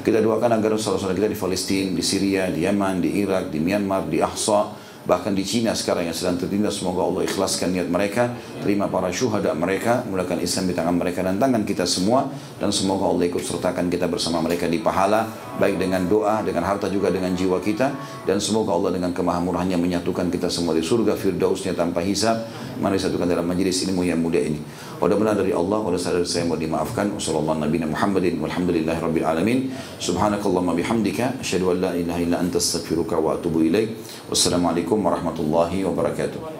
kita 0.00 0.24
doakan 0.24 0.56
agar 0.56 0.76
saudara-saudara 0.80 1.16
kita 1.16 1.28
di 1.30 1.38
Palestina, 1.38 1.90
di 1.92 2.04
Syria, 2.04 2.48
di 2.48 2.64
Yaman, 2.64 3.04
di 3.04 3.20
Irak, 3.20 3.52
di 3.52 3.60
Myanmar, 3.60 4.08
di 4.08 4.24
Ahsa, 4.24 4.72
bahkan 5.04 5.32
di 5.32 5.44
Cina 5.44 5.76
sekarang 5.76 6.08
yang 6.08 6.16
sedang 6.16 6.40
tertindas. 6.40 6.80
Semoga 6.80 7.04
Allah 7.04 7.28
ikhlaskan 7.28 7.72
niat 7.72 7.88
mereka 7.88 8.32
terima 8.64 8.88
para 8.88 9.12
syuhada 9.12 9.52
mereka 9.52 10.04
mulakan 10.08 10.40
Islam 10.40 10.68
di 10.68 10.74
tangan 10.76 10.96
mereka 10.96 11.20
dan 11.20 11.36
tangan 11.36 11.62
kita 11.68 11.84
semua. 11.84 12.32
Dan 12.56 12.72
semoga 12.72 13.08
Allah 13.08 13.28
ikut 13.28 13.44
sertakan 13.44 13.92
kita 13.92 14.08
bersama 14.08 14.40
mereka 14.40 14.68
di 14.68 14.80
pahala 14.80 15.28
baik 15.60 15.76
dengan 15.76 16.04
doa 16.08 16.40
dengan 16.44 16.64
harta 16.64 16.88
juga 16.88 17.12
dengan 17.12 17.32
jiwa 17.36 17.60
kita. 17.60 17.92
Dan 18.24 18.40
semoga 18.40 18.72
Allah 18.72 18.96
dengan 18.96 19.12
kemahamurahnya 19.12 19.76
menyatukan 19.76 20.32
kita 20.32 20.48
semua 20.48 20.72
di 20.72 20.84
surga 20.84 21.16
firdausnya 21.16 21.76
tanpa 21.76 22.00
hisab. 22.04 22.40
Mari 22.80 22.96
satukan 22.96 23.28
dalam 23.28 23.44
majlis 23.44 23.84
ilmu 23.88 24.04
yang 24.04 24.20
mulia 24.20 24.48
ini 24.48 24.60
mudah-mudahan 25.00 25.40
dari 25.40 25.56
Allah 25.56 25.80
pada 25.80 25.96
sadar 25.96 26.28
saya 26.28 26.44
mau 26.44 26.60
dimaafkan 26.60 27.08
wasallallahu 27.16 27.64
nabi 27.64 27.80
Muhammadin 27.80 28.36
walhamdulillahi 28.36 29.00
rabbil 29.00 29.24
alamin 29.24 29.58
subhanakallahumma 29.96 30.76
bihamdika 30.76 31.40
asyhadu 31.40 31.72
an 31.72 31.76
la 31.80 31.90
ilaha 31.96 32.20
illa 32.20 32.36
anta 32.36 32.60
astaghfiruka 32.60 33.16
wa 33.16 33.32
atubu 33.40 33.64
ilaik 33.64 33.96
wassalamualaikum 34.28 35.00
warahmatullahi 35.00 35.88
wabarakatuh 35.88 36.59